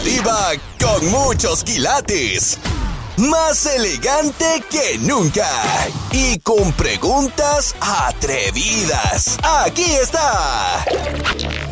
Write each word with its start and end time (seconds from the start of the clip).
Diva 0.00 0.52
con 0.78 1.10
muchos 1.10 1.64
quilates. 1.64 2.58
Más 3.16 3.64
elegante 3.64 4.62
que 4.70 4.98
nunca. 4.98 5.48
Y 6.12 6.38
con 6.40 6.72
preguntas 6.74 7.74
atrevidas. 7.80 9.38
Aquí 9.42 9.84
está. 9.84 10.84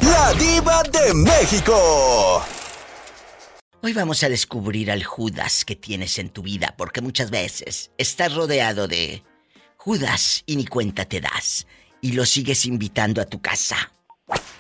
La 0.00 0.32
diva 0.34 0.82
de 0.84 1.12
México. 1.12 2.42
Hoy 3.82 3.93
vamos 3.93 4.23
a 4.23 4.30
descubrir 4.30 4.91
al 4.91 5.04
Judas 5.04 5.66
que 5.66 5.77
tienes 5.77 6.18
en 6.18 6.30
tu 6.30 6.43
vida, 6.43 6.75
porque 6.79 7.02
muchas 7.02 7.30
veces 7.30 7.91
estás 7.98 8.34
rodeado 8.34 8.88
de 8.88 9.22
Judas 9.77 10.43
y 10.46 10.56
ni 10.56 10.64
cuenta 10.64 11.04
te 11.04 11.20
das, 11.20 11.66
y 12.00 12.12
lo 12.12 12.25
sigues 12.25 12.64
invitando 12.64 13.20
a 13.20 13.27
tu 13.27 13.43
casa, 13.43 13.93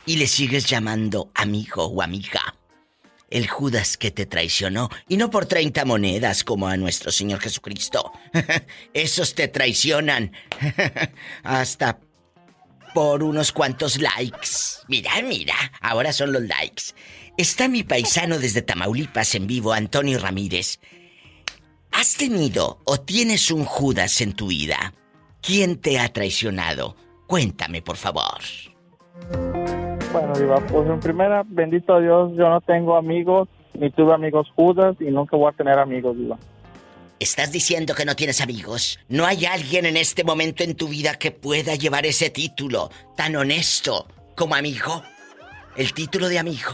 y 0.04 0.16
le 0.16 0.26
sigues 0.26 0.66
llamando 0.66 1.30
amigo 1.34 1.86
o 1.86 2.02
amiga. 2.02 2.54
El 3.34 3.48
Judas 3.48 3.96
que 3.96 4.12
te 4.12 4.26
traicionó, 4.26 4.90
y 5.08 5.16
no 5.16 5.28
por 5.28 5.46
30 5.46 5.84
monedas 5.84 6.44
como 6.44 6.68
a 6.68 6.76
nuestro 6.76 7.10
Señor 7.10 7.40
Jesucristo. 7.40 8.12
Esos 8.94 9.34
te 9.34 9.48
traicionan 9.48 10.30
hasta 11.42 11.98
por 12.94 13.24
unos 13.24 13.50
cuantos 13.50 14.00
likes. 14.00 14.84
Mira, 14.86 15.20
mira, 15.22 15.56
ahora 15.80 16.12
son 16.12 16.32
los 16.32 16.44
likes. 16.44 16.84
Está 17.36 17.66
mi 17.66 17.82
paisano 17.82 18.38
desde 18.38 18.62
Tamaulipas 18.62 19.34
en 19.34 19.48
vivo, 19.48 19.72
Antonio 19.72 20.20
Ramírez. 20.20 20.78
¿Has 21.90 22.14
tenido 22.14 22.82
o 22.84 23.00
tienes 23.00 23.50
un 23.50 23.64
Judas 23.64 24.20
en 24.20 24.34
tu 24.34 24.46
vida? 24.46 24.94
¿Quién 25.42 25.80
te 25.80 25.98
ha 25.98 26.12
traicionado? 26.12 26.96
Cuéntame, 27.26 27.82
por 27.82 27.96
favor. 27.96 28.42
Bueno, 30.14 30.32
Diva, 30.34 30.60
pues 30.60 30.88
en 30.88 31.00
primera, 31.00 31.42
bendito 31.44 31.98
Dios, 31.98 32.30
yo 32.36 32.48
no 32.48 32.60
tengo 32.60 32.96
amigos, 32.96 33.48
ni 33.76 33.90
tuve 33.90 34.14
amigos 34.14 34.46
Judas 34.54 34.94
y 35.00 35.06
nunca 35.06 35.36
voy 35.36 35.50
a 35.52 35.56
tener 35.56 35.76
amigos, 35.76 36.16
Diva. 36.16 36.38
¿Estás 37.18 37.50
diciendo 37.50 37.94
que 37.96 38.04
no 38.04 38.14
tienes 38.14 38.40
amigos? 38.40 39.00
¿No 39.08 39.26
hay 39.26 39.44
alguien 39.44 39.86
en 39.86 39.96
este 39.96 40.22
momento 40.22 40.62
en 40.62 40.76
tu 40.76 40.86
vida 40.86 41.16
que 41.16 41.32
pueda 41.32 41.74
llevar 41.74 42.06
ese 42.06 42.30
título 42.30 42.90
tan 43.16 43.34
honesto 43.34 44.06
como 44.36 44.54
amigo? 44.54 45.02
El 45.76 45.92
título 45.92 46.28
de 46.28 46.38
amigo. 46.38 46.70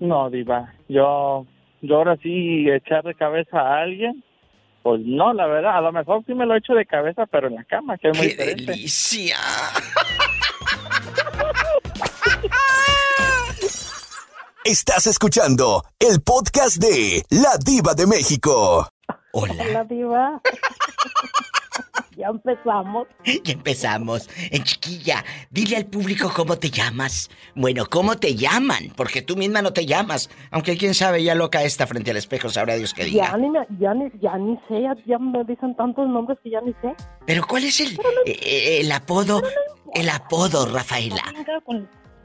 No, 0.00 0.30
Diva. 0.30 0.72
Yo, 0.88 1.44
yo 1.82 1.96
ahora 1.96 2.16
sí 2.22 2.70
echar 2.70 3.04
de 3.04 3.14
cabeza 3.14 3.60
a 3.60 3.82
alguien. 3.82 4.24
Pues 4.82 5.00
no, 5.04 5.32
la 5.32 5.46
verdad, 5.46 5.76
a 5.76 5.80
lo 5.80 5.92
mejor 5.92 6.24
sí 6.26 6.34
me 6.34 6.46
lo 6.46 6.54
echo 6.56 6.72
de 6.74 6.86
cabeza, 6.86 7.26
pero 7.26 7.48
en 7.48 7.56
la 7.56 7.64
cama, 7.64 7.98
que 7.98 8.08
es 8.10 8.18
muy 8.18 8.34
¡Qué 8.34 8.54
delicia! 8.54 9.36
Estás 14.64 15.06
escuchando 15.06 15.84
el 15.98 16.20
podcast 16.20 16.76
de 16.76 17.22
La 17.30 17.56
Diva 17.64 17.94
de 17.94 18.06
México. 18.06 18.88
Hola. 19.32 19.54
Hola, 19.68 19.84
Diva. 19.84 20.40
Ya 22.18 22.26
empezamos. 22.26 23.06
Ya 23.44 23.52
empezamos. 23.52 24.28
En 24.50 24.64
chiquilla, 24.64 25.24
dile 25.50 25.76
al 25.76 25.86
público 25.86 26.30
cómo 26.34 26.58
te 26.58 26.70
llamas. 26.70 27.30
Bueno, 27.54 27.86
¿cómo 27.88 28.16
te 28.16 28.34
llaman? 28.34 28.92
Porque 28.96 29.22
tú 29.22 29.36
misma 29.36 29.62
no 29.62 29.72
te 29.72 29.86
llamas. 29.86 30.28
Aunque 30.50 30.76
quién 30.76 30.94
sabe, 30.94 31.22
ya 31.22 31.36
loca 31.36 31.62
está 31.62 31.86
frente 31.86 32.10
al 32.10 32.16
espejo, 32.16 32.48
sabrá 32.48 32.74
Dios 32.74 32.92
qué 32.92 33.04
diga. 33.04 33.30
Ya 33.30 33.36
ni, 33.36 33.48
ya 33.78 33.94
ni, 33.94 34.10
ya 34.20 34.36
ni 34.36 34.56
sé, 34.68 34.82
ya, 34.82 34.96
ya, 35.06 35.18
me 35.18 35.44
dicen 35.44 35.76
tantos 35.76 36.08
nombres 36.08 36.38
que 36.42 36.50
ya 36.50 36.60
ni 36.60 36.72
sé. 36.82 36.94
Pero 37.26 37.46
¿cuál 37.46 37.64
es 37.64 37.80
el, 37.80 37.92
eh, 38.26 38.38
eh, 38.42 38.80
el 38.80 38.90
apodo? 38.90 39.40
el 39.94 40.08
apodo, 40.08 40.66
Rafaela. 40.66 41.22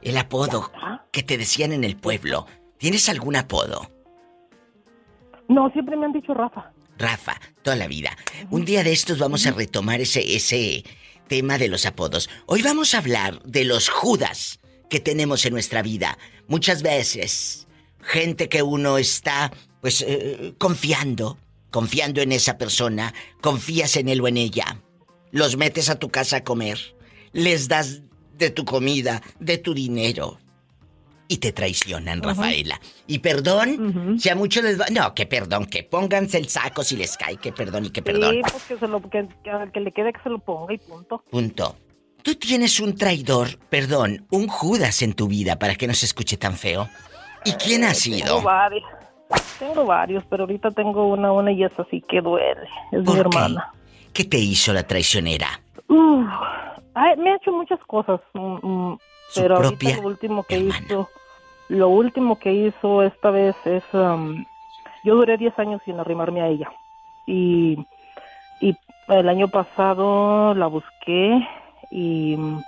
El 0.02 0.18
apodo 0.18 0.70
que 1.12 1.22
te 1.22 1.38
decían 1.38 1.72
en 1.72 1.84
el 1.84 1.96
pueblo. 1.96 2.46
¿Tienes 2.78 3.08
algún 3.08 3.36
apodo? 3.36 3.88
No, 5.48 5.70
siempre 5.70 5.96
me 5.96 6.06
han 6.06 6.12
dicho 6.12 6.34
Rafa. 6.34 6.72
Rafa, 6.98 7.40
toda 7.62 7.76
la 7.76 7.88
vida. 7.88 8.16
Un 8.50 8.64
día 8.64 8.84
de 8.84 8.92
estos 8.92 9.18
vamos 9.18 9.46
a 9.46 9.52
retomar 9.52 10.00
ese, 10.00 10.36
ese 10.36 10.84
tema 11.28 11.58
de 11.58 11.68
los 11.68 11.86
apodos. 11.86 12.28
Hoy 12.46 12.62
vamos 12.62 12.94
a 12.94 12.98
hablar 12.98 13.42
de 13.42 13.64
los 13.64 13.88
Judas 13.88 14.60
que 14.88 15.00
tenemos 15.00 15.44
en 15.44 15.52
nuestra 15.52 15.82
vida. 15.82 16.18
Muchas 16.46 16.82
veces, 16.82 17.66
gente 18.00 18.48
que 18.48 18.62
uno 18.62 18.98
está, 18.98 19.52
pues, 19.80 20.04
eh, 20.06 20.54
confiando, 20.58 21.38
confiando 21.70 22.20
en 22.20 22.32
esa 22.32 22.58
persona, 22.58 23.14
confías 23.40 23.96
en 23.96 24.08
él 24.08 24.20
o 24.20 24.28
en 24.28 24.36
ella. 24.36 24.80
Los 25.32 25.56
metes 25.56 25.88
a 25.88 25.98
tu 25.98 26.10
casa 26.10 26.38
a 26.38 26.44
comer, 26.44 26.94
les 27.32 27.66
das 27.66 28.02
de 28.38 28.50
tu 28.50 28.64
comida, 28.64 29.22
de 29.40 29.58
tu 29.58 29.74
dinero, 29.74 30.38
y 31.28 31.38
te 31.38 31.52
traicionan, 31.52 32.22
Rafaela. 32.22 32.80
Y 33.06 33.20
perdón, 33.20 34.18
si 34.18 34.28
a 34.28 34.34
muchos 34.34 34.62
les 34.64 34.80
va... 34.80 34.86
No, 34.92 35.14
que 35.14 35.26
perdón, 35.26 35.66
que 35.66 35.82
pónganse 35.82 36.38
el 36.38 36.48
saco 36.48 36.82
si 36.84 36.96
les 36.96 37.16
cae, 37.16 37.36
que 37.36 37.52
perdón 37.52 37.86
y 37.86 37.90
que 37.90 38.02
perdón. 38.02 38.34
Sí, 38.34 38.40
pues 38.42 38.64
que, 38.64 38.78
se 38.78 38.88
lo, 38.88 39.00
que, 39.02 39.28
que 39.72 39.80
le 39.80 39.92
quede 39.92 40.12
que 40.12 40.20
se 40.22 40.28
lo 40.28 40.38
ponga 40.38 40.74
y 40.74 40.78
punto. 40.78 41.24
Punto. 41.30 41.76
Tú 42.22 42.34
tienes 42.36 42.80
un 42.80 42.94
traidor, 42.94 43.58
perdón, 43.68 44.26
un 44.30 44.48
Judas 44.48 45.02
en 45.02 45.12
tu 45.12 45.28
vida 45.28 45.58
para 45.58 45.74
que 45.74 45.86
no 45.86 45.94
se 45.94 46.06
escuche 46.06 46.36
tan 46.36 46.54
feo. 46.54 46.88
¿Y 47.44 47.52
quién 47.52 47.84
ha 47.84 47.92
sido? 47.92 48.36
Tengo 48.36 48.42
varios, 48.42 48.84
tengo 49.58 49.84
varios, 49.84 50.24
pero 50.30 50.44
ahorita 50.44 50.70
tengo 50.70 51.08
una, 51.08 51.32
una 51.32 51.52
y 51.52 51.64
es 51.64 51.78
así 51.78 52.02
que 52.08 52.22
duele. 52.22 52.66
Es 52.92 53.02
mi 53.06 53.18
hermana. 53.18 53.72
Qué? 54.12 54.24
te 54.24 54.38
hizo 54.38 54.72
la 54.72 54.86
traicionera? 54.86 55.60
me 55.88 57.30
ha 57.30 57.36
hecho 57.36 57.52
muchas 57.52 57.80
cosas. 57.86 58.20
Mm, 58.32 58.66
mm, 58.66 58.98
pero 59.34 59.56
ahorita 59.56 59.96
lo 59.96 60.08
último 60.08 60.42
que 60.44 60.58
hizo, 60.58 61.08
lo 61.68 61.88
último 61.88 62.38
que 62.38 62.52
hizo 62.52 63.02
esta 63.02 63.30
vez 63.30 63.56
es, 63.64 63.82
um, 63.92 64.44
yo 65.04 65.16
duré 65.16 65.36
10 65.36 65.58
años 65.58 65.82
sin 65.84 65.98
arrimarme 65.98 66.42
a 66.42 66.48
ella. 66.48 66.70
Y, 67.26 67.84
y 68.60 68.76
el 69.08 69.28
año 69.28 69.48
pasado 69.48 70.54
la 70.54 70.66
busqué 70.66 71.46
y 71.90 72.36
mm, 72.36 72.62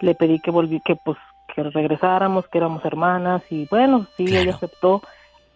le 0.00 0.14
pedí 0.14 0.40
que 0.40 0.50
volví, 0.50 0.80
que 0.80 0.96
pues 0.96 1.18
que 1.54 1.62
regresáramos, 1.62 2.46
que 2.48 2.58
éramos 2.58 2.84
hermanas 2.84 3.42
y 3.50 3.66
bueno, 3.70 4.06
sí, 4.16 4.24
ella 4.36 4.54
aceptó. 4.54 5.02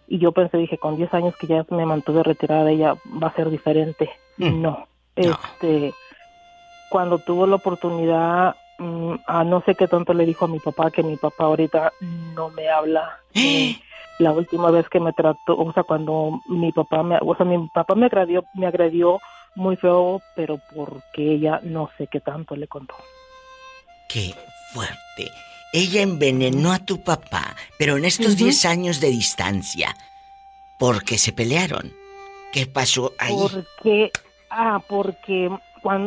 Y 0.07 0.19
yo 0.19 0.31
pensé, 0.33 0.57
dije, 0.57 0.77
con 0.77 0.97
10 0.97 1.13
años 1.13 1.35
que 1.37 1.47
ya 1.47 1.65
me 1.69 1.85
mantuve 1.85 2.23
retirada, 2.23 2.69
ella 2.69 2.95
va 3.21 3.27
a 3.27 3.35
ser 3.35 3.49
diferente. 3.49 4.09
Mm. 4.37 4.61
No, 4.61 4.87
este, 5.15 5.93
cuando 6.89 7.19
tuvo 7.19 7.47
la 7.47 7.55
oportunidad 7.55 8.55
mm, 8.83 9.15
a 9.25 9.43
no 9.43 9.61
sé 9.65 9.75
qué 9.75 9.87
tanto 9.87 10.13
le 10.13 10.25
dijo 10.25 10.45
a 10.45 10.47
mi 10.47 10.59
papá 10.59 10.91
que 10.91 11.03
mi 11.03 11.17
papá 11.17 11.45
ahorita 11.45 11.93
no 12.35 12.49
me 12.49 12.69
habla. 12.69 13.19
Eh, 13.35 13.79
la 14.19 14.31
última 14.31 14.69
vez 14.69 14.87
que 14.89 14.99
me 14.99 15.11
trató, 15.11 15.57
o 15.57 15.73
sea, 15.73 15.83
cuando 15.83 16.39
mi 16.47 16.71
papá 16.71 17.01
me, 17.01 17.17
o 17.19 17.35
sea, 17.35 17.47
mi 17.47 17.67
papá 17.69 17.95
me 17.95 18.05
agredió, 18.05 18.45
me 18.53 18.67
agredió 18.67 19.19
muy 19.55 19.75
feo, 19.75 20.21
pero 20.35 20.59
porque 20.75 21.33
ella 21.33 21.59
no 21.63 21.89
sé 21.97 22.07
qué 22.07 22.19
tanto 22.19 22.55
le 22.55 22.67
contó. 22.67 22.95
Qué 24.07 24.35
fuerte. 24.73 25.31
Ella 25.73 26.03
envenenó 26.03 26.71
a 26.71 26.79
tu 26.79 27.03
papá, 27.03 27.55
pero 27.79 27.97
en 27.97 28.05
estos 28.05 28.37
10 28.37 28.65
años 28.65 28.99
de 28.99 29.09
distancia, 29.09 29.95
porque 30.77 31.17
se 31.17 31.33
pelearon. 31.33 31.91
¿Qué 32.51 32.67
pasó 32.67 33.13
ahí? 33.17 33.33
Porque, 33.35 34.11
ah, 34.51 34.79
porque 34.87 35.49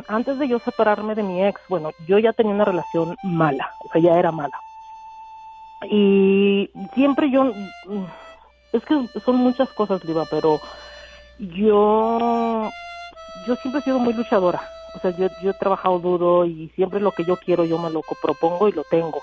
antes 0.08 0.38
de 0.38 0.48
yo 0.48 0.58
separarme 0.58 1.14
de 1.14 1.22
mi 1.22 1.44
ex, 1.44 1.60
bueno, 1.68 1.90
yo 2.06 2.18
ya 2.18 2.32
tenía 2.32 2.54
una 2.54 2.64
relación 2.64 3.16
mala, 3.22 3.70
o 3.84 3.88
sea, 3.92 4.00
ya 4.00 4.18
era 4.18 4.32
mala. 4.32 4.58
Y 5.90 6.70
siempre 6.94 7.30
yo, 7.30 7.52
es 8.72 8.84
que 8.84 9.06
son 9.20 9.36
muchas 9.36 9.68
cosas, 9.70 10.04
Liva, 10.04 10.24
pero 10.30 10.60
yo, 11.38 12.70
yo 13.46 13.56
siempre 13.56 13.80
he 13.80 13.84
sido 13.84 13.98
muy 13.98 14.14
luchadora. 14.14 14.60
O 14.94 14.98
sea, 14.98 15.10
yo, 15.10 15.28
yo 15.42 15.50
he 15.50 15.54
trabajado 15.54 15.98
duro 15.98 16.46
y 16.46 16.70
siempre 16.74 17.00
lo 17.00 17.12
que 17.12 17.24
yo 17.24 17.36
quiero 17.36 17.64
yo 17.64 17.78
me 17.78 17.90
lo 17.90 18.00
propongo 18.22 18.68
y 18.68 18.72
lo 18.72 18.82
tengo. 18.84 19.20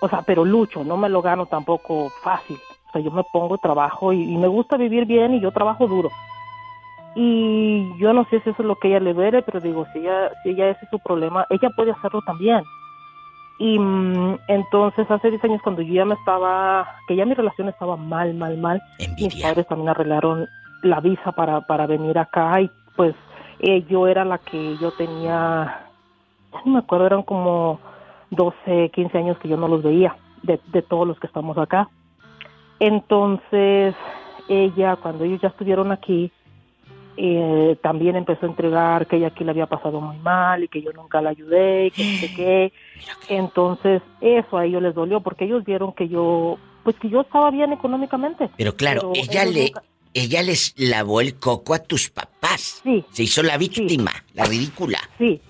O 0.00 0.08
sea, 0.08 0.22
pero 0.22 0.44
lucho, 0.44 0.84
no 0.84 0.96
me 0.96 1.08
lo 1.08 1.22
gano 1.22 1.46
tampoco 1.46 2.10
fácil. 2.22 2.58
O 2.88 2.92
sea, 2.92 3.00
yo 3.00 3.10
me 3.10 3.24
pongo 3.24 3.58
trabajo 3.58 4.12
y, 4.12 4.36
me 4.36 4.48
gusta 4.48 4.76
vivir 4.76 5.04
bien 5.04 5.34
y 5.34 5.40
yo 5.40 5.50
trabajo 5.50 5.86
duro. 5.86 6.10
Y 7.16 7.96
yo 7.98 8.12
no 8.12 8.24
sé 8.24 8.40
si 8.40 8.50
eso 8.50 8.62
es 8.62 8.66
lo 8.66 8.76
que 8.76 8.88
ella 8.88 9.00
le 9.00 9.14
duele, 9.14 9.42
pero 9.42 9.60
digo, 9.60 9.86
si 9.92 10.00
ella, 10.00 10.30
si 10.42 10.50
ella 10.50 10.70
ese 10.70 10.84
es 10.84 10.90
su 10.90 10.98
problema, 10.98 11.46
ella 11.50 11.70
puede 11.76 11.92
hacerlo 11.92 12.20
también. 12.22 12.64
Y 13.58 13.78
mm, 13.78 14.38
entonces 14.48 15.08
hace 15.08 15.30
10 15.30 15.44
años 15.44 15.62
cuando 15.62 15.82
yo 15.82 15.94
ya 15.94 16.04
me 16.04 16.14
estaba, 16.14 16.88
que 17.06 17.14
ya 17.14 17.24
mi 17.24 17.34
relación 17.34 17.68
estaba 17.68 17.96
mal, 17.96 18.34
mal, 18.34 18.56
mal, 18.58 18.82
mis 19.16 19.40
padres 19.40 19.66
también 19.68 19.90
arreglaron 19.90 20.46
la 20.82 21.00
visa 21.00 21.30
para, 21.32 21.60
para 21.60 21.86
venir 21.86 22.18
acá 22.18 22.60
y 22.60 22.70
pues 22.96 23.14
eh, 23.60 23.84
yo 23.88 24.08
era 24.08 24.24
la 24.24 24.38
que 24.38 24.76
yo 24.78 24.90
tenía, 24.92 25.86
ya 26.52 26.62
no 26.64 26.72
me 26.72 26.78
acuerdo, 26.80 27.06
eran 27.06 27.22
como 27.22 27.78
12, 28.30 28.90
15 28.92 29.18
años 29.18 29.38
que 29.38 29.48
yo 29.48 29.56
no 29.56 29.68
los 29.68 29.82
veía, 29.82 30.16
de, 30.42 30.60
de 30.72 30.82
todos 30.82 31.06
los 31.06 31.18
que 31.20 31.28
estamos 31.28 31.56
acá. 31.56 31.88
Entonces, 32.80 33.94
ella, 34.48 34.96
cuando 34.96 35.24
ellos 35.24 35.40
ya 35.40 35.48
estuvieron 35.48 35.92
aquí, 35.92 36.32
eh, 37.16 37.76
también 37.80 38.16
empezó 38.16 38.46
a 38.46 38.48
entregar 38.48 39.06
que 39.06 39.16
ella 39.16 39.28
aquí 39.28 39.44
le 39.44 39.50
había 39.50 39.66
pasado 39.66 40.00
muy 40.00 40.16
mal 40.18 40.64
y 40.64 40.68
que 40.68 40.82
yo 40.82 40.92
nunca 40.92 41.20
la 41.20 41.30
ayudé, 41.30 41.92
que 41.92 42.04
no 42.04 42.18
sé 42.18 42.34
qué. 42.34 42.72
Entonces, 43.28 44.02
eso 44.20 44.56
a 44.56 44.64
ellos 44.64 44.82
les 44.82 44.94
dolió 44.94 45.20
porque 45.20 45.44
ellos 45.44 45.64
vieron 45.64 45.92
que 45.92 46.08
yo, 46.08 46.58
pues 46.82 46.96
que 46.96 47.08
yo 47.08 47.20
estaba 47.20 47.50
bien 47.50 47.72
económicamente. 47.72 48.50
Pero 48.56 48.74
claro, 48.74 49.12
ella 49.14 49.44
le, 49.44 49.72
ella 50.12 50.42
les 50.42 50.74
lavó 50.76 51.20
el 51.20 51.38
coco 51.38 51.74
a 51.74 51.78
tus 51.78 52.10
papás. 52.10 52.80
Sí. 52.82 53.04
Se 53.10 53.22
hizo 53.22 53.42
la 53.42 53.58
víctima, 53.58 54.12
la 54.32 54.44
ridícula. 54.44 54.98
Sí, 55.18 55.40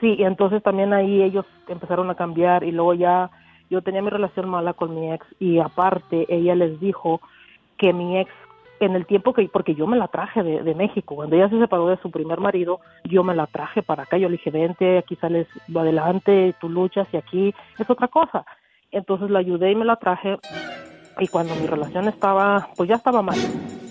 sí, 0.00 0.14
y 0.18 0.24
entonces 0.24 0.62
también 0.62 0.92
ahí 0.92 1.22
ellos 1.22 1.46
empezaron 1.68 2.10
a 2.10 2.16
cambiar 2.16 2.64
y 2.64 2.72
luego 2.72 2.94
ya 2.94 3.30
yo 3.70 3.82
tenía 3.82 4.02
mi 4.02 4.10
relación 4.10 4.48
mala 4.48 4.72
con 4.74 4.94
mi 4.94 5.12
ex 5.12 5.26
y 5.38 5.58
aparte 5.58 6.26
ella 6.28 6.54
les 6.54 6.80
dijo 6.80 7.20
que 7.76 7.92
mi 7.92 8.18
ex 8.18 8.30
en 8.80 8.94
el 8.94 9.06
tiempo 9.06 9.32
que, 9.32 9.48
porque 9.48 9.74
yo 9.74 9.86
me 9.86 9.96
la 9.96 10.08
traje 10.08 10.42
de, 10.42 10.74
México, 10.74 11.16
cuando 11.16 11.36
ella 11.36 11.48
se 11.48 11.58
separó 11.58 11.88
de 11.88 11.96
su 11.98 12.10
primer 12.10 12.40
marido, 12.40 12.80
yo 13.04 13.24
me 13.24 13.34
la 13.34 13.46
traje 13.46 13.82
para 13.82 14.04
acá, 14.04 14.18
yo 14.18 14.28
le 14.28 14.36
dije, 14.36 14.50
vente, 14.50 14.98
aquí 14.98 15.16
sales 15.16 15.46
adelante, 15.74 16.54
tú 16.60 16.68
luchas 16.68 17.08
y 17.12 17.16
aquí 17.16 17.54
es 17.78 17.90
otra 17.90 18.08
cosa. 18.08 18.44
Entonces 18.90 19.30
la 19.30 19.40
ayudé 19.40 19.72
y 19.72 19.74
me 19.74 19.84
la 19.84 19.96
traje 19.96 20.36
y 21.18 21.26
cuando 21.28 21.54
mi 21.56 21.66
relación 21.66 22.08
estaba, 22.08 22.68
pues 22.76 22.88
ya 22.88 22.96
estaba 22.96 23.22
mal. 23.22 23.38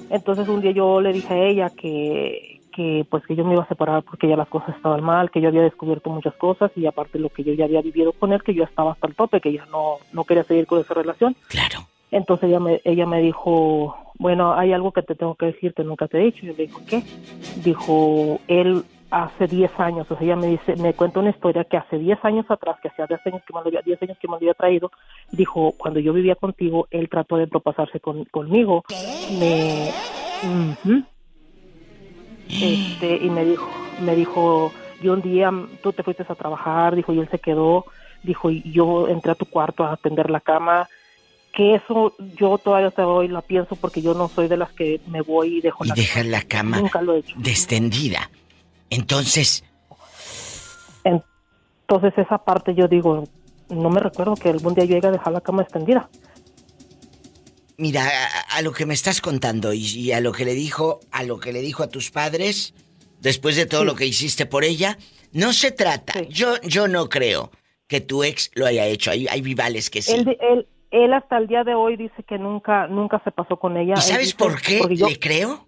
Entonces 0.10 0.48
un 0.48 0.62
día 0.62 0.72
yo 0.72 1.02
le 1.02 1.12
dije 1.12 1.34
a 1.34 1.44
ella 1.44 1.70
que, 1.70 2.62
que 2.74 3.06
pues 3.10 3.26
que 3.26 3.36
yo 3.36 3.44
me 3.44 3.54
iba 3.54 3.64
a 3.64 3.68
separar 3.68 4.04
porque 4.04 4.28
ya 4.28 4.38
las 4.38 4.48
cosas 4.48 4.76
estaban 4.76 5.04
mal, 5.04 5.32
que 5.32 5.42
yo 5.42 5.50
había 5.50 5.62
descubierto 5.62 6.10
muchas 6.10 6.36
cosas 6.36 6.72
y 6.76 6.86
aparte 6.86 7.20
lo 7.20 7.30
que 7.30 7.44
yo 7.44 7.54
ya 7.54 7.66
había 7.66 7.82
vivido 7.82 8.14
con 8.14 8.32
él, 8.32 8.44
que 8.44 8.54
yo 8.54 8.64
estaba 8.64 8.94
hasta 8.94 9.08
el 9.08 9.16
tope, 9.16 9.42
que 9.42 9.52
ya 9.52 9.66
no, 9.66 9.98
no 10.14 10.24
quería 10.24 10.44
seguir 10.44 10.68
con 10.68 10.80
esa 10.80 10.94
relación. 10.94 11.36
Claro. 11.50 11.80
Entonces 12.12 12.50
ella 12.50 12.60
me, 12.60 12.82
ella 12.86 13.06
me 13.06 13.20
dijo, 13.20 13.98
bueno, 14.20 14.54
hay 14.54 14.74
algo 14.74 14.92
que 14.92 15.02
te 15.02 15.16
tengo 15.16 15.36
que 15.36 15.48
decir 15.48 15.74
que 15.74 15.84
nunca 15.84 16.08
te 16.08 16.20
he 16.20 16.26
dicho. 16.26 16.46
Yo 16.46 16.54
le 16.54 16.68
dijo, 16.68 16.82
¿qué? 16.88 17.04
Dijo, 17.64 18.40
él 18.48 18.84
hace 19.10 19.48
10 19.48 19.80
años, 19.80 20.10
o 20.10 20.16
sea, 20.18 20.26
ella 20.26 20.36
me 20.36 20.48
dice, 20.48 20.76
me 20.76 20.94
cuenta 20.94 21.20
una 21.20 21.30
historia 21.30 21.64
que 21.64 21.78
hace 21.78 21.98
10 21.98 22.26
años 22.26 22.46
atrás, 22.50 22.78
que 22.82 22.90
hacía 22.90 23.06
10 23.08 23.28
años 23.28 23.42
que 23.46 23.54
me 23.54 23.62
lo 23.62 23.68
había, 23.68 23.82
10 23.82 24.02
años 24.04 24.18
que 24.20 24.28
me 24.28 24.36
había 24.36 24.54
traído, 24.54 24.92
dijo, 25.32 25.74
cuando 25.78 26.00
yo 26.00 26.12
vivía 26.14 26.36
contigo, 26.36 26.88
él 26.92 27.08
trató 27.10 27.38
de 27.38 27.48
propasarse 27.48 28.00
con, 28.00 28.26
conmigo, 28.26 28.84
me, 29.40 29.92
este, 32.50 33.18
y 33.18 33.30
me 33.30 33.46
dijo, 33.46 33.70
me 34.02 34.16
dijo, 34.16 34.72
yo 35.02 35.14
un 35.14 35.22
día, 35.22 35.52
tú 35.82 35.94
te 35.94 36.04
fuiste 36.04 36.26
a 36.28 36.36
trabajar, 36.36 36.96
dijo, 36.96 37.14
y 37.14 37.20
él 37.20 37.30
se 37.30 37.40
quedó, 37.40 37.86
dijo, 38.24 38.52
y 38.52 38.62
yo 38.72 39.08
entré 39.08 39.32
a 39.32 39.36
tu 39.36 39.46
cuarto 39.46 39.86
a 39.86 39.94
atender 39.94 40.30
la 40.30 40.42
cama, 40.42 40.90
que 41.58 41.74
eso 41.74 42.14
yo 42.38 42.60
todavía 42.60 42.90
hasta 42.90 43.08
hoy 43.08 43.30
la 43.30 43.42
pienso 43.42 43.76
porque 43.76 44.00
yo 44.00 44.14
no 44.14 44.30
soy 44.30 44.48
de 44.48 44.58
las 44.58 44.72
que 44.74 45.02
me 45.08 45.22
voy 45.22 45.58
y 45.58 45.62
dejo 45.62 45.84
y 45.84 45.88
la 45.88 46.24
la 46.24 46.42
cama 46.44 46.80
Nunca 46.80 47.02
lo 47.02 47.16
he 47.16 47.20
hecho. 47.20 47.36
descendida. 47.40 48.30
Entonces... 48.92 49.64
Entonces 51.04 52.14
esa 52.16 52.38
parte 52.38 52.76
yo 52.76 52.88
digo, 52.88 53.24
no 53.70 53.90
me 53.90 54.00
recuerdo 54.00 54.36
que 54.36 54.50
algún 54.50 54.76
día 54.76 54.86
yo 54.86 54.96
llegue 54.96 55.08
a 55.08 55.12
dejar 55.12 55.34
la 55.34 55.42
cama 55.42 55.64
extendida. 55.64 56.08
Mira, 57.78 58.08
a, 58.52 58.62
lo 58.62 58.72
que 58.72 58.86
me 58.86 58.94
estás 58.94 59.20
contando 59.20 59.74
y, 59.74 60.12
a 60.12 60.20
lo 60.20 60.34
que 60.34 60.46
le 60.46 60.54
dijo, 60.54 61.00
a 61.12 61.24
lo 61.24 61.40
que 61.40 61.54
le 61.54 61.62
dijo 61.62 61.82
a 61.82 61.88
tus 61.88 62.12
padres, 62.12 62.76
después 63.20 63.56
de 63.56 63.66
todo 63.66 63.84
lo 63.84 63.96
que 63.96 64.06
hiciste 64.06 64.46
por 64.46 64.64
ella, 64.64 65.00
no 65.32 65.54
se 65.54 65.72
trata. 65.72 66.22
Yo, 66.30 66.62
yo 66.62 66.88
no 66.88 67.10
creo 67.10 67.50
que 67.88 68.00
tu 68.00 68.24
ex 68.24 68.52
lo 68.54 68.68
haya 68.68 68.86
hecho. 68.86 69.10
Hay, 69.10 69.28
hay 69.28 69.42
vivales 69.42 69.90
que 69.90 70.04
sí. 70.04 70.12
él, 70.12 70.38
él 70.40 70.68
hasta 70.92 71.38
el 71.38 71.48
día 71.48 71.64
de 71.64 71.76
hoy 71.76 71.98
dice 71.98 72.24
que 72.28 72.38
nunca 72.38 72.88
nunca 72.88 73.22
se 73.24 73.32
pasó 73.32 73.58
con 73.58 73.78
ella. 73.78 73.96
¿Y 73.98 74.02
sabes 74.02 74.34
por 74.34 74.62
qué 74.62 74.82
le 74.88 75.20
creo? 75.20 75.68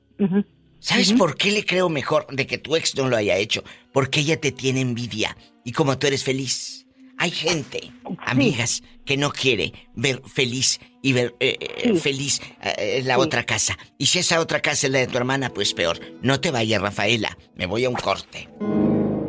¿Sabes 0.80 1.13
por 1.13 1.36
qué 1.36 1.51
le 1.51 1.66
creo 1.66 1.89
mejor 1.89 2.27
de 2.27 2.48
que 2.48 2.57
tu 2.57 2.75
ex 2.75 2.95
no 2.95 3.10
lo 3.10 3.18
haya 3.18 3.36
hecho? 3.36 3.63
Porque 3.92 4.21
ella 4.21 4.39
te 4.39 4.51
tiene 4.51 4.81
envidia 4.81 5.36
y 5.63 5.74
como 5.74 5.98
tú 5.98 6.07
eres 6.07 6.24
feliz. 6.24 6.86
Hay 7.21 7.31
gente, 7.31 7.92
amigas, 8.19 8.81
que 9.06 9.18
no 9.18 9.31
quiere 9.31 9.74
ver 9.94 10.21
feliz 10.25 10.80
y 11.02 11.11
ver 11.11 11.35
eh, 11.42 11.57
eh, 11.59 11.95
feliz 11.95 12.42
eh, 12.61 13.02
la 13.04 13.18
otra 13.18 13.44
casa. 13.44 13.78
Y 13.97 14.06
si 14.06 14.19
esa 14.19 14.40
otra 14.40 14.61
casa 14.61 14.88
es 14.88 14.94
la 14.94 14.99
de 14.99 15.07
tu 15.07 15.18
hermana, 15.18 15.49
pues 15.49 15.73
peor. 15.73 15.99
No 16.21 16.40
te 16.40 16.49
vayas, 16.49 16.81
Rafaela. 16.81 17.38
Me 17.56 17.66
voy 17.66 17.83
a 17.83 17.90
un 17.90 17.95
corte. 17.95 18.47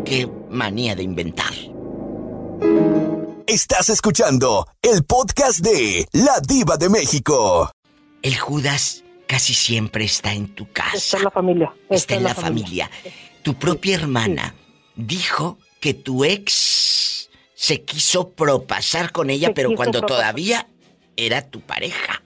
Qué 0.04 0.28
manía 0.50 0.94
de 0.94 1.02
inventar. 1.02 1.52
Estás 3.52 3.88
escuchando 3.88 4.64
el 4.80 5.02
podcast 5.02 5.58
de 5.58 6.06
La 6.12 6.38
Diva 6.38 6.76
de 6.76 6.88
México. 6.88 7.68
El 8.22 8.38
Judas 8.38 9.04
casi 9.26 9.54
siempre 9.54 10.04
está 10.04 10.32
en 10.32 10.54
tu 10.54 10.70
casa. 10.70 10.96
Está 10.96 11.16
en 11.16 11.24
la 11.24 11.30
familia. 11.32 11.72
Está, 11.88 12.14
en 12.14 12.22
la, 12.22 12.34
familia. 12.36 12.88
Tu 13.42 13.54
propia 13.54 13.96
hermana 13.96 14.54
dijo 14.94 15.58
que 15.80 15.94
tu 15.94 16.22
ex 16.22 17.28
se 17.54 17.82
quiso 17.82 18.30
propasar 18.30 19.10
con 19.10 19.30
ella, 19.30 19.50
pero 19.52 19.74
cuando 19.74 20.00
todavía 20.02 20.68
era 21.16 21.42
tu 21.50 21.60
pareja. 21.60 22.22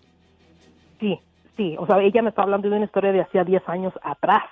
Sí, 1.01 1.19
sí. 1.57 1.75
O 1.79 1.87
sea, 1.87 2.03
ella 2.03 2.21
me 2.21 2.29
está 2.29 2.43
hablando 2.43 2.69
de 2.69 2.77
una 2.77 2.85
historia 2.85 3.13
de 3.13 3.23
hacía 3.23 3.45
10 3.45 3.67
años 3.71 3.95
atrás. 4.03 4.45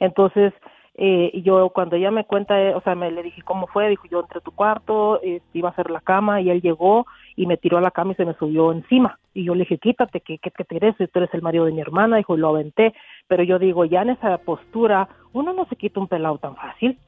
Entonces, 0.00 0.54
eh, 0.94 1.40
yo 1.42 1.70
cuando 1.70 1.96
ella 1.96 2.10
me 2.10 2.24
cuenta, 2.24 2.60
eh, 2.60 2.74
o 2.74 2.80
sea, 2.82 2.94
me 2.94 3.10
le 3.10 3.22
dije 3.22 3.42
cómo 3.42 3.66
fue, 3.66 3.88
dijo 3.88 4.06
yo 4.10 4.20
entré 4.20 4.38
a 4.38 4.42
tu 4.42 4.50
cuarto, 4.50 5.20
eh, 5.22 5.40
iba 5.54 5.70
a 5.70 5.72
hacer 5.72 5.90
la 5.90 6.00
cama 6.00 6.40
y 6.42 6.50
él 6.50 6.60
llegó 6.60 7.06
y 7.34 7.46
me 7.46 7.56
tiró 7.56 7.78
a 7.78 7.80
la 7.80 7.90
cama 7.90 8.12
y 8.12 8.16
se 8.16 8.26
me 8.26 8.34
subió 8.34 8.72
encima. 8.72 9.18
Y 9.32 9.44
yo 9.44 9.54
le 9.54 9.60
dije, 9.60 9.78
quítate, 9.78 10.20
que, 10.20 10.38
que, 10.38 10.50
te 10.50 10.76
eres, 10.76 10.96
tú 10.96 11.18
eres 11.18 11.32
el 11.32 11.40
marido 11.40 11.64
de 11.64 11.72
mi 11.72 11.80
hermana, 11.80 12.18
dijo, 12.18 12.36
y 12.36 12.40
lo 12.40 12.50
aventé. 12.50 12.92
Pero 13.26 13.42
yo 13.42 13.58
digo, 13.58 13.86
ya 13.86 14.02
en 14.02 14.10
esa 14.10 14.36
postura, 14.38 15.08
uno 15.32 15.54
no 15.54 15.64
se 15.66 15.76
quita 15.76 15.98
un 15.98 16.08
pelado 16.08 16.36
tan 16.36 16.56
fácil. 16.56 16.98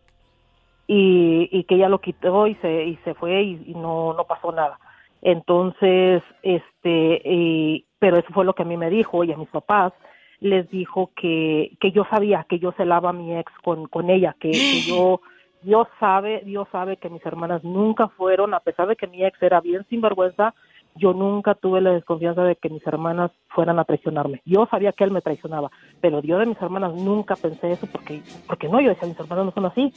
Y, 0.87 1.49
y 1.53 1.65
que 1.65 1.77
ella 1.77 1.89
lo 1.89 2.01
quitó 2.01 2.47
y 2.47 2.55
se, 2.57 2.85
y 2.85 2.97
se 3.05 3.15
fue 3.15 3.43
y, 3.43 3.63
y 3.67 3.75
no, 3.75 4.15
no 4.15 4.25
pasó 4.25 4.51
nada. 4.53 4.79
Entonces, 5.21 6.23
este, 6.43 7.23
y, 7.25 7.87
pero 7.99 8.17
eso 8.19 8.29
fue 8.33 8.45
lo 8.45 8.55
que 8.55 8.63
a 8.63 8.67
mí 8.67 8.77
me 8.77 8.91
dijo 8.91 9.25
y 9.25 9.33
a 9.33 9.37
mis 9.37 9.49
papás 9.49 9.93
les 10.41 10.69
dijo 10.71 11.11
que, 11.17 11.77
que 11.81 11.93
yo 11.93 12.05
sabía 12.11 12.47
que 12.49 12.59
yo 12.59 12.73
celaba 12.73 13.11
a 13.11 13.13
mi 13.13 13.37
ex 13.37 13.53
con, 13.63 13.87
con 13.87 14.11
ella, 14.11 14.37
que, 14.39 14.51
yo, 14.89 15.21
Dios 15.63 15.89
sabe, 15.99 16.43
Dios 16.45 16.69
sabe 16.71 16.97
que 16.97 17.09
mis 17.09 17.25
hermanas 17.25 17.65
nunca 17.65 18.09
fueron, 18.09 18.55
a 18.55 18.61
pesar 18.61 18.87
de 18.87 18.97
que 18.97 19.07
mi 19.07 19.25
ex 19.25 19.43
era 19.43 19.61
bien 19.61 19.85
sinvergüenza, 19.89 20.55
yo 20.97 21.13
nunca 21.13 21.55
tuve 21.55 21.81
la 21.81 21.93
desconfianza 21.93 22.43
de 22.45 22.57
que 22.57 22.71
mis 22.71 22.87
hermanas 22.87 23.31
fueran 23.49 23.79
a 23.79 23.85
traicionarme. 23.85 24.43
Yo 24.45 24.67
sabía 24.71 24.93
que 24.93 25.05
él 25.05 25.11
me 25.11 25.21
traicionaba, 25.21 25.71
pero 26.01 26.21
yo 26.23 26.39
de 26.39 26.47
mis 26.47 26.61
hermanas 26.61 26.95
nunca 26.95 27.37
pensé 27.37 27.73
eso 27.73 27.87
porque, 27.91 28.23
porque 28.47 28.69
no, 28.69 28.81
yo 28.81 28.91
decía, 28.91 29.09
mis 29.09 29.19
hermanas 29.19 29.47
no 29.47 29.53
son 29.53 29.67
así. 29.67 29.93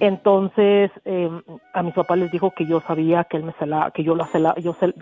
Entonces, 0.00 0.90
eh, 1.04 1.30
a 1.74 1.82
mis 1.82 1.94
papás 1.94 2.18
les 2.18 2.32
dijo 2.32 2.50
que 2.50 2.66
yo 2.66 2.80
sabía 2.80 3.24
que 3.24 3.36
él 3.36 3.44
me 3.44 3.52
celaba, 3.52 3.90
que 3.90 4.02
yo 4.02 4.14
lo 4.14 4.24
celaba, 4.26 4.56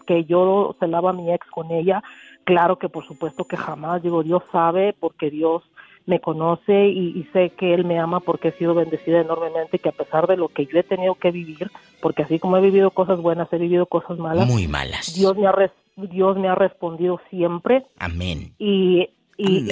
que 0.06 0.24
yo 0.24 0.74
celaba 0.78 1.10
a 1.10 1.14
mi 1.14 1.32
ex 1.32 1.48
con 1.50 1.70
ella. 1.70 2.02
Claro 2.44 2.78
que 2.78 2.88
por 2.88 3.06
supuesto 3.06 3.44
que 3.44 3.56
jamás, 3.56 4.02
digo, 4.02 4.22
Dios 4.22 4.42
sabe 4.50 4.94
porque 4.98 5.30
Dios 5.30 5.62
me 6.06 6.20
conoce 6.20 6.88
y, 6.88 7.22
sé 7.32 7.50
que 7.50 7.74
Él 7.74 7.84
me 7.84 7.98
ama 7.98 8.20
porque 8.20 8.48
he 8.48 8.52
sido 8.52 8.74
bendecida 8.74 9.20
enormemente, 9.20 9.78
que 9.78 9.90
a 9.90 9.92
pesar 9.92 10.26
de 10.26 10.36
lo 10.36 10.48
que 10.48 10.66
yo 10.66 10.78
he 10.78 10.82
tenido 10.82 11.14
que 11.14 11.30
vivir, 11.30 11.70
porque 12.00 12.22
así 12.22 12.38
como 12.38 12.56
he 12.56 12.60
vivido 12.60 12.90
cosas 12.90 13.20
buenas, 13.20 13.52
he 13.52 13.58
vivido 13.58 13.86
cosas 13.86 14.18
malas. 14.18 14.46
Muy 14.46 14.66
malas. 14.66 15.14
Dios 15.14 15.36
me 15.36 15.46
ha, 15.46 15.54
Dios 15.96 16.36
me 16.36 16.48
ha 16.48 16.54
respondido 16.54 17.20
siempre. 17.30 17.86
Amén. 17.98 18.52
Y, 18.58 19.08
y, 19.36 19.68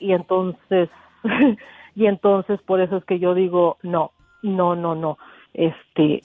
y, 0.00 0.12
entonces, 0.12 0.88
y 1.94 2.06
entonces 2.06 2.60
por 2.62 2.80
eso 2.80 2.96
es 2.96 3.04
que 3.04 3.18
yo 3.18 3.34
digo, 3.34 3.78
no, 3.82 4.12
no, 4.42 4.74
no, 4.74 4.94
no. 4.94 5.18
Este, 5.52 6.22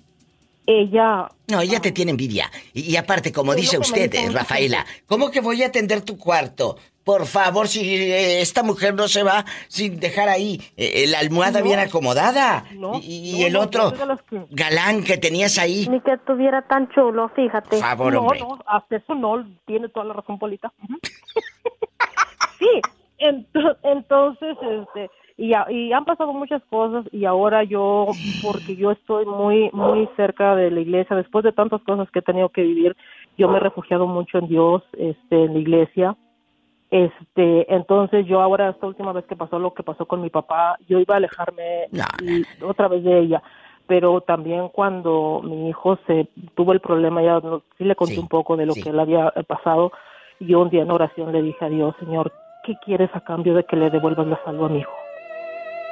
ella... 0.65 1.27
No, 1.48 1.62
ella 1.62 1.79
te 1.79 1.91
tiene 1.91 2.12
envidia. 2.12 2.51
Y, 2.74 2.96
aparte, 2.96 3.32
como 3.32 3.56
dice 3.56 3.77
usted, 3.77 4.12
Rafaela, 4.32 4.86
¿cómo 5.08 5.32
que 5.32 5.41
voy 5.41 5.63
a 5.63 5.68
atender 5.68 6.01
tu 6.01 6.18
cuarto? 6.18 6.77
Por 7.10 7.25
favor, 7.25 7.68
si 7.68 7.82
eh, 7.82 8.39
esta 8.39 8.62
mujer 8.62 8.94
no 8.94 9.08
se 9.08 9.24
va 9.24 9.44
sin 9.68 10.00
dejar 10.00 10.30
ahí 10.30 10.62
eh, 10.78 11.08
la 11.08 11.18
almohada 11.18 11.60
bien 11.60 11.80
acomodada. 11.80 12.66
y, 13.01 13.42
el 13.46 13.56
otro 13.56 13.94
galán 14.51 15.04
que 15.04 15.18
tenías 15.18 15.58
ahí. 15.58 15.88
Ni 15.89 16.01
que 16.01 16.12
estuviera 16.12 16.62
tan 16.68 16.88
chulo, 16.89 17.30
fíjate. 17.30 17.70
Por 17.72 17.80
favor, 17.80 18.13
no, 18.13 18.28
no, 18.28 18.60
hasta 18.68 18.98
eso 18.98 19.16
no, 19.16 19.44
tiene 19.66 19.89
toda 19.89 20.06
la 20.06 20.13
razón, 20.13 20.38
Polita. 20.38 20.72
sí, 22.60 22.70
entonces, 23.18 24.58
este, 24.62 25.10
y, 25.36 25.54
y, 25.72 25.92
han 25.92 26.06
pasado 26.06 26.32
muchas 26.32 26.62
cosas 26.70 27.12
y 27.12 27.25
ahora 27.25 27.63
yo, 27.63 28.06
porque 28.44 28.75
yo 28.75 28.92
estoy 28.92 29.25
muy, 29.25 29.72
muy 29.74 30.08
cerca 30.16 30.56
de 30.56 30.70
la 30.70 30.82
iglesia, 30.82 31.16
después 31.16 31.44
de 31.44 31.54
tantas 31.54 31.82
cosas 31.82 32.08
que 32.12 32.20
he 32.20 32.22
tenido 32.22 32.50
que 32.50 32.62
vivir, 32.62 32.96
yo 33.36 33.50
me 33.50 33.58
he 33.58 33.62
refugiado 33.62 34.06
mucho 34.06 34.38
en 34.38 34.48
Dios, 34.48 34.84
este, 34.94 35.46
en 35.46 35.54
la 35.54 35.60
iglesia 35.60 36.16
este, 36.91 37.74
entonces 37.74 38.25
yo 38.25 38.41
ahora, 38.41 38.69
esta 38.69 38.88
última 38.88 39.13
vez 39.13 39.25
que 39.25 39.36
pasó 39.36 39.60
lo 39.60 39.74
que 39.74 39.84
pasó 39.84 40.05
con 40.08 40.22
mi 40.22 40.29
papá, 40.29 40.77
yo 40.88 41.00
iba 41.00 41.13
a 41.13 41.17
alejarme 41.17 41.88
otra 42.63 42.88
vez 42.88 43.03
de 43.03 43.19
ella. 43.19 43.43
Pero 43.86 44.22
también 44.22 44.69
cuando 44.69 45.41
mi 45.43 45.69
hijo 45.69 45.98
se 46.05 46.27
tuvo 46.55 46.74
el 46.74 46.79
problema, 46.79 47.24
ya 47.24 47.41
sí 47.77 47.84
le 47.84 47.96
conté 47.96 48.19
un 48.19 48.27
poco 48.27 48.55
de 48.55 48.65
lo 48.65 48.74
que 48.74 48.93
le 48.93 49.01
había 49.01 49.31
pasado. 49.48 49.91
Yo 50.39 50.62
un 50.62 50.69
día 50.69 50.84
en 50.84 50.91
oración 50.91 51.31
le 51.31 51.41
dije 51.41 51.65
a 51.65 51.69
Dios, 51.69 51.96
Señor, 52.00 52.31
¿qué 52.63 52.75
quieres 52.86 53.10
a 53.13 53.22
cambio 53.22 53.55
de 53.55 53.63
que 53.63 53.75
le 53.75 53.89
devuelvas 53.89 54.27
la 54.27 54.39
salud 54.43 54.65
a 54.65 54.69
mi 54.69 54.79
hijo? 54.79 54.93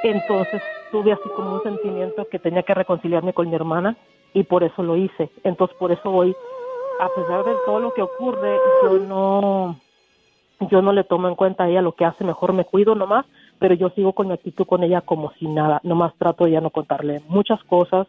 Entonces 0.04 0.62
tuve 0.92 1.12
así 1.12 1.28
como 1.34 1.54
un 1.54 1.62
sentimiento 1.62 2.28
que 2.28 2.38
tenía 2.38 2.62
que 2.62 2.74
reconciliarme 2.74 3.32
con 3.32 3.48
mi 3.48 3.56
hermana 3.56 3.96
y 4.32 4.44
por 4.44 4.62
eso 4.62 4.82
lo 4.82 4.96
hice. 4.96 5.30
Entonces 5.42 5.76
por 5.76 5.90
eso 5.90 6.10
hoy, 6.10 6.34
a 7.00 7.08
pesar 7.08 7.44
de 7.44 7.54
todo 7.66 7.80
lo 7.80 7.92
que 7.92 8.02
ocurre, 8.02 8.56
yo 8.84 8.98
no 9.00 9.76
yo 10.60 10.82
no 10.82 10.92
le 10.92 11.04
tomo 11.04 11.28
en 11.28 11.34
cuenta 11.34 11.64
a 11.64 11.68
ella 11.68 11.82
lo 11.82 11.92
que 11.92 12.04
hace, 12.04 12.24
mejor 12.24 12.52
me 12.52 12.64
cuido 12.64 12.94
nomás, 12.94 13.26
pero 13.58 13.74
yo 13.74 13.90
sigo 13.90 14.12
con 14.12 14.28
mi 14.28 14.34
actitud 14.34 14.66
con 14.66 14.82
ella 14.82 15.00
como 15.00 15.32
si 15.38 15.46
nada, 15.46 15.80
nomás 15.82 16.14
trato 16.18 16.44
de 16.44 16.52
ya 16.52 16.60
no 16.60 16.70
contarle 16.70 17.22
muchas 17.28 17.62
cosas 17.64 18.06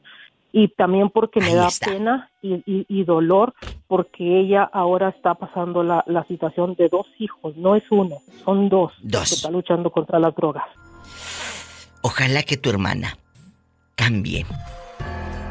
y 0.51 0.69
también 0.69 1.09
porque 1.09 1.39
me 1.39 1.53
da 1.53 1.69
pena 1.85 2.31
y, 2.41 3.03
dolor 3.03 3.53
porque 3.87 4.39
ella 4.39 4.63
ahora 4.63 5.09
está 5.09 5.35
pasando 5.35 5.83
la, 5.83 6.03
la, 6.07 6.23
situación 6.25 6.75
de 6.75 6.89
dos 6.89 7.07
hijos, 7.19 7.55
no 7.57 7.75
es 7.75 7.83
uno, 7.91 8.17
son 8.43 8.69
dos, 8.69 8.93
dos. 9.01 9.29
que 9.29 9.35
está 9.35 9.51
luchando 9.51 9.91
contra 9.91 10.19
las 10.19 10.35
drogas. 10.35 10.65
Ojalá 12.01 12.43
que 12.43 12.57
tu 12.57 12.69
hermana 12.69 13.17
cambie, 13.95 14.45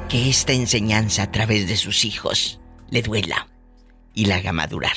que 0.08 0.28
esta 0.28 0.52
enseñanza 0.52 1.24
a 1.24 1.30
través 1.30 1.68
de 1.68 1.76
sus 1.76 2.04
hijos 2.04 2.60
le 2.90 3.02
duela 3.02 3.46
y 4.14 4.24
la 4.24 4.36
haga 4.36 4.52
madurar. 4.52 4.96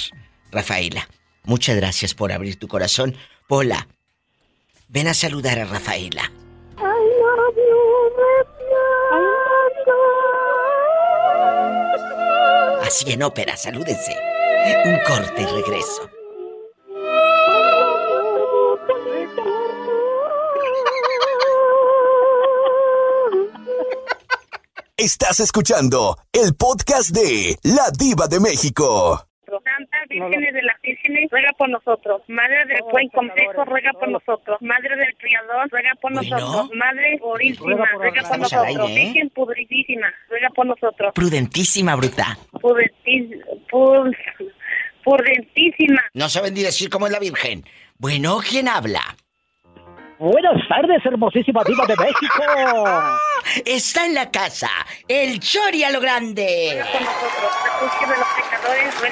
Rafaela, 0.51 1.07
Muchas 1.43 1.75
gracias 1.75 2.13
por 2.13 2.31
abrir 2.31 2.57
tu 2.59 2.67
corazón. 2.67 3.15
Pola, 3.47 3.87
ven 4.87 5.07
a 5.07 5.13
saludar 5.13 5.59
a 5.59 5.65
Rafaela. 5.65 6.31
Así 12.81 13.11
en 13.11 13.23
ópera, 13.23 13.55
salúdense. 13.57 14.15
Un 14.85 14.99
corte 15.07 15.41
y 15.41 15.45
regreso. 15.45 16.09
Estás 24.97 25.39
escuchando 25.39 26.17
el 26.31 26.53
podcast 26.55 27.09
de 27.09 27.57
La 27.63 27.89
Diva 27.89 28.27
de 28.27 28.39
México. 28.39 29.30
Vírgenes 30.11 30.53
de 30.53 30.61
las 30.61 30.81
Vírgenes, 30.81 31.29
ruega 31.31 31.51
por 31.57 31.69
nosotros. 31.69 32.21
Madre 32.27 32.65
del 32.65 32.81
Buen 32.91 33.09
Consejo, 33.09 33.65
ruega 33.65 33.91
por 33.93 34.09
nosotros. 34.09 34.57
Madre 34.61 34.95
del 34.95 35.15
Criador, 35.17 35.69
ruega 35.71 35.91
por 36.01 36.11
nosotros. 36.11 36.69
Madre 36.75 37.17
Purísima, 37.19 37.85
ruega 37.93 38.21
por 38.21 38.39
nosotros. 38.39 38.89
¿eh? 38.89 38.95
Virgen 38.95 39.29
Pudritísima, 39.29 40.13
ruega 40.29 40.49
por 40.49 40.65
nosotros. 40.65 41.13
Prudentísima, 41.13 41.95
bruta. 41.95 42.37
Prudentísima. 45.03 46.01
No 46.13 46.29
saben 46.29 46.53
ni 46.53 46.61
decir 46.61 46.89
cómo 46.89 47.07
es 47.07 47.11
la 47.11 47.19
Virgen. 47.19 47.63
Bueno, 47.97 48.39
¿quién 48.47 48.67
habla? 48.67 49.01
Buenas 50.21 50.67
tardes, 50.67 51.03
hermosísima 51.03 51.63
diva 51.63 51.83
de 51.87 51.95
México. 51.95 52.43
Está 53.65 54.05
en 54.05 54.13
la 54.13 54.29
casa, 54.29 54.69
el 55.07 55.39
Chori 55.39 55.83
a 55.83 55.89
lo 55.89 55.99
grande. 55.99 56.79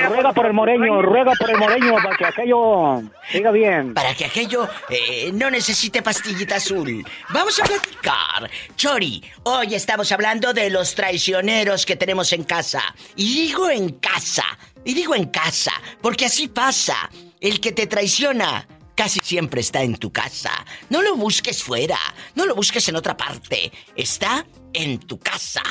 Ruega 0.08 0.34
por 0.34 0.46
el 0.46 0.54
moreño, 0.54 1.01
ruega 1.01 1.32
por 1.39 1.50
el 1.50 1.58
moreño 1.58 1.96
para 1.96 2.16
que 2.16 2.25
aquello 2.28 3.01
siga 3.28 3.50
bien. 3.50 3.96
Para 3.96 4.13
que 4.13 4.25
aquello 4.25 4.68
eh, 4.88 5.32
no 5.34 5.50
necesite 5.50 6.04
pastillita 6.04 6.58
azul. 6.58 7.04
Vamos 7.30 7.60
a 7.60 7.63
platicar. 7.63 8.48
Chori, 8.75 9.24
hoy 9.46 9.74
estamos 9.74 10.12
hablando 10.12 10.54
de 10.54 10.70
los 10.70 10.94
traicioneros 10.94 11.88
que 11.88 11.96
tenemos 11.96 12.32
en 12.34 12.44
casa. 12.44 12.84
Y 13.16 13.48
digo 13.48 13.68
en 13.68 13.94
casa, 13.94 14.46
y 14.86 14.94
digo 14.94 15.16
en 15.16 15.25
casa, 15.25 15.72
porque 16.04 16.25
así 16.25 16.50
pasa. 16.50 17.10
El 17.42 17.60
que 17.60 17.72
te 17.72 17.88
traiciona 17.88 18.68
casi 19.00 19.22
siempre 19.24 19.62
está 19.62 19.82
en 19.82 19.96
tu 19.96 20.12
casa. 20.12 20.51
No 20.89 21.01
lo 21.01 21.15
busques 21.15 21.63
fuera, 21.63 21.98
no 22.36 22.46
lo 22.46 22.53
busques 22.53 22.89
en 22.89 22.98
otra 22.98 23.15
parte. 23.15 23.72
Está 23.96 24.46
en 24.74 25.00
tu 25.00 25.18
casa. 25.18 25.62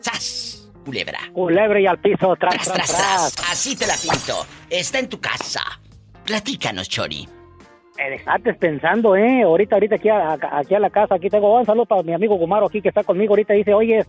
¡Sas! 0.00 0.68
Culebra. 0.84 1.20
Culebra 1.32 1.80
y 1.80 1.86
al 1.86 1.98
piso, 1.98 2.36
tras, 2.38 2.54
tras, 2.64 2.86
tras, 2.86 3.50
Así 3.50 3.74
te 3.76 3.86
la 3.86 3.94
pinto. 3.94 4.46
Está 4.68 4.98
en 4.98 5.08
tu 5.08 5.18
casa. 5.18 5.62
Platícanos, 6.26 6.90
Chori. 6.90 7.26
Antes 8.26 8.58
pensando, 8.58 9.16
¿eh? 9.16 9.42
Ahorita, 9.44 9.76
ahorita 9.76 9.94
aquí 9.94 10.10
a, 10.10 10.36
aquí 10.52 10.74
a 10.74 10.80
la 10.80 10.90
casa, 10.90 11.14
aquí 11.14 11.30
tengo 11.30 11.58
un 11.58 11.64
saludo 11.64 11.86
para 11.86 12.02
mi 12.02 12.12
amigo 12.12 12.36
Gumaro 12.36 12.66
aquí 12.66 12.82
que 12.82 12.90
está 12.90 13.04
conmigo. 13.04 13.32
Ahorita 13.32 13.54
dice, 13.54 13.72
oye, 13.72 14.04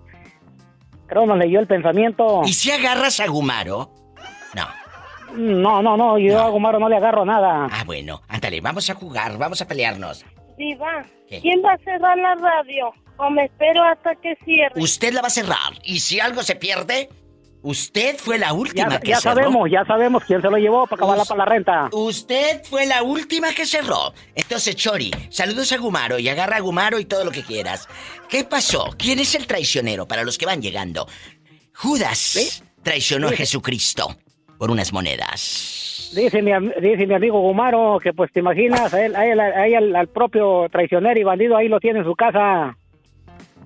creo 1.08 1.26
nos 1.26 1.38
leyó 1.38 1.62
el 1.62 1.68
pensamiento. 1.68 2.42
¿Y 2.46 2.52
si 2.52 2.70
agarras 2.70 3.22
a 3.22 3.28
Gumaro? 3.28 3.94
No. 4.56 4.89
No, 5.34 5.82
no, 5.82 5.96
no, 5.98 6.18
yo 6.18 6.40
a 6.40 6.50
Gumaro 6.50 6.80
no 6.80 6.90
le 6.90 6.98
agarro 6.98 7.26
nada. 7.26 7.68
Ah, 7.72 7.84
bueno, 7.86 8.22
ándale, 8.28 8.62
vamos 8.62 8.90
a 8.90 8.96
jugar, 8.96 9.38
vamos 9.38 9.62
a 9.62 9.68
pelearnos. 9.68 10.26
Diva, 10.58 11.06
¿quién 11.28 11.62
va 11.64 11.74
a 11.74 11.78
cerrar 11.78 12.18
la 12.18 12.36
radio? 12.36 12.92
O 13.18 13.30
me 13.30 13.46
espero 13.46 13.84
hasta 13.84 14.16
que 14.16 14.36
cierre. 14.44 14.82
Usted 14.82 15.14
la 15.14 15.22
va 15.22 15.28
a 15.28 15.32
cerrar. 15.32 15.74
Y 15.84 16.00
si 16.00 16.20
algo 16.20 16.42
se 16.42 16.56
pierde, 16.56 17.10
usted 17.62 18.18
fue 18.18 18.38
la 18.38 18.54
última 18.54 18.90
ya, 18.92 19.00
que 19.00 19.10
ya 19.10 19.20
sabemos, 19.20 19.70
ya 19.70 19.86
sabemos 19.86 20.24
quién 20.24 20.42
se 20.42 20.50
lo 20.50 20.58
llevó 20.58 20.88
para 20.88 21.00
acabarla 21.00 21.26
para 21.26 21.38
la 21.40 21.46
renta. 21.46 21.90
Usted 21.92 22.64
fue 22.64 22.86
la 22.86 23.04
última 23.04 23.54
que 23.54 23.66
cerró. 23.66 24.14
Entonces, 24.36 24.76
Chori, 24.76 25.12
saludos 25.30 25.72
a 25.74 25.78
Gumaro 25.78 26.18
y 26.18 26.30
agarra 26.30 26.58
a 26.58 26.62
Gumaro 26.62 27.00
y 27.00 27.06
todo 27.06 27.26
lo 27.26 27.32
que 27.32 27.44
quieras. 27.44 27.88
¿Qué 28.30 28.44
pasó? 28.44 28.96
¿Quién 28.98 29.20
es 29.20 29.36
el 29.36 29.48
traicionero 29.48 30.08
para 30.08 30.24
los 30.24 30.38
que 30.38 30.46
van 30.46 30.62
llegando? 30.62 31.08
Judas 31.74 32.64
traicionó 32.84 33.28
a 33.28 33.32
Jesucristo 33.32 34.16
por 34.60 34.70
unas 34.70 34.92
monedas. 34.94 36.12
Dice 36.14 36.42
mi, 36.42 36.52
dice 36.82 37.08
mi 37.08 37.14
amigo 37.16 37.40
Gumaro 37.40 37.98
que 38.04 38.14
pues 38.14 38.32
te 38.32 38.42
imaginas, 38.42 38.94
a 38.94 39.06
él, 39.06 39.96
al, 39.96 40.08
propio 40.10 40.68
traicionero 40.70 41.20
y 41.20 41.24
bandido 41.24 41.56
ahí 41.56 41.70
lo 41.70 41.80
tiene 41.80 42.00
en 42.00 42.06
su 42.06 42.16
casa. 42.16 42.76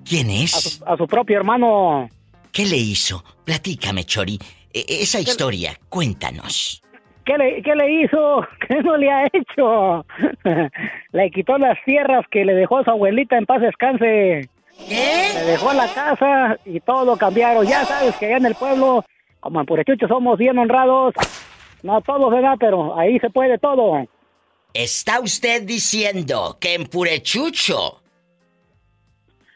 ¿Quién 0.08 0.30
es? 0.30 0.82
A 0.86 0.96
su, 0.96 1.06
propio 1.06 1.36
hermano. 1.36 2.08
¿Qué 2.52 2.64
le 2.66 2.76
hizo? 2.76 3.24
Platícame, 3.44 4.04
Chori. 4.04 4.38
E, 4.72 4.80
e, 4.80 5.02
esa 5.02 5.18
historia, 5.18 5.78
cuéntanos. 5.88 6.82
¿Qué 7.24 7.38
le, 7.38 7.62
¿Qué 7.62 7.74
le 7.74 8.02
hizo? 8.02 8.46
¿Qué 8.68 8.82
no 8.82 8.96
le 8.96 9.10
ha 9.10 9.26
hecho? 9.32 10.04
le 11.12 11.30
quitó 11.30 11.58
las 11.58 11.78
tierras 11.84 12.24
que 12.30 12.44
le 12.44 12.54
dejó 12.54 12.84
su 12.84 12.90
abuelita 12.90 13.36
en 13.36 13.46
paz 13.46 13.62
descanse. 13.62 14.48
¿Qué? 14.88 15.30
Le 15.34 15.44
dejó 15.44 15.72
la 15.72 15.88
casa 15.92 16.58
y 16.66 16.78
todo 16.80 17.16
cambiaron. 17.16 17.66
Ya 17.66 17.84
sabes 17.84 18.14
que 18.16 18.26
allá 18.26 18.36
en 18.36 18.46
el 18.46 18.54
pueblo 18.54 19.04
como 19.44 19.60
en 19.60 19.66
Purechucho 19.66 20.08
somos 20.08 20.38
bien 20.38 20.58
honrados. 20.58 21.12
No 21.82 22.00
todos, 22.00 22.32
¿verdad? 22.32 22.54
Pero 22.58 22.98
ahí 22.98 23.18
se 23.20 23.28
puede 23.28 23.58
todo. 23.58 24.06
¿Está 24.72 25.20
usted 25.20 25.62
diciendo 25.64 26.56
que 26.58 26.72
en 26.72 26.86
Purechucho 26.86 28.00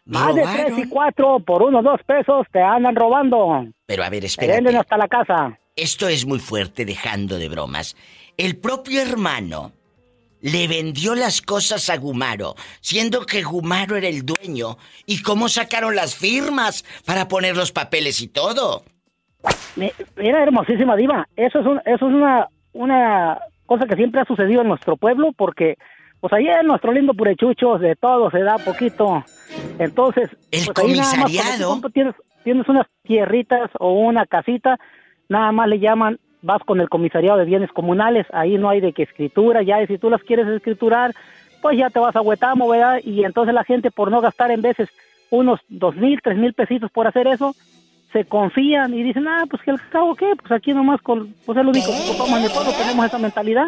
más 0.04 0.34
de 0.34 0.42
tres 0.42 0.78
y 0.78 0.88
cuatro 0.88 1.40
por 1.40 1.62
unos 1.62 1.82
dos 1.84 2.00
pesos 2.06 2.46
te 2.52 2.60
andan 2.60 2.96
robando. 2.96 3.66
Pero 3.86 4.04
a 4.04 4.10
ver, 4.10 4.24
espérate. 4.24 4.52
Te 4.52 4.62
venden 4.62 4.80
hasta 4.80 4.96
la 4.96 5.08
casa. 5.08 5.58
Esto 5.74 6.08
es 6.08 6.26
muy 6.26 6.38
fuerte, 6.38 6.84
dejando 6.84 7.38
de 7.38 7.48
bromas. 7.48 7.96
El 8.36 8.56
propio 8.56 9.00
hermano 9.00 9.72
le 10.40 10.68
vendió 10.68 11.14
las 11.14 11.40
cosas 11.42 11.88
a 11.90 11.96
Gumaro, 11.96 12.54
siendo 12.80 13.24
que 13.24 13.42
Gumaro 13.42 13.96
era 13.96 14.08
el 14.08 14.24
dueño. 14.24 14.76
¿Y 15.06 15.22
cómo 15.22 15.48
sacaron 15.48 15.96
las 15.96 16.14
firmas 16.14 16.84
para 17.04 17.28
poner 17.28 17.56
los 17.56 17.72
papeles 17.72 18.20
y 18.20 18.28
todo? 18.28 18.84
Mira, 20.16 20.42
hermosísima 20.42 20.96
diva. 20.96 21.28
Eso 21.36 21.60
es, 21.60 21.66
eso 21.86 22.08
es 22.08 22.14
una, 22.14 22.48
una 22.72 23.38
cosa 23.66 23.86
que 23.86 23.96
siempre 23.96 24.20
ha 24.20 24.24
sucedido 24.24 24.62
en 24.62 24.68
nuestro 24.68 24.96
pueblo 24.96 25.32
porque 25.36 25.76
pues 26.20 26.32
ahí 26.32 26.48
en 26.48 26.66
nuestro 26.66 26.92
lindo 26.92 27.14
purechucho 27.14 27.78
de 27.78 27.94
todo 27.94 28.30
se 28.30 28.40
da 28.40 28.58
poquito. 28.58 29.24
Entonces, 29.78 30.30
el 30.50 30.64
pues 30.64 30.70
comisariado. 30.70 31.80
tienes, 31.92 32.14
tienes 32.42 32.68
unas 32.68 32.86
tierritas 33.02 33.70
o 33.78 33.92
una 33.92 34.26
casita, 34.26 34.78
nada 35.28 35.52
más 35.52 35.68
le 35.68 35.78
llaman, 35.78 36.18
vas 36.42 36.62
con 36.64 36.80
el 36.80 36.88
comisariado 36.88 37.38
de 37.38 37.44
bienes 37.44 37.70
comunales, 37.70 38.26
ahí 38.32 38.58
no 38.58 38.68
hay 38.68 38.80
de 38.80 38.92
que 38.92 39.04
escritura, 39.04 39.62
ya 39.62 39.80
y 39.82 39.86
si 39.86 39.98
tú 39.98 40.10
las 40.10 40.22
quieres 40.22 40.48
escriturar, 40.48 41.14
pues 41.62 41.78
ya 41.78 41.90
te 41.90 42.00
vas 42.00 42.16
a 42.16 42.20
Huetamo, 42.20 42.68
¿verdad? 42.68 43.00
Y 43.04 43.24
entonces 43.24 43.54
la 43.54 43.64
gente 43.64 43.90
por 43.90 44.10
no 44.10 44.20
gastar 44.20 44.50
en 44.50 44.62
veces 44.62 44.88
unos 45.30 45.60
dos 45.68 45.94
mil, 45.96 46.20
tres 46.22 46.36
mil 46.36 46.54
pesitos 46.54 46.90
por 46.90 47.06
hacer 47.06 47.26
eso, 47.26 47.54
se 48.12 48.24
confían 48.24 48.94
y 48.94 49.02
dicen, 49.02 49.26
ah, 49.28 49.44
pues 49.48 49.62
que 49.62 49.70
el 49.70 49.80
cabo 49.90 50.14
qué, 50.14 50.32
pues 50.38 50.50
aquí 50.52 50.72
nomás 50.72 51.00
con, 51.02 51.34
pues 51.44 51.58
es 51.58 51.64
lo 51.64 51.70
único 51.70 51.86
que 51.86 52.10
ocupamos 52.10 52.38
en 52.38 52.44
el 52.44 52.50
pueblo, 52.50 52.72
tenemos 52.72 53.06
esa 53.06 53.18
mentalidad. 53.18 53.66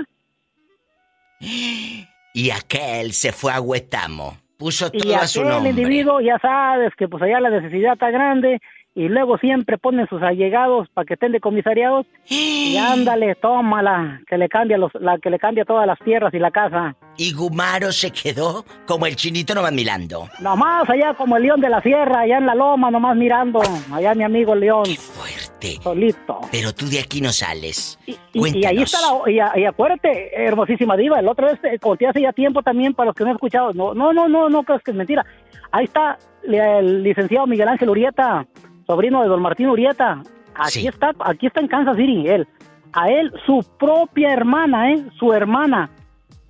Y 2.33 2.51
aquel 2.51 3.13
se 3.13 3.33
fue 3.33 3.53
a 3.53 3.61
Huetamo. 3.61 4.37
Puso 4.57 4.91
todo 4.91 5.11
y 5.11 5.15
a 5.15 5.27
su 5.27 5.43
nombre. 5.43 5.71
el 5.71 5.79
individuo, 5.79 6.21
ya 6.21 6.39
sabes 6.39 6.93
que 6.97 7.09
pues 7.09 7.23
allá 7.23 7.41
la 7.41 7.49
necesidad 7.49 7.95
está 7.95 8.11
grande 8.11 8.61
y 8.95 9.09
luego 9.09 9.39
siempre 9.39 9.79
ponen 9.79 10.09
sus 10.09 10.21
allegados 10.23 10.89
para 10.93 11.05
que 11.05 11.15
estén 11.15 11.33
de 11.33 11.41
comisariados 11.41 12.07
y 12.29 12.77
ándale, 12.81 13.35
tómala, 13.37 14.21
que 14.27 14.37
le 14.37 14.49
cambia 14.49 14.79
los, 14.79 14.93
la 14.95 15.19
que 15.19 15.31
le 15.31 15.39
cambia 15.39 15.65
todas 15.65 15.87
las 15.87 15.99
tierras 16.01 16.35
y 16.35 16.39
la 16.39 16.51
casa. 16.51 16.97
Y 17.17 17.33
Gumaro 17.33 17.93
se 17.93 18.11
quedó 18.11 18.65
como 18.87 19.07
el 19.07 19.15
chinito 19.15 19.55
nomás 19.55 19.73
mirando. 19.73 20.29
Nomás 20.41 20.89
allá 20.89 21.15
como 21.15 21.37
el 21.37 21.45
león 21.45 21.61
de 21.61 21.69
la 21.69 21.81
sierra, 21.83 22.21
allá 22.21 22.39
en 22.39 22.47
la 22.47 22.55
loma, 22.55 22.91
nomás 22.91 23.17
mirando. 23.17 23.61
Allá 23.93 24.15
mi 24.15 24.25
amigo 24.25 24.55
el 24.55 24.61
león. 24.61 24.85
Qué 24.85 24.97
fuerte. 24.97 25.79
Solito. 25.83 26.41
Pero 26.51 26.73
tú 26.73 26.87
de 26.87 27.01
aquí 27.01 27.21
no 27.21 27.31
sales. 27.31 27.99
Y, 28.07 28.17
y, 28.33 28.65
ahí 28.65 28.79
está 28.79 28.99
la, 29.01 29.31
y, 29.31 29.65
acuérdate, 29.65 30.31
hermosísima 30.35 30.97
diva, 30.97 31.21
el 31.21 31.29
otro 31.29 31.47
vez, 31.47 31.61
te 31.61 32.07
hace 32.07 32.23
ya 32.23 32.33
tiempo 32.33 32.63
también 32.63 32.95
para 32.95 33.09
los 33.09 33.15
que 33.15 33.25
no 33.25 33.31
han 33.31 33.37
escuchado. 33.37 33.75
No, 33.75 33.93
no, 33.93 34.15
no, 34.15 34.27
no, 34.29 34.49
no 34.49 34.63
crees 34.63 34.83
que 34.83 34.93
es 34.93 34.97
mentira. 34.97 35.27
Ahí 35.71 35.85
está 35.85 36.19
el 36.43 37.03
licenciado 37.03 37.47
Miguel 37.47 37.69
Ángel 37.69 37.91
Urieta 37.91 38.47
sobrino 38.91 39.23
de 39.23 39.29
don 39.29 39.41
Martín 39.41 39.69
Urieta. 39.69 40.21
Aquí 40.55 40.89
está, 40.89 41.13
aquí 41.21 41.47
está 41.47 41.61
en 41.61 41.69
Kansas 41.69 41.97
City, 41.97 42.27
él. 42.27 42.49
A 42.93 43.09
él, 43.09 43.33
su 43.47 43.65
propia 43.79 44.33
hermana, 44.33 44.93
¿eh? 44.93 45.05
Su 45.17 45.33
hermana. 45.33 45.91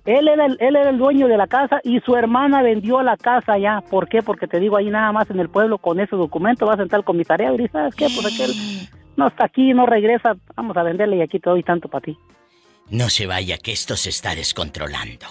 Él 0.05 0.27
era, 0.27 0.47
el, 0.47 0.57
él 0.59 0.75
era 0.75 0.89
el 0.89 0.97
dueño 0.97 1.27
de 1.27 1.37
la 1.37 1.45
casa 1.45 1.79
y 1.83 1.99
su 1.99 2.15
hermana 2.15 2.63
vendió 2.63 3.03
la 3.03 3.15
casa 3.15 3.59
ya. 3.59 3.81
¿Por 3.81 4.09
qué? 4.09 4.23
Porque 4.23 4.47
te 4.47 4.59
digo, 4.59 4.75
ahí 4.75 4.89
nada 4.89 5.11
más 5.11 5.29
en 5.29 5.39
el 5.39 5.49
pueblo 5.49 5.77
con 5.77 5.99
ese 5.99 6.15
documento 6.15 6.65
vas 6.65 6.79
a 6.79 6.81
entrar 6.81 7.01
al 7.01 7.05
comisariado 7.05 7.55
y 7.61 7.67
¿sabes 7.67 7.93
qué? 7.93 8.07
Pues 8.07 8.33
aquel 8.33 8.51
no 9.15 9.27
está 9.27 9.45
aquí, 9.45 9.75
no 9.75 9.85
regresa, 9.85 10.35
vamos 10.55 10.75
a 10.75 10.81
venderle 10.81 11.17
y 11.17 11.21
aquí 11.21 11.39
te 11.39 11.51
doy 11.51 11.61
tanto 11.61 11.87
para 11.89 12.01
ti. 12.01 12.17
No 12.89 13.09
se 13.09 13.27
vaya, 13.27 13.59
que 13.59 13.71
esto 13.71 13.95
se 13.95 14.09
está 14.09 14.33
descontrolando. 14.33 15.27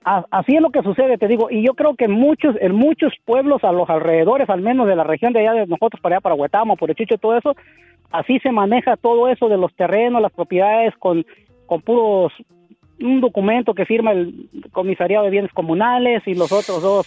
Así 0.04 0.56
es 0.56 0.60
lo 0.60 0.70
que 0.70 0.82
sucede, 0.82 1.16
te 1.16 1.28
digo, 1.28 1.48
y 1.48 1.64
yo 1.64 1.74
creo 1.74 1.94
que 1.94 2.08
muchos, 2.08 2.56
en 2.60 2.74
muchos 2.74 3.12
pueblos 3.24 3.62
a 3.62 3.70
los 3.70 3.88
alrededores, 3.88 4.50
al 4.50 4.60
menos 4.60 4.88
de 4.88 4.96
la 4.96 5.04
región 5.04 5.32
de 5.32 5.40
allá 5.40 5.52
de 5.52 5.66
nosotros, 5.66 6.00
para 6.00 6.16
allá, 6.16 6.20
para 6.20 6.34
Huetamo, 6.34 6.76
por 6.76 6.92
Chicho, 6.94 7.18
todo 7.18 7.36
eso, 7.36 7.54
así 8.10 8.40
se 8.40 8.50
maneja 8.50 8.96
todo 8.96 9.28
eso 9.28 9.48
de 9.48 9.58
los 9.58 9.72
terrenos, 9.76 10.20
las 10.20 10.32
propiedades, 10.32 10.92
con, 10.98 11.24
con 11.66 11.82
puros, 11.82 12.32
un 13.00 13.20
documento 13.20 13.74
que 13.74 13.86
firma 13.86 14.10
el 14.10 14.48
comisariado 14.72 15.24
de 15.24 15.30
bienes 15.30 15.52
comunales 15.52 16.22
y 16.26 16.34
los 16.34 16.50
otros 16.50 16.82
dos 16.82 17.06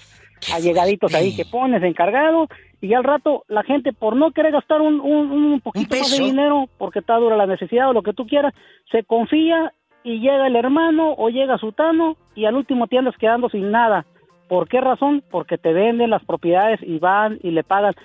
allegaditos 0.53 1.13
ahí 1.13 1.35
que 1.35 1.45
pones 1.45 1.83
encargado 1.83 2.47
y 2.81 2.93
al 2.93 3.03
rato 3.03 3.43
la 3.47 3.63
gente 3.63 3.93
por 3.93 4.15
no 4.15 4.31
querer 4.31 4.51
gastar 4.51 4.81
un, 4.81 4.99
un, 4.99 5.59
poquito 5.61 5.95
más 5.95 6.11
de 6.11 6.23
dinero 6.23 6.69
porque 6.77 6.99
está 6.99 7.15
dura 7.15 7.35
la 7.35 7.47
necesidad 7.47 7.89
o 7.89 7.93
lo 7.93 8.03
que 8.03 8.13
tú 8.13 8.27
quieras, 8.27 8.53
se 8.91 9.03
confía 9.03 9.73
y 10.03 10.19
llega 10.19 10.47
el 10.47 10.55
hermano 10.55 11.15
o 11.17 11.29
llega 11.29 11.57
Sutano 11.57 12.15
y 12.35 12.45
al 12.45 12.55
último 12.55 12.87
te 12.87 12.97
andas 12.97 13.15
quedando 13.17 13.49
sin 13.49 13.71
nada. 13.71 14.05
¿Por 14.47 14.67
qué 14.67 14.79
razón? 14.79 15.23
Porque 15.31 15.57
te 15.57 15.73
venden 15.73 16.11
las 16.11 16.23
propiedades 16.23 16.79
y 16.83 16.99
van 16.99 17.39
y 17.41 17.49
le 17.49 17.63
pagan. 17.63 17.95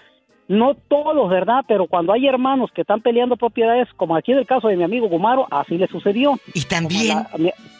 No 0.48 0.74
todos, 0.74 1.28
¿verdad? 1.28 1.64
Pero 1.68 1.86
cuando 1.86 2.12
hay 2.12 2.26
hermanos 2.26 2.70
que 2.74 2.80
están 2.80 3.02
peleando 3.02 3.36
propiedades, 3.36 3.86
como 3.96 4.16
aquí 4.16 4.32
en 4.32 4.38
el 4.38 4.46
caso 4.46 4.68
de 4.68 4.76
mi 4.76 4.82
amigo 4.82 5.08
Gumaro, 5.08 5.46
así 5.50 5.76
le 5.76 5.86
sucedió. 5.88 6.40
Y 6.54 6.62
también 6.62 7.18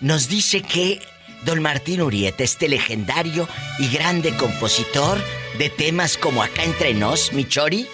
nos 0.03 0.29
dice 0.29 0.63
que 0.63 1.01
Don 1.45 1.63
Martín 1.63 2.03
Urieta, 2.03 2.45
este 2.45 2.69
legendario 2.69 3.49
y 3.79 3.89
grande 3.89 4.37
compositor 4.37 5.19
de 5.59 5.71
temas 5.71 6.17
como 6.17 6.43
Acá 6.43 6.65
entre 6.65 6.95
nos, 6.95 7.33
Michori. 7.33 7.87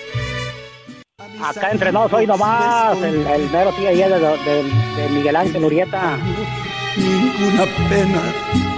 Acá 1.43 1.71
entre 1.71 1.93
nos, 1.93 2.13
hoy 2.13 2.27
nomás, 2.27 2.97
el, 2.99 3.27
el 3.27 3.51
mero 3.51 3.73
tío 3.73 3.89
ahí 3.89 3.99
de, 3.99 5.09
Miguel 5.11 5.37
Ángel 5.37 5.65
Urieta. 5.65 6.19
Ninguna 6.97 7.65
pena 7.89 8.23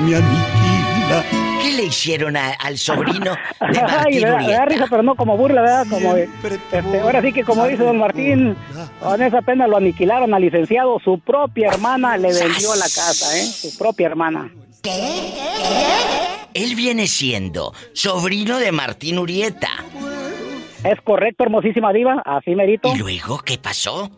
me 0.01 0.17
aniquila. 0.17 1.48
¿Qué 1.69 1.75
le 1.75 1.85
hicieron 1.85 2.35
al 2.35 2.79
sobrino 2.79 3.37
de 3.61 3.83
Martín 3.83 4.25
Ay, 4.27 4.37
Urieta? 4.37 4.65
risa, 4.65 4.87
pero 4.89 5.03
no 5.03 5.15
como 5.17 5.37
burla, 5.37 5.61
¿verdad? 5.61 5.87
Como, 5.91 6.17
este, 6.17 7.01
ahora 7.01 7.21
sí 7.21 7.31
que 7.31 7.45
como 7.45 7.67
dice 7.67 7.83
don 7.83 7.99
Martín, 7.99 8.57
con 9.01 9.21
esa 9.21 9.43
pena 9.43 9.67
lo 9.67 9.77
aniquilaron 9.77 10.33
al 10.33 10.41
licenciado. 10.41 10.99
Su 11.05 11.19
propia 11.21 11.69
hermana 11.69 12.17
le 12.17 12.33
vendió 12.33 12.75
la 12.75 12.87
casa, 12.87 13.37
¿eh? 13.37 13.45
Su 13.45 13.77
propia 13.77 14.07
hermana. 14.07 14.51
Él 16.55 16.75
viene 16.75 17.07
siendo 17.07 17.75
sobrino 17.93 18.59
de 18.59 18.73
Martín 18.73 19.19
Urieta. 19.19 19.69
Es 20.85 21.01
correcto, 21.03 21.45
hermosísima 21.45 21.93
diva, 21.93 22.23
así 22.25 22.55
merito. 22.55 22.95
¿Y 22.95 22.99
luego 22.99 23.41
qué 23.41 23.59
pasó? 23.59 24.11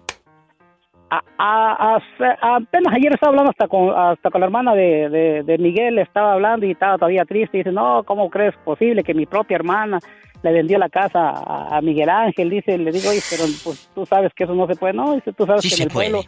Apenas 1.11 2.95
ayer 2.95 3.13
estaba 3.13 3.31
hablando 3.31 3.51
hasta 3.51 3.69
con, 3.69 3.91
hasta 3.91 4.31
con 4.31 4.41
la 4.41 4.47
hermana 4.47 4.75
de, 4.75 5.57
Miguel, 5.59 5.99
estaba 5.99 6.35
hablando 6.35 6.67
y 6.67 6.73
estaba 6.73 6.97
todavía 6.97 7.25
triste. 7.25 7.59
Y 7.59 7.61
dice, 7.61 7.73
no, 7.73 8.03
¿cómo 8.05 8.31
crees 8.31 8.55
posible 8.65 9.03
que 9.03 9.15
mi 9.15 9.27
propia 9.27 9.57
hermana 9.57 9.99
le 10.43 10.53
vendió 10.53 10.79
la 10.79 10.89
casa 10.89 11.31
a, 11.31 11.81
Miguel 11.83 12.09
Ángel? 12.09 12.51
Dice, 12.51 12.79
le 12.79 12.93
digo, 12.93 13.11
oye, 13.11 13.21
pero 13.29 13.45
pues, 13.65 13.91
tú 13.95 14.07
sabes 14.07 14.33
que 14.35 14.45
eso 14.45 14.55
no 14.55 14.67
se 14.67 14.77
puede. 14.77 14.95
No, 14.95 15.15
dice, 15.15 15.33
tú 15.33 15.47
sabes 15.47 15.63
que 15.63 15.83
en 15.83 15.89
el 15.89 15.93
pueblo 15.93 16.23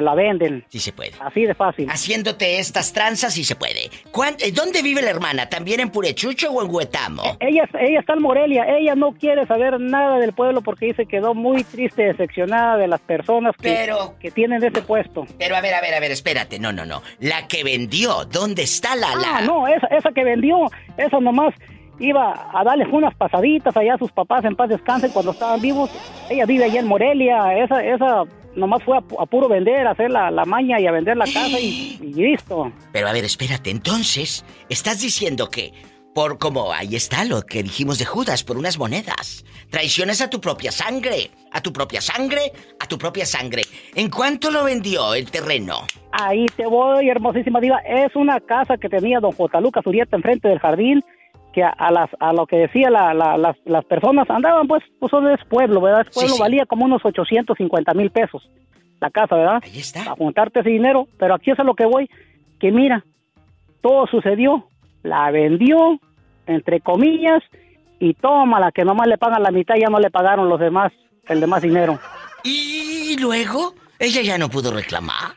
la 0.00 0.14
venden. 0.14 0.64
Sí 0.68 0.78
se 0.78 0.92
puede. 0.92 1.12
Así 1.20 1.44
de 1.44 1.54
fácil. 1.54 1.88
Haciéndote 1.88 2.58
estas 2.58 2.92
tranzas 2.92 3.34
sí 3.34 3.44
se 3.44 3.56
puede. 3.56 3.86
Eh, 3.86 4.52
¿Dónde 4.52 4.82
vive 4.82 5.02
la 5.02 5.10
hermana? 5.10 5.48
¿También 5.48 5.80
en 5.80 5.90
Purechucho 5.90 6.50
o 6.50 6.62
en 6.62 6.70
Huetamo? 6.70 7.22
Eh, 7.24 7.36
ella, 7.40 7.68
ella 7.80 8.00
está 8.00 8.14
en 8.14 8.22
Morelia. 8.22 8.64
Ella 8.66 8.94
no 8.94 9.12
quiere 9.12 9.46
saber 9.46 9.78
nada 9.80 10.18
del 10.18 10.32
pueblo 10.32 10.62
porque 10.62 10.86
dice 10.86 11.06
que 11.06 11.22
quedó 11.22 11.34
muy 11.34 11.62
triste, 11.62 12.04
decepcionada 12.04 12.78
de 12.78 12.88
las 12.88 13.00
personas 13.00 13.54
que, 13.60 13.92
que 14.18 14.30
tienen 14.30 14.64
ese 14.64 14.82
puesto. 14.82 15.26
Pero 15.38 15.54
a 15.56 15.60
ver, 15.60 15.74
a 15.74 15.80
ver, 15.80 15.94
a 15.94 16.00
ver, 16.00 16.10
espérate. 16.10 16.58
No, 16.58 16.72
no, 16.72 16.84
no. 16.84 17.02
La 17.20 17.46
que 17.48 17.62
vendió, 17.62 18.24
¿dónde 18.24 18.62
está 18.62 18.96
la... 18.96 19.08
Ah, 19.12 19.42
no, 19.42 19.68
esa, 19.68 19.86
esa 19.88 20.10
que 20.10 20.24
vendió, 20.24 20.56
esa 20.96 21.20
nomás 21.20 21.54
iba 22.00 22.50
a 22.52 22.64
darles 22.64 22.88
unas 22.90 23.14
pasaditas 23.14 23.76
allá 23.76 23.94
a 23.94 23.98
sus 23.98 24.10
papás 24.10 24.44
en 24.44 24.56
paz 24.56 24.68
descansen 24.70 25.10
cuando 25.12 25.32
estaban 25.32 25.60
vivos. 25.60 25.90
Ella 26.30 26.46
vive 26.46 26.64
allá 26.64 26.80
en 26.80 26.88
Morelia, 26.88 27.56
esa, 27.58 27.84
esa 27.84 28.24
nomás 28.56 28.82
fue 28.84 28.96
a, 28.98 29.26
puro 29.26 29.48
vender, 29.48 29.86
a 29.86 29.92
hacer 29.92 30.10
la, 30.10 30.30
maña 30.44 30.80
y 30.80 30.86
a 30.86 30.92
vender 30.92 31.16
la 31.16 31.24
casa 31.24 31.58
y, 31.58 31.98
listo. 32.14 32.72
Pero 32.92 33.08
a 33.08 33.12
ver, 33.12 33.24
espérate, 33.24 33.70
entonces, 33.70 34.44
estás 34.68 35.00
diciendo 35.00 35.48
que 35.48 35.72
por 36.14 36.38
como 36.38 36.72
ahí 36.72 36.94
está 36.94 37.24
lo 37.24 37.42
que 37.42 37.62
dijimos 37.62 37.98
de 37.98 38.04
Judas, 38.04 38.44
por 38.44 38.58
unas 38.58 38.78
monedas. 38.78 39.44
Traiciones 39.70 40.20
a 40.20 40.28
tu 40.28 40.40
propia 40.40 40.70
sangre, 40.70 41.30
a 41.50 41.62
tu 41.62 41.72
propia 41.72 42.02
sangre, 42.02 42.52
a 42.78 42.86
tu 42.86 42.98
propia 42.98 43.24
sangre. 43.24 43.62
¿En 43.94 44.10
cuánto 44.10 44.50
lo 44.50 44.64
vendió 44.64 45.14
el 45.14 45.30
terreno? 45.30 45.86
Ahí 46.12 46.44
te 46.54 46.66
voy, 46.66 47.08
hermosísima 47.08 47.60
diva. 47.60 47.78
Es 47.78 48.14
una 48.14 48.38
casa 48.40 48.76
que 48.76 48.90
tenía 48.90 49.20
don 49.20 49.32
J. 49.32 49.60
Lucas 49.62 49.86
Urieta 49.86 50.16
enfrente 50.16 50.48
del 50.48 50.58
jardín 50.58 51.02
que 51.52 51.62
a, 51.62 51.90
las 51.90 52.10
a 52.18 52.32
lo 52.32 52.46
que 52.46 52.56
decía 52.56 52.90
la, 52.90 53.14
las, 53.14 53.56
las, 53.64 53.84
personas 53.84 54.28
andaban 54.30 54.66
pues 54.66 54.82
pues 54.98 55.12
es 55.12 55.46
pueblo 55.46 55.80
verdad 55.80 56.06
es 56.06 56.14
pueblo 56.14 56.36
valía 56.38 56.66
como 56.66 56.84
unos 56.84 57.04
850 57.04 57.94
mil 57.94 58.10
pesos 58.10 58.48
la 59.00 59.10
casa 59.10 59.36
verdad 59.36 59.60
ahí 59.62 59.78
está. 59.78 60.02
A 60.02 60.16
juntarte 60.16 60.60
ese 60.60 60.70
dinero 60.70 61.06
pero 61.18 61.34
aquí 61.34 61.50
es 61.50 61.58
a 61.58 61.64
lo 61.64 61.74
que 61.74 61.84
voy 61.84 62.08
que 62.58 62.72
mira 62.72 63.04
todo 63.80 64.06
sucedió 64.06 64.66
la 65.02 65.30
vendió 65.30 65.98
entre 66.46 66.80
comillas 66.80 67.42
y 68.00 68.14
toma 68.14 68.58
la 68.58 68.72
que 68.72 68.84
nomás 68.84 69.06
le 69.06 69.18
pagan 69.18 69.42
la 69.42 69.50
mitad 69.50 69.74
ya 69.80 69.88
no 69.88 70.00
le 70.00 70.10
pagaron 70.10 70.48
los 70.48 70.58
demás 70.58 70.92
el 71.28 71.40
demás 71.40 71.62
dinero. 71.62 71.98
Y 72.44 73.16
luego 73.20 73.74
ella 74.00 74.20
ya 74.20 74.36
no 74.36 74.48
pudo 74.48 74.72
reclamar. 74.72 75.32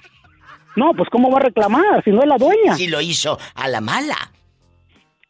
No 0.76 0.92
pues 0.94 1.08
cómo 1.12 1.30
va 1.30 1.38
a 1.38 1.44
reclamar 1.44 2.04
si 2.04 2.10
no 2.10 2.24
es 2.24 2.28
la 2.28 2.38
dueña. 2.38 2.74
Si 2.76 2.88
lo 2.88 3.00
hizo 3.00 3.38
a 3.54 3.68
la 3.68 3.80
mala 3.80 4.16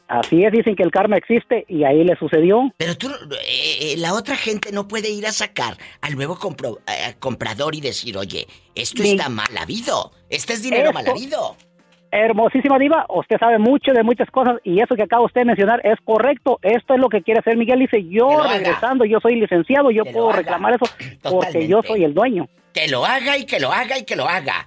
Así 0.08 0.44
es, 0.44 0.52
dicen 0.52 0.76
que 0.76 0.84
el 0.84 0.92
karma 0.92 1.18
existe 1.18 1.66
y 1.68 1.84
ahí 1.84 2.04
le 2.04 2.16
sucedió. 2.16 2.72
Pero 2.78 2.96
tú, 2.96 3.10
eh, 3.10 3.94
eh, 3.94 3.96
la 3.98 4.14
otra 4.14 4.36
gente 4.36 4.72
no 4.72 4.88
puede 4.88 5.10
ir 5.10 5.26
a 5.26 5.32
sacar 5.32 5.78
al 6.02 6.16
nuevo 6.16 6.38
eh, 6.38 7.16
comprador 7.20 7.74
y 7.74 7.82
decir, 7.82 8.16
oye, 8.18 8.46
esto 8.76 9.02
está 9.02 9.30
mal 9.30 9.58
habido, 9.58 10.12
este 10.30 10.54
es 10.54 10.64
dinero 10.64 10.94
mal 10.94 11.08
habido. 11.08 11.58
Hermosísima 12.12 12.78
diva, 12.78 13.06
usted 13.10 13.38
sabe 13.40 13.58
mucho 13.58 13.92
de 13.92 14.04
muchas 14.04 14.30
cosas 14.30 14.58
y 14.64 14.80
eso 14.80 14.96
que 14.96 15.04
acaba 15.04 15.26
usted 15.26 15.42
de 15.42 15.46
mencionar 15.46 15.82
es 15.84 15.98
correcto. 16.04 16.60
Esto 16.62 16.94
es 16.94 17.00
lo 17.00 17.10
que 17.10 17.22
quiere 17.24 17.40
hacer 17.40 17.58
Miguel. 17.58 17.80
Dice, 17.80 18.06
yo 18.08 18.42
regresando, 18.44 19.04
yo 19.06 19.20
soy 19.20 19.36
licenciado, 19.36 19.92
yo 19.92 20.06
puedo 20.06 20.32
reclamar 20.32 20.76
eso 20.76 20.86
porque 21.24 21.68
yo 21.68 21.82
soy 21.84 22.06
el 22.06 22.14
dueño. 22.14 22.48
Que 22.74 22.88
lo 22.88 23.06
haga 23.06 23.38
y 23.38 23.46
que 23.46 23.60
lo 23.60 23.72
haga 23.72 23.98
y 23.98 24.06
que 24.06 24.16
lo 24.16 24.30
haga. 24.30 24.66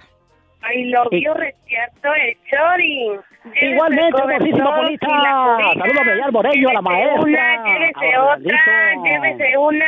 Ay, 0.61 0.85
lo 0.85 1.09
vio 1.09 1.33
reciato 1.33 2.13
el 2.13 2.37
chori. 2.49 3.19
Igualmente, 3.61 4.21
hermosísima 4.21 4.75
Polita. 4.75 5.07
Saludos 5.07 6.01
a 6.01 6.03
Bellar 6.03 6.31
Morello, 6.31 6.69
a 6.69 6.73
la 6.73 6.81
maestra. 6.81 7.21
Una, 7.21 7.63
llévese 7.63 8.17
otra, 8.17 8.93
llévese 9.03 9.57
una. 9.57 9.85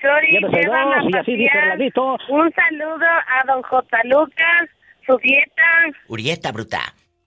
Chori, 0.00 0.32
llévese 0.32 0.66
dos, 0.66 1.10
y 1.12 1.16
así 1.16 1.36
dice 1.36 1.58
Orlandito. 1.58 2.16
Un 2.28 2.52
saludo 2.52 3.06
a 3.06 3.46
don 3.46 3.62
J. 3.62 3.98
Lucas, 4.04 4.68
su 5.06 5.18
dieta. 5.18 5.62
Urieta, 6.08 6.52
bruta. 6.52 6.80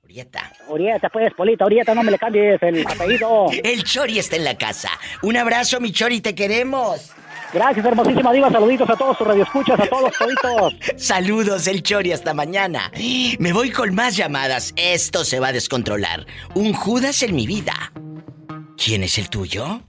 Urieta. 0.04 0.52
Urieta, 0.67 1.10
pues, 1.10 1.32
Polita, 1.36 1.65
Urieta, 1.65 1.93
no 1.93 2.02
me 2.02 2.12
le 2.12 2.17
cambies 2.17 2.62
el 2.63 2.86
apellido. 2.86 3.45
El 3.63 3.84
Chori 3.84 4.17
está 4.17 4.36
en 4.38 4.43
la 4.43 4.58
casa. 4.58 4.89
Un 5.21 5.38
abrazo, 5.38 5.80
mi 5.80 5.91
Chori, 5.91 6.19
te 6.21 6.34
queremos. 6.34 7.15
Gracias, 7.53 7.85
hermosísima 7.85 8.31
diva. 8.31 8.49
Saluditos 8.51 8.89
a 8.89 8.95
todos 8.95 9.17
tus 9.17 9.27
radioescuchas, 9.27 9.79
a 9.79 9.88
todos 9.88 10.12
toditos. 10.17 10.75
Saludos, 10.97 11.67
el 11.67 11.83
Chori, 11.83 12.12
hasta 12.12 12.33
mañana. 12.33 12.91
Me 13.39 13.53
voy 13.53 13.71
con 13.71 13.93
más 13.95 14.15
llamadas. 14.15 14.73
Esto 14.75 15.25
se 15.25 15.39
va 15.39 15.47
a 15.47 15.53
descontrolar. 15.53 16.25
Un 16.55 16.73
Judas 16.73 17.23
en 17.23 17.35
mi 17.35 17.47
vida. 17.47 17.91
¿Quién 18.77 19.03
es 19.03 19.17
el 19.17 19.29
tuyo? 19.29 19.81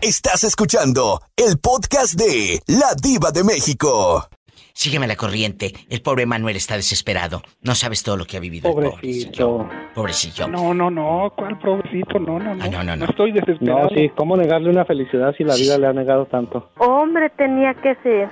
Estás 0.00 0.44
escuchando 0.44 1.22
el 1.36 1.58
podcast 1.58 2.14
de 2.14 2.62
La 2.66 2.94
Diva 2.94 3.30
de 3.30 3.44
México. 3.44 4.28
Sígueme 4.76 5.06
la 5.06 5.14
corriente. 5.14 5.72
El 5.88 6.02
pobre 6.02 6.26
Manuel 6.26 6.56
está 6.56 6.74
desesperado. 6.74 7.42
No 7.62 7.76
sabes 7.76 8.02
todo 8.02 8.16
lo 8.16 8.26
que 8.26 8.36
ha 8.36 8.40
vivido. 8.40 8.72
Pobrecito. 8.72 9.68
pobrecillo. 9.94 10.48
No, 10.48 10.74
no, 10.74 10.90
no. 10.90 11.32
¿Cuál 11.36 11.56
pobrecito? 11.60 12.18
No, 12.18 12.40
no, 12.40 12.56
no. 12.56 12.64
Ah, 12.64 12.68
no, 12.68 12.82
no, 12.82 12.96
no. 12.96 13.04
estoy 13.04 13.30
desesperado. 13.30 13.84
No, 13.84 13.88
sí. 13.90 14.10
¿Cómo 14.16 14.36
negarle 14.36 14.70
una 14.70 14.84
felicidad 14.84 15.32
si 15.38 15.44
la 15.44 15.54
vida 15.54 15.78
le 15.78 15.86
ha 15.86 15.92
negado 15.92 16.26
tanto? 16.26 16.72
Hombre, 16.78 17.30
tenía 17.30 17.72
que 17.74 17.94
ser. 18.02 18.28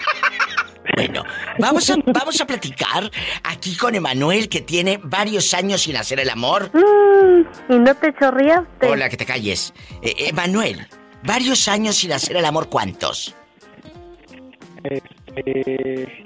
Bueno, 0.96 1.22
vamos 1.60 1.88
a, 1.90 1.94
vamos 2.06 2.40
a 2.40 2.44
platicar 2.44 3.08
aquí 3.44 3.76
con 3.76 3.94
Emanuel, 3.94 4.48
que 4.48 4.62
tiene 4.62 4.98
varios 5.00 5.54
años 5.54 5.82
sin 5.82 5.96
hacer 5.96 6.18
el 6.18 6.28
amor. 6.28 6.70
Mm, 6.74 7.72
¿Y 7.72 7.78
no 7.78 7.94
te 7.94 8.12
chorreaste? 8.18 8.88
Hola, 8.88 9.08
que 9.08 9.16
te 9.16 9.24
calles. 9.24 9.72
Eh, 10.02 10.28
Emanuel, 10.30 10.88
varios 11.22 11.68
años 11.68 11.94
sin 11.94 12.12
hacer 12.12 12.36
el 12.36 12.44
amor, 12.44 12.68
¿cuántos? 12.68 13.36
Este 14.82 16.21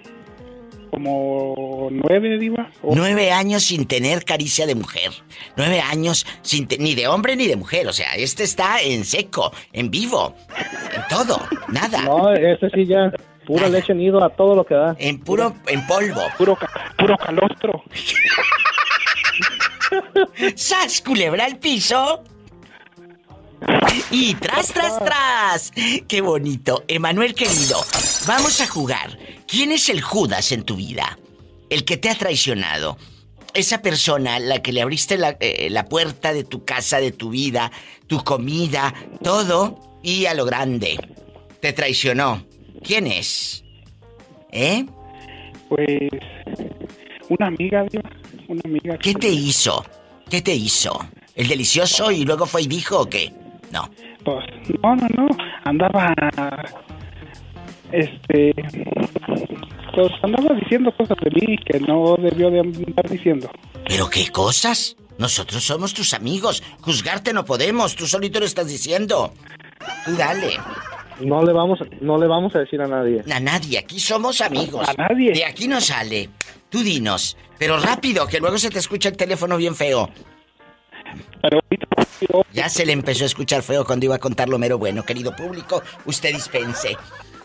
como 0.97 1.89
nueve, 1.91 2.39
Diva. 2.39 2.71
Nueve 2.83 3.31
años 3.31 3.65
sin 3.65 3.87
tener 3.87 4.25
caricia 4.25 4.65
de 4.65 4.75
mujer. 4.75 5.11
Nueve 5.55 5.83
años 5.83 6.27
sin 6.41 6.67
ni 6.79 6.95
de 6.95 7.07
hombre 7.07 7.37
ni 7.37 7.47
de 7.47 7.57
mujer. 7.57 7.87
O 7.87 7.93
sea, 7.93 8.15
este 8.15 8.45
está 8.45 8.81
en 8.81 9.05
seco, 9.05 9.53
en 9.75 9.91
vivo, 9.91 10.35
en 10.95 11.03
todo, 11.11 11.39
nada. 11.69 12.01
No, 12.01 12.33
este 12.33 12.71
sí 12.71 12.87
ya. 12.87 13.13
Pura 13.45 13.69
leche 13.69 13.95
nido 13.95 14.25
a 14.25 14.31
todo 14.31 14.57
lo 14.57 14.65
que 14.65 14.75
da. 14.75 14.97
En 14.99 15.21
puro, 15.21 15.55
en 15.67 15.87
polvo. 15.87 16.23
Puro, 16.39 16.57
puro 16.97 17.19
calostro. 17.19 17.85
¡Sas, 20.57 21.03
culebra 21.03 21.45
al 21.45 21.59
piso! 21.59 22.25
Y 24.11 24.35
tras, 24.35 24.73
tras, 24.73 24.99
tras. 24.99 25.73
Qué 26.07 26.21
bonito. 26.21 26.85
Emanuel 26.89 27.35
querido, 27.35 27.79
vamos 28.27 28.61
a 28.61 28.67
jugar. 28.67 29.19
¿Quién 29.47 29.73
es 29.73 29.89
el 29.89 30.03
Judas 30.03 30.53
en 30.53 30.63
tu 30.63 30.77
vida? 30.77 31.19
El 31.71 31.85
que 31.85 31.97
te 31.97 32.11
ha 32.11 32.15
traicionado. 32.15 32.99
Esa 33.55 33.81
persona, 33.81 34.39
la 34.39 34.61
que 34.61 34.73
le 34.73 34.83
abriste 34.83 35.17
la, 35.17 35.37
eh, 35.41 35.71
la 35.71 35.87
puerta 35.87 36.35
de 36.35 36.45
tu 36.45 36.65
casa, 36.65 37.01
de 37.01 37.13
tu 37.13 37.31
vida, 37.31 37.73
tu 38.07 38.23
comida, 38.23 38.93
todo, 39.23 39.99
y 40.03 40.27
a 40.27 40.35
lo 40.35 40.45
grande. 40.45 40.99
Te 41.61 41.73
traicionó. 41.73 42.47
¿Quién 42.83 43.07
es? 43.07 43.65
¿Eh? 44.53 44.85
Pues. 45.69 45.89
Una 47.29 47.49
amiga, 47.49 47.85
Una 48.49 48.61
amiga. 48.65 48.99
¿Qué 48.99 49.15
te 49.15 49.29
hizo? 49.29 49.85
¿Qué 50.31 50.43
te 50.43 50.55
hizo? 50.55 50.99
¿El 51.35 51.49
delicioso 51.49 52.11
y 52.11 52.25
luego 52.25 52.47
fue 52.47 52.63
y 52.63 52.67
dijo 52.67 53.01
o 53.01 53.07
qué? 53.07 53.33
No. 53.73 53.91
Pues, 54.25 54.45
no, 54.83 54.97
no, 54.97 55.09
no. 55.17 55.29
Andaba. 55.65 56.15
Este. 57.93 58.55
Pues 59.95 60.13
andaba 60.23 60.55
diciendo 60.55 60.93
cosas 60.97 61.17
de 61.23 61.31
mí 61.31 61.57
que 61.59 61.81
no 61.81 62.17
debió 62.19 62.51
de 62.51 62.61
andar 62.61 63.09
diciendo. 63.09 63.51
¿Pero 63.89 64.11
qué 64.11 64.29
cosas? 64.29 64.97
Nosotros 65.19 65.63
somos 65.65 65.95
tus 65.95 66.13
amigos. 66.13 66.63
Juzgarte 66.81 67.33
no 67.33 67.45
podemos. 67.45 67.97
Tú 67.97 68.07
solito 68.07 68.41
lo 68.41 68.47
estás 68.47 68.69
diciendo. 68.69 69.33
Tú 70.05 70.15
dale. 70.17 70.59
No 71.21 71.43
le 71.43 71.53
vamos, 71.53 71.79
no 72.03 72.19
le 72.19 72.27
vamos 72.27 72.55
a 72.55 72.59
decir 72.59 72.81
a 72.83 72.87
nadie. 72.87 73.23
A 73.33 73.41
nadie. 73.41 73.79
Aquí 73.79 73.99
somos 73.99 74.41
amigos. 74.43 74.87
A 74.87 74.93
nadie. 74.93 75.33
De 75.33 75.45
aquí 75.45 75.67
no 75.67 75.81
sale. 75.81 76.29
Tú 76.69 76.81
dinos. 76.81 77.39
Pero 77.59 77.79
rápido, 77.79 78.27
que 78.27 78.39
luego 78.39 78.59
se 78.59 78.69
te 78.69 78.79
escucha 78.79 79.09
el 79.09 79.17
teléfono 79.17 79.57
bien 79.57 79.75
feo. 79.75 80.11
Pero 81.41 81.61
ya 82.53 82.69
se 82.69 82.87
le 82.87 82.93
empezó 82.93 83.25
a 83.25 83.27
escuchar 83.27 83.63
feo 83.63 83.85
cuando 83.85 84.07
iba 84.07 84.17
a 84.17 84.19
contar 84.19 84.49
lo 84.49 84.59
mero 84.59 84.79
bueno, 84.79 85.03
querido 85.05 85.35
público. 85.35 85.83
Usted 86.05 86.33
dispense. 86.35 86.97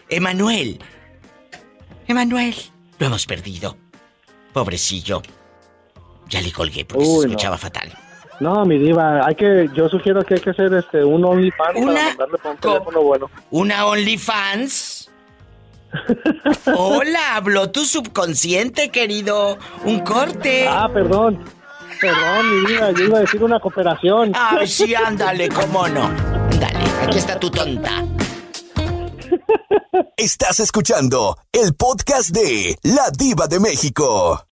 Emanuel. 0.10 0.80
Emanuel. 2.08 2.56
Lo 3.00 3.08
hemos 3.08 3.26
perdido. 3.26 3.78
Pobrecillo. 4.54 5.22
Ya 6.28 6.42
le 6.42 6.52
colgué 6.52 6.86
porque 6.86 7.06
se 7.06 7.20
escuchaba 7.20 7.58
fatal. 7.58 7.92
No, 8.40 8.66
mi 8.66 8.80
diva, 8.80 9.26
hay 9.26 9.36
que, 9.36 9.70
yo 9.76 9.88
sugiero 9.88 10.24
que 10.24 10.36
hay 10.36 10.40
que 10.40 10.50
hacer 10.50 10.74
este 10.74 11.04
un 11.04 11.24
OnlyFans 11.24 11.78
una, 11.78 12.16
para 12.18 12.52
un 12.52 12.58
teléfono 12.58 13.04
bueno. 13.04 13.30
¿Una 13.52 13.86
OnlyFans? 13.86 15.12
Hola, 16.76 17.36
habló 17.36 17.70
tu 17.70 17.86
subconsciente, 17.86 18.90
querido. 18.90 19.58
Un 19.86 20.00
corte. 20.00 20.66
Ah, 20.68 20.90
perdón. 20.92 21.44
Perdón, 22.02 22.64
mi 22.64 22.66
vida, 22.66 22.92
yo 22.94 23.04
iba 23.04 23.18
a 23.20 23.22
decir 23.22 23.44
una 23.44 23.60
cooperación. 23.60 24.32
Ay, 24.34 24.66
sí, 24.66 24.96
ándale, 24.96 25.50
cómo 25.50 25.88
no. 25.88 26.10
Dale, 26.60 26.84
aquí 27.04 27.20
está 27.20 27.40
tu 27.40 27.52
tonta. 27.52 28.04
Estás 30.18 30.60
escuchando 30.62 31.38
el 31.52 31.76
podcast 31.76 32.32
de 32.32 32.76
La 32.82 33.12
Diva 33.12 33.48
de 33.48 33.60
México. 33.60 34.48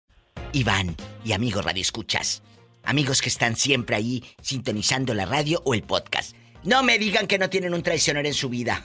Iván 0.52 0.94
y 1.24 1.32
amigos 1.32 1.64
Radio 1.64 1.80
Escuchas, 1.80 2.42
amigos 2.84 3.22
que 3.22 3.30
están 3.30 3.56
siempre 3.56 3.96
ahí 3.96 4.22
sintonizando 4.42 5.14
la 5.14 5.24
radio 5.24 5.62
o 5.64 5.72
el 5.72 5.84
podcast. 5.84 6.37
No 6.64 6.82
me 6.82 6.98
digan 6.98 7.26
que 7.26 7.38
no 7.38 7.48
tienen 7.48 7.72
un 7.72 7.82
traicionero 7.82 8.28
en 8.28 8.34
su 8.34 8.50
vida. 8.50 8.82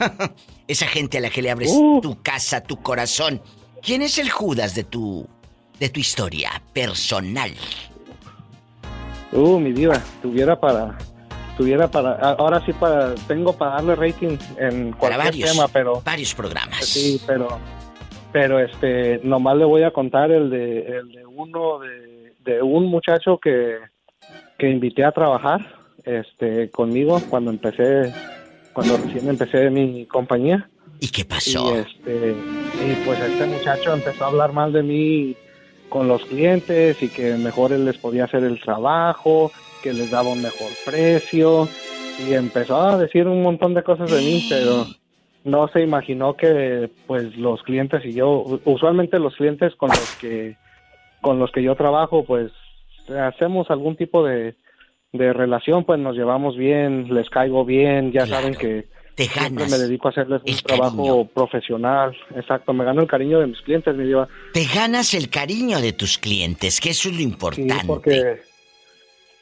Esa 0.70 0.88
gente 0.88 1.18
a 1.18 1.22
la 1.22 1.30
que 1.30 1.42
le 1.42 1.52
abres 1.52 1.70
uh. 1.74 2.00
tu 2.02 2.22
casa, 2.22 2.62
tu 2.62 2.82
corazón. 2.82 3.42
¿Quién 3.82 4.02
es 4.02 4.18
el 4.20 4.30
Judas 4.30 4.74
de 4.74 4.86
tu 4.86 5.28
de 5.80 5.90
tu 5.90 6.00
historia 6.00 6.64
personal? 6.72 7.54
Uh, 9.34 9.60
mi 9.60 9.72
diva, 9.72 10.00
tuviera 10.22 10.60
para 10.60 10.98
tuviera 11.58 11.88
para 11.88 12.14
ahora 12.34 12.64
sí 12.66 12.74
para 12.74 13.14
tengo 13.28 13.54
para 13.54 13.76
darle 13.76 13.96
rating 13.96 14.38
en 14.58 14.92
cualquier 14.94 15.52
tema, 15.52 15.68
pero 15.68 16.02
varios 16.02 16.34
programas. 16.34 16.86
Sí, 16.86 17.22
pero 17.26 17.60
pero 18.32 18.60
este 18.60 19.20
nomás 19.24 19.58
le 19.58 19.66
voy 19.66 19.84
a 19.84 19.92
contar 19.92 20.32
el 20.32 20.50
de 20.50 20.80
el 20.82 21.12
de 21.12 21.26
uno 21.26 21.80
de, 21.80 22.34
de 22.44 22.62
un 22.62 22.86
muchacho 22.88 23.38
que 23.38 23.78
que 24.58 24.70
invité 24.70 25.04
a 25.04 25.12
trabajar 25.12 25.62
este 26.04 26.70
conmigo 26.70 27.22
cuando 27.30 27.52
empecé 27.52 28.14
cuando 28.74 28.98
recién 28.98 29.30
empecé 29.30 29.70
mi 29.70 30.06
compañía. 30.06 30.70
¿Y 31.00 31.10
qué 31.10 31.26
pasó? 31.26 31.76
Y 31.76 31.80
este 31.80 32.36
y 32.86 33.06
pues 33.06 33.20
este 33.20 33.46
muchacho 33.46 33.94
empezó 33.94 34.26
a 34.26 34.28
hablar 34.28 34.54
mal 34.54 34.74
de 34.74 34.84
mí 34.84 35.36
con 35.94 36.08
los 36.08 36.26
clientes 36.26 37.04
y 37.04 37.08
que 37.08 37.36
mejor 37.36 37.72
él 37.72 37.86
les 37.86 38.00
podía 38.00 38.24
hacer 38.24 38.44
el 38.44 38.60
trabajo, 38.60 39.52
que 39.84 39.94
les 39.94 40.10
daba 40.10 40.30
un 40.30 40.42
mejor 40.42 40.70
precio. 40.84 41.68
Y 42.18 42.34
empezó 42.34 42.82
a 42.82 42.98
decir 42.98 43.28
un 43.28 43.44
montón 43.44 43.76
de 43.76 43.84
cosas 43.84 44.10
de 44.10 44.18
mí, 44.18 44.44
pero 44.50 44.88
no 45.44 45.68
se 45.68 45.82
imaginó 45.82 46.36
que 46.36 46.90
pues 47.06 47.38
los 47.38 47.62
clientes 47.62 48.04
y 48.06 48.14
yo 48.14 48.44
usualmente 48.66 49.20
los 49.20 49.36
clientes 49.36 49.76
con 49.76 49.90
los 49.90 50.16
que 50.20 50.58
con 51.22 51.38
los 51.38 51.52
que 51.52 51.62
yo 51.62 51.76
trabajo 51.76 52.24
pues 52.24 52.52
hacemos 53.10 53.70
algún 53.70 53.96
tipo 53.96 54.26
de 54.26 54.56
de 55.12 55.32
relación, 55.32 55.84
pues 55.84 56.00
nos 56.00 56.16
llevamos 56.16 56.58
bien, 56.58 57.14
les 57.14 57.30
caigo 57.30 57.66
bien, 57.66 58.12
ya 58.12 58.26
saben 58.26 58.56
que 58.56 58.86
siempre 59.16 59.66
me 59.68 59.78
dedico 59.78 60.08
a 60.08 60.12
hacerles 60.12 60.42
un 60.46 60.56
trabajo 60.58 61.26
profesional. 61.26 62.16
Exacto, 62.36 62.74
me 62.74 62.84
gano 62.84 63.02
el 63.02 63.08
cariño 63.08 63.40
de 63.40 63.48
mis 63.48 63.62
clientes, 63.62 63.96
mi 63.96 64.06
diva. 64.06 64.28
Te 64.54 64.66
ganas 64.66 65.14
el 65.14 65.30
cariño 65.30 65.80
de 65.80 65.94
tus 65.94 66.18
clientes, 66.18 66.80
que 66.80 66.90
eso 66.90 67.10
es 67.10 67.16
lo 67.16 67.22
importante. 67.22 67.74
Sí, 67.74 67.88
porque, 67.88 68.42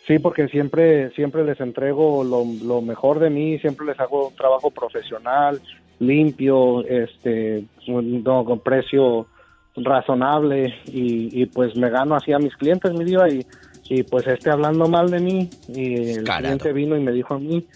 sí, 0.07 0.19
porque 0.19 0.47
siempre, 0.47 1.11
siempre 1.11 1.43
les 1.43 1.59
entrego 1.59 2.23
lo, 2.23 2.43
lo 2.63 2.81
mejor 2.81 3.19
de 3.19 3.29
mí, 3.29 3.59
siempre 3.59 3.85
les 3.85 3.99
hago 3.99 4.29
un 4.29 4.35
trabajo 4.35 4.71
profesional, 4.71 5.61
limpio, 5.99 6.85
este, 6.85 7.63
no, 7.87 8.43
con 8.43 8.59
precio 8.59 9.27
razonable 9.75 10.73
y, 10.85 11.41
y 11.41 11.45
pues 11.45 11.75
me 11.77 11.89
gano 11.89 12.15
así 12.15 12.33
a 12.33 12.39
mis 12.39 12.55
clientes, 12.57 12.91
mi 12.91 13.05
diva, 13.05 13.29
y 13.29 13.45
y 13.93 14.03
pues 14.03 14.25
este 14.25 14.49
hablando 14.49 14.87
mal 14.87 15.11
de 15.11 15.19
mí 15.19 15.49
y 15.67 16.11
el 16.11 16.23
cliente 16.23 16.71
vino 16.71 16.95
y 16.95 17.01
me 17.01 17.11
dijo 17.11 17.33
a 17.33 17.39
mí 17.39 17.67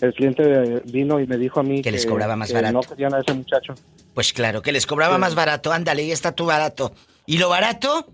el 0.00 0.14
cliente 0.14 0.80
vino 0.86 1.20
y 1.20 1.26
me 1.26 1.36
dijo 1.36 1.60
a 1.60 1.62
mí 1.62 1.82
que, 1.82 1.90
les 1.90 2.06
cobraba 2.06 2.36
más 2.36 2.52
barato. 2.52 2.72
No 2.74 2.80
querían 2.80 3.14
a 3.14 3.20
ese 3.20 3.34
muchacho. 3.34 3.74
Pues 4.14 4.32
claro, 4.32 4.62
que 4.62 4.72
les 4.72 4.86
cobraba 4.86 5.18
más 5.18 5.34
barato. 5.34 5.72
Ándale, 5.72 6.02
ahí 6.02 6.12
está 6.12 6.32
tu 6.32 6.46
barato. 6.46 6.92
¿Y 7.26 7.38
lo 7.38 7.48
barato? 7.48 8.06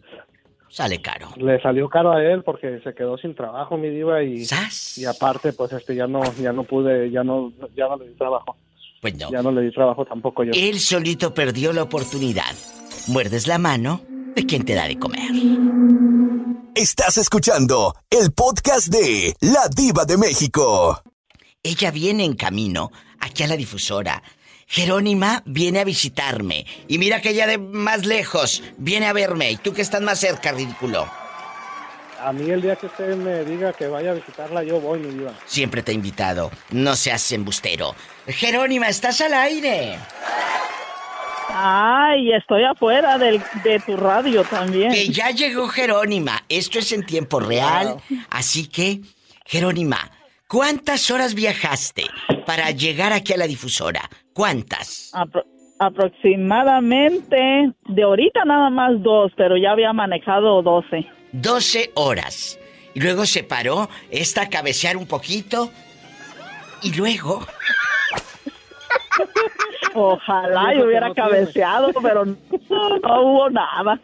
Sale 0.69 1.01
caro. 1.01 1.29
Le 1.37 1.61
salió 1.63 1.89
caro 1.89 2.13
a 2.13 2.23
él 2.23 2.43
porque 2.43 2.81
se 2.83 2.93
quedó 2.95 3.17
sin 3.17 3.35
trabajo, 3.35 3.77
mi 3.77 3.89
diva 3.89 4.23
y 4.23 4.45
y 4.97 5.05
aparte 5.05 5.53
pues 5.53 5.73
este 5.73 5.95
ya 5.95 6.07
no 6.07 6.21
ya 6.35 6.53
no 6.53 6.65
pude, 6.65 7.11
ya 7.11 7.23
no 7.23 7.53
ya 7.75 7.89
no 7.89 7.97
le 7.97 8.09
di 8.09 8.15
trabajo. 8.15 8.57
Pues 9.01 9.17
no. 9.17 9.31
Ya 9.31 9.43
no 9.43 9.53
le 9.53 9.63
di 9.63 9.71
trabajo 9.71 10.05
tampoco 10.05 10.45
yo. 10.45 10.53
Él 10.55 10.81
solito 10.81 11.33
perdió 11.33 11.73
la 11.73 11.83
oportunidad. 11.83 12.55
Muerdes 13.09 13.47
la 13.47 13.59
mano 13.59 14.03
de 14.35 14.45
quien 14.45 14.65
te 14.65 14.75
da 14.75 14.87
de 14.87 14.99
comer. 14.99 15.31
Estás 16.75 17.17
escuchando 17.17 17.95
el 18.11 18.33
podcast 18.33 18.89
de 18.89 19.35
La 19.41 19.69
Diva 19.75 20.05
de 20.05 20.19
México. 20.19 21.01
Ella 21.67 21.91
viene 21.91 22.25
en 22.25 22.35
camino 22.35 22.93
aquí 23.19 23.43
a 23.43 23.49
la 23.49 23.57
difusora. 23.57 24.23
Jerónima 24.69 25.43
viene 25.47 25.81
a 25.81 25.85
visitarme. 25.85 26.65
Y 26.87 26.99
mira 26.99 27.21
que 27.21 27.31
ella 27.31 27.49
de 27.49 27.59
más 27.59 28.07
lejos 28.07 28.63
viene 28.79 29.07
a 29.07 29.13
verme. 29.13 29.51
Y 29.51 29.57
tú 29.57 29.73
que 29.73 29.83
estás 29.83 30.01
más 30.01 30.21
cerca, 30.21 30.53
ridículo. 30.53 31.11
A 32.21 32.33
mí 32.33 32.49
el 32.49 32.63
día 32.63 32.77
que 32.77 32.87
usted 32.87 33.17
me 33.17 33.45
diga 33.45 33.73
que 33.73 33.89
vaya 33.89 34.13
a 34.13 34.15
visitarla, 34.15 34.63
yo 34.63 34.81
voy, 34.81 35.01
mi 35.01 35.13
diva. 35.13 35.33
Siempre 35.45 35.83
te 35.83 35.91
he 35.91 35.95
invitado. 35.97 36.53
No 36.71 36.95
seas 36.95 37.33
embustero. 37.33 37.97
Jerónima, 38.29 38.89
estás 38.89 39.21
al 39.21 39.35
aire. 39.35 39.99
Ay, 41.49 42.33
estoy 42.33 42.63
afuera 42.63 43.19
del, 43.19 43.43
de 43.65 43.81
tu 43.81 43.97
radio 43.97 44.45
también. 44.45 44.93
Que 44.93 45.09
ya 45.09 45.31
llegó 45.31 45.67
Jerónima. 45.67 46.45
Esto 46.49 46.79
es 46.79 46.93
en 46.93 47.05
tiempo 47.05 47.41
real. 47.41 47.97
Así 48.31 48.69
que, 48.69 49.01
Jerónima, 49.45 50.13
¿cuántas 50.49 51.11
horas 51.11 51.35
viajaste 51.35 52.05
para 52.47 52.71
llegar 52.71 53.13
aquí 53.13 53.33
a 53.33 53.37
la 53.37 53.47
difusora? 53.47 54.09
¿Cuántas? 54.33 55.13
aproximadamente, 55.79 57.37
de 57.89 58.03
ahorita 58.03 58.45
nada 58.47 58.71
más 58.71 59.03
dos, 59.03 59.31
pero 59.37 59.57
ya 59.59 59.73
había 59.73 59.93
manejado 59.93 60.63
doce. 60.63 61.07
Doce 61.33 61.91
horas. 61.95 62.59
Y 62.95 63.01
luego 63.01 63.27
se 63.27 63.43
paró 63.43 63.91
esta 64.11 64.43
a 64.43 64.49
cabecear 64.49 64.97
un 64.97 65.07
poquito. 65.07 65.71
Y 66.83 66.95
luego... 66.95 67.45
Ojalá 69.95 70.75
yo 70.75 70.85
hubiera 70.85 71.13
cabeceado, 71.15 71.91
pero 72.03 72.27
no, 72.27 72.37
hubo 73.23 73.49
nada. 73.49 73.99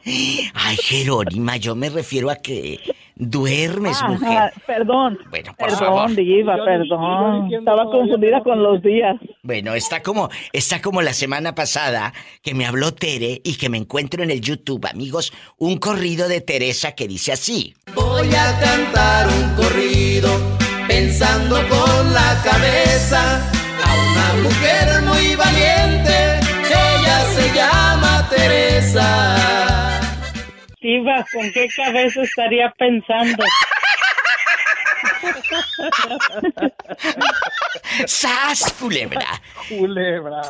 Ay, 0.54 0.76
Jerónima, 0.82 1.58
yo 1.58 1.74
me 1.74 1.90
refiero 1.90 2.30
a 2.30 2.36
que 2.36 2.80
duermes, 3.30 4.02
mujer. 4.08 4.52
Perdón. 4.66 5.18
Bueno, 5.30 5.54
por 5.58 5.68
perdón, 5.68 6.16
Diva, 6.16 6.56
perdón. 6.64 7.52
Estaba 7.52 7.84
confundida 7.84 8.42
con 8.42 8.62
los 8.62 8.82
días. 8.82 9.16
Bueno, 9.42 9.74
está 9.74 10.02
como, 10.02 10.28
está 10.52 10.80
como 10.80 11.02
la 11.02 11.12
semana 11.12 11.54
pasada 11.54 12.12
que 12.42 12.54
me 12.54 12.66
habló 12.66 12.92
Tere 12.92 13.40
y 13.44 13.56
que 13.56 13.68
me 13.68 13.78
encuentro 13.78 14.22
en 14.22 14.30
el 14.30 14.40
YouTube, 14.40 14.86
amigos, 14.86 15.32
un 15.58 15.78
corrido 15.78 16.28
de 16.28 16.40
Teresa 16.40 16.92
que 16.92 17.08
dice 17.08 17.32
así. 17.32 17.74
Voy 17.94 18.28
a 18.34 18.58
cantar 18.60 19.28
un 19.28 19.54
corrido 19.54 20.30
pensando 20.86 21.56
con 21.68 22.12
la 22.12 22.40
cabeza 22.42 23.50
una 23.94 24.42
mujer 24.42 25.02
muy 25.02 25.36
valiente, 25.36 26.40
ella 26.68 27.24
se 27.34 27.54
llama 27.54 28.28
Teresa. 28.30 29.61
Iba, 30.82 31.24
¿con 31.32 31.50
qué 31.52 31.68
cabeza 31.74 32.22
estaría 32.22 32.70
pensando? 32.76 33.44
¡Sas, 38.06 38.72
culebra! 38.80 39.40
Culebra. 39.68 40.42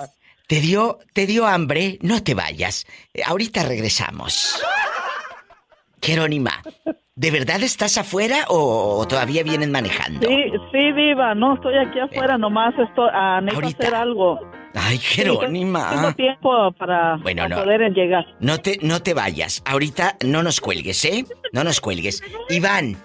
¿Te 0.47 0.61
dio, 0.61 0.99
¿Te 1.13 1.27
dio 1.27 1.47
hambre? 1.47 1.99
No 2.01 2.23
te 2.23 2.35
vayas. 2.35 2.87
Ahorita 3.27 3.63
regresamos. 3.63 4.63
Jerónima, 6.01 6.63
¿De 7.15 7.31
verdad 7.31 7.63
estás 7.63 7.99
afuera 7.99 8.47
o 8.49 9.07
todavía 9.07 9.43
vienen 9.43 9.71
manejando? 9.71 10.27
Sí, 10.27 10.45
sí, 10.73 10.93
viva, 10.93 11.35
no 11.35 11.55
estoy 11.55 11.77
aquí 11.77 12.01
afuera, 12.01 12.39
nomás 12.39 12.75
estoy 12.79 13.11
a 13.13 13.37
hacer 13.39 13.95
algo. 13.95 14.41
Ay, 14.75 14.99
Jerónima. 14.99 15.91
tengo 15.91 16.13
tiempo 16.15 16.73
para, 16.73 17.19
poder 17.19 17.93
llegar. 17.93 18.27
No 18.41 18.59
te, 18.59 18.79
no 18.83 19.03
te 19.03 19.15
vayas. 19.15 19.63
Ahorita 19.67 20.17
no 20.25 20.43
nos 20.43 20.61
cuelgues, 20.61 21.05
¿eh? 21.05 21.27
No 21.53 21.63
nos 21.63 21.81
cuelgues. 21.81 22.23
Iván, 22.49 22.97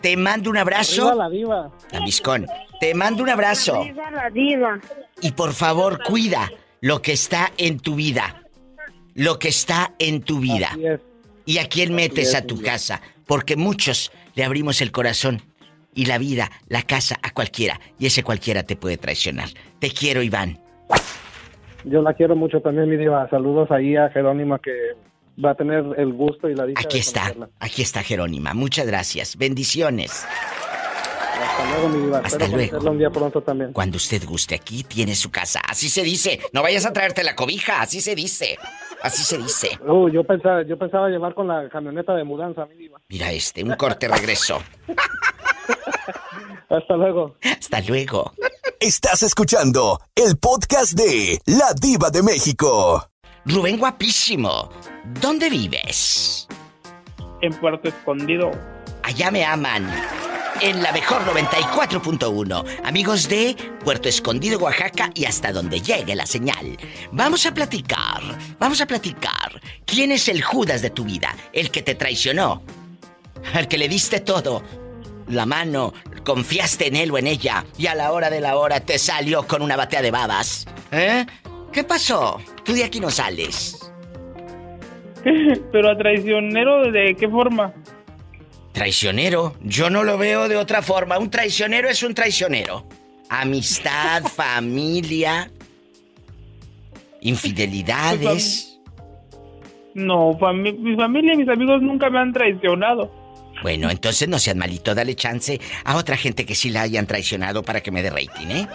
te 0.00 0.16
mando 0.16 0.50
un 0.50 0.56
abrazo. 0.56 1.02
Viva 1.02 1.14
la 1.14 1.30
diva. 1.30 1.70
La 1.92 2.46
Te 2.80 2.94
mando 2.94 3.22
un 3.22 3.30
abrazo. 3.30 3.86
La 3.94 4.30
diva. 4.30 4.80
Y 5.20 5.32
por 5.32 5.52
favor, 5.52 6.02
cuida 6.02 6.50
lo 6.80 7.00
que 7.00 7.12
está 7.12 7.52
en 7.56 7.78
tu 7.78 7.94
vida. 7.94 8.42
Lo 9.14 9.38
que 9.38 9.48
está 9.48 9.94
en 9.98 10.22
tu 10.22 10.40
vida. 10.40 10.76
¿Y 11.44 11.58
a 11.58 11.68
quién 11.68 11.94
metes 11.94 12.34
a 12.34 12.42
tu 12.42 12.60
casa? 12.60 13.00
Porque 13.26 13.56
muchos 13.56 14.10
le 14.34 14.44
abrimos 14.44 14.80
el 14.80 14.90
corazón 14.90 15.42
y 15.94 16.06
la 16.06 16.18
vida, 16.18 16.50
la 16.66 16.82
casa 16.82 17.18
a 17.22 17.30
cualquiera. 17.30 17.80
Y 17.98 18.06
ese 18.06 18.24
cualquiera 18.24 18.64
te 18.64 18.74
puede 18.74 18.96
traicionar. 18.96 19.50
Te 19.78 19.90
quiero, 19.90 20.22
Iván. 20.22 20.58
Yo 21.84 22.00
la 22.00 22.14
quiero 22.14 22.36
mucho 22.36 22.60
también, 22.60 22.88
mi 22.88 22.96
diva. 22.96 23.28
Saludos 23.28 23.70
ahí 23.70 23.96
a 23.96 24.08
Jerónima 24.10 24.58
que 24.58 24.72
va 25.42 25.50
a 25.50 25.54
tener 25.54 25.84
el 25.96 26.12
gusto 26.12 26.48
y 26.48 26.54
la 26.54 26.66
dicha 26.66 26.80
Aquí 26.84 26.98
está, 26.98 27.34
aquí 27.58 27.82
está 27.82 28.02
Jerónima. 28.02 28.54
Muchas 28.54 28.86
gracias. 28.86 29.36
Bendiciones. 29.36 30.24
Hasta 31.42 31.70
luego, 31.70 31.88
mi 31.88 32.04
diva. 32.04 32.18
Hasta 32.24 32.48
luego. 32.48 32.90
un 32.90 32.98
día 32.98 33.10
pronto 33.10 33.40
también. 33.42 33.72
Cuando 33.72 33.96
usted 33.96 34.24
guste, 34.24 34.54
aquí 34.54 34.84
tiene 34.84 35.14
su 35.16 35.30
casa. 35.30 35.60
Así 35.68 35.88
se 35.88 36.02
dice. 36.02 36.40
No 36.52 36.62
vayas 36.62 36.86
a 36.86 36.92
traerte 36.92 37.24
la 37.24 37.34
cobija, 37.34 37.82
así 37.82 38.00
se 38.00 38.14
dice. 38.14 38.58
Así 39.02 39.24
se 39.24 39.36
dice. 39.36 39.78
Uh, 39.84 40.08
yo 40.08 40.22
pensaba, 40.22 40.62
yo 40.62 40.78
pensaba 40.78 41.08
llevar 41.08 41.34
con 41.34 41.48
la 41.48 41.68
camioneta 41.68 42.14
de 42.14 42.22
mudanza, 42.22 42.66
mi 42.66 42.76
diva. 42.76 43.00
Mira 43.08 43.32
este, 43.32 43.64
un 43.64 43.74
corte 43.74 44.06
regreso. 44.06 44.62
Hasta 46.68 46.96
luego. 46.96 47.34
Hasta 47.42 47.80
luego. 47.80 48.32
Estás 48.78 49.24
escuchando 49.24 50.00
el 50.14 50.38
podcast 50.38 50.92
de 50.92 51.40
La 51.46 51.74
Diva 51.74 52.10
de 52.10 52.22
México. 52.22 53.08
Rubén 53.44 53.78
guapísimo, 53.78 54.70
¿dónde 55.20 55.50
vives? 55.50 56.46
En 57.40 57.52
Puerto 57.54 57.88
Escondido. 57.88 58.52
Allá 59.02 59.32
me 59.32 59.44
aman. 59.44 59.90
En 60.62 60.80
la 60.80 60.92
mejor 60.92 61.22
94.1. 61.22 62.64
Amigos 62.84 63.28
de 63.28 63.56
Puerto 63.82 64.08
Escondido, 64.08 64.60
Oaxaca 64.60 65.10
y 65.12 65.24
hasta 65.24 65.50
donde 65.50 65.80
llegue 65.80 66.14
la 66.14 66.24
señal. 66.24 66.76
Vamos 67.10 67.44
a 67.46 67.52
platicar, 67.52 68.22
vamos 68.60 68.80
a 68.80 68.86
platicar. 68.86 69.60
¿Quién 69.84 70.12
es 70.12 70.28
el 70.28 70.40
Judas 70.40 70.80
de 70.80 70.90
tu 70.90 71.02
vida? 71.02 71.34
El 71.52 71.72
que 71.72 71.82
te 71.82 71.96
traicionó. 71.96 72.62
Al 73.54 73.66
que 73.66 73.76
le 73.76 73.88
diste 73.88 74.20
todo. 74.20 74.62
La 75.26 75.46
mano, 75.46 75.94
confiaste 76.24 76.86
en 76.86 76.94
él 76.94 77.10
o 77.10 77.18
en 77.18 77.26
ella 77.26 77.64
y 77.76 77.88
a 77.88 77.96
la 77.96 78.12
hora 78.12 78.30
de 78.30 78.40
la 78.40 78.56
hora 78.56 78.78
te 78.78 79.00
salió 79.00 79.44
con 79.48 79.62
una 79.62 79.74
batea 79.74 80.00
de 80.00 80.12
babas. 80.12 80.68
¿Eh? 80.92 81.26
¿Qué 81.72 81.82
pasó? 81.82 82.40
Tú 82.62 82.72
de 82.72 82.84
aquí 82.84 83.00
no 83.00 83.10
sales. 83.10 83.90
Pero 85.72 85.90
a 85.90 85.96
traicionero, 85.96 86.88
¿de 86.92 87.16
qué 87.18 87.28
forma? 87.28 87.74
Traicionero, 88.72 89.54
yo 89.62 89.90
no 89.90 90.02
lo 90.02 90.16
veo 90.18 90.48
de 90.48 90.56
otra 90.56 90.82
forma. 90.82 91.18
Un 91.18 91.30
traicionero 91.30 91.88
es 91.88 92.02
un 92.02 92.14
traicionero. 92.14 92.86
Amistad, 93.28 94.22
familia, 94.34 95.50
infidelidades. 97.20 98.80
No, 99.94 100.38
mi 100.54 100.96
familia 100.96 101.34
y 101.34 101.38
mis 101.38 101.48
amigos 101.48 101.82
nunca 101.82 102.08
me 102.08 102.18
han 102.18 102.32
traicionado. 102.32 103.22
Bueno, 103.62 103.90
entonces 103.90 104.28
no 104.28 104.38
seas 104.38 104.56
malito, 104.56 104.94
dale 104.94 105.14
chance 105.14 105.60
a 105.84 105.96
otra 105.96 106.16
gente 106.16 106.44
que 106.44 106.54
sí 106.54 106.70
la 106.70 106.82
hayan 106.82 107.06
traicionado 107.06 107.62
para 107.62 107.80
que 107.80 107.90
me 107.90 108.02
dé 108.02 108.10
rating, 108.10 108.48
¿eh? 108.48 108.68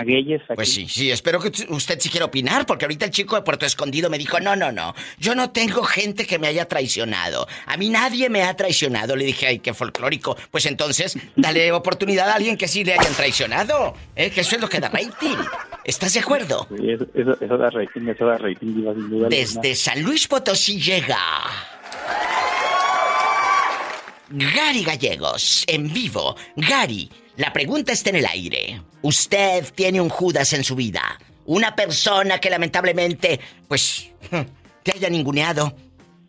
Pues 0.53 0.73
sí, 0.73 0.87
sí, 0.87 1.09
espero 1.09 1.39
que 1.39 1.51
usted 1.69 1.99
sí 1.99 2.09
quiera 2.09 2.25
opinar, 2.25 2.65
porque 2.65 2.85
ahorita 2.85 3.05
el 3.05 3.11
chico 3.11 3.35
de 3.35 3.41
Puerto 3.41 3.65
Escondido 3.65 4.09
me 4.09 4.17
dijo, 4.17 4.39
no, 4.39 4.55
no, 4.55 4.71
no, 4.71 4.93
yo 5.17 5.33
no 5.33 5.49
tengo 5.49 5.83
gente 5.83 6.25
que 6.25 6.37
me 6.37 6.47
haya 6.47 6.67
traicionado. 6.67 7.47
A 7.65 7.77
mí 7.77 7.89
nadie 7.89 8.29
me 8.29 8.43
ha 8.43 8.55
traicionado. 8.55 9.15
Le 9.15 9.25
dije, 9.25 9.47
ay, 9.47 9.59
qué 9.59 9.73
folclórico. 9.73 10.37
Pues 10.51 10.65
entonces, 10.65 11.17
dale 11.35 11.71
oportunidad 11.71 12.29
a 12.29 12.35
alguien 12.35 12.57
que 12.57 12.67
sí 12.67 12.83
le 12.83 12.93
hayan 12.93 13.13
traicionado. 13.13 13.95
¿eh? 14.15 14.29
Que 14.29 14.41
eso 14.41 14.55
es 14.55 14.61
lo 14.61 14.69
que 14.69 14.79
da 14.79 14.89
rating. 14.89 15.37
¿Estás 15.83 16.13
de 16.13 16.19
acuerdo? 16.19 16.67
Sí, 16.77 16.89
eso, 16.91 17.57
da 17.57 17.69
rating, 17.69 18.07
eso 18.07 18.25
da 18.25 18.37
rating, 18.37 18.75
diva, 18.75 18.93
sin 18.93 19.09
duda. 19.09 19.29
Desde 19.29 19.75
San 19.75 20.03
Luis 20.03 20.27
Potosí 20.27 20.79
llega... 20.79 21.17
Gary 24.29 24.83
Gallegos, 24.83 25.63
en 25.67 25.91
vivo. 25.91 26.35
Gary, 26.55 27.09
la 27.37 27.53
pregunta 27.53 27.93
está 27.93 28.09
en 28.09 28.17
el 28.17 28.25
aire. 28.25 28.81
Usted 29.01 29.65
tiene 29.73 30.01
un 30.01 30.09
Judas 30.09 30.51
en 30.53 30.63
su 30.63 30.75
vida. 30.75 31.01
Una 31.45 31.75
persona 31.75 32.39
que 32.39 32.49
lamentablemente, 32.49 33.39
pues, 33.67 34.11
te 34.83 34.91
haya 34.91 35.09
ninguneado, 35.09 35.73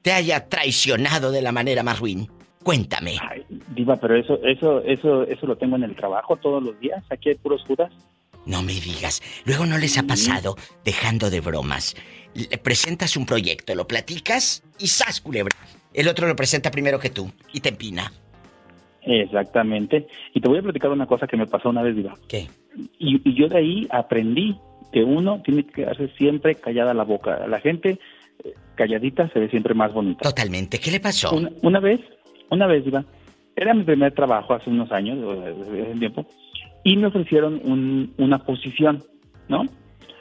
te 0.03 0.13
haya 0.13 0.49
traicionado 0.49 1.33
de 1.33 1.43
la 1.43 1.51
manera 1.51 1.83
más 1.83 1.99
ruin. 1.99 2.31
Cuéntame. 2.63 3.17
Ay, 3.29 3.45
diva, 3.75 3.97
pero 3.97 4.17
eso, 4.17 4.39
eso, 4.45 4.81
eso, 4.83 5.23
eso 5.25 5.47
lo 5.47 5.57
tengo 5.57 5.77
en 5.77 5.85
el 5.85 5.97
trabajo 5.97 6.37
todos 6.37 6.63
los 6.63 6.79
días. 6.79 7.03
Aquí 7.11 7.31
hay 7.31 7.35
puros 7.37 7.65
Judas. 7.67 7.91
No 8.47 8.63
me 8.63 8.75
digas. 8.75 9.23
Luego 9.45 9.67
no 9.67 9.77
les 9.77 9.99
ha 9.99 10.05
pasado, 10.05 10.57
dejando 10.85 11.31
de 11.31 11.41
bromas. 11.41 11.97
Le 12.35 12.59
presentas 12.59 13.17
un 13.17 13.27
proyecto, 13.27 13.75
lo 13.75 13.87
platicas 13.89 14.63
y 14.79 14.87
¡zas, 14.87 15.21
culebra! 15.21 15.57
El 15.99 16.09
otro 16.09 16.29
lo 16.29 16.37
presenta 16.37 16.71
primero 16.71 16.99
que 17.01 17.11
tú 17.11 17.31
y 17.53 17.61
te 17.61 17.71
empina. 17.71 18.13
Exactamente. 19.03 20.07
Y 20.33 20.41
te 20.41 20.49
voy 20.49 20.59
a 20.59 20.63
platicar 20.63 20.91
una 20.91 21.07
cosa 21.07 21.27
que 21.27 21.37
me 21.37 21.47
pasó 21.47 21.71
una 21.71 21.83
vez, 21.83 21.97
Diva. 21.97 22.15
¿Qué? 22.29 22.49
Y, 22.99 23.35
yo 23.35 23.49
de 23.49 23.59
ahí 23.59 23.89
aprendí 23.91 24.57
que 24.93 25.03
uno 25.03 25.43
tiene 25.43 25.65
que 25.65 25.73
quedarse 25.73 26.09
siempre 26.17 26.55
callada 26.55 26.95
la 26.95 27.05
boca. 27.05 27.47
La 27.49 27.59
gente 27.61 27.99
eh, 28.45 28.55
calladita 28.77 29.29
se 29.31 29.41
ve 29.41 29.49
siempre 29.49 29.75
más 29.75 29.93
bonita. 29.93 30.21
Totalmente. 30.23 30.79
¿Qué 30.79 30.91
le 30.91 31.01
pasó? 31.01 31.35
Una, 31.63 31.81
vez, 31.81 32.01
una 32.51 32.67
vez, 32.67 32.85
Diva, 32.85 33.05
era 33.57 33.75
mi 33.75 33.83
primer 33.83 34.13
trabajo 34.13 34.55
hace 34.55 34.71
unos 34.71 34.93
años, 34.93 35.19
hace 35.43 35.99
tiempo, 35.99 36.27
y 36.85 36.97
me 36.97 37.09
ofrecieron 37.09 37.61
una 38.19 38.39
posición, 38.45 39.03
¿no? 39.49 39.65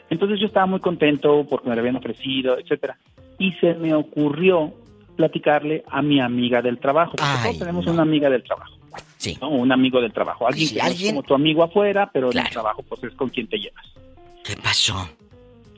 Entonces 0.10 0.40
yo 0.40 0.48
estaba 0.48 0.66
muy 0.66 0.80
contento 0.80 1.46
porque 1.48 1.70
me 1.70 1.76
lo 1.76 1.82
habían 1.82 1.98
ofrecido, 1.98 2.58
etcétera. 2.58 2.98
Y 3.38 3.52
se 3.54 3.76
me 3.76 3.94
ocurrió 3.94 4.74
platicarle 5.18 5.84
a 5.90 6.02
mi 6.02 6.22
amiga 6.22 6.62
del 6.62 6.80
trabajo. 6.80 7.14
Porque 7.18 7.44
todos 7.44 7.60
tenemos 7.60 7.86
una 7.88 8.04
amiga 8.04 8.30
del 8.30 8.44
trabajo. 8.44 8.78
Sí. 9.18 9.38
Un 9.42 9.72
amigo 9.72 10.00
del 10.00 10.14
trabajo. 10.14 10.48
Alguien 10.48 10.70
que 10.70 10.82
¿alguien? 10.82 11.16
como 11.16 11.24
tu 11.24 11.34
amigo 11.34 11.64
afuera, 11.64 12.10
pero 12.14 12.32
en 12.32 12.38
el 12.38 12.50
trabajo 12.50 12.84
pues 12.84 13.04
es 13.04 13.14
con 13.16 13.30
quien 13.30 13.48
te 13.48 13.58
llevas. 13.58 13.86
¿Qué 14.46 14.56
pasó? 14.56 15.10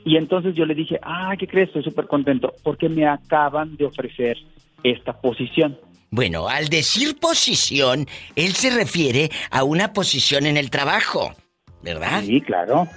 Y 0.04 0.16
entonces 0.16 0.54
yo 0.54 0.64
le 0.64 0.74
dije, 0.74 1.00
ah, 1.02 1.34
¿qué 1.38 1.48
crees? 1.48 1.68
Estoy 1.68 1.82
súper 1.82 2.06
contento 2.06 2.54
porque 2.62 2.88
me 2.88 3.06
acaban 3.06 3.76
de 3.76 3.86
ofrecer 3.86 4.36
esta 4.84 5.20
posición. 5.20 5.78
Bueno, 6.10 6.48
al 6.48 6.68
decir 6.68 7.18
posición, 7.18 8.06
él 8.36 8.54
se 8.54 8.70
refiere 8.70 9.30
a 9.50 9.64
una 9.64 9.92
posición 9.92 10.46
en 10.46 10.56
el 10.56 10.70
trabajo, 10.70 11.32
¿verdad? 11.82 12.22
Sí, 12.24 12.40
claro. 12.40 12.88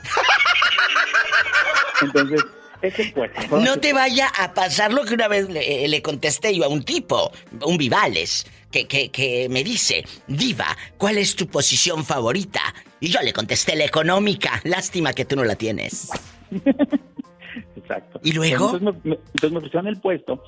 Entonces, 2.02 2.44
no 3.52 3.80
te 3.80 3.94
vaya 3.94 4.28
a 4.40 4.54
pasar 4.54 4.94
lo 4.94 5.04
que 5.06 5.14
una 5.14 5.28
vez 5.28 5.50
le, 5.50 5.88
le 5.88 6.02
contesté 6.02 6.56
yo 6.56 6.66
a 6.66 6.68
un 6.68 6.84
tipo, 6.84 7.32
un 7.66 7.78
Vivales, 7.78 8.46
que, 8.72 8.88
que, 8.88 9.10
que, 9.10 9.48
me 9.50 9.64
dice, 9.64 10.04
Diva, 10.28 10.66
¿cuál 10.98 11.18
es 11.18 11.36
tu 11.36 11.48
posición 11.48 12.04
favorita? 12.04 12.62
Y 13.00 13.10
yo 13.10 13.20
le 13.22 13.32
contesté 13.34 13.76
la 13.76 13.86
económica. 13.86 14.62
Lástima 14.64 15.14
que 15.14 15.26
tú 15.26 15.36
no 15.36 15.44
la 15.44 15.56
tienes. 15.56 16.10
Exacto. 17.76 18.20
¿Y 18.24 18.32
luego? 18.32 18.76
Entonces 18.76 19.04
me, 19.04 19.16
entonces 19.16 19.52
me 19.52 19.62
pusieron 19.62 19.88
el 19.88 20.00
puesto 20.00 20.42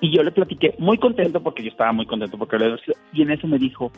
y 0.00 0.14
yo 0.14 0.22
le 0.22 0.30
platiqué 0.30 0.74
muy 0.78 0.98
contento 0.98 1.42
porque 1.42 1.62
yo 1.62 1.70
estaba 1.70 1.92
muy 1.92 2.06
contento 2.06 2.38
porque 2.38 2.58
lo 2.58 2.76
Y 3.12 3.22
en 3.22 3.30
eso 3.32 3.46
me 3.46 3.58
dijo, 3.58 3.90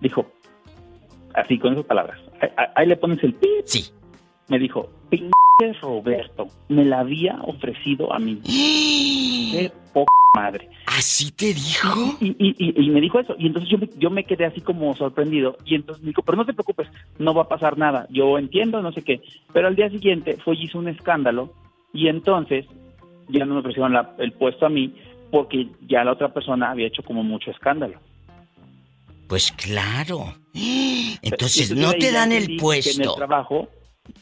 dijo, 0.00 0.26
así 1.34 1.58
con 1.58 1.72
esas 1.72 1.84
palabras, 1.84 2.18
ahí, 2.74 2.86
le 2.86 2.96
pones 2.96 3.22
el 3.24 3.34
pi. 3.34 3.48
Sí. 3.64 3.90
Me 4.48 4.58
dijo, 4.58 4.88
ping 5.10 5.30
Roberto 5.80 6.46
me 6.68 6.84
la 6.84 7.00
había 7.00 7.40
ofrecido 7.42 8.12
a 8.12 8.18
mí. 8.20 8.40
Qué 8.44 9.72
poca 9.92 10.12
madre. 10.36 10.68
¿Así 10.86 11.32
te 11.32 11.52
dijo? 11.52 12.16
Y, 12.20 12.90
me 12.90 13.00
dijo 13.00 13.18
eso. 13.18 13.34
Y 13.38 13.48
entonces 13.48 13.68
yo 13.68 13.78
me, 13.78 13.88
yo 13.98 14.10
me 14.10 14.24
quedé 14.24 14.44
así 14.44 14.60
como 14.60 14.94
sorprendido. 14.94 15.56
Y 15.64 15.74
entonces 15.74 16.02
me 16.04 16.10
dijo, 16.10 16.22
pero 16.22 16.36
no 16.36 16.46
te 16.46 16.54
preocupes, 16.54 16.86
no 17.18 17.34
va 17.34 17.42
a 17.42 17.48
pasar 17.48 17.76
nada. 17.76 18.06
Yo 18.10 18.38
entiendo, 18.38 18.80
no 18.82 18.92
sé 18.92 19.02
qué. 19.02 19.20
Pero 19.52 19.66
al 19.66 19.74
día 19.74 19.90
siguiente 19.90 20.38
fue 20.44 20.54
y 20.54 20.64
hizo 20.64 20.78
un 20.78 20.88
escándalo. 20.88 21.52
Y 21.92 22.06
entonces 22.06 22.66
ya 23.28 23.44
no 23.44 23.54
me 23.54 23.60
ofrecieron 23.60 23.94
el 24.18 24.32
puesto 24.32 24.66
a 24.66 24.70
mí 24.70 24.94
porque 25.32 25.68
ya 25.88 26.04
la 26.04 26.12
otra 26.12 26.32
persona 26.32 26.70
había 26.70 26.86
hecho 26.86 27.02
como 27.02 27.24
mucho 27.24 27.50
escándalo. 27.50 27.98
Pues 29.26 29.52
claro. 29.52 30.34
Entonces, 31.22 31.74
no 31.76 31.92
te 31.92 32.12
dan 32.12 32.32
el 32.32 32.56
puesto. 32.56 33.02
en 33.02 33.08
el 33.08 33.14
trabajo 33.16 33.68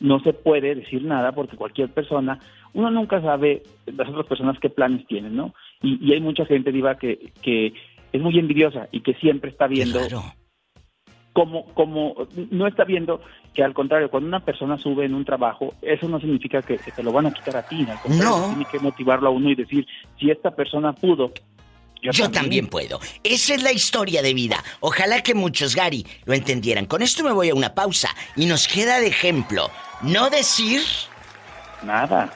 no 0.00 0.20
se 0.20 0.32
puede 0.32 0.74
decir 0.74 1.04
nada 1.04 1.32
porque 1.32 1.56
cualquier 1.56 1.88
persona, 1.90 2.38
uno 2.74 2.90
nunca 2.90 3.20
sabe 3.20 3.62
las 3.86 4.08
otras 4.08 4.26
personas 4.26 4.58
qué 4.60 4.70
planes 4.70 5.06
tienen, 5.06 5.36
¿no? 5.36 5.54
Y, 5.82 6.12
hay 6.12 6.20
mucha 6.20 6.44
gente, 6.46 6.72
Diva, 6.72 6.96
que, 6.96 7.32
que 7.42 7.72
es 8.12 8.20
muy 8.20 8.38
envidiosa 8.38 8.88
y 8.92 9.00
que 9.00 9.14
siempre 9.14 9.50
está 9.50 9.66
viendo 9.66 10.00
como, 11.36 11.66
como, 11.74 12.14
no 12.50 12.66
está 12.66 12.84
viendo 12.84 13.20
que 13.52 13.62
al 13.62 13.74
contrario, 13.74 14.08
cuando 14.10 14.26
una 14.26 14.40
persona 14.40 14.78
sube 14.78 15.04
en 15.04 15.14
un 15.14 15.26
trabajo, 15.26 15.74
eso 15.82 16.08
no 16.08 16.18
significa 16.18 16.62
que, 16.62 16.78
te 16.78 17.02
lo 17.02 17.12
van 17.12 17.26
a 17.26 17.30
quitar 17.30 17.58
a 17.58 17.62
ti, 17.68 17.86
no. 18.08 18.48
Tiene 18.48 18.64
que 18.72 18.78
motivarlo 18.78 19.28
a 19.28 19.32
uno 19.32 19.50
y 19.50 19.54
decir, 19.54 19.86
si 20.18 20.30
esta 20.30 20.52
persona 20.52 20.94
pudo 20.94 21.32
Yo, 22.02 22.30
también. 22.30 22.68
puedo. 22.68 23.00
Esa 23.24 23.54
es 23.54 23.62
la 23.62 23.72
historia 23.72 24.22
de 24.22 24.34
vida. 24.34 24.62
Ojalá 24.80 25.22
que 25.22 25.34
muchos, 25.34 25.74
Gary, 25.74 26.06
lo 26.24 26.34
entendieran. 26.34 26.86
Con 26.86 27.02
esto 27.02 27.24
me 27.24 27.32
voy 27.32 27.50
a 27.50 27.54
una 27.54 27.74
pausa 27.74 28.14
y 28.36 28.46
nos 28.46 28.68
queda 28.68 29.00
de 29.00 29.08
ejemplo 29.08 29.70
no 30.02 30.30
decir... 30.30 30.82
Nada. 31.82 32.32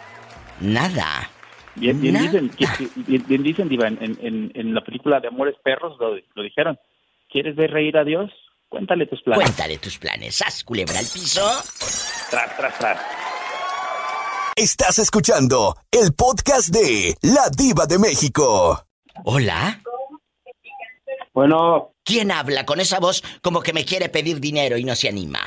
Nada. 0.60 1.30
Bien, 1.76 2.00
dicen, 2.00 2.50
bien, 3.06 3.42
dicen 3.42 3.68
Diva, 3.68 3.86
en, 3.86 4.50
en, 4.54 4.74
la 4.74 4.82
película 4.82 5.20
de 5.20 5.28
Amores 5.28 5.56
Perros 5.62 5.96
lo, 5.98 6.16
lo 6.34 6.42
dijeron. 6.42 6.78
¿Quieres 7.30 7.56
ver 7.56 7.70
reír 7.70 7.96
a 7.96 8.04
Dios? 8.04 8.30
Cuéntale 8.68 9.06
tus 9.06 9.22
planes. 9.22 9.44
Cuéntale 9.44 9.78
tus 9.78 9.98
planes. 9.98 10.42
Haz 10.42 10.62
culebra 10.64 10.98
al 10.98 11.06
piso. 11.06 11.40
Tras, 12.30 12.56
tras, 12.56 12.78
tras. 12.78 13.00
Estás 14.56 14.98
escuchando 14.98 15.76
el 15.90 16.12
podcast 16.12 16.68
de 16.68 17.14
La 17.22 17.48
Diva 17.56 17.86
de 17.86 17.98
México. 17.98 18.89
Hola. 19.24 19.80
Bueno. 21.32 21.92
¿Quién 22.04 22.32
habla 22.32 22.66
con 22.66 22.80
esa 22.80 22.98
voz 22.98 23.22
como 23.42 23.60
que 23.60 23.72
me 23.72 23.84
quiere 23.84 24.08
pedir 24.08 24.40
dinero 24.40 24.76
y 24.76 24.84
no 24.84 24.94
se 24.94 25.08
anima? 25.08 25.40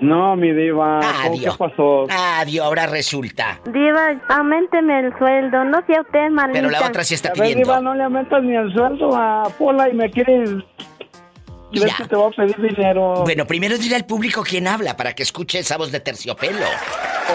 No, 0.00 0.34
mi 0.34 0.52
diva. 0.52 0.98
Adiós. 0.98 1.56
¿Qué 1.56 1.58
pasó? 1.58 2.06
Adiós, 2.10 2.66
ahora 2.66 2.86
resulta. 2.86 3.60
Diva, 3.72 4.20
aumenteme 4.28 4.98
el 4.98 5.16
sueldo. 5.16 5.64
No 5.64 5.78
sea 5.86 6.00
usted 6.00 6.28
malita. 6.30 6.58
Pero 6.58 6.70
la 6.70 6.86
otra 6.88 7.04
sí 7.04 7.14
está 7.14 7.32
pidiendo. 7.32 7.58
diva, 7.58 7.80
no 7.80 7.94
le 7.94 8.02
aumentas 8.02 8.42
ni 8.42 8.56
el 8.56 8.72
sueldo 8.72 9.14
a 9.14 9.44
Pola 9.58 9.88
y 9.88 9.94
me 9.94 10.10
quieres... 10.10 10.50
Ya. 11.72 11.96
Que 11.96 12.04
te 12.04 12.16
voy 12.16 12.32
a 12.32 12.36
pedir 12.36 12.56
dinero. 12.60 13.22
Bueno, 13.24 13.46
primero 13.46 13.78
dile 13.78 13.96
al 13.96 14.04
público 14.04 14.42
quién 14.42 14.66
habla 14.66 14.96
para 14.96 15.14
que 15.14 15.22
escuche 15.22 15.58
esa 15.58 15.76
voz 15.76 15.90
de 15.90 16.00
terciopelo. 16.00 16.66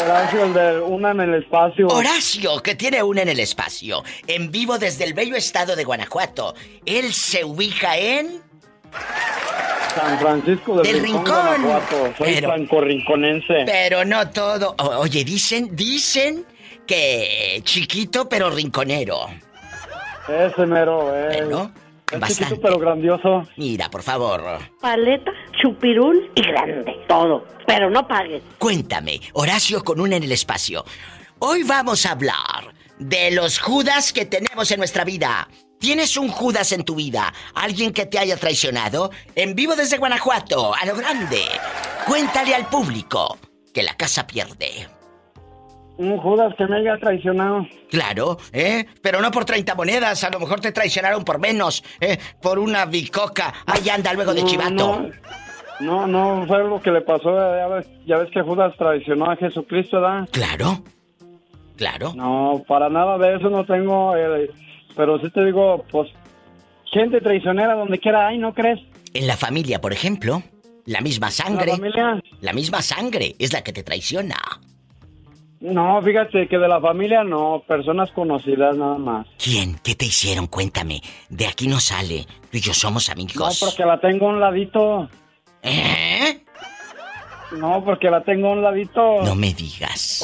Horacio, 0.04 0.44
el 0.44 0.54
de 0.54 0.80
Una 0.82 1.12
en 1.12 1.22
el 1.22 1.34
Espacio. 1.36 1.88
Horacio, 1.88 2.62
que 2.62 2.76
tiene 2.76 3.02
una 3.02 3.24
en 3.24 3.30
el 3.30 3.40
espacio. 3.40 4.04
En 4.28 4.52
vivo 4.52 4.78
desde 4.78 5.06
el 5.06 5.14
bello 5.14 5.36
estado 5.36 5.76
de 5.76 5.84
Guanajuato. 5.84 6.56
Él 6.86 7.14
se 7.14 7.44
ubica 7.44 7.98
en... 7.98 8.42
San 9.96 10.20
Francisco 10.20 10.82
del, 10.82 11.02
Rincón. 11.02 11.34
Soy 12.18 12.36
pero. 12.40 13.66
Pero 13.66 14.06
no 14.06 14.30
todo. 14.30 14.76
oye, 14.78 15.24
dicen, 15.24 15.76
dicen 15.76 16.46
que 16.86 17.62
chiquito 17.64 18.30
pero 18.30 18.50
rinconero. 18.52 19.28
Ese 20.28 20.66
mero, 20.66 21.16
eh. 21.16 21.44
Bueno, 21.44 21.72
es 22.12 22.38
chiquito 22.38 22.62
pero 22.62 22.80
grandioso. 22.80 23.44
Mira, 23.58 23.90
por 23.90 24.04
favor. 24.04 24.42
Paleta, 24.82 25.32
chupirul 25.62 26.32
y 26.36 26.42
grande. 26.42 26.96
Todo. 27.08 27.46
Pero 27.66 27.90
no 27.90 28.08
pagues. 28.08 28.42
Cuéntame, 28.58 29.20
Horacio 29.34 29.84
con 29.84 30.00
una 30.00 30.16
en 30.16 30.24
el 30.24 30.32
espacio. 30.32 30.86
Hoy 31.40 31.64
vamos 31.64 32.06
a 32.06 32.12
hablar 32.12 32.74
de 32.98 33.32
los 33.32 33.60
Judas 33.60 34.14
que 34.14 34.26
tenemos 34.26 34.72
en 34.72 34.80
nuestra 34.80 35.04
vida. 35.04 35.48
¿Tienes 35.80 36.18
un 36.18 36.30
Judas 36.30 36.72
en 36.72 36.84
tu 36.84 36.96
vida? 36.96 37.32
¿Alguien 37.54 37.94
que 37.94 38.08
te 38.08 38.18
haya 38.18 38.38
traicionado? 38.38 39.12
En 39.36 39.54
vivo 39.54 39.76
desde 39.76 39.98
Guanajuato, 39.98 40.74
a 40.74 40.86
lo 40.86 40.96
grande. 40.96 41.44
Cuéntale 42.08 42.56
al 42.56 42.68
público 42.68 43.38
que 43.74 43.84
la 43.84 43.96
casa 43.96 44.26
pierde. 44.26 44.97
Un 45.98 46.18
Judas 46.18 46.54
que 46.58 46.68
me 46.68 46.78
haya 46.78 46.98
traicionado. 46.98 47.66
Claro, 47.90 48.38
¿eh? 48.54 48.86
Pero 49.02 49.22
no 49.22 49.32
por 49.32 49.46
30 49.46 49.74
monedas, 49.76 50.24
a 50.24 50.30
lo 50.30 50.40
mejor 50.40 50.60
te 50.60 50.72
traicionaron 50.72 51.24
por 51.24 51.40
menos, 51.40 51.84
¿eh? 52.00 52.18
Por 52.42 52.60
una 52.60 52.86
bicoca. 52.86 53.54
Ahí 53.66 53.90
anda 53.90 54.14
luego 54.14 54.34
de 54.34 54.44
chivato. 54.44 55.10
No, 55.80 56.08
no, 56.08 56.46
fue 56.48 56.58
algo 56.58 56.82
que 56.82 56.92
le 56.92 57.02
pasó. 57.02 57.30
Ya 58.06 58.18
ves, 58.18 58.30
que 58.32 58.42
Judas 58.42 58.74
traicionó 58.78 59.30
a 59.30 59.36
Jesucristo, 59.36 60.02
¿verdad? 60.02 60.28
Claro. 60.32 60.84
Claro. 61.76 62.14
No, 62.16 62.64
para 62.68 62.90
nada 62.90 63.18
de 63.18 63.36
eso 63.36 63.50
no 63.50 63.66
tengo. 63.66 64.16
Eh, 64.16 64.50
pero 64.96 65.20
sí 65.20 65.30
te 65.30 65.46
digo, 65.46 65.86
pues, 65.92 66.10
gente 66.92 67.22
traicionera 67.22 67.76
donde 67.76 68.00
quiera 68.00 68.28
hay, 68.28 68.38
¿no 68.38 68.54
crees? 68.54 68.80
En 69.14 69.28
la 69.28 69.38
familia, 69.38 69.80
por 69.80 69.94
ejemplo, 69.94 70.42
la 70.86 71.02
misma 71.02 71.30
sangre. 71.32 71.72
¿La 71.72 71.78
familia? 71.78 72.22
La 72.42 72.54
misma 72.54 72.82
sangre 72.82 73.36
es 73.40 73.54
la 73.54 73.64
que 73.64 73.74
te 73.74 73.84
traiciona. 73.84 74.36
No, 75.60 76.00
fíjate 76.04 76.48
que 76.48 76.58
de 76.58 76.68
la 76.68 76.80
familia 76.80 77.24
no, 77.24 77.64
personas 77.68 78.12
conocidas 78.12 78.78
nada 78.78 78.98
más. 78.98 79.28
¿Quién? 79.44 79.80
¿Qué 79.84 79.96
te 79.96 80.06
hicieron? 80.06 80.48
Cuéntame. 80.48 81.02
De 81.30 81.48
aquí 81.48 81.68
no 81.68 81.80
sale. 81.80 82.26
Tú 82.52 82.58
y 82.58 82.62
yo 82.62 82.74
somos 82.74 83.10
amigos. 83.10 83.62
No, 83.62 83.68
porque 83.68 83.86
la 83.86 84.00
tengo 84.00 84.28
a 84.28 84.34
un 84.34 84.40
ladito. 84.40 85.10
¿Eh? 85.64 86.44
No, 87.58 87.84
porque 87.84 88.10
la 88.10 88.24
tengo 88.24 88.50
a 88.50 88.52
un 88.52 88.62
ladito. 88.62 89.24
No 89.24 89.34
me 89.34 89.54
digas. 89.54 90.24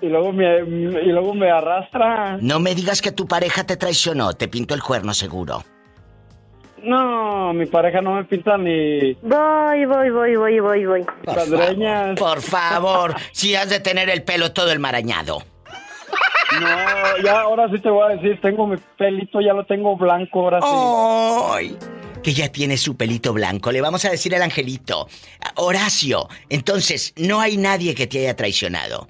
Y 0.00 0.08
luego 0.08 0.32
me, 0.32 0.60
y 0.60 1.12
luego 1.12 1.34
me 1.34 1.50
arrastra. 1.50 2.38
No 2.40 2.60
me 2.60 2.74
digas 2.74 3.02
que 3.02 3.12
tu 3.12 3.26
pareja 3.26 3.64
te 3.64 3.76
traicionó, 3.76 4.32
te 4.32 4.48
pintó 4.48 4.74
el 4.74 4.82
cuerno 4.82 5.12
seguro. 5.12 5.62
No, 6.82 7.52
mi 7.52 7.66
pareja 7.66 8.00
no 8.00 8.14
me 8.14 8.24
pinta 8.24 8.56
ni. 8.56 9.14
Voy, 9.14 9.84
voy, 9.84 10.10
voy, 10.10 10.36
voy, 10.36 10.60
voy, 10.60 10.86
voy. 10.86 11.04
Por, 11.24 12.16
por 12.16 12.40
favor, 12.40 13.14
si 13.32 13.54
has 13.54 13.68
de 13.68 13.80
tener 13.80 14.08
el 14.08 14.22
pelo 14.22 14.52
todo 14.52 14.72
el 14.72 14.78
marañado. 14.78 15.42
No, 16.60 17.22
ya 17.24 17.42
ahora 17.42 17.68
sí 17.70 17.78
te 17.80 17.88
voy 17.88 18.10
a 18.12 18.16
decir, 18.16 18.40
tengo 18.40 18.66
mi 18.66 18.76
pelito, 18.98 19.40
ya 19.40 19.52
lo 19.52 19.64
tengo 19.64 19.96
blanco, 19.96 20.40
ahora 20.40 20.60
sí. 20.60 20.66
Que 22.22 22.32
ya 22.32 22.50
tiene 22.50 22.76
su 22.76 22.96
pelito 22.96 23.32
blanco. 23.32 23.70
Le 23.72 23.80
vamos 23.80 24.04
a 24.04 24.10
decir 24.10 24.34
al 24.34 24.42
angelito. 24.42 25.06
Horacio, 25.56 26.28
entonces, 26.48 27.14
no 27.16 27.40
hay 27.40 27.56
nadie 27.56 27.94
que 27.94 28.06
te 28.06 28.18
haya 28.18 28.36
traicionado. 28.36 29.08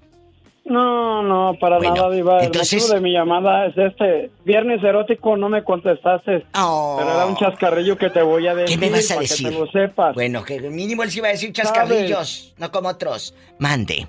No, 0.70 1.20
no, 1.24 1.58
para 1.58 1.80
nada, 1.80 2.08
Diva. 2.10 2.44
Entonces... 2.44 2.88
El 2.88 2.94
de 2.94 3.00
mi 3.00 3.12
llamada 3.12 3.66
es 3.66 3.76
este. 3.76 4.30
Viernes 4.44 4.80
erótico, 4.84 5.36
no 5.36 5.48
me 5.48 5.64
contestaste. 5.64 6.46
Oh. 6.54 6.94
Pero 6.96 7.12
era 7.12 7.26
un 7.26 7.34
chascarrillo 7.34 7.98
que 7.98 8.08
te 8.08 8.22
voy 8.22 8.46
a 8.46 8.54
decir. 8.54 8.78
¿Qué 8.78 8.86
me 8.86 8.92
vas 8.92 9.10
a 9.10 9.18
decir? 9.18 9.48
Que 9.48 9.52
te 9.52 9.58
lo 9.58 9.66
sepas. 9.66 10.14
Bueno, 10.14 10.44
que 10.44 10.60
mínimo 10.60 11.02
él 11.02 11.10
sí 11.10 11.18
iba 11.18 11.26
a 11.26 11.32
decir 11.32 11.52
chascarrillos, 11.52 12.54
no 12.56 12.70
como 12.70 12.88
otros. 12.88 13.34
Mande. 13.58 14.06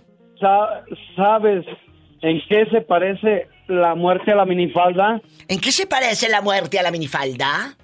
¿Sabes 1.16 1.66
en 2.22 2.40
qué 2.48 2.68
se 2.70 2.82
parece 2.82 3.48
la 3.68 3.96
muerte 3.96 4.32
a 4.32 4.36
la 4.36 4.46
minifalda? 4.46 5.20
¿En 5.48 5.60
qué 5.60 5.72
se 5.72 5.88
parece 5.88 6.30
la 6.30 6.42
muerte 6.42 6.78
a 6.78 6.84
la 6.84 6.92
minifalda? 6.92 7.76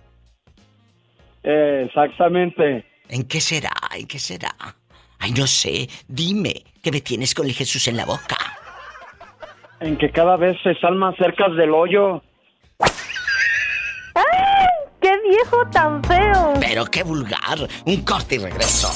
Eh, 1.44 1.86
exactamente. 1.88 2.86
¿En 3.10 3.24
qué 3.24 3.42
será? 3.42 3.74
¿En 3.96 4.06
qué 4.06 4.20
será? 4.20 4.56
Ay, 5.18 5.32
no 5.32 5.48
sé. 5.48 5.90
Dime, 6.08 6.64
que 6.84 6.92
me 6.92 7.02
tienes 7.02 7.34
con 7.34 7.48
el 7.48 7.54
Jesús 7.54 7.88
en 7.88 7.98
la 7.98 8.06
boca 8.06 8.57
en 9.80 9.98
que 9.98 10.12
cada 10.12 10.38
vez 10.38 10.58
se 10.64 10.72
están 10.72 10.98
más 10.98 11.16
cerca 11.18 11.50
del 11.50 11.74
hoyo. 11.74 12.22
¡Ay! 12.80 14.24
¡Qué 15.00 15.12
viejo 15.30 15.58
tan 15.72 16.04
feo! 16.04 16.54
Pero 16.60 16.86
qué 16.86 17.04
vulgar. 17.04 17.60
Un 17.86 18.02
corte 18.04 18.36
y 18.36 18.40
regreso. 18.40 18.90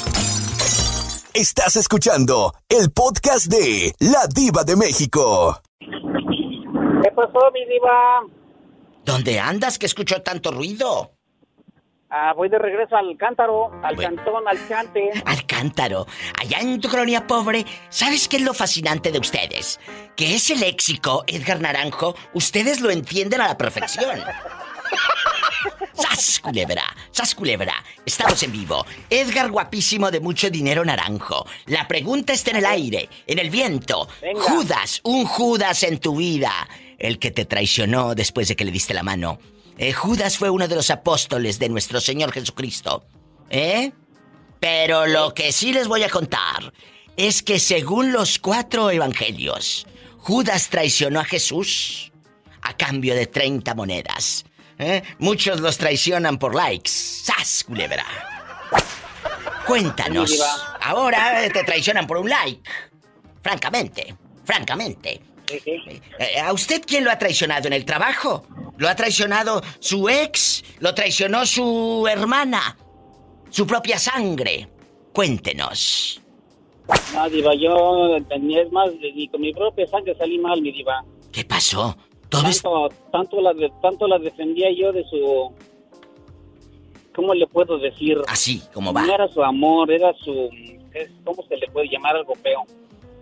Estás 1.33 1.75
escuchando 1.77 2.53
el 2.67 2.91
podcast 2.91 3.47
de 3.47 3.93
La 3.99 4.27
Diva 4.27 4.63
de 4.63 4.75
México. 4.75 5.61
¿Qué 5.79 7.11
pasó, 7.15 7.51
mi 7.53 7.65
diva? 7.65 8.21
¿Dónde 9.05 9.39
andas 9.39 9.79
que 9.79 9.85
escucho 9.85 10.21
tanto 10.21 10.51
ruido? 10.51 11.11
Ah, 12.13 12.33
voy 12.35 12.49
de 12.49 12.59
regreso 12.59 12.97
al 12.97 13.15
cántaro, 13.15 13.71
al 13.83 13.95
cantón, 13.95 14.45
al 14.45 14.67
chante. 14.67 15.11
Al 15.25 15.45
cántaro. 15.45 16.05
Allá 16.37 16.57
en 16.59 16.81
tu 16.81 16.89
colonia 16.89 17.25
pobre, 17.25 17.65
¿sabes 17.87 18.27
qué 18.27 18.35
es 18.35 18.43
lo 18.43 18.53
fascinante 18.53 19.13
de 19.13 19.19
ustedes? 19.19 19.79
Que 20.17 20.35
ese 20.35 20.57
léxico, 20.57 21.23
Edgar 21.25 21.61
Naranjo, 21.61 22.15
ustedes 22.33 22.81
lo 22.81 22.89
entienden 22.89 23.39
a 23.39 23.47
la 23.47 23.57
perfección. 23.57 24.19
¡Sas, 25.93 26.41
culebra! 26.41 26.83
¡Sas, 27.11 27.33
culebra! 27.33 27.75
Estamos 28.05 28.43
en 28.43 28.51
vivo. 28.51 28.85
Edgar 29.09 29.49
guapísimo 29.49 30.11
de 30.11 30.19
mucho 30.19 30.49
dinero 30.49 30.83
naranjo. 30.83 31.45
La 31.67 31.87
pregunta 31.87 32.33
está 32.33 32.51
en 32.51 32.57
el 32.57 32.65
aire, 32.65 33.07
en 33.25 33.39
el 33.39 33.49
viento. 33.49 34.09
Judas, 34.35 34.99
un 35.03 35.23
Judas 35.23 35.83
en 35.83 35.99
tu 35.99 36.17
vida. 36.17 36.51
El 36.97 37.19
que 37.19 37.31
te 37.31 37.45
traicionó 37.45 38.15
después 38.15 38.49
de 38.49 38.57
que 38.57 38.65
le 38.65 38.71
diste 38.71 38.93
la 38.93 39.03
mano. 39.03 39.39
Eh, 39.77 39.93
Judas 39.93 40.37
fue 40.37 40.49
uno 40.49 40.67
de 40.67 40.75
los 40.75 40.89
apóstoles 40.89 41.59
de 41.59 41.69
nuestro 41.69 41.99
Señor 41.99 42.31
Jesucristo. 42.31 43.05
¿Eh? 43.49 43.91
Pero 44.59 45.07
lo 45.07 45.33
que 45.33 45.51
sí 45.51 45.73
les 45.73 45.87
voy 45.87 46.03
a 46.03 46.09
contar 46.09 46.71
es 47.17 47.41
que 47.41 47.59
según 47.59 48.11
los 48.11 48.39
cuatro 48.39 48.89
evangelios, 48.91 49.87
Judas 50.17 50.69
traicionó 50.69 51.19
a 51.19 51.25
Jesús 51.25 52.11
a 52.61 52.77
cambio 52.77 53.15
de 53.15 53.25
30 53.27 53.73
monedas. 53.75 54.45
¿Eh? 54.77 55.01
Muchos 55.19 55.59
los 55.59 55.77
traicionan 55.77 56.37
por 56.37 56.55
likes. 56.55 56.89
¡Sas, 56.89 57.63
culebra! 57.63 58.05
Cuéntanos. 59.65 60.39
Ahora 60.81 61.47
te 61.51 61.63
traicionan 61.63 62.07
por 62.07 62.17
un 62.17 62.29
like. 62.29 62.69
Francamente, 63.41 64.15
francamente. 64.43 65.21
Eh, 65.53 66.39
¿A 66.43 66.53
usted 66.53 66.81
quién 66.85 67.03
lo 67.03 67.11
ha 67.11 67.17
traicionado 67.17 67.67
en 67.67 67.73
el 67.73 67.85
trabajo? 67.85 68.45
¿Lo 68.77 68.89
ha 68.89 68.95
traicionado 68.95 69.61
su 69.79 70.09
ex? 70.09 70.63
¿Lo 70.79 70.93
traicionó 70.93 71.45
su 71.45 72.07
hermana? 72.09 72.77
¿Su 73.49 73.67
propia 73.67 73.99
sangre? 73.99 74.67
Cuéntenos. 75.13 76.21
No, 77.13 77.29
diva, 77.29 77.53
yo 77.55 78.17
es 78.17 78.71
más, 78.71 78.91
ni 79.15 79.27
con 79.27 79.41
mi 79.41 79.53
propia 79.53 79.85
sangre 79.87 80.15
salí 80.15 80.39
mal, 80.39 80.61
mi 80.61 80.71
diva. 80.71 81.03
¿Qué 81.31 81.45
pasó? 81.45 81.95
tanto, 82.29 82.89
tanto, 83.11 83.41
la 83.41 83.53
tanto 83.81 84.07
la 84.07 84.17
defendía 84.17 84.67
yo 84.75 84.91
de 84.91 85.03
su... 85.09 85.51
¿Cómo 87.13 87.33
le 87.33 87.45
puedo 87.45 87.77
decir? 87.77 88.17
Así, 88.27 88.61
como 88.73 88.93
va. 88.93 89.03
No 89.03 89.13
era 89.13 89.27
su 89.27 89.43
amor, 89.43 89.91
era 89.91 90.13
su... 90.13 90.49
¿Cómo 91.25 91.43
se 91.47 91.57
le 91.57 91.67
puede 91.67 91.89
llamar 91.89 92.15
algo 92.15 92.33
feo? 92.35 92.63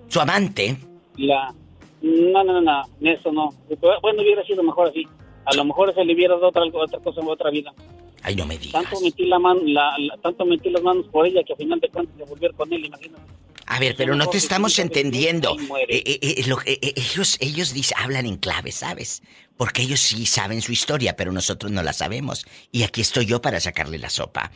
¿Su 0.07 0.21
amante? 0.21 0.77
La... 1.17 1.53
No, 2.01 2.43
no, 2.43 2.53
no, 2.53 2.61
no, 2.61 2.83
eso 3.01 3.31
no. 3.31 3.53
Bueno, 4.01 4.21
hubiera 4.21 4.43
sido 4.45 4.63
mejor 4.63 4.89
así. 4.89 5.05
A 5.45 5.55
lo 5.55 5.65
mejor 5.65 5.93
se 5.93 6.03
le 6.05 6.13
hubiera 6.13 6.35
dado 6.35 6.49
otra, 6.49 6.63
otra 6.63 6.99
cosa 6.99 7.21
en 7.21 7.27
otra 7.27 7.49
vida. 7.49 7.73
Ay, 8.21 8.35
no 8.35 8.45
me 8.45 8.57
digas. 8.57 8.83
Tanto 8.83 9.01
metí, 9.01 9.25
la 9.25 9.39
mano, 9.39 9.61
la, 9.63 9.95
tanto 10.21 10.45
metí 10.45 10.69
las 10.69 10.83
manos 10.83 11.07
por 11.07 11.25
ella 11.25 11.41
que 11.43 11.53
al 11.53 11.57
final 11.57 11.79
de 11.79 11.89
cuentas 11.89 12.15
se 12.17 12.23
volvió 12.25 12.51
con 12.53 12.71
él, 12.73 12.85
imagínate. 12.85 13.23
A 13.65 13.79
ver, 13.79 13.95
pero 13.95 14.15
no 14.15 14.27
te 14.27 14.37
estamos 14.37 14.79
entendiendo. 14.79 15.55
Eh, 15.87 16.03
eh, 16.05 16.19
eh, 16.65 16.93
ellos, 16.95 17.37
ellos 17.39 17.71
dicen, 17.71 17.97
hablan 17.99 18.25
en 18.25 18.37
clave, 18.37 18.71
¿sabes? 18.71 19.21
Porque 19.57 19.83
ellos 19.83 19.99
sí 19.99 20.25
saben 20.25 20.61
su 20.61 20.71
historia, 20.71 21.15
pero 21.15 21.31
nosotros 21.31 21.71
no 21.71 21.83
la 21.83 21.93
sabemos. 21.93 22.47
Y 22.71 22.81
aquí 22.81 23.01
estoy 23.01 23.27
yo 23.27 23.41
para 23.41 23.59
sacarle 23.59 23.99
la 23.99 24.09
sopa. 24.09 24.51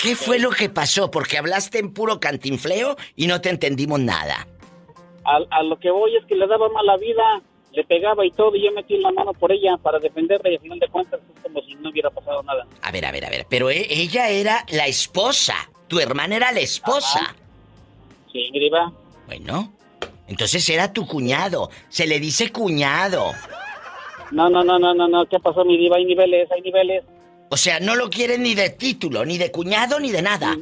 ¿Qué 0.00 0.16
fue 0.16 0.38
lo 0.38 0.50
que 0.50 0.68
pasó? 0.68 1.10
Porque 1.10 1.38
hablaste 1.38 1.78
en 1.78 1.92
puro 1.92 2.18
cantinfleo 2.18 2.96
y 3.14 3.26
no 3.26 3.40
te 3.40 3.50
entendimos 3.50 4.00
nada. 4.00 4.48
A, 5.50 5.62
lo 5.62 5.78
que 5.78 5.90
voy 5.90 6.16
es 6.16 6.24
que 6.26 6.34
le 6.34 6.46
daba 6.46 6.68
mala 6.70 6.96
vida, 6.96 7.42
le 7.72 7.84
pegaba 7.84 8.24
y 8.24 8.30
todo, 8.30 8.56
y 8.56 8.64
yo 8.64 8.72
metí 8.72 8.96
la 8.96 9.12
mano 9.12 9.32
por 9.34 9.52
ella 9.52 9.76
para 9.76 9.98
defenderla 9.98 10.50
y 10.50 10.54
al 10.54 10.60
final 10.60 10.78
de 10.78 10.88
cuentas 10.88 11.20
es 11.20 11.42
como 11.42 11.60
si 11.60 11.74
no 11.74 11.90
hubiera 11.90 12.10
pasado 12.10 12.42
nada. 12.42 12.66
A 12.82 12.90
ver, 12.90 13.04
a 13.04 13.12
ver, 13.12 13.26
a 13.26 13.30
ver, 13.30 13.46
pero 13.48 13.68
ella 13.70 14.30
era 14.30 14.64
la 14.70 14.86
esposa, 14.86 15.54
tu 15.86 16.00
hermana 16.00 16.36
era 16.36 16.52
la 16.52 16.60
esposa. 16.60 17.34
Sí, 18.32 18.50
Griba. 18.52 18.92
Bueno, 19.26 19.72
entonces 20.28 20.68
era 20.68 20.92
tu 20.92 21.06
cuñado. 21.06 21.70
Se 21.88 22.06
le 22.06 22.20
dice 22.20 22.50
cuñado. 22.50 23.32
No, 24.30 24.48
no, 24.48 24.62
no, 24.62 24.78
no, 24.78 24.94
no, 24.94 25.08
no. 25.08 25.26
¿Qué 25.26 25.38
pasó, 25.38 25.64
mi 25.64 25.76
diva? 25.76 25.96
Hay 25.96 26.04
niveles, 26.04 26.50
hay 26.52 26.60
niveles. 26.60 27.04
O 27.50 27.56
sea, 27.56 27.80
no 27.80 27.94
lo 27.94 28.10
quieren 28.10 28.42
ni 28.42 28.54
de 28.54 28.70
título, 28.70 29.24
ni 29.24 29.38
de 29.38 29.50
cuñado, 29.50 29.98
ni 29.98 30.10
de 30.10 30.22
nada. 30.22 30.56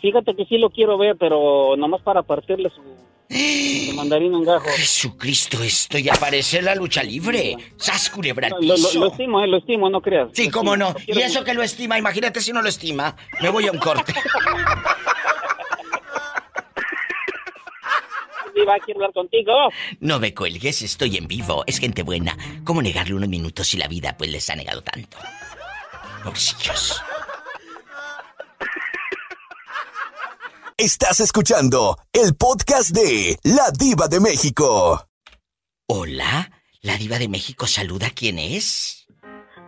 Fíjate 0.00 0.34
que 0.34 0.46
sí 0.46 0.56
lo 0.56 0.70
quiero 0.70 0.96
ver, 0.96 1.16
pero 1.16 1.76
nomás 1.76 2.00
para 2.02 2.22
partirle 2.22 2.70
su, 2.70 2.82
su 3.34 3.92
mandarín 3.96 4.34
un 4.34 4.44
gajo. 4.44 4.66
Jesucristo, 4.76 5.62
esto 5.62 5.98
ya 5.98 6.14
parece 6.14 6.62
la 6.62 6.74
lucha 6.74 7.02
libre. 7.02 7.56
¡Sas, 7.76 8.10
culebra 8.10 8.48
lo, 8.48 8.60
lo, 8.60 9.06
estimo, 9.08 9.42
eh, 9.42 9.48
lo 9.48 9.58
estimo, 9.58 9.90
no 9.90 10.00
creas. 10.00 10.28
Sí, 10.32 10.48
cómo 10.50 10.76
no. 10.76 10.94
Y 11.06 11.18
eso 11.20 11.42
que 11.42 11.54
lo 11.54 11.62
estima, 11.62 11.98
imagínate 11.98 12.40
si 12.40 12.52
no 12.52 12.62
lo 12.62 12.68
estima. 12.68 13.16
Me 13.40 13.48
voy 13.48 13.66
a 13.66 13.72
un 13.72 13.78
corte. 13.78 14.14
Diva, 18.54 18.78
quiero 18.84 19.00
hablar 19.00 19.12
contigo. 19.12 19.52
No 19.98 20.20
me 20.20 20.32
cuelgues, 20.32 20.82
estoy 20.82 21.16
en 21.16 21.26
vivo. 21.26 21.64
Es 21.66 21.80
gente 21.80 22.02
buena. 22.02 22.36
¿Cómo 22.62 22.82
negarle 22.82 23.14
unos 23.14 23.28
minutos 23.28 23.66
si 23.66 23.76
la 23.76 23.88
vida 23.88 24.16
pues 24.16 24.30
les 24.30 24.48
ha 24.48 24.54
negado 24.54 24.80
tanto? 24.82 25.18
Bolsillos. 26.24 27.02
Estás 30.76 31.20
escuchando 31.20 31.96
el 32.12 32.34
podcast 32.34 32.90
de 32.90 33.38
La 33.44 33.70
Diva 33.70 34.08
de 34.08 34.18
México. 34.18 35.06
Hola, 35.86 36.50
La 36.82 36.96
Diva 36.96 37.20
de 37.20 37.28
México 37.28 37.68
saluda. 37.68 38.10
¿Quién 38.12 38.40
es? 38.40 39.06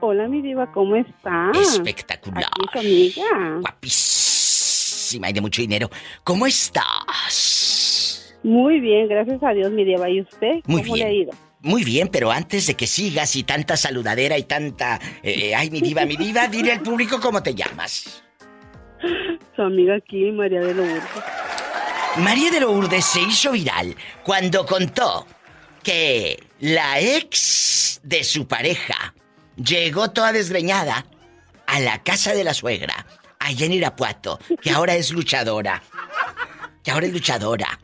Hola, 0.01 0.27
mi 0.27 0.43
diva, 0.43 0.73
¿cómo 0.73 0.97
estás? 0.97 1.57
Espectacular. 1.57 2.47
Aquí, 2.47 2.81
amiga. 3.21 3.61
Guapísima 3.61 5.31
y 5.31 5.33
de 5.33 5.41
mucho 5.41 5.63
dinero. 5.63 5.89
¿Cómo 6.25 6.45
estás? 6.45 8.35
Muy 8.43 8.81
bien, 8.81 9.07
gracias 9.07 9.41
a 9.45 9.51
Dios, 9.51 9.71
mi 9.71 9.85
diva. 9.85 10.11
¿Y 10.11 10.23
usted? 10.23 10.55
Muy 10.67 10.83
¿Cómo 10.83 10.95
bien. 10.95 11.07
le 11.09 11.15
ha 11.15 11.17
ido? 11.17 11.33
Muy 11.61 11.85
bien, 11.85 12.09
pero 12.09 12.33
antes 12.33 12.67
de 12.67 12.75
que 12.75 12.89
sigas 12.89 13.37
y 13.37 13.45
tanta 13.45 13.77
saludadera 13.77 14.39
y 14.39 14.43
tanta... 14.43 15.01
Eh, 15.23 15.55
ay, 15.55 15.71
mi 15.71 15.81
diva, 15.81 16.05
mi 16.05 16.17
diva, 16.17 16.49
dile 16.49 16.73
al 16.73 16.83
público 16.83 17.21
cómo 17.21 17.45
te 17.45 17.55
llamas. 17.55 18.25
Su 19.55 19.63
amiga 19.63 19.97
aquí, 19.97 20.31
María 20.33 20.61
de 20.61 20.75
Lourdes. 20.75 21.03
María 22.19 22.51
de 22.51 22.61
Lourdes 22.61 23.05
se 23.05 23.21
hizo 23.21 23.53
viral 23.53 23.95
cuando 24.23 24.65
contó 24.65 25.27
que 25.83 26.43
la 26.61 27.01
ex 27.01 28.01
de 28.03 28.25
su 28.25 28.49
pareja 28.49 29.15
llegó 29.57 30.11
toda 30.11 30.33
desgreñada 30.33 31.07
a 31.67 31.81
la 31.81 32.03
casa 32.03 32.33
de 32.33 32.45
la 32.45 32.55
suegra, 32.55 33.07
allá 33.39 33.67
en 33.67 33.73
Irapuato, 33.73 34.39
que 34.63 34.71
ahora 34.71 34.95
es 34.95 35.13
luchadora. 35.13 35.83
Que 36.83 36.91
ahora 36.91 37.07
es 37.07 37.13
luchadora. 37.13 37.79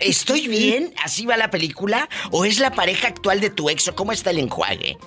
¿Estoy 0.00 0.48
bien? 0.48 0.92
¿Así 1.02 1.24
va 1.24 1.36
la 1.36 1.50
película? 1.50 2.08
¿O 2.32 2.44
es 2.44 2.58
la 2.58 2.72
pareja 2.72 3.08
actual 3.08 3.40
de 3.40 3.50
tu 3.50 3.70
ex 3.70 3.88
o 3.88 3.94
cómo 3.94 4.12
está 4.12 4.30
el 4.30 4.38
enjuague? 4.38 4.98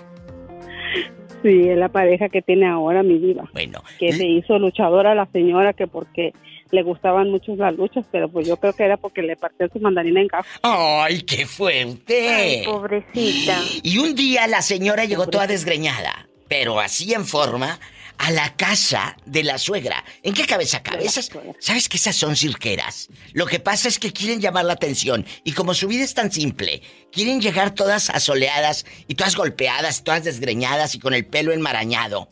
Sí, 1.41 1.69
es 1.69 1.77
la 1.77 1.89
pareja 1.89 2.29
que 2.29 2.41
tiene 2.41 2.67
ahora 2.67 3.03
mi 3.03 3.17
vida. 3.17 3.43
Bueno. 3.53 3.83
Que 3.97 4.11
se 4.11 4.27
hizo 4.27 4.59
luchadora 4.59 5.15
la 5.15 5.25
señora 5.27 5.73
que 5.73 5.87
porque 5.87 6.33
le 6.71 6.83
gustaban 6.83 7.29
mucho 7.29 7.55
las 7.55 7.75
luchas, 7.75 8.05
pero 8.11 8.29
pues 8.29 8.47
yo 8.47 8.57
creo 8.57 8.73
que 8.73 8.83
era 8.83 8.97
porque 8.97 9.21
le 9.21 9.35
partió 9.35 9.67
su 9.69 9.79
mandarina 9.79 10.21
en 10.21 10.27
caja. 10.27 10.47
¡Ay, 10.61 11.21
qué 11.21 11.45
fuerte! 11.45 12.29
Ay, 12.29 12.63
pobrecita. 12.65 13.57
Y 13.81 13.97
un 13.97 14.15
día 14.15 14.47
la 14.47 14.61
señora 14.61 15.05
llegó 15.05 15.27
toda 15.27 15.47
desgreñada, 15.47 16.27
pero 16.47 16.79
así 16.79 17.13
en 17.13 17.25
forma, 17.25 17.79
a 18.19 18.31
la 18.31 18.53
casa 18.55 19.15
de 19.25 19.43
la 19.43 19.57
suegra. 19.57 20.03
¿En 20.23 20.33
qué 20.33 20.45
cabeza 20.45 20.83
cabe? 20.83 21.05
Esas, 21.05 21.31
¿Sabes 21.59 21.87
que 21.87 21.95
esas 21.95 22.17
son 22.17 22.35
cirqueras? 22.35 23.09
Lo 23.33 23.45
que 23.45 23.59
pasa 23.59 23.87
es 23.87 23.97
que 23.97 24.11
quieren 24.11 24.41
llamar 24.41 24.65
la 24.65 24.73
atención 24.73 25.25
y 25.45 25.53
como 25.53 25.73
su 25.73 25.87
vida 25.87 26.03
es 26.03 26.13
tan 26.13 26.29
simple, 26.29 26.81
quieren 27.13 27.39
llegar 27.39 27.73
todas 27.73 28.09
asoleadas 28.09 28.85
y 29.07 29.15
todas 29.15 29.37
golpeadas, 29.37 30.03
todas 30.03 30.25
desgreñadas 30.25 30.95
y 30.95 30.99
con 30.99 31.13
el 31.13 31.25
pelo 31.25 31.53
enmarañado. 31.53 32.29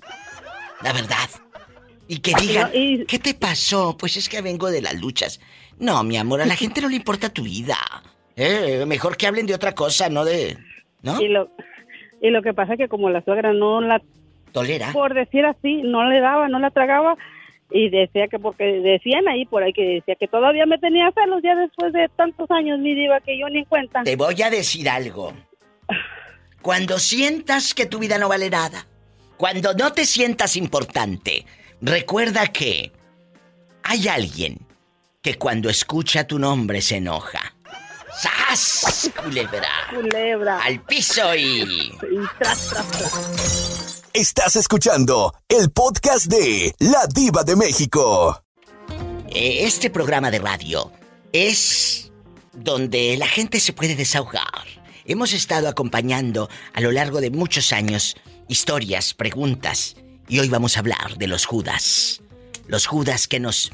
La 0.84 0.92
verdad. 0.92 1.30
Y 2.10 2.20
que 2.20 2.34
digan, 2.40 2.70
¿qué 3.08 3.20
te 3.20 3.34
pasó? 3.34 3.96
Pues 3.98 4.18
es 4.18 4.28
que 4.28 4.42
vengo 4.42 4.70
de 4.70 4.82
las 4.82 4.96
luchas. 5.00 5.40
No, 5.80 6.04
mi 6.04 6.18
amor, 6.18 6.42
a 6.42 6.46
la 6.46 6.56
gente 6.56 6.82
no 6.82 6.90
le 6.90 6.98
importa 6.98 7.30
tu 7.30 7.44
vida. 7.44 7.78
Eh, 8.36 8.86
mejor 8.86 9.16
que 9.16 9.26
hablen 9.26 9.46
de 9.46 9.56
otra 9.56 9.74
cosa, 9.74 10.10
no 10.10 10.26
de... 10.26 10.58
¿No? 11.02 11.22
Y 11.22 11.30
lo, 11.30 11.50
y 12.22 12.30
lo 12.30 12.42
que 12.42 12.54
pasa 12.54 12.74
es 12.74 12.80
que 12.80 12.88
como 12.90 13.10
la 13.10 13.24
suegra 13.24 13.54
no 13.54 13.80
la 13.82 14.02
Tolera. 14.60 14.92
Por 14.92 15.14
decir 15.14 15.46
así, 15.46 15.82
no 15.84 16.10
le 16.10 16.20
daba, 16.20 16.48
no 16.48 16.60
la 16.60 16.72
tragaba. 16.72 17.16
Y 17.70 17.90
decía 17.90 18.28
que, 18.28 18.40
porque 18.40 18.64
decían 18.64 19.28
ahí 19.28 19.46
por 19.46 19.62
ahí 19.62 19.74
que 19.74 19.84
decía 19.84 20.16
que 20.16 20.28
todavía 20.28 20.66
me 20.66 20.78
tenía 20.78 21.12
celos 21.12 21.42
ya 21.44 21.56
después 21.56 21.92
de 21.94 22.08
tantos 22.16 22.50
años, 22.50 22.80
mi 22.80 22.96
diva, 22.96 23.20
que 23.20 23.38
yo 23.38 23.48
ni 23.50 23.66
cuenta. 23.66 24.04
Te 24.04 24.16
voy 24.16 24.42
a 24.42 24.50
decir 24.50 24.90
algo. 24.90 25.34
Cuando 26.62 26.98
sientas 26.98 27.74
que 27.74 27.86
tu 27.86 28.00
vida 28.00 28.18
no 28.18 28.30
vale 28.30 28.50
nada, 28.50 28.88
cuando 29.38 29.74
no 29.76 29.94
te 29.94 30.06
sientas 30.06 30.56
importante, 30.56 31.46
recuerda 31.80 32.48
que 32.48 32.92
hay 33.84 34.08
alguien 34.08 34.58
que 35.22 35.36
cuando 35.36 35.70
escucha 35.70 36.26
tu 36.26 36.40
nombre 36.40 36.82
se 36.82 36.98
enoja. 36.98 37.54
¡Sas! 38.18 39.12
Culebra. 39.24 39.70
Culebra. 39.94 40.60
Al 40.60 40.82
piso 40.82 41.36
y. 41.36 41.62
y 41.62 42.00
tras, 42.40 42.68
tras, 42.70 42.92
tras. 42.92 43.87
Estás 44.18 44.56
escuchando 44.56 45.36
el 45.48 45.70
podcast 45.70 46.26
de 46.26 46.74
La 46.80 47.06
Diva 47.06 47.44
de 47.44 47.56
México. 47.56 48.42
Eh, 49.30 49.60
Este 49.64 49.92
programa 49.92 50.32
de 50.32 50.40
radio 50.40 50.92
es 51.32 52.12
donde 52.52 53.16
la 53.18 53.28
gente 53.28 53.60
se 53.60 53.74
puede 53.74 53.96
desahogar. 53.96 54.66
Hemos 55.06 55.34
estado 55.34 55.68
acompañando 55.70 56.50
a 56.74 56.82
lo 56.82 56.92
largo 56.92 57.22
de 57.22 57.30
muchos 57.30 57.72
años 57.72 58.16
historias, 58.48 59.14
preguntas, 59.14 59.98
y 60.28 60.40
hoy 60.40 60.50
vamos 60.50 60.78
a 60.78 60.80
hablar 60.80 61.20
de 61.20 61.28
los 61.28 61.46
Judas. 61.46 62.24
Los 62.66 62.88
Judas 62.88 63.28
que 63.28 63.40
nos 63.40 63.72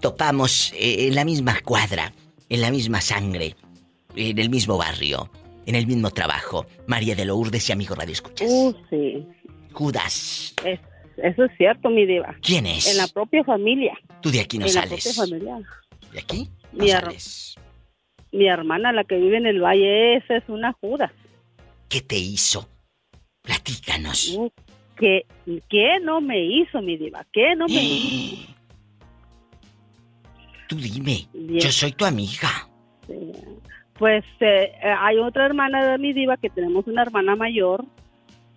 topamos 0.00 0.72
eh, 0.74 1.06
en 1.06 1.14
la 1.14 1.24
misma 1.24 1.60
cuadra, 1.60 2.12
en 2.48 2.60
la 2.60 2.72
misma 2.72 3.00
sangre, 3.00 3.54
en 4.16 4.40
el 4.40 4.50
mismo 4.50 4.78
barrio, 4.78 5.30
en 5.66 5.74
el 5.74 5.86
mismo 5.86 6.10
trabajo. 6.10 6.66
María 6.86 7.14
de 7.14 7.24
Lourdes 7.24 7.68
y 7.68 7.72
amigo 7.72 7.94
Radio 7.94 8.12
Escuchas. 8.12 8.48
Uh, 8.50 8.74
sí. 8.90 9.26
Judas. 9.72 10.54
Es- 10.64 10.80
eso 11.18 11.44
es 11.44 11.50
cierto, 11.58 11.90
mi 11.90 12.06
diva. 12.06 12.34
¿Quién 12.42 12.66
es? 12.66 12.90
En 12.90 12.96
la 12.96 13.06
propia 13.06 13.44
familia. 13.44 13.92
Tú 14.22 14.30
de 14.30 14.40
aquí 14.40 14.58
no 14.58 14.64
en 14.66 14.72
sales. 14.72 14.90
la 14.90 14.96
propia 14.96 15.12
familia. 15.12 15.60
¿De 16.12 16.18
aquí? 16.18 16.48
No 16.72 16.84
Mi, 16.84 16.90
sales. 16.90 17.54
mi 18.32 18.48
hermana, 18.48 18.92
la 18.92 19.04
que 19.04 19.16
vive 19.18 19.36
en 19.36 19.46
el 19.46 19.60
valle, 19.60 20.16
esa 20.16 20.36
es 20.38 20.44
una 20.48 20.72
juda. 20.80 21.12
¿Qué 21.88 22.00
te 22.00 22.16
hizo? 22.16 22.66
Platícanos. 23.42 24.38
¿Qué, 24.96 25.26
¿Qué 25.68 25.98
no 26.02 26.20
me 26.22 26.42
hizo, 26.44 26.80
mi 26.80 26.96
diva? 26.96 27.26
¿Qué 27.32 27.54
no 27.56 27.66
me 27.66 27.82
hizo? 27.82 28.52
Tú 30.68 30.76
dime. 30.76 31.28
Bien. 31.34 31.60
Yo 31.60 31.70
soy 31.70 31.92
tu 31.92 32.06
amiga. 32.06 32.68
Pues 33.98 34.24
eh, 34.40 34.72
eh, 34.82 34.94
hay 34.98 35.18
otra 35.18 35.46
hermana 35.46 35.86
de 35.92 35.98
mi 35.98 36.12
diva 36.12 36.36
que 36.36 36.50
tenemos 36.50 36.86
una 36.86 37.02
hermana 37.02 37.36
mayor 37.36 37.84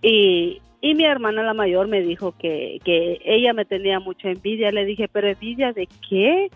y, 0.02 0.62
y 0.82 0.96
mi 0.96 1.06
hermana 1.06 1.44
la 1.44 1.54
mayor 1.54 1.88
me 1.88 2.02
dijo 2.02 2.34
que, 2.38 2.80
que 2.84 3.20
ella 3.24 3.54
me 3.54 3.66
tenía 3.66 4.00
mucha 4.00 4.30
envidia. 4.30 4.72
Le 4.72 4.86
dije, 4.86 5.08
pero 5.12 5.28
envidia 5.28 5.74
de 5.74 5.88
qué? 6.10 6.50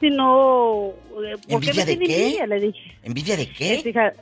Si 0.00 0.10
no, 0.10 0.88
eh, 1.24 1.36
¿por 1.48 1.60
qué 1.62 1.70
¿Envidia 1.70 1.74
me 1.74 1.84
de 1.84 1.96
tiene 1.96 2.06
qué? 2.06 2.22
envidia? 2.24 2.46
Le 2.46 2.60
dije. 2.60 2.92
¿Envidia 3.04 3.36
de 3.36 3.46
qué? 3.46 3.80
Fija- 3.84 4.14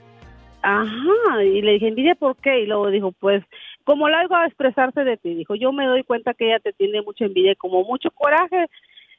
ajá, 0.62 1.44
y 1.44 1.62
le 1.62 1.72
dije, 1.72 1.88
envidia, 1.88 2.14
¿por 2.14 2.36
qué? 2.36 2.60
Y 2.60 2.66
luego 2.66 2.90
dijo, 2.90 3.12
pues, 3.12 3.42
como 3.84 4.08
la 4.08 4.20
hago 4.20 4.34
a 4.34 4.46
expresarse 4.46 5.04
de 5.04 5.16
ti, 5.16 5.34
dijo, 5.34 5.54
yo 5.54 5.72
me 5.72 5.86
doy 5.86 6.02
cuenta 6.02 6.34
que 6.34 6.46
ella 6.48 6.58
te 6.60 6.72
tiene 6.74 7.00
mucha 7.02 7.24
envidia 7.24 7.52
y 7.52 7.56
como 7.56 7.82
mucho 7.84 8.10
coraje. 8.10 8.66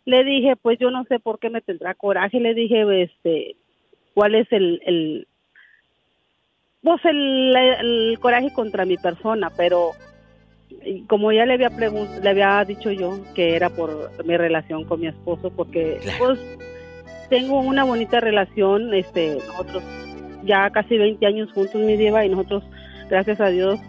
Le 0.05 0.23
dije, 0.23 0.55
pues 0.55 0.77
yo 0.79 0.89
no 0.91 1.03
sé 1.05 1.19
por 1.19 1.39
qué 1.39 1.49
me 1.49 1.61
tendrá 1.61 1.93
coraje. 1.95 2.39
Le 2.39 2.53
dije, 2.53 3.03
este, 3.03 3.55
¿cuál 4.13 4.35
es 4.35 4.47
el, 4.51 4.81
el 4.85 5.27
pues 6.83 7.03
el, 7.05 7.55
el 7.55 8.19
coraje 8.19 8.51
contra 8.53 8.85
mi 8.85 8.97
persona? 8.97 9.51
Pero 9.55 9.91
como 11.07 11.31
ya 11.31 11.45
le 11.45 11.53
había 11.53 11.69
le 11.69 12.29
había 12.29 12.63
dicho 12.65 12.91
yo 12.91 13.19
que 13.35 13.55
era 13.55 13.69
por 13.69 14.09
mi 14.25 14.37
relación 14.37 14.85
con 14.85 15.01
mi 15.01 15.07
esposo 15.07 15.51
porque 15.51 15.99
pues 16.17 16.39
tengo 17.29 17.59
una 17.59 17.83
bonita 17.83 18.19
relación 18.19 18.93
este 18.93 19.37
nosotros 19.47 19.83
ya 20.43 20.69
casi 20.71 20.97
20 20.97 21.25
años 21.25 21.51
juntos 21.53 21.75
mi 21.75 21.97
diva 21.97 22.25
y 22.25 22.29
nosotros 22.29 22.63
gracias 23.09 23.39
a 23.41 23.47
Dios 23.47 23.79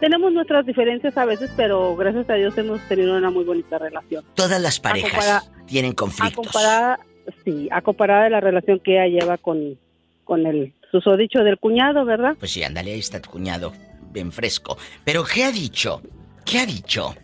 tenemos 0.00 0.32
nuestras 0.32 0.64
diferencias 0.64 1.16
a 1.16 1.24
veces 1.24 1.50
pero 1.56 1.96
gracias 1.96 2.28
a 2.30 2.34
Dios 2.34 2.56
hemos 2.56 2.80
tenido 2.88 3.16
una 3.16 3.30
muy 3.30 3.44
bonita 3.44 3.78
relación 3.78 4.24
todas 4.34 4.60
las 4.60 4.80
parejas 4.80 5.50
tienen 5.66 5.92
conflictos 5.92 6.32
a 6.32 6.36
comparada 6.36 6.98
sí 7.44 7.68
a 7.70 7.82
comparada 7.82 8.24
de 8.24 8.30
la 8.30 8.40
relación 8.40 8.80
que 8.80 8.92
ella 8.92 9.06
lleva 9.06 9.38
con 9.38 9.78
con 10.24 10.46
el 10.46 10.72
susodicho 10.90 11.44
del 11.44 11.58
cuñado 11.58 12.04
verdad 12.04 12.36
pues 12.38 12.52
sí 12.52 12.62
ándale 12.62 12.92
ahí 12.92 13.00
está 13.00 13.20
tu 13.20 13.30
cuñado 13.30 13.72
bien 14.12 14.30
fresco. 14.30 14.76
Pero 15.04 15.24
¿qué 15.24 15.44
ha 15.44 15.52
dicho? 15.52 16.02
¿Qué 16.44 16.58
ha 16.58 16.66
dicho? 16.66 17.14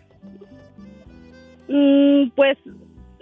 Mm, 1.67 2.29
pues 2.35 2.57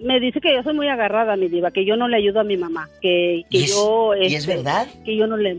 me 0.02 0.20
dice 0.20 0.40
que 0.40 0.54
yo 0.54 0.64
soy 0.64 0.74
muy 0.74 0.88
agarrada, 0.88 1.36
mi 1.36 1.48
diva, 1.48 1.72
que 1.72 1.84
yo 1.84 1.98
no 1.98 2.08
le 2.08 2.18
ayudo 2.18 2.40
a 2.40 2.44
mi 2.44 2.56
mamá, 2.56 2.88
que, 3.02 3.44
que 3.50 3.66
yo... 3.66 4.14
¿Y 4.16 4.28
es 4.28 4.34
este, 4.34 4.56
verdad? 4.56 4.88
Que 5.04 5.18
yo 5.18 5.28
no 5.28 5.38
le... 5.38 5.58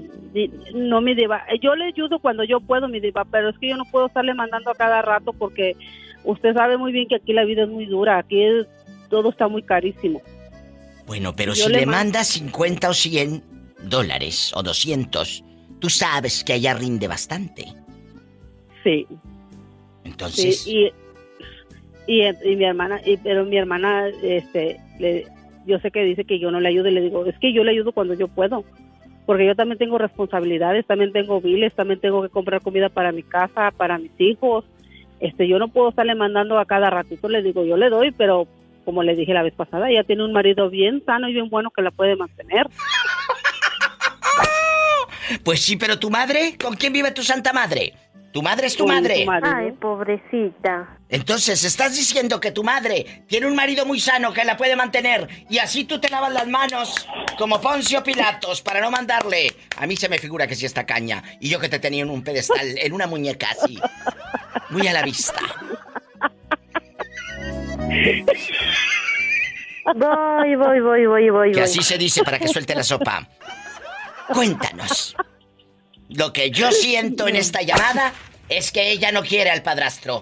No, 0.75 1.01
mi 1.01 1.15
diva, 1.15 1.45
yo 1.61 1.75
le 1.75 1.87
ayudo 1.87 2.21
cuando 2.21 2.45
yo 2.45 2.61
puedo, 2.61 2.89
mi 2.89 3.01
diva, 3.01 3.25
pero 3.25 3.49
es 3.49 3.59
que 3.59 3.69
yo 3.69 3.77
no 3.77 3.85
puedo 3.91 4.07
estarle 4.07 4.35
mandando 4.35 4.71
a 4.71 4.75
cada 4.75 5.03
rato 5.03 5.33
porque 5.33 5.77
usted 6.25 6.55
sabe 6.55 6.77
muy 6.77 6.93
bien 6.93 7.09
que 7.09 7.17
aquí 7.17 7.33
la 7.33 7.45
vida 7.45 7.65
es 7.65 7.69
muy 7.69 7.87
dura, 7.87 8.19
aquí 8.19 8.45
todo 9.11 9.31
está 9.31 9.49
muy 9.49 9.63
carísimo. 9.63 10.23
Bueno, 11.09 11.35
pero 11.35 11.55
si 11.55 11.73
le, 11.73 11.87
manda 11.87 12.23
50 12.23 12.91
o 12.91 12.93
100 12.93 13.43
dólares 13.85 14.53
o 14.55 14.63
200, 14.63 15.43
tú 15.81 15.89
sabes 15.89 16.45
que 16.45 16.53
allá 16.53 16.75
rinde 16.75 17.09
bastante. 17.09 17.65
Sí. 18.85 19.07
Entonces. 20.05 20.67
y, 20.67 20.93
y, 22.07 22.57
mi 22.57 22.65
hermana, 22.65 23.01
y, 23.07 23.17
pero 23.17 23.47
mi 23.47 23.57
hermana, 23.57 24.09
este, 24.23 24.79
le, 24.99 25.27
yo 25.67 25.79
sé 25.79 25.91
que 25.91 26.05
dice 26.05 26.25
que 26.25 26.39
yo 26.39 26.51
no 26.51 26.61
le 26.61 26.69
ayudo 26.69 26.89
y 26.89 26.93
le 26.93 27.01
digo, 27.01 27.25
es 27.25 27.39
que 27.39 27.55
yo 27.55 27.65
le 27.65 27.71
ayudo 27.71 27.93
cuando 27.93 28.13
yo 28.13 28.29
puedo. 28.29 28.65
Porque 29.25 29.47
yo 29.47 29.55
también 29.55 29.79
tengo 29.79 29.97
responsabilidades, 29.97 30.87
también 30.87 31.13
tengo 31.13 31.41
biles, 31.41 31.75
también 31.75 32.01
tengo 32.01 32.23
que 32.23 32.29
comprar 32.29 32.61
comida 32.61 32.91
para 32.91 33.13
mi 33.13 33.23
casa, 33.23 33.71
para 33.77 33.99
mis 33.99 34.13
hijos. 34.19 34.67
Este, 35.21 35.49
yo 35.49 35.59
no 35.59 35.69
puedo 35.69 35.89
estarle 35.89 36.15
mandando 36.15 36.59
a 36.59 36.67
cada 36.67 36.91
ratito, 36.91 37.29
le 37.31 37.43
digo, 37.43 37.65
yo 37.65 37.79
le 37.79 37.89
doy, 37.89 38.11
pero 38.11 38.47
como 38.89 39.03
le 39.03 39.15
dije 39.15 39.35
la 39.35 39.43
vez 39.43 39.53
pasada, 39.53 39.91
ella 39.91 40.03
tiene 40.03 40.25
un 40.25 40.33
marido 40.33 40.71
bien 40.71 41.03
sano 41.05 41.29
y 41.29 41.35
bien 41.35 41.51
bueno 41.51 41.71
que 41.71 41.83
la 41.83 41.91
puede 41.91 42.17
mantener. 42.17 42.67
Pues 45.45 45.61
sí, 45.61 45.77
pero 45.77 45.99
tu 45.99 46.09
madre, 46.09 46.57
¿con 46.59 46.75
quién 46.75 46.95
vive 46.95 47.11
tu 47.11 47.23
santa 47.23 47.53
madre? 47.53 47.93
Tu 48.33 48.41
madre 48.41 48.67
es 48.67 48.77
tu 48.79 48.87
madre. 48.87 49.27
Ay, 49.43 49.73
pobrecita. 49.73 50.99
Entonces, 51.11 51.65
estás 51.65 51.97
diciendo 51.97 52.41
que 52.41 52.51
tu 52.51 52.65
madre 52.65 53.25
tiene 53.27 53.47
un 53.47 53.55
marido 53.55 53.85
muy 53.85 54.01
sano 54.01 54.33
que 54.33 54.43
la 54.43 54.57
puede 54.57 54.75
mantener 54.75 55.29
y 55.51 55.59
así 55.59 55.85
tú 55.85 56.01
te 56.01 56.09
lavas 56.09 56.33
las 56.33 56.49
manos 56.49 57.07
como 57.37 57.61
Poncio 57.61 58.03
Pilatos 58.03 58.63
para 58.63 58.81
no 58.81 58.91
mandarle. 58.91 59.53
A 59.77 59.87
mí 59.87 59.99
se 59.99 60.09
me 60.09 60.17
figura 60.17 60.47
que 60.47 60.55
sí 60.55 60.65
está 60.65 60.87
caña 60.87 61.23
y 61.41 61.51
yo 61.51 61.61
que 61.61 61.69
te 61.69 61.79
tenía 61.79 62.05
en 62.05 62.09
un 62.09 62.23
pedestal, 62.23 62.79
en 62.79 62.95
una 62.95 63.07
muñeca 63.07 63.49
así. 63.51 63.79
Muy 64.71 64.89
a 64.89 64.95
la 64.95 65.03
vista. 65.03 65.43
Voy, 69.95 70.57
voy, 70.57 70.81
voy, 70.81 71.07
voy, 71.07 71.31
voy. 71.31 71.53
Que 71.53 71.63
así 71.63 71.83
se 71.83 71.97
dice 71.97 72.23
para 72.23 72.39
que 72.39 72.49
suelte 72.49 72.75
la 72.75 72.83
sopa. 72.83 73.27
Cuéntanos. 74.33 75.17
Lo 76.11 76.33
que 76.33 76.51
yo 76.51 76.71
siento 76.73 77.29
en 77.29 77.37
esta 77.37 77.63
llamada 77.63 78.13
es 78.49 78.73
que 78.73 78.91
ella 78.91 79.13
no 79.13 79.23
quiere 79.23 79.51
al 79.51 79.63
padrastro. 79.63 80.21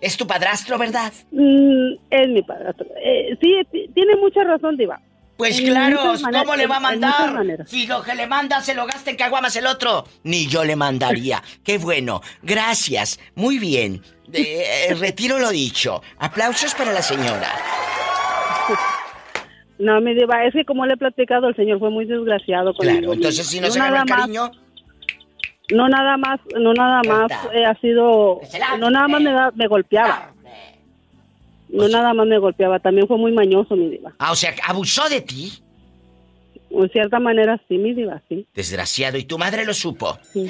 ¿Es 0.00 0.16
tu 0.16 0.26
padrastro, 0.26 0.78
verdad? 0.78 1.12
Mm, 1.30 1.94
es 2.10 2.28
mi 2.28 2.42
padrastro. 2.42 2.86
Eh, 3.02 3.36
sí, 3.40 3.88
tiene 3.94 4.16
mucha 4.16 4.44
razón, 4.44 4.76
Diva. 4.76 5.00
Pues 5.36 5.60
claro, 5.60 6.14
¿cómo 6.32 6.54
le 6.54 6.66
va 6.66 6.76
a 6.76 6.80
mandar? 6.80 7.66
Si 7.66 7.86
lo 7.86 8.02
que 8.02 8.14
le 8.14 8.26
manda 8.26 8.60
se 8.60 8.74
lo 8.74 8.86
gasta 8.86 9.10
en 9.10 9.16
caguamas 9.16 9.56
el 9.56 9.66
otro. 9.66 10.04
Ni 10.22 10.46
yo 10.46 10.64
le 10.64 10.76
mandaría. 10.76 11.42
Qué 11.64 11.78
bueno. 11.78 12.20
Gracias. 12.42 13.18
Muy 13.34 13.58
bien. 13.58 14.02
Eh, 14.32 14.94
retiro 14.98 15.38
lo 15.38 15.50
dicho. 15.50 16.02
Aplausos 16.18 16.74
para 16.74 16.92
la 16.92 17.02
señora. 17.02 17.48
No, 19.78 20.00
mi 20.00 20.14
diva, 20.14 20.44
es 20.44 20.52
que 20.52 20.64
como 20.64 20.86
le 20.86 20.94
he 20.94 20.96
platicado, 20.96 21.48
el 21.48 21.56
señor 21.56 21.80
fue 21.80 21.90
muy 21.90 22.04
desgraciado 22.04 22.72
conmigo. 22.72 22.98
Claro, 22.98 23.12
entonces 23.14 23.46
si 23.46 23.60
no 23.60 23.70
se 23.70 23.78
ganó 23.78 24.02
el 24.02 24.04
cariño... 24.04 24.50
No 25.72 25.88
nada 25.88 26.18
más, 26.18 26.40
no 26.60 26.74
nada 26.74 27.00
más 27.08 27.32
eh, 27.54 27.64
ha 27.64 27.74
sido, 27.80 28.38
no 28.78 28.90
nada 28.90 29.08
más 29.08 29.22
me, 29.22 29.32
me 29.54 29.66
golpeaba. 29.66 30.33
No 31.74 31.88
nada 31.88 32.14
más 32.14 32.26
me 32.26 32.38
golpeaba, 32.38 32.78
también 32.78 33.08
fue 33.08 33.18
muy 33.18 33.32
mañoso, 33.32 33.74
mi 33.74 33.90
diva. 33.90 34.12
Ah, 34.18 34.30
o 34.30 34.36
sea, 34.36 34.54
abusó 34.64 35.08
de 35.08 35.20
ti. 35.20 35.52
En 36.70 36.88
cierta 36.90 37.18
manera 37.18 37.60
sí, 37.68 37.78
mi 37.78 37.94
diva, 37.94 38.22
sí. 38.28 38.46
Desgraciado, 38.54 39.18
¿y 39.18 39.24
tu 39.24 39.38
madre 39.38 39.64
lo 39.64 39.74
supo? 39.74 40.18
Sí. 40.32 40.48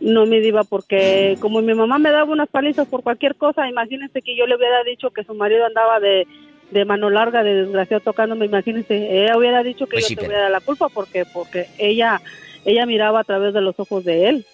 No, 0.00 0.26
mi 0.26 0.40
diva, 0.40 0.64
porque 0.64 1.36
como 1.40 1.62
mi 1.62 1.74
mamá 1.74 1.98
me 1.98 2.10
daba 2.10 2.32
unas 2.32 2.48
palizas 2.48 2.88
por 2.88 3.04
cualquier 3.04 3.36
cosa, 3.36 3.68
imagínense 3.68 4.20
que 4.20 4.36
yo 4.36 4.46
le 4.46 4.56
hubiera 4.56 4.82
dicho 4.82 5.10
que 5.10 5.22
su 5.22 5.34
marido 5.34 5.64
andaba 5.64 6.00
de, 6.00 6.26
de 6.72 6.84
mano 6.84 7.08
larga, 7.08 7.44
de 7.44 7.54
desgraciado 7.54 8.02
tocándome, 8.02 8.46
imagínense, 8.46 9.22
ella 9.22 9.38
hubiera 9.38 9.62
dicho 9.62 9.86
que 9.86 9.98
pues 9.98 10.08
yo 10.08 10.16
tuviera 10.16 10.48
la 10.48 10.60
culpa 10.60 10.88
porque 10.88 11.24
porque 11.24 11.68
ella 11.78 12.20
ella 12.64 12.84
miraba 12.86 13.20
a 13.20 13.24
través 13.24 13.54
de 13.54 13.60
los 13.60 13.78
ojos 13.78 14.04
de 14.04 14.28
él. 14.28 14.46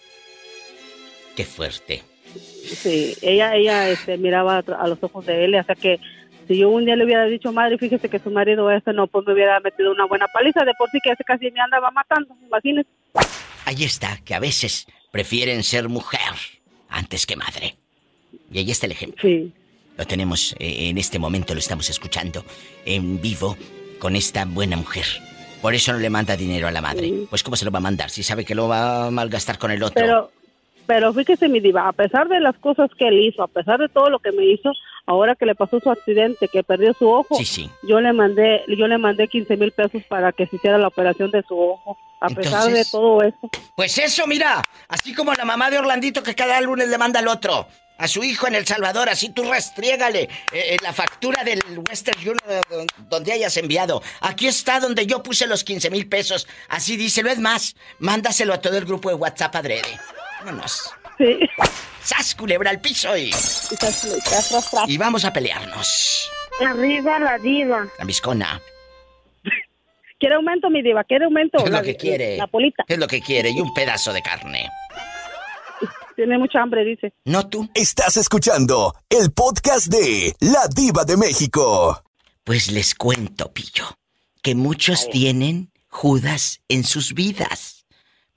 Qué 1.35 1.45
fuerte. 1.45 2.03
Sí, 2.35 3.17
ella, 3.23 3.55
ella 3.55 3.89
este, 3.89 4.19
miraba 4.19 4.59
a 4.59 4.89
los 4.89 5.03
ojos 5.03 5.27
de 5.27 5.45
él, 5.45 5.55
o 5.55 5.63
sea 5.65 5.75
que 5.75 5.99
si 6.47 6.59
yo 6.59 6.71
un 6.71 6.87
día 6.87 6.97
le 6.97 7.05
hubiera 7.05 7.25
dicho, 7.27 7.53
madre, 7.53 7.77
fíjese 7.79 8.09
que 8.09 8.19
su 8.19 8.31
marido 8.31 8.71
este 8.71 8.93
no, 8.93 9.07
pues 9.07 9.27
me 9.27 9.35
hubiera 9.35 9.61
metido 9.61 9.93
una 9.93 10.07
buena 10.07 10.27
paliza, 10.33 10.65
de 10.65 10.73
por 10.79 10.91
sí 10.91 10.99
que 11.03 11.13
ese 11.13 11.25
casi 11.25 11.51
me 11.51 11.61
andaba 11.61 11.91
matando, 11.91 12.35
imagínese. 12.47 12.89
Ahí 13.67 13.85
está, 13.85 14.19
que 14.25 14.35
a 14.35 14.41
veces 14.41 14.87
prefieren 15.11 15.63
ser 15.63 15.89
mujer 15.89 16.21
antes 16.89 17.27
que 17.27 17.37
madre. 17.37 17.77
Y 18.51 18.59
ahí 18.59 18.71
está 18.71 18.87
el 18.87 18.93
ejemplo. 18.93 19.21
Sí. 19.21 19.53
Lo 19.99 20.07
tenemos 20.07 20.55
eh, 20.59 20.89
en 20.89 20.97
este 20.97 21.19
momento, 21.19 21.55
lo 21.55 21.61
estamos 21.61 21.91
escuchando 21.91 22.45
en 22.87 23.21
vivo 23.21 23.57
con 23.99 24.17
esta 24.17 24.45
buena 24.47 24.77
mujer. 24.77 25.05
Por 25.61 25.75
eso 25.75 25.93
no 25.93 25.99
le 25.99 26.09
manda 26.09 26.37
dinero 26.37 26.69
a 26.69 26.71
la 26.71 26.81
madre. 26.81 27.13
Pues 27.29 27.43
¿cómo 27.43 27.57
se 27.57 27.65
lo 27.65 27.71
va 27.71 27.79
a 27.79 27.83
mandar 27.83 28.11
si 28.11 28.23
sabe 28.23 28.45
que 28.45 28.55
lo 28.55 28.69
va 28.69 29.07
a 29.07 29.11
malgastar 29.11 29.59
con 29.59 29.71
el 29.71 29.83
otro? 29.83 30.01
Pero, 30.01 30.31
pero 30.89 31.13
fíjese 31.13 31.51
mi 31.51 31.61
diva, 31.61 31.87
a 31.87 31.93
pesar 31.93 32.29
de 32.29 32.41
las 32.41 32.57
cosas 32.57 32.89
que 32.99 33.09
él 33.09 33.19
hizo, 33.19 33.43
a 33.43 33.47
pesar 33.47 33.79
de 33.79 33.91
todo 33.91 34.09
lo 34.09 34.21
que 34.21 34.33
me 34.33 34.47
hizo, 34.47 34.73
ahora 35.05 35.35
que 35.35 35.45
le 35.45 35.55
pasó 35.55 35.79
su 35.81 35.91
accidente, 35.91 36.49
que 36.49 36.63
perdió 36.65 36.95
su 36.95 37.07
ojo, 37.07 37.39
yo 37.83 38.01
le 38.01 38.15
mandé, 38.15 38.63
yo 38.67 38.89
le 38.89 38.97
mandé 38.97 39.29
15 39.29 39.59
mil 39.59 39.71
pesos 39.71 40.03
para 40.09 40.33
que 40.33 40.47
se 40.47 40.57
hiciera 40.57 40.79
la 40.79 40.89
operación 40.89 41.31
de 41.31 41.43
su 41.43 41.61
ojo. 41.61 41.99
A 42.21 42.31
pesar 42.31 42.73
de 42.73 42.87
todo 42.91 43.23
eso. 43.23 43.51
Pues 43.77 43.99
eso, 43.99 44.27
mira, 44.27 44.63
así 44.89 45.15
como 45.15 45.35
la 45.35 45.45
mamá 45.45 45.71
de 45.71 45.79
Orlandito 45.79 46.23
que 46.23 46.35
cada 46.35 46.59
lunes 46.63 46.89
le 46.89 46.97
manda 46.97 47.21
al 47.21 47.29
otro 47.29 47.67
a 47.99 48.09
su 48.09 48.25
hijo 48.25 48.47
en 48.47 48.55
El 48.55 48.67
Salvador, 48.67 49.09
así 49.09 49.29
tú 49.29 49.45
restriégale 49.45 50.23
eh, 50.23 50.29
eh, 50.53 50.77
la 50.83 50.93
factura 50.93 51.45
del 51.45 51.61
Western 51.87 52.19
Union 52.19 52.87
donde 53.11 53.33
hayas 53.33 53.57
enviado. 53.57 54.03
Aquí 54.21 54.47
está 54.47 54.81
donde 54.81 55.05
yo 55.05 55.23
puse 55.23 55.47
los 55.47 55.65
15 55.65 55.91
mil 55.91 56.09
pesos. 56.09 56.47
Así 56.69 56.97
díselo, 56.97 57.31
es 57.31 57.39
más, 57.39 57.75
mándaselo 57.99 58.55
a 58.55 58.61
todo 58.61 58.79
el 58.79 58.85
grupo 58.85 59.11
de 59.11 59.17
WhatsApp 59.17 59.55
adrede. 59.57 59.99
Vámonos. 60.41 60.93
Sí. 61.19 61.39
¡Sas, 62.03 62.35
culebra 62.35 62.71
al 62.71 62.81
piso 62.81 63.17
y... 63.17 63.31
Y 64.87 64.99
vamos 64.99 65.25
a 65.25 65.33
pelearnos. 65.33 66.31
Arriba 66.67 67.19
la 67.19 67.39
diva. 67.39 67.87
La 67.99 68.05
miscona. 68.05 68.61
¿Quiere 70.19 70.35
aumento, 70.35 70.69
mi 70.71 70.83
diva? 70.83 71.05
¿Quiere 71.05 71.27
aumento? 71.27 71.59
¿Qué 71.59 71.65
es 71.65 71.71
lo 71.71 71.83
que 71.83 71.97
quiere? 71.97 72.37
La 72.37 72.47
polita. 72.47 72.85
¿Qué 72.87 72.95
es 72.95 72.99
lo 72.99 73.07
que 73.07 73.21
quiere? 73.21 73.51
Y 73.51 73.61
un 73.61 73.73
pedazo 73.73 74.13
de 74.13 74.23
carne. 74.23 74.69
Tiene 76.17 76.39
mucha 76.39 76.61
hambre, 76.61 76.85
dice. 76.85 77.13
No 77.25 77.49
tú. 77.49 77.69
Estás 77.75 78.17
escuchando 78.17 78.97
el 79.09 79.31
podcast 79.31 79.87
de 79.87 80.35
La 80.41 80.67
Diva 80.67 81.05
de 81.05 81.17
México. 81.17 82.03
Pues 82.43 82.73
les 82.73 82.97
cuento, 82.97 83.53
Pillo, 83.53 83.85
que 84.43 84.57
muchos 84.57 85.09
tienen 85.11 85.71
Judas 85.89 86.61
en 86.69 86.83
sus 86.83 87.15
vidas. 87.15 87.78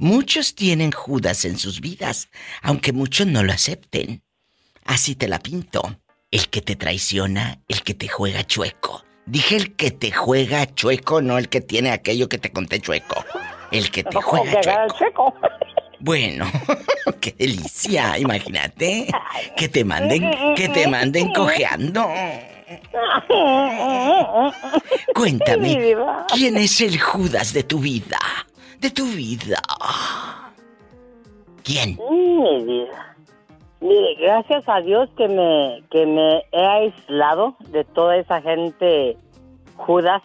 Muchos 0.02 0.56
tienen 0.56 0.92
Judas 0.92 1.46
en 1.46 1.60
sus 1.60 1.80
vidas, 1.80 2.30
aunque 2.64 2.92
muchos 2.92 3.28
no 3.28 3.44
lo 3.44 3.54
acepten. 3.54 4.24
Así 4.84 5.14
te 5.14 5.28
la 5.28 5.38
pinto. 5.38 6.00
El 6.32 6.50
que 6.50 6.64
te 6.64 6.76
traiciona, 6.76 7.60
el 7.68 7.84
que 7.84 7.94
te 7.94 8.08
juega 8.08 8.44
chueco. 8.44 9.04
Dije 9.28 9.58
el 9.58 9.76
que 9.76 9.92
te 9.92 10.12
juega 10.12 10.66
chueco, 10.74 11.22
no 11.22 11.38
el 11.38 11.50
que 11.50 11.62
tiene 11.62 11.92
aquello 11.92 12.30
que 12.30 12.40
te 12.40 12.52
conté 12.52 12.80
chueco. 12.80 13.24
El 13.70 13.92
que 13.92 14.04
te 14.04 14.20
juega 14.20 14.60
chueco. 14.98 15.36
Bueno, 16.04 16.52
qué 17.22 17.36
delicia, 17.38 18.18
imagínate. 18.18 19.06
Que 19.56 19.70
te 19.70 19.86
manden, 19.86 20.56
que 20.56 20.68
te 20.70 20.88
manden 20.88 21.32
cojeando. 21.36 22.10
Cuéntame, 25.14 25.96
¿quién 26.34 26.58
es 26.58 26.82
el 26.82 27.00
Judas 27.00 27.54
de 27.54 27.62
tu 27.62 27.78
vida? 27.78 28.18
De 28.82 28.90
tu 28.90 29.06
vida. 29.06 29.62
¿Quién? 31.64 32.00
Mi 32.10 32.64
vida. 32.64 33.16
Mire, 33.80 34.16
gracias 34.16 34.64
a 34.68 34.82
Dios 34.82 35.08
que 35.16 35.28
me, 35.28 35.84
que 35.92 36.04
me 36.08 36.44
he 36.52 36.66
aislado 36.66 37.56
de 37.70 37.84
toda 37.84 38.18
esa 38.18 38.42
gente 38.42 39.18
Judas. 39.76 40.24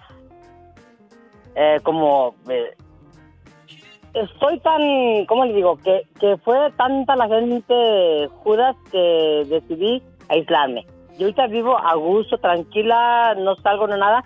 Eh, 1.55 1.81
como 1.83 2.35
eh, 2.49 2.75
estoy 4.15 4.59
tan, 4.61 5.27
¿cómo 5.27 5.45
le 5.45 5.53
digo? 5.53 5.77
Que, 5.77 6.07
que 6.19 6.39
fue 6.39 6.73
tanta 6.79 7.15
la 7.15 7.29
gente 7.29 8.29
Judas 8.43 8.75
que 8.91 9.45
decidí 9.49 10.03
aislarme. 10.31 10.87
Yo 11.19 11.27
ahorita 11.27 11.47
vivo 11.49 11.77
a 11.77 11.95
gusto, 11.97 12.39
tranquila, 12.39 13.35
no 13.37 13.55
salgo 13.57 13.87
ni 13.87 13.99
nada, 13.99 14.23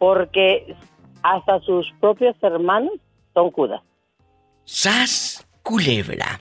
porque 0.00 0.74
hasta 1.22 1.60
sus 1.60 1.88
propios 2.00 2.34
hermanos 2.42 2.94
son 3.34 3.50
Judas. 3.50 3.82
¡Sas! 4.64 5.46
Culebra. 5.62 6.40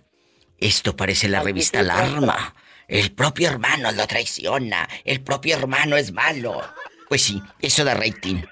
Esto 0.57 0.95
parece 0.95 1.27
la 1.27 1.41
revista 1.41 1.79
Alarma. 1.79 2.55
El 2.87 3.13
propio 3.13 3.49
hermano 3.49 3.91
lo 3.91 4.07
traiciona. 4.07 4.87
El 5.03 5.21
propio 5.21 5.57
hermano 5.57 5.97
es 5.97 6.13
malo. 6.13 6.61
Pues 7.09 7.23
sí, 7.23 7.41
eso 7.59 7.83
da 7.83 7.93
rating. 7.93 8.43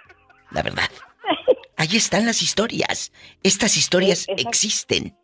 La 0.52 0.62
verdad. 0.62 0.90
Ahí 1.78 1.96
están 1.96 2.26
las 2.26 2.42
historias. 2.42 3.12
Estas 3.44 3.78
historias 3.78 4.26
existen. 4.28 5.16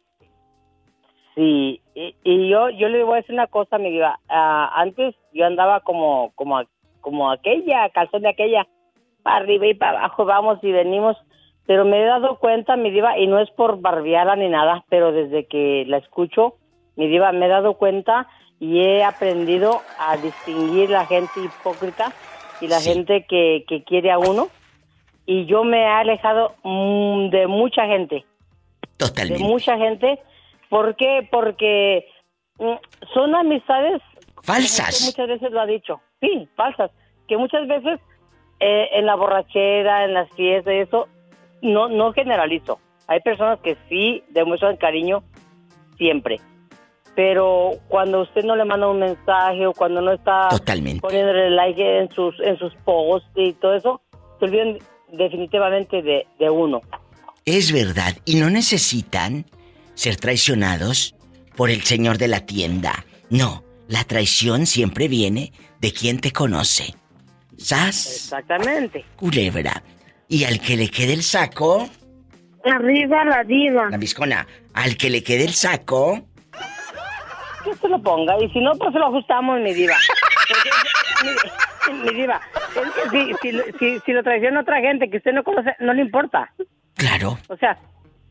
Sí, 1.35 1.81
y, 1.95 2.49
yo 2.49 2.69
yo 2.69 2.89
le 2.89 3.03
voy 3.03 3.13
a 3.13 3.17
decir 3.17 3.33
una 3.33 3.47
cosa, 3.47 3.77
mi 3.77 3.91
diva. 3.91 4.19
Ah, 4.29 4.71
antes 4.75 5.15
yo 5.33 5.45
andaba 5.45 5.79
como 5.81 6.31
como 6.35 6.61
como 6.99 7.31
aquella, 7.31 7.89
calzón 7.89 8.21
de 8.21 8.29
aquella, 8.29 8.67
para 9.23 9.37
arriba 9.37 9.67
y 9.67 9.73
para 9.73 9.99
abajo, 9.99 10.25
vamos 10.25 10.59
y 10.61 10.71
venimos. 10.71 11.17
Pero 11.71 11.85
me 11.85 12.01
he 12.01 12.05
dado 12.05 12.35
cuenta, 12.35 12.75
mi 12.75 12.91
diva, 12.91 13.17
y 13.17 13.27
no 13.27 13.39
es 13.39 13.49
por 13.51 13.79
barbiarla 13.79 14.35
ni 14.35 14.49
nada, 14.49 14.83
pero 14.89 15.13
desde 15.13 15.45
que 15.45 15.85
la 15.87 15.99
escucho, 15.99 16.55
mi 16.97 17.07
diva, 17.07 17.31
me 17.31 17.45
he 17.45 17.47
dado 17.47 17.75
cuenta 17.75 18.27
y 18.59 18.81
he 18.81 19.05
aprendido 19.05 19.81
a 19.97 20.17
distinguir 20.17 20.89
la 20.89 21.05
gente 21.05 21.31
hipócrita 21.39 22.11
y 22.59 22.67
la 22.67 22.81
gente 22.81 23.25
que, 23.25 23.63
que 23.69 23.85
quiere 23.85 24.11
a 24.11 24.19
uno. 24.19 24.49
Y 25.25 25.45
yo 25.45 25.63
me 25.63 25.83
he 25.83 25.87
alejado 25.87 26.55
mm, 26.63 27.29
de 27.29 27.47
mucha 27.47 27.85
gente. 27.85 28.25
Totalmente. 28.97 29.41
De 29.41 29.49
mucha 29.49 29.77
gente. 29.77 30.19
¿Por 30.67 30.97
qué? 30.97 31.25
Porque 31.31 32.05
mm, 32.59 32.73
son 33.13 33.33
amistades 33.33 34.01
falsas. 34.43 35.05
Muchas 35.05 35.29
veces 35.29 35.53
lo 35.53 35.61
ha 35.61 35.65
dicho. 35.65 36.01
Sí, 36.19 36.49
falsas. 36.57 36.91
Que 37.29 37.37
muchas 37.37 37.65
veces 37.65 38.01
eh, 38.59 38.89
en 38.91 39.05
la 39.05 39.15
borrachera, 39.15 40.03
en 40.03 40.15
las 40.15 40.29
fiestas, 40.31 40.73
eso, 40.73 41.07
no, 41.61 41.89
no 41.89 42.13
generalizo. 42.13 42.79
Hay 43.07 43.19
personas 43.21 43.59
que 43.59 43.77
sí 43.89 44.23
demuestran 44.29 44.77
cariño 44.77 45.23
siempre 45.97 46.39
pero 47.15 47.73
cuando 47.87 48.21
usted 48.21 48.43
no 48.43 48.55
le 48.55 48.65
manda 48.65 48.87
un 48.87 48.99
mensaje 48.99 49.67
o 49.67 49.73
cuando 49.73 50.01
no 50.01 50.13
está 50.13 50.47
Totalmente. 50.49 51.01
poniéndole 51.01 51.49
like 51.49 51.99
en 51.99 52.09
sus 52.11 52.35
en 52.39 52.57
sus 52.57 52.73
posts 52.85 53.29
y 53.35 53.53
todo 53.53 53.75
eso, 53.75 54.01
se 54.39 54.45
olvidan 54.45 54.77
definitivamente 55.11 56.01
de, 56.01 56.25
de 56.39 56.49
uno. 56.49 56.81
Es 57.45 57.71
verdad, 57.71 58.15
y 58.25 58.35
no 58.35 58.49
necesitan 58.49 59.45
ser 59.93 60.15
traicionados 60.15 61.15
por 61.55 61.69
el 61.69 61.81
señor 61.83 62.17
de 62.17 62.27
la 62.27 62.45
tienda. 62.45 63.05
No, 63.29 63.63
la 63.87 64.03
traición 64.03 64.65
siempre 64.65 65.07
viene 65.07 65.51
de 65.79 65.91
quien 65.91 66.19
te 66.19 66.31
conoce. 66.31 66.95
¿Sas? 67.57 68.15
Exactamente. 68.15 69.05
Culebra. 69.15 69.83
Y 70.31 70.45
al 70.45 70.59
que 70.59 70.77
le 70.77 70.89
quede 70.89 71.13
el 71.13 71.23
saco. 71.23 71.87
Arriba 72.63 73.23
la 73.25 73.43
diva. 73.43 73.89
La 73.91 73.97
viscona. 73.97 74.47
Al 74.73 74.97
que 74.97 75.09
le 75.11 75.21
quede 75.21 75.43
el 75.43 75.53
saco 75.53 76.25
que 77.63 77.75
se 77.75 77.87
lo 77.87 78.01
ponga 78.01 78.35
y 78.43 78.49
si 78.49 78.59
no, 78.59 78.71
pues 78.75 78.93
lo 78.93 79.07
ajustamos, 79.07 79.59
mi 79.59 79.73
diva. 79.73 79.95
mi, 82.03 82.13
diva, 82.13 82.41
si, 83.11 83.33
si, 83.79 83.99
si, 83.99 84.11
lo 84.11 84.23
traiciona 84.23 84.61
otra 84.61 84.81
gente 84.81 85.09
que 85.09 85.17
usted 85.17 85.33
no 85.33 85.43
conoce, 85.43 85.75
no 85.79 85.93
le 85.93 86.01
importa. 86.01 86.51
Claro. 86.95 87.37
O 87.47 87.57
sea, 87.57 87.77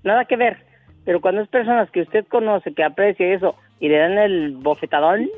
nada 0.03 0.25
que 0.25 0.37
ver. 0.37 0.65
Pero 1.05 1.21
cuando 1.21 1.43
es 1.43 1.49
personas 1.49 1.91
que 1.91 2.03
usted 2.03 2.27
conoce, 2.27 2.75
que 2.75 2.85
aprecia 2.85 3.35
eso, 3.35 3.57
y 3.79 3.89
le 3.89 3.99
dan 3.99 4.19
el 4.19 4.57
bofetadón... 4.57 5.29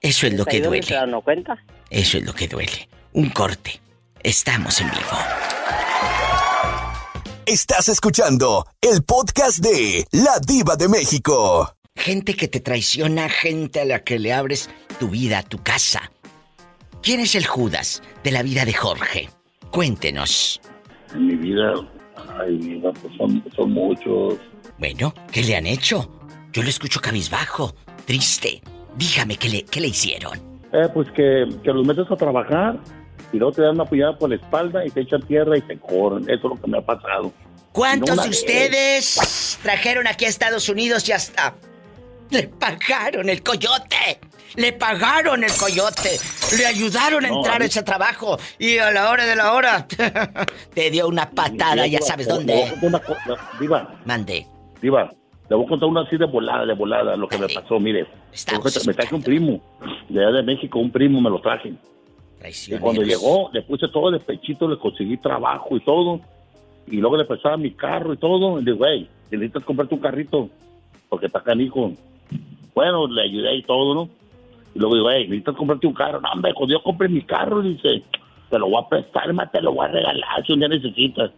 Eso 0.00 0.26
es 0.26 0.34
lo 0.34 0.44
que 0.44 0.60
duele. 0.60 0.82
Se 0.82 0.96
cuenta. 1.22 1.58
Eso 1.90 2.18
es 2.18 2.24
lo 2.24 2.32
que 2.32 2.48
duele. 2.48 2.88
Un 3.12 3.30
corte. 3.30 3.80
Estamos 4.22 4.80
en 4.80 4.88
vivo. 4.90 5.57
Estás 7.50 7.88
escuchando 7.88 8.66
el 8.82 9.02
podcast 9.02 9.60
de 9.64 10.04
La 10.12 10.38
Diva 10.46 10.76
de 10.76 10.86
México. 10.86 11.72
Gente 11.96 12.34
que 12.34 12.46
te 12.46 12.60
traiciona, 12.60 13.30
gente 13.30 13.80
a 13.80 13.86
la 13.86 14.04
que 14.04 14.18
le 14.18 14.34
abres 14.34 14.68
tu 15.00 15.08
vida, 15.08 15.42
tu 15.42 15.56
casa. 15.56 16.12
¿Quién 17.02 17.20
es 17.20 17.34
el 17.34 17.46
Judas 17.46 18.02
de 18.22 18.32
la 18.32 18.42
vida 18.42 18.66
de 18.66 18.74
Jorge? 18.74 19.30
Cuéntenos. 19.70 20.60
En 21.14 21.26
mi 21.26 21.36
vida, 21.36 21.72
ay, 22.38 22.82
pues 23.00 23.16
son, 23.56 23.72
muchos. 23.72 24.34
Bueno, 24.76 25.14
¿qué 25.32 25.42
le 25.42 25.56
han 25.56 25.66
hecho? 25.66 26.20
Yo 26.52 26.62
lo 26.62 26.68
escucho 26.68 27.00
cabizbajo, 27.00 27.74
triste. 28.04 28.60
Dígame, 28.94 29.38
¿qué 29.38 29.48
le, 29.48 29.64
qué 29.64 29.80
le 29.80 29.88
hicieron? 29.88 30.36
Eh, 30.74 30.86
pues 30.92 31.10
que, 31.12 31.48
que 31.64 31.72
los 31.72 31.86
metes 31.86 32.10
a 32.10 32.16
trabajar 32.16 32.78
y 33.32 33.38
luego 33.38 33.52
te 33.52 33.62
dan 33.62 33.74
una 33.74 33.84
apoyada 33.84 34.16
por 34.16 34.30
la 34.30 34.36
espalda 34.36 34.84
y 34.86 34.90
te 34.90 35.00
echan 35.00 35.22
tierra 35.22 35.56
y 35.56 35.62
te 35.62 35.78
corren. 35.78 36.24
Eso 36.24 36.34
es 36.34 36.42
lo 36.42 36.56
que 36.56 36.70
me 36.70 36.78
ha 36.78 36.82
pasado. 36.82 37.32
¿Cuántos 37.72 38.22
de 38.22 38.28
ustedes 38.30 39.58
trajeron 39.62 40.06
aquí 40.06 40.24
a 40.24 40.28
Estados 40.28 40.68
Unidos 40.68 41.08
y 41.08 41.12
hasta 41.12 41.54
le 42.30 42.48
pagaron 42.48 43.28
el 43.28 43.42
coyote. 43.42 44.20
Le 44.56 44.72
pagaron 44.72 45.44
el 45.44 45.52
coyote. 45.52 46.18
Le 46.56 46.66
ayudaron 46.66 47.24
a 47.24 47.28
entrar 47.28 47.62
a 47.62 47.64
ese 47.64 47.82
trabajo. 47.82 48.38
Y 48.58 48.78
a 48.78 48.90
la 48.90 49.10
hora 49.10 49.24
de 49.24 49.36
la 49.36 49.52
hora 49.52 49.86
te 50.74 50.90
dio 50.90 51.08
una 51.08 51.30
patada, 51.30 51.86
ya 51.86 52.00
sabes 52.00 52.28
dónde. 52.28 52.72
Diva. 53.60 54.00
Mande. 54.04 54.46
Diva, 54.80 55.10
le 55.48 55.56
voy 55.56 55.64
a 55.64 55.68
contar 55.68 55.88
una 55.88 56.02
así 56.02 56.16
de 56.16 56.26
volada, 56.26 56.66
de 56.66 56.74
volada, 56.74 57.16
lo 57.16 57.28
que 57.28 57.38
me 57.38 57.48
pasó. 57.48 57.78
Mire, 57.78 58.06
me 58.86 58.94
traje 58.94 59.14
un 59.14 59.22
primo. 59.22 59.60
De 60.08 60.20
allá 60.20 60.38
de 60.38 60.42
México, 60.42 60.78
un 60.78 60.90
primo 60.90 61.20
me 61.20 61.30
lo 61.30 61.40
traje. 61.40 61.74
Y 62.68 62.78
cuando 62.78 63.02
llegó, 63.02 63.50
le 63.52 63.62
puse 63.62 63.88
todo 63.88 64.10
de 64.10 64.20
pechito, 64.20 64.68
le 64.68 64.78
conseguí 64.78 65.16
trabajo 65.16 65.76
y 65.76 65.80
todo. 65.80 66.20
Y 66.86 66.96
luego 66.96 67.16
le 67.16 67.24
prestaba 67.24 67.56
mi 67.56 67.72
carro 67.72 68.14
y 68.14 68.16
todo. 68.16 68.58
Y 68.58 68.64
le 68.64 68.72
digo, 68.72 68.78
güey, 68.78 69.08
necesitas 69.30 69.64
comprarte 69.64 69.94
un 69.94 70.00
carrito. 70.00 70.48
Porque 71.08 71.26
está 71.26 71.42
hijo 71.54 71.92
bueno, 72.74 73.08
le 73.08 73.22
ayudé 73.22 73.56
y 73.56 73.62
todo, 73.62 73.92
¿no? 73.92 74.08
Y 74.72 74.78
luego 74.78 74.94
digo, 74.94 75.10
hey, 75.10 75.24
necesitas 75.24 75.56
comprarte 75.56 75.88
un 75.88 75.94
carro. 75.94 76.20
No, 76.20 76.30
hombre, 76.30 76.54
cuando 76.54 76.74
yo 76.74 76.82
compré 76.82 77.08
mi 77.08 77.22
carro, 77.22 77.60
dice, 77.60 78.04
te 78.48 78.58
lo 78.58 78.68
voy 78.68 78.80
a 78.80 78.88
prestar, 78.88 79.32
más 79.32 79.50
te 79.50 79.60
lo 79.60 79.72
voy 79.72 79.86
a 79.86 79.88
regalar 79.88 80.46
si 80.46 80.52
un 80.52 80.60
día 80.60 80.68
necesitas. 80.68 81.32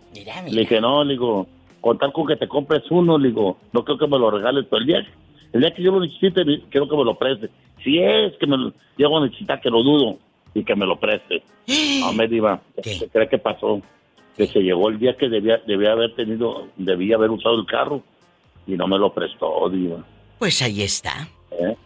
Le 0.50 0.60
dije, 0.60 0.82
no, 0.82 1.02
le 1.02 1.14
digo, 1.14 1.46
contar 1.80 2.12
con 2.12 2.26
que 2.26 2.36
te 2.36 2.46
compres 2.46 2.82
uno, 2.90 3.16
le 3.16 3.28
digo, 3.28 3.56
no 3.72 3.84
creo 3.84 3.96
que 3.96 4.06
me 4.06 4.18
lo 4.18 4.30
regales 4.30 4.68
todo 4.68 4.80
el 4.80 4.86
día. 4.86 5.06
El 5.52 5.62
día 5.62 5.72
que 5.72 5.82
yo 5.82 5.92
lo 5.92 6.00
necesite, 6.00 6.44
quiero 6.68 6.88
que 6.88 6.96
me 6.96 7.04
lo 7.04 7.14
preste. 7.14 7.48
Si 7.82 7.98
es 7.98 8.36
que 8.36 8.46
me 8.46 8.58
lo 8.58 8.72
llego 8.98 9.16
a 9.16 9.24
necesitar, 9.24 9.62
que 9.62 9.70
lo 9.70 9.82
dudo, 9.82 10.18
y 10.54 10.64
que 10.64 10.74
me 10.74 10.86
lo 10.86 10.98
preste. 10.98 11.42
No 12.00 12.12
me 12.12 12.26
diga, 12.26 12.60
¿qué 12.82 13.08
cree 13.12 13.28
que 13.28 13.38
pasó? 13.38 13.80
Que 14.36 14.46
se 14.46 14.60
llegó 14.60 14.88
el 14.88 14.98
día 14.98 15.16
que 15.16 15.28
debía, 15.28 15.58
debía 15.66 15.92
haber 15.92 16.14
tenido, 16.14 16.68
debía 16.76 17.16
haber 17.16 17.30
usado 17.30 17.60
el 17.60 17.66
carro, 17.66 18.02
y 18.66 18.72
no 18.72 18.86
me 18.86 18.98
lo 18.98 19.12
prestó, 19.12 19.68
diva. 19.68 20.04
Pues 20.38 20.62
ahí 20.62 20.82
está. 20.82 21.28
¿Eh? 21.50 21.76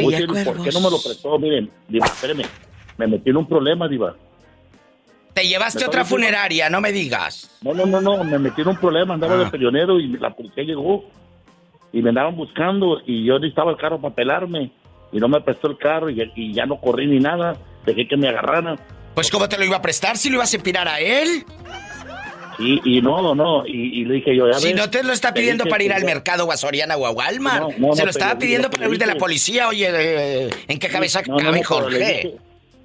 ¿Por 0.00 0.62
qué 0.62 0.70
no 0.72 0.80
me 0.80 0.90
lo 0.90 1.02
prestó? 1.02 1.38
Miren, 1.38 1.70
Diva, 1.88 2.06
espéreme. 2.06 2.44
Me 2.96 3.06
metí 3.06 3.30
en 3.30 3.36
un 3.36 3.46
problema, 3.46 3.88
Diva. 3.88 4.14
Te 5.34 5.46
llevaste 5.46 5.84
otra 5.84 6.04
funeraria, 6.04 6.68
no 6.68 6.80
me 6.80 6.92
digas. 6.92 7.58
No, 7.62 7.72
no, 7.72 7.86
no, 7.86 8.00
no. 8.00 8.24
Me 8.24 8.38
metí 8.38 8.62
en 8.62 8.68
un 8.68 8.76
problema. 8.76 9.14
Andaba 9.14 9.36
de 9.36 9.46
ah. 9.46 9.50
peleonero 9.50 9.98
y 9.98 10.08
la 10.08 10.30
policía 10.30 10.64
llegó. 10.64 11.04
Y 11.92 12.02
me 12.02 12.10
andaban 12.10 12.36
buscando 12.36 13.00
y 13.06 13.24
yo 13.24 13.38
necesitaba 13.38 13.70
el 13.70 13.76
carro 13.76 14.00
para 14.00 14.14
pelarme. 14.14 14.70
Y 15.10 15.18
no 15.18 15.28
me 15.28 15.40
prestó 15.40 15.68
el 15.68 15.78
carro 15.78 16.10
y, 16.10 16.52
ya 16.54 16.66
no 16.66 16.80
corrí 16.80 17.06
ni 17.06 17.18
nada. 17.18 17.56
Dejé 17.86 18.06
que 18.06 18.16
me 18.16 18.28
agarraran. 18.28 18.78
Pues, 19.14 19.30
¿cómo 19.30 19.48
te 19.48 19.58
lo 19.58 19.64
iba 19.64 19.76
a 19.76 19.82
prestar 19.82 20.16
si 20.16 20.30
lo 20.30 20.36
ibas 20.36 20.52
a 20.52 20.56
empinar 20.56 20.88
a 20.88 21.00
él? 21.00 21.44
Y, 22.58 23.00
no, 23.00 23.34
no, 23.34 23.66
y, 23.66 24.04
le 24.04 24.14
dije 24.14 24.36
yo, 24.36 24.46
ya 24.50 24.58
Si 24.58 24.74
no 24.74 24.88
te 24.88 25.02
lo 25.02 25.12
está 25.12 25.34
pidiendo 25.34 25.64
para 25.64 25.82
ir 25.82 25.92
al 25.92 26.04
mercado 26.04 26.44
o 26.44 26.52
a 26.52 26.56
Soriana 26.56 26.96
o 26.96 27.06
a 27.06 27.10
Walmart, 27.10 27.70
se 27.94 28.04
lo 28.04 28.10
estaba 28.10 28.38
pidiendo 28.38 28.70
para 28.70 28.88
huir 28.88 28.98
de 28.98 29.06
la 29.06 29.16
policía, 29.16 29.68
oye, 29.68 29.88
eh, 29.90 30.50
¿en 30.68 30.78
qué 30.78 30.88
cabeza 30.88 31.22
cabe 31.22 31.64
Jorge? 31.64 32.34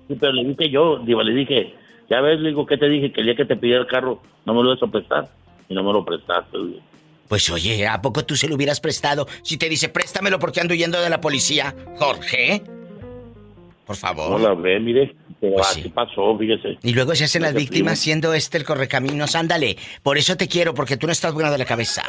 sí, 0.08 0.16
pero 0.20 0.32
le 0.32 0.46
dije 0.46 0.70
yo, 0.70 1.00
digo, 1.00 1.22
le 1.22 1.34
dije, 1.34 1.74
ya 2.10 2.22
ves, 2.22 2.40
le 2.40 2.50
digo, 2.50 2.66
¿qué 2.66 2.78
te 2.78 2.88
dije? 2.88 3.12
Que 3.12 3.22
el 3.22 3.28
día 3.28 3.36
que 3.36 3.46
te 3.46 3.56
pidiera 3.56 3.82
el 3.82 3.88
carro 3.88 4.22
no 4.46 4.54
me 4.54 4.64
lo 4.64 4.72
ibas 4.72 4.84
a 4.84 4.92
prestar, 4.92 5.28
y 5.70 5.76
no 5.76 5.84
me 5.84 5.94
lo 5.94 6.04
prestaste, 6.04 6.58
Pues 7.28 7.50
oye, 7.50 7.86
¿a 7.88 8.02
poco 8.02 8.26
tú 8.26 8.36
se 8.36 8.48
lo 8.48 8.56
hubieras 8.56 8.80
prestado 8.80 9.28
si 9.44 9.58
te 9.58 9.70
dice 9.70 9.90
préstamelo 9.90 10.40
porque 10.40 10.62
ando 10.62 10.74
huyendo 10.74 11.00
de 11.02 11.10
la 11.10 11.22
policía? 11.22 11.76
Jorge. 11.98 12.64
Por 13.88 13.96
favor. 13.96 14.34
Hola, 14.34 14.54
ve, 14.54 14.80
mire. 14.82 15.16
Pero 15.40 15.56
pues 15.56 15.88
pasó, 15.94 16.38
fíjese. 16.38 16.78
Y 16.84 16.94
luego 16.94 17.16
se 17.16 17.24
hacen 17.24 17.42
las 17.44 17.54
víctimas 17.54 17.98
siendo 17.98 18.34
este 18.34 18.58
el 18.58 18.66
correcaminos. 18.66 19.36
Ándale. 19.36 19.78
Por 20.04 20.18
eso 20.18 20.36
te 20.36 20.50
quiero, 20.50 20.74
porque 20.74 20.98
tú 20.98 21.08
no 21.08 21.14
estás 21.14 21.34
bueno 21.34 21.50
de 21.50 21.58
la 21.58 21.66
cabeza. 21.66 22.04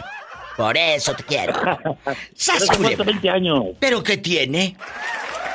Por 0.57 0.77
eso 0.77 1.15
te 1.15 1.23
quiero. 1.23 1.55
Pero 2.83 3.05
20 3.05 3.31
años. 3.31 3.65
¿Pero 3.79 4.03
qué 4.03 4.17
tiene? 4.17 4.77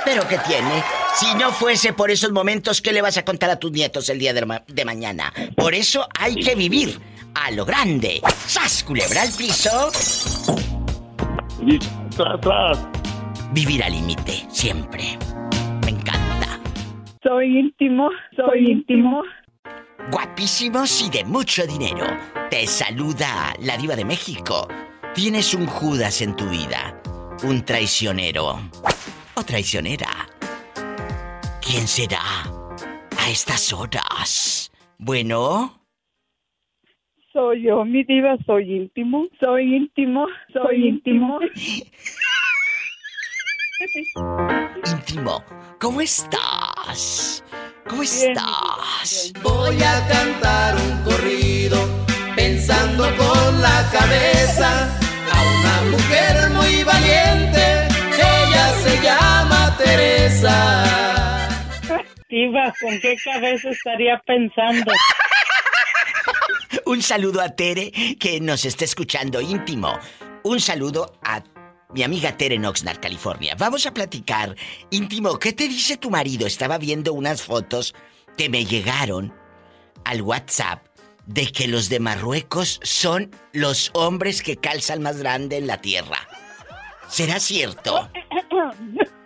¿Pero 0.05 0.26
qué 0.28 0.38
tiene? 0.47 0.82
Si 1.15 1.34
no 1.36 1.51
fuese 1.51 1.91
por 1.91 2.09
esos 2.09 2.32
momentos, 2.32 2.82
¿qué 2.82 2.93
le 2.93 3.01
vas 3.01 3.17
a 3.17 3.26
contar 3.26 3.49
a 3.49 3.59
tus 3.59 3.71
nietos 3.71 4.07
el 4.09 4.19
día 4.19 4.34
de, 4.34 4.86
mañana? 4.86 5.34
Por 5.57 5.76
eso 5.76 6.07
hay 6.17 6.36
que 6.36 6.55
vivir 6.55 6.97
a 7.36 7.51
lo 7.51 7.65
grande. 7.65 8.21
¡Sas, 8.47 8.84
culebra 8.84 9.24
al 9.24 9.32
piso! 9.32 9.91
Y 11.65 11.80
tras, 12.15 12.80
Vivir 13.51 13.84
al 13.84 13.91
límite, 13.91 14.45
siempre. 14.49 15.17
Soy 17.24 17.57
íntimo, 17.57 18.09
soy 18.36 18.71
íntimo. 18.71 19.24
Guapísimos 20.11 21.07
y 21.07 21.09
de 21.09 21.24
mucho 21.24 21.65
dinero. 21.65 22.05
Te 22.49 22.67
saluda 22.67 23.53
la 23.61 23.78
diva 23.78 23.95
de 23.95 24.03
México. 24.03 24.67
Tienes 25.15 25.53
un 25.53 25.65
Judas 25.65 26.21
en 26.21 26.36
tu 26.36 26.49
vida. 26.49 27.01
Un 27.45 27.63
traicionero. 27.63 28.59
O 29.36 29.43
traicionera. 29.43 30.09
¿Quién 31.61 31.88
será? 31.88 32.19
A 33.17 33.30
estas 33.30 33.71
horas. 33.71 34.69
Bueno. 34.97 35.80
Soy 37.32 37.63
yo, 37.63 37.86
mi 37.86 38.03
diva, 38.03 38.38
soy 38.45 38.76
íntimo, 38.76 39.26
soy 39.39 39.76
íntimo, 39.76 40.28
soy 40.51 40.89
íntimo. 40.89 41.39
íntimo, 44.86 45.43
¿cómo 45.79 46.01
estás? 46.01 47.43
¿Cómo 47.88 48.03
estás? 48.03 49.34
Voy 49.41 49.81
a 49.84 50.07
cantar 50.07 50.75
un 50.77 51.03
corrido 51.03 51.77
pensando 52.36 53.03
con 53.17 53.61
la 53.61 53.89
cabeza 53.91 54.89
a 55.31 55.41
una 55.41 55.81
mujer 55.91 56.49
muy 56.51 56.84
valiente. 56.84 57.88
Ella 58.15 58.73
se 58.84 59.01
llama 59.01 59.75
Teresa. 59.77 61.49
Diva, 62.29 62.73
¿con 62.79 62.99
qué 63.01 63.15
cabeza 63.23 63.69
estaría 63.69 64.21
pensando? 64.25 64.91
Un 66.86 67.01
saludo 67.01 67.41
a 67.41 67.49
Tere, 67.49 67.91
que 68.19 68.39
nos 68.41 68.65
está 68.65 68.86
escuchando 68.86 69.39
íntimo. 69.39 69.97
Un 70.43 70.59
saludo 70.59 71.17
a 71.23 71.41
mi 71.93 72.03
amiga 72.03 72.35
Tere 72.37 72.55
en 72.55 72.65
Oxnard, 72.65 72.99
California. 72.99 73.55
Vamos 73.57 73.85
a 73.85 73.93
platicar. 73.93 74.55
Íntimo, 74.89 75.37
¿qué 75.39 75.53
te 75.53 75.67
dice 75.67 75.97
tu 75.97 76.09
marido? 76.09 76.47
Estaba 76.47 76.77
viendo 76.77 77.13
unas 77.13 77.41
fotos 77.41 77.93
que 78.37 78.49
me 78.49 78.65
llegaron 78.65 79.33
al 80.03 80.21
WhatsApp 80.21 80.85
de 81.25 81.51
que 81.51 81.67
los 81.67 81.89
de 81.89 81.99
Marruecos 81.99 82.79
son 82.83 83.31
los 83.53 83.91
hombres 83.93 84.41
que 84.41 84.57
calzan 84.57 85.01
más 85.01 85.17
grande 85.17 85.57
en 85.57 85.67
la 85.67 85.79
tierra. 85.79 86.27
¿Será 87.07 87.39
cierto? 87.39 88.09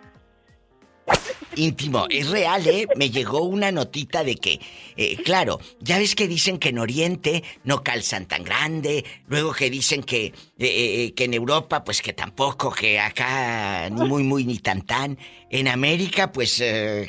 íntimo. 1.58 2.06
Es 2.08 2.30
real, 2.30 2.66
¿eh? 2.66 2.86
Me 2.96 3.10
llegó 3.10 3.42
una 3.42 3.70
notita 3.72 4.24
de 4.24 4.36
que, 4.36 4.60
eh, 4.96 5.16
claro, 5.22 5.58
ya 5.80 5.98
ves 5.98 6.14
que 6.14 6.28
dicen 6.28 6.58
que 6.58 6.70
en 6.70 6.78
Oriente 6.78 7.42
no 7.64 7.82
calzan 7.82 8.26
tan 8.26 8.44
grande, 8.44 9.04
luego 9.26 9.52
que 9.52 9.70
dicen 9.70 10.02
que, 10.02 10.26
eh, 10.26 10.32
eh, 10.58 11.14
que 11.14 11.24
en 11.24 11.34
Europa, 11.34 11.84
pues 11.84 12.00
que 12.00 12.12
tampoco, 12.12 12.70
que 12.70 12.98
acá 12.98 13.88
ni 13.90 14.08
muy, 14.08 14.22
muy, 14.22 14.44
ni 14.44 14.58
tan, 14.58 14.82
tan. 14.82 15.18
En 15.50 15.68
América, 15.68 16.32
pues, 16.32 16.62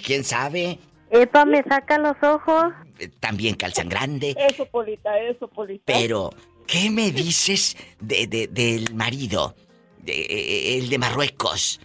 quién 0.03 0.23
sabe. 0.23 0.79
Epa, 1.11 1.45
me 1.45 1.63
saca 1.63 1.97
los 1.97 2.15
ojos. 2.21 2.73
También 3.19 3.55
calzan 3.55 3.89
grande. 3.89 4.35
Eso, 4.37 4.65
Polita, 4.65 5.17
eso, 5.19 5.47
Polita. 5.47 5.83
Pero, 5.85 6.31
¿qué 6.67 6.89
me 6.89 7.11
dices 7.11 7.77
de, 7.99 8.27
de 8.27 8.47
del 8.47 8.93
marido? 8.93 9.55
De, 9.99 10.77
el 10.77 10.89
de 10.89 10.97
Marruecos. 10.97 11.79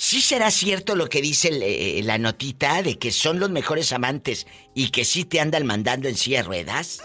¿Sí 0.00 0.20
será 0.20 0.52
cierto 0.52 0.94
lo 0.94 1.08
que 1.08 1.20
dice 1.20 1.48
eh, 1.50 2.00
la 2.04 2.18
notita 2.18 2.84
de 2.84 3.00
que 3.00 3.10
son 3.10 3.40
los 3.40 3.50
mejores 3.50 3.92
amantes 3.92 4.46
y 4.72 4.90
que 4.90 5.04
sí 5.04 5.24
te 5.24 5.40
andan 5.40 5.66
mandando 5.66 6.06
en 6.06 6.14
silla 6.14 6.38
de 6.38 6.44
ruedas? 6.44 7.02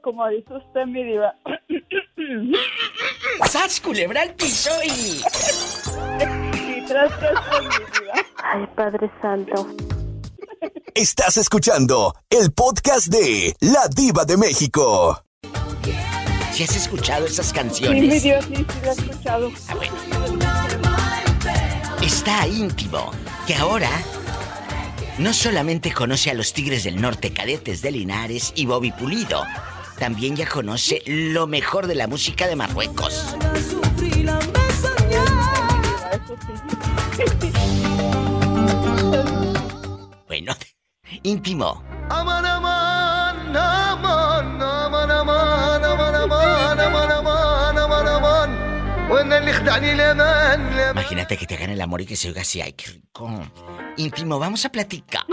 Como 0.00 0.28
dice 0.28 0.54
usted, 0.54 0.86
mi 0.86 1.02
diva. 1.02 1.34
¡Sas, 3.50 3.80
culebra 3.80 4.22
al 4.22 4.32
piso 4.36 4.70
y... 4.84 5.20
tras, 6.86 7.18
tras, 7.18 7.62
mi 7.62 7.66
diva. 7.66 8.12
Ay, 8.36 8.64
Padre 8.76 9.10
Santo. 9.20 9.74
Estás 10.94 11.36
escuchando 11.36 12.14
el 12.30 12.52
podcast 12.52 13.08
de 13.08 13.56
La 13.58 13.88
Diva 13.88 14.24
de 14.24 14.36
México. 14.36 15.20
¿Sí 16.52 16.62
has 16.62 16.76
escuchado 16.76 17.26
esas 17.26 17.52
canciones? 17.52 18.02
Sí, 18.02 18.08
mi 18.08 18.20
Dios, 18.20 18.44
sí, 18.44 18.54
sí, 18.54 18.64
lo 18.84 18.88
he 18.88 18.92
escuchado. 18.92 19.50
Ah, 19.68 19.74
bueno. 19.74 20.59
Está 22.12 22.44
íntimo, 22.48 23.12
que 23.46 23.54
ahora 23.54 23.88
no 25.18 25.32
solamente 25.32 25.92
conoce 25.92 26.28
a 26.28 26.34
los 26.34 26.52
Tigres 26.52 26.82
del 26.82 27.00
Norte, 27.00 27.32
Cadetes 27.32 27.82
de 27.82 27.92
Linares 27.92 28.52
y 28.56 28.66
Bobby 28.66 28.90
Pulido, 28.90 29.44
también 29.96 30.34
ya 30.34 30.46
conoce 30.46 31.02
lo 31.06 31.46
mejor 31.46 31.86
de 31.86 31.94
la 31.94 32.08
música 32.08 32.48
de 32.48 32.56
Marruecos. 32.56 33.36
Bueno, 40.26 40.56
íntimo. 41.22 41.84
Imagínate 50.92 51.36
que 51.36 51.46
te 51.46 51.54
hagan 51.54 51.70
el 51.70 51.80
amor 51.80 52.00
y 52.00 52.06
que 52.06 52.16
se 52.16 52.28
oiga 52.28 52.42
así, 52.42 52.60
ay, 52.60 52.72
qué 52.72 52.92
rico. 52.92 53.28
Íntimo, 53.96 54.38
vamos 54.38 54.64
a 54.64 54.70
platicar. 54.70 55.26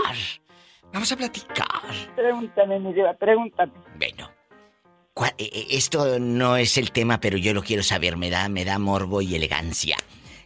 Vamos 0.92 1.10
a 1.12 1.16
platicar. 1.16 1.82
Pregúntame, 2.16 2.78
mi 2.80 2.92
diva, 2.92 3.14
pregúntame. 3.14 3.72
Bueno. 3.96 4.30
E, 5.36 5.44
e, 5.44 5.76
esto 5.76 6.18
no 6.18 6.56
es 6.56 6.78
el 6.78 6.92
tema, 6.92 7.20
pero 7.20 7.36
yo 7.36 7.52
lo 7.52 7.62
quiero 7.62 7.82
saber. 7.82 8.16
Me 8.16 8.30
da, 8.30 8.48
me 8.48 8.64
da 8.64 8.78
morbo 8.78 9.20
y 9.20 9.34
elegancia. 9.34 9.96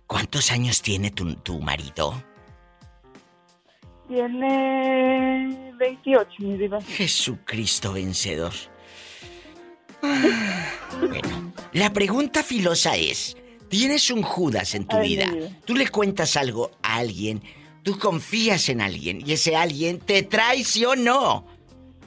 ¿Cuántos 0.07 0.51
años 0.51 0.83
tiene 0.83 1.11
tu, 1.11 1.35
tu 1.37 1.61
marido? 1.61 2.23
Tiene 4.09 5.73
28, 5.79 6.31
mi 6.39 6.57
diva. 6.57 6.81
Jesucristo 6.81 7.93
vencedor. 7.93 8.53
Bueno, 10.01 11.53
la 11.73 11.93
pregunta 11.93 12.43
filosa 12.43 12.97
es, 12.97 13.37
tienes 13.73 14.11
un 14.11 14.23
Judas 14.23 14.75
en 14.75 14.87
tu 14.87 15.01
vida, 15.01 15.33
tú 15.65 15.75
le 15.75 15.89
cuentas 15.89 16.37
algo 16.37 16.73
a 16.83 16.97
alguien, 16.97 17.43
tú 17.83 17.99
confías 17.99 18.69
en 18.69 18.83
alguien 18.83 19.27
y 19.27 19.33
ese 19.33 19.57
alguien 19.57 19.99
te 19.99 20.23
traicionó, 20.25 21.47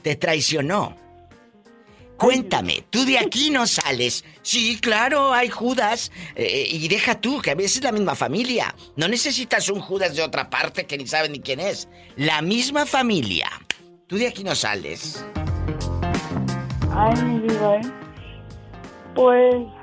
te 0.00 0.14
traicionó. 0.14 0.96
Cuéntame, 2.18 2.84
tú 2.88 3.04
de 3.04 3.18
aquí 3.18 3.50
no 3.50 3.66
sales. 3.66 4.24
Sí, 4.42 4.78
claro, 4.80 5.34
hay 5.34 5.48
Judas. 5.48 6.12
Eh, 6.36 6.68
y 6.70 6.86
deja 6.86 7.20
tú, 7.20 7.42
que 7.42 7.50
a 7.50 7.56
veces 7.56 7.78
es 7.78 7.82
la 7.82 7.90
misma 7.90 8.14
familia. 8.14 8.72
No 8.94 9.08
necesitas 9.08 9.68
un 9.68 9.80
Judas 9.80 10.14
de 10.14 10.22
otra 10.22 10.48
parte 10.48 10.86
que 10.86 10.96
ni 10.96 11.06
sabe 11.08 11.28
ni 11.28 11.40
quién 11.40 11.58
es. 11.58 11.88
La 12.14 12.42
misma 12.42 12.86
familia. 12.86 13.50
Tú 14.06 14.16
de 14.16 14.28
aquí 14.28 14.44
no 14.44 14.54
sales. 14.54 15.26
Ay, 16.92 17.22
mi 17.22 17.40
vida, 17.40 17.76
¿eh? 17.76 17.92
Pues, 19.14 19.75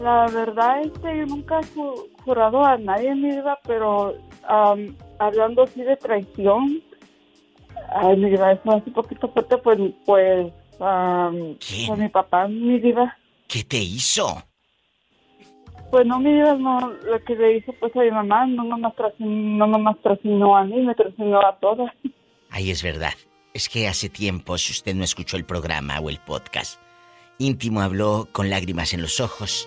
la 0.00 0.26
verdad 0.28 0.82
es 0.82 0.92
que 0.98 1.18
yo 1.18 1.26
nunca 1.26 1.60
he 1.60 2.24
jurado 2.24 2.64
a 2.64 2.78
nadie 2.78 3.10
en 3.10 3.22
mi 3.22 3.28
vida, 3.30 3.58
pero 3.66 4.14
hablando 5.18 5.62
así 5.62 5.82
de 5.82 5.96
traición, 5.96 6.82
ay, 7.94 8.16
mi 8.16 8.30
vida, 8.30 8.52
eso 8.52 8.72
hace 8.72 8.90
poquito 8.90 9.28
fuerte, 9.28 9.58
pues, 9.58 9.78
pues, 10.06 10.52
con 10.78 11.98
mi 11.98 12.08
papá, 12.08 12.48
mi 12.48 12.78
vida. 12.78 13.16
¿Qué 13.46 13.62
te 13.64 13.78
hizo? 13.78 14.42
Pues 15.90 16.06
no, 16.06 16.18
mi 16.20 16.32
vida, 16.32 16.54
no, 16.54 16.92
lo 16.92 17.22
que 17.24 17.34
le 17.34 17.58
hizo 17.58 17.72
pues 17.80 17.94
a 17.96 18.00
mi 18.00 18.10
mamá, 18.10 18.46
no 18.46 18.64
nomás 18.64 18.94
no 18.96 19.94
traicionó 20.02 20.56
a 20.56 20.64
mí, 20.64 20.80
me 20.82 20.94
traicionó 20.94 21.40
a 21.40 21.58
todas. 21.58 21.92
Ay, 22.48 22.70
es 22.70 22.82
verdad. 22.82 23.12
Es 23.52 23.68
que 23.68 23.88
hace 23.88 24.08
tiempo, 24.08 24.56
si 24.56 24.72
usted 24.72 24.94
no 24.94 25.02
escuchó 25.02 25.36
el 25.36 25.44
programa 25.44 25.98
o 25.98 26.08
el 26.08 26.18
podcast, 26.18 26.80
Íntimo 27.38 27.80
habló 27.80 28.28
con 28.32 28.50
lágrimas 28.50 28.94
en 28.94 29.02
los 29.02 29.18
ojos 29.18 29.66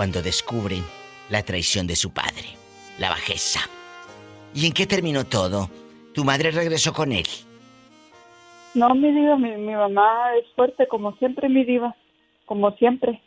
cuando 0.00 0.22
descubren 0.22 0.82
la 1.28 1.42
traición 1.42 1.86
de 1.86 1.94
su 1.94 2.10
padre, 2.10 2.56
la 2.98 3.10
bajeza. 3.10 3.60
¿Y 4.54 4.64
en 4.64 4.72
qué 4.72 4.86
terminó 4.86 5.26
todo? 5.26 5.68
¿Tu 6.14 6.24
madre 6.24 6.50
regresó 6.50 6.94
con 6.94 7.12
él? 7.12 7.26
No, 8.72 8.94
mi 8.94 9.12
diva, 9.12 9.36
mi, 9.36 9.74
mamá 9.74 10.34
es 10.40 10.46
fuerte, 10.56 10.88
como 10.88 11.14
siempre, 11.16 11.50
mi 11.50 11.66
diva. 11.66 11.94
como 12.46 12.70
siempre. 12.78 13.20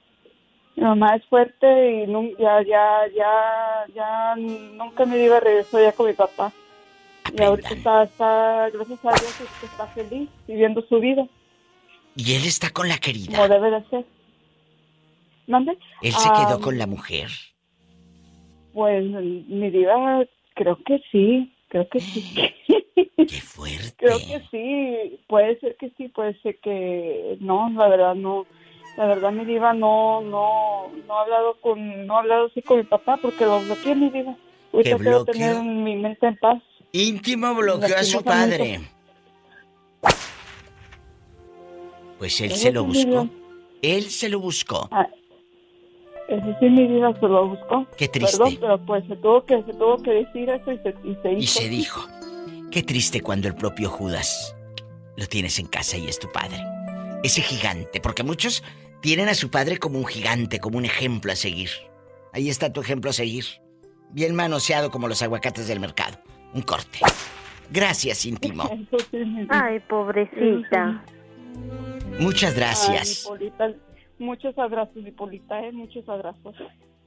Mi 0.75 0.81
mamá 0.81 1.15
es 1.15 1.23
fuerte 1.27 2.07
y 2.07 2.07
ya, 2.39 2.63
ya, 2.63 3.01
ya, 3.15 3.85
ya 3.93 4.35
nunca 4.35 5.05
me 5.05 5.23
iba 5.23 5.37
a 5.37 5.41
regresar 5.41 5.79
ya 5.79 5.91
con 5.91 6.07
mi 6.07 6.13
papá. 6.13 6.51
Y 7.37 7.43
ahorita 7.43 7.69
está, 7.69 8.03
está, 8.05 8.69
gracias 8.73 8.99
a 9.05 9.09
Dios, 9.11 9.41
está 9.61 9.85
feliz 9.93 10.27
viviendo 10.47 10.81
su 10.89 10.99
vida. 10.99 11.27
¿Y 12.15 12.33
él 12.33 12.45
está 12.45 12.71
con 12.71 12.89
la 12.89 12.97
querida? 12.97 13.35
Como 13.35 13.47
debe 13.47 13.69
de 13.69 13.89
ser. 13.91 14.05
¿Dónde? 15.47 15.77
¿Él 16.01 16.13
se 16.13 16.29
quedó 16.29 16.59
con 16.59 16.77
la 16.77 16.87
mujer? 16.87 17.29
Pues 18.73 19.03
mi 19.03 19.69
vida, 19.69 20.25
creo 20.55 20.77
que 20.85 21.01
sí, 21.11 21.53
creo 21.67 21.87
que 21.89 21.99
sí. 21.99 22.35
¡Qué 23.17 23.41
fuerte! 23.41 23.95
Creo 23.97 24.17
que 24.17 24.41
sí, 24.51 25.19
puede 25.27 25.59
ser 25.59 25.75
que 25.77 25.91
sí, 25.97 26.07
puede 26.09 26.39
ser 26.41 26.59
que 26.59 27.37
no, 27.39 27.69
la 27.69 27.87
verdad 27.87 28.15
no. 28.15 28.45
La 28.97 29.07
verdad 29.07 29.31
mi 29.31 29.43
diva 29.45 29.73
no, 29.73 30.21
no, 30.21 30.91
no 31.07 31.17
ha 31.17 31.21
hablado 31.23 31.59
con, 31.61 32.05
no 32.05 32.15
ha 32.15 32.19
hablado 32.19 32.45
así 32.45 32.61
con 32.61 32.77
mi 32.77 32.83
papá 32.83 33.17
porque 33.17 33.43
lo 33.43 33.59
bloqueé 33.61 33.95
mi 33.95 34.09
diva. 34.09 34.37
Ahorita 34.71 34.97
quiero 34.97 35.25
tener 35.25 35.63
mi 35.63 35.95
mente 35.95 36.27
en 36.27 36.37
paz. 36.37 36.61
Íntimo 36.91 37.55
bloqueó 37.55 37.97
a 37.97 38.03
su 38.03 38.23
padre. 38.23 38.81
Pues 42.19 42.39
él 42.39 42.51
se 42.51 42.71
lo 42.71 42.83
buscó. 42.83 43.27
Él 43.81 44.03
se 44.03 44.29
lo 44.29 44.39
buscó. 44.39 44.87
Ah, 44.91 45.07
ese 46.27 46.55
sí 46.59 46.69
mi 46.69 46.87
vida 46.87 47.13
se 47.19 47.27
lo 47.27 47.49
buscó. 47.49 47.85
Qué 47.97 48.07
triste. 48.07 48.37
Perdón, 48.37 48.57
pero 48.59 48.85
pues 48.85 49.03
se 49.07 49.15
tuvo 49.17 49.45
que, 49.45 49.63
se 49.63 49.73
tuvo 49.73 49.97
que 49.97 50.11
decir 50.11 50.49
eso 50.49 50.71
y 50.71 50.77
se, 50.79 50.95
y 51.03 51.15
se 51.21 51.31
hizo. 51.31 51.39
Y 51.39 51.47
se 51.47 51.69
dijo. 51.69 52.07
Qué 52.71 52.81
triste 52.81 53.21
cuando 53.21 53.47
el 53.47 53.55
propio 53.55 53.89
Judas 53.89 54.55
lo 55.15 55.27
tienes 55.27 55.59
en 55.59 55.67
casa 55.67 55.97
y 55.97 56.07
es 56.07 56.17
tu 56.19 56.31
padre. 56.31 56.57
Ese 57.23 57.41
gigante, 57.41 58.01
porque 58.01 58.23
muchos 58.23 58.63
tienen 59.01 59.29
a 59.29 59.35
su 59.35 59.51
padre 59.51 59.77
como 59.77 59.99
un 59.99 60.05
gigante, 60.05 60.59
como 60.59 60.77
un 60.77 60.85
ejemplo 60.85 61.31
a 61.31 61.35
seguir. 61.35 61.69
Ahí 62.33 62.49
está 62.49 62.73
tu 62.73 62.81
ejemplo 62.81 63.11
a 63.11 63.13
seguir. 63.13 63.45
Bien 64.09 64.35
manoseado 64.35 64.91
como 64.91 65.07
los 65.07 65.21
aguacates 65.21 65.67
del 65.67 65.79
mercado. 65.79 66.17
Un 66.53 66.61
corte. 66.61 66.99
Gracias, 67.69 68.25
íntimo. 68.25 68.63
Ay, 69.49 69.79
pobrecita. 69.81 71.03
Muchas 72.19 72.55
gracias. 72.55 73.27
Muchos 74.19 74.57
abrazos, 74.57 75.05
Hipólita, 75.05 75.59
¿eh? 75.61 75.71
Muchos 75.71 76.07
abrazos. 76.07 76.55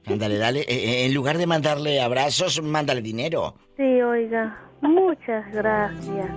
Ándale, 0.05 0.37
dale. 0.37 0.61
Eh, 0.61 0.65
eh, 0.69 1.05
en 1.05 1.13
lugar 1.13 1.37
de 1.37 1.47
mandarle 1.47 2.01
abrazos, 2.01 2.61
mándale 2.61 3.01
dinero. 3.01 3.55
Sí, 3.75 4.01
oiga. 4.01 4.57
Muchas 4.81 5.51
gracias. 5.51 6.29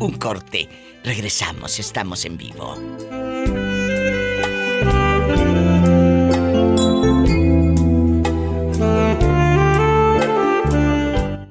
Un 0.00 0.12
corte. 0.18 0.68
Regresamos, 1.04 1.78
estamos 1.78 2.24
en 2.24 2.36
vivo. 2.36 2.74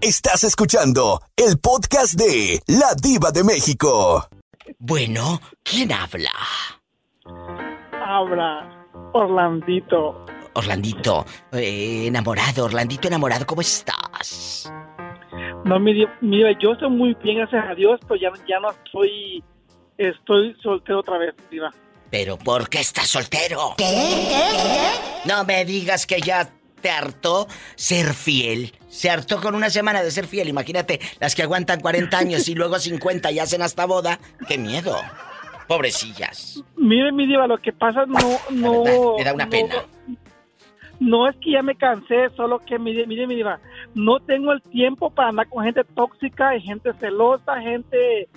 Estás 0.02 0.44
escuchando 0.44 1.22
el 1.36 1.60
podcast 1.60 2.16
de 2.16 2.62
La 2.68 2.94
Diva 2.94 3.32
de 3.32 3.44
México. 3.44 4.28
Bueno, 4.78 5.40
¿quién 5.64 5.92
habla? 5.94 6.32
Habla 8.14 8.70
Orlandito. 9.14 10.24
Orlandito, 10.54 11.26
eh, 11.52 12.06
enamorado, 12.06 12.66
Orlandito 12.66 13.08
enamorado, 13.08 13.44
¿cómo 13.48 13.62
estás? 13.62 14.72
No, 15.66 15.80
mira, 15.80 16.52
yo 16.62 16.74
estoy 16.74 16.92
muy 16.92 17.16
bien, 17.24 17.38
gracias 17.38 17.66
a 17.68 17.74
Dios, 17.74 18.00
pero 18.08 18.22
ya, 18.22 18.32
ya 18.48 18.60
no 18.60 18.70
estoy, 18.70 19.44
estoy 19.98 20.56
soltero 20.62 21.00
otra 21.00 21.18
vez, 21.18 21.34
diva. 21.50 21.72
¿Pero 22.12 22.38
por 22.38 22.70
qué 22.70 22.82
estás 22.82 23.08
soltero? 23.08 23.74
¿Qué? 23.78 23.86
¿Qué? 24.30 25.28
No 25.28 25.44
me 25.44 25.66
digas 25.66 26.06
que 26.06 26.22
ya 26.22 26.48
te 26.82 26.92
hartó 26.92 27.48
ser 27.74 28.14
fiel. 28.14 28.76
Se 28.90 29.10
hartó 29.10 29.42
con 29.42 29.56
una 29.56 29.72
semana 29.72 30.04
de 30.04 30.12
ser 30.12 30.28
fiel. 30.28 30.50
Imagínate, 30.50 31.00
las 31.20 31.34
que 31.34 31.42
aguantan 31.42 31.80
40 31.80 32.16
años 32.16 32.48
y 32.48 32.54
luego 32.54 32.78
50 32.78 33.32
y 33.32 33.40
hacen 33.40 33.64
hasta 33.64 33.88
boda. 33.88 34.20
¡Qué 34.48 34.60
miedo! 34.60 34.96
Pobrecillas. 35.68 36.64
Mire, 36.76 37.12
mi 37.12 37.28
diva, 37.28 37.48
lo 37.48 37.58
que 37.58 37.74
pasa 37.74 38.06
no... 38.06 38.20
no 38.52 39.16
me 39.18 39.24
da 39.24 39.34
una 39.34 39.50
pena. 39.50 39.76
No 41.00 41.28
es 41.28 41.36
que 41.38 41.52
ya 41.52 41.62
me 41.62 41.76
cansé, 41.76 42.30
solo 42.36 42.60
que, 42.60 42.80
mire, 42.80 43.06
mire, 43.08 43.28
mi 43.28 43.36
diva, 43.36 43.60
no 43.94 44.20
tengo 44.20 44.54
el 44.54 44.62
tiempo 44.62 45.10
para 45.10 45.30
andar 45.30 45.50
con 45.50 45.66
gente 45.66 45.84
tóxica 45.84 46.56
y 46.56 46.62
gente 46.62 46.94
celosa, 47.00 47.60
gente 47.60 48.30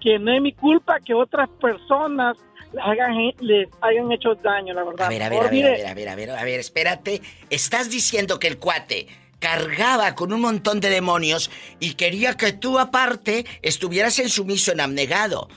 que 0.00 0.18
no 0.18 0.32
es 0.32 0.40
mi 0.40 0.52
culpa 0.52 0.98
que 1.00 1.14
otras 1.14 1.48
personas 1.60 2.36
hagan, 2.80 3.14
les 3.40 3.68
hayan 3.80 4.10
hecho 4.10 4.34
daño, 4.34 4.74
la 4.74 4.84
verdad. 4.84 5.06
A 5.06 5.08
ver, 5.08 5.22
a 5.22 5.28
ver, 5.28 5.46
a 5.46 5.48
ver, 5.48 5.66
a 5.66 5.70
ver, 5.70 5.86
a 5.86 5.94
ver, 5.94 6.08
a 6.08 6.14
ver, 6.14 6.30
a 6.30 6.44
ver, 6.44 6.60
espérate. 6.60 7.20
Estás 7.50 7.90
diciendo 7.90 8.38
que 8.38 8.48
el 8.48 8.58
cuate 8.58 9.06
cargaba 9.38 10.14
con 10.14 10.32
un 10.32 10.40
montón 10.40 10.80
de 10.80 10.88
demonios 10.88 11.50
y 11.80 11.94
quería 11.94 12.36
que 12.36 12.52
tú 12.52 12.78
aparte 12.78 13.44
estuvieras 13.60 14.18
en 14.20 14.28
sumiso, 14.28 14.72
en 14.72 14.80
abnegado. 14.80 15.48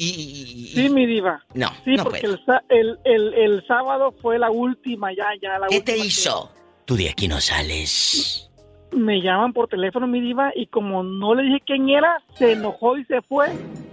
Y, 0.00 0.72
Sí, 0.74 0.88
mi 0.88 1.06
diva. 1.06 1.44
No, 1.54 1.68
sí, 1.84 1.96
porque 2.02 2.24
el, 2.68 2.98
el, 3.04 3.34
el, 3.34 3.66
sábado 3.66 4.14
fue 4.22 4.38
la 4.38 4.50
última, 4.50 5.12
ya, 5.12 5.26
ya. 5.42 5.58
La 5.58 5.66
¿Qué 5.66 5.80
te 5.80 5.98
hizo? 5.98 6.50
Tú 6.86 6.96
de 6.96 7.10
aquí 7.10 7.28
no 7.28 7.40
sales 7.40 8.48
me 8.92 9.20
llaman 9.20 9.52
por 9.52 9.68
teléfono 9.68 10.06
mi 10.06 10.20
diva 10.20 10.52
y 10.54 10.66
como 10.66 11.02
no 11.02 11.34
le 11.34 11.44
dije 11.44 11.62
quién 11.66 11.88
era, 11.88 12.22
se 12.34 12.52
enojó 12.52 12.96
y 12.96 13.04
se 13.04 13.22
fue. 13.22 13.48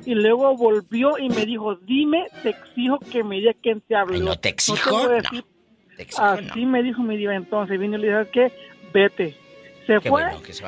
Y 0.05 0.13
luego 0.13 0.55
volvió 0.55 1.17
y 1.17 1.29
me 1.29 1.45
dijo, 1.45 1.75
dime, 1.75 2.27
te 2.43 2.49
exijo 2.49 2.99
que 2.99 3.23
me 3.23 3.37
diga 3.37 3.53
quién 3.61 3.81
te 3.81 3.95
habló. 3.95 4.19
no 4.19 4.35
te 4.37 4.49
exijo, 4.49 5.01
Así 6.17 6.65
me 6.65 6.83
dijo 6.83 7.01
mi 7.01 7.17
diva 7.17 7.35
entonces. 7.35 7.79
Vino 7.79 7.97
y 7.97 8.01
le 8.01 8.07
dije, 8.09 8.31
que 8.31 8.51
vete. 8.93 9.37
Se 9.85 10.01
fue. 10.01 10.23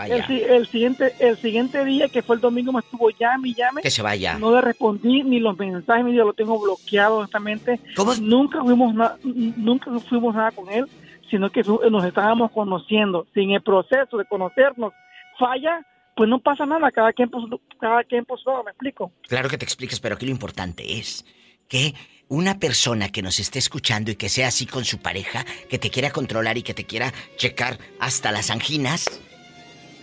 El, 0.09 0.68
siguiente, 0.68 1.13
el 1.20 1.38
siguiente 1.38 1.84
día, 1.84 2.07
que 2.07 2.22
fue 2.22 2.36
el 2.36 2.41
domingo, 2.41 2.72
me 2.72 2.80
estuvo 2.80 3.09
llame 3.09 3.49
y 3.49 3.55
llame. 3.55 3.82
Que 3.82 3.89
se 3.89 4.01
vaya. 4.01 4.38
No 4.38 4.53
le 4.53 4.61
respondí 4.61 5.24
ni 5.24 5.39
los 5.39 5.57
mensajes, 5.57 6.05
mi 6.05 6.11
diva, 6.11 6.26
lo 6.26 6.34
tengo 6.34 6.59
bloqueado 6.59 7.18
honestamente. 7.18 7.80
Nunca 8.22 8.61
fuimos, 8.61 8.93
nunca 9.24 9.91
fuimos 10.07 10.36
nada 10.36 10.51
con 10.51 10.70
él 10.70 10.88
sino 11.30 11.49
que 11.51 11.61
nos 11.63 12.05
estábamos 12.05 12.51
conociendo. 12.51 13.28
sin 13.34 13.51
el 13.51 13.61
proceso 13.61 14.18
de 14.18 14.26
conocernos 14.26 14.93
falla, 15.38 15.86
pues 16.15 16.30
no 16.30 16.39
pasa 16.39 16.65
nada, 16.65 16.91
cada 16.91 17.13
quien 17.13 17.30
por, 17.30 17.43
cada 17.80 18.03
quien 18.03 18.26
por 18.26 18.39
su 18.39 18.49
¿me 18.63 18.72
explico? 18.72 19.11
Claro 19.28 19.49
que 19.49 19.57
te 19.57 19.65
expliques, 19.65 19.99
pero 19.99 20.15
aquí 20.15 20.26
lo 20.26 20.32
importante 20.32 20.97
es 20.97 21.26
que 21.68 21.93
una 22.30 22.59
persona 22.59 23.09
que 23.09 23.21
nos 23.21 23.39
esté 23.39 23.59
escuchando 23.59 24.11
y 24.11 24.15
que 24.15 24.30
sea 24.30 24.47
así 24.47 24.65
con 24.65 24.86
su 24.86 24.99
pareja, 24.99 25.45
que 25.69 25.80
te 25.80 25.89
quiera 25.89 26.11
controlar 26.11 26.57
y 26.57 26.63
que 26.63 26.73
te 26.73 26.86
quiera 26.86 27.13
checar 27.38 27.78
hasta 27.99 28.32
las 28.32 28.49
anginas. 28.49 29.21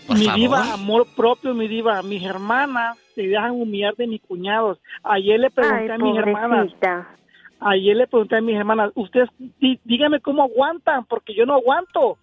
mi 0.08 0.28
diva, 0.30 0.72
amor 0.72 1.06
propio, 1.14 1.54
mi 1.54 1.68
diva. 1.68 2.02
Mis 2.02 2.22
hermanas 2.22 2.98
se 3.14 3.22
dejan 3.22 3.52
humillar 3.52 3.94
de 3.96 4.06
mis 4.06 4.22
cuñados. 4.22 4.78
Ayer 5.02 5.38
le 5.38 5.50
pregunté 5.50 5.92
a 5.92 5.98
mis 5.98 6.16
hermanas. 6.16 6.72
Ayer 7.60 7.96
le 7.96 8.06
pregunté 8.06 8.36
a 8.36 8.40
mis 8.40 8.56
hermanas, 8.56 8.90
ustedes 8.94 9.28
díganme 9.84 10.20
cómo 10.20 10.42
aguantan, 10.42 11.04
porque 11.06 11.34
yo 11.34 11.46
no 11.46 11.54
aguanto. 11.54 12.18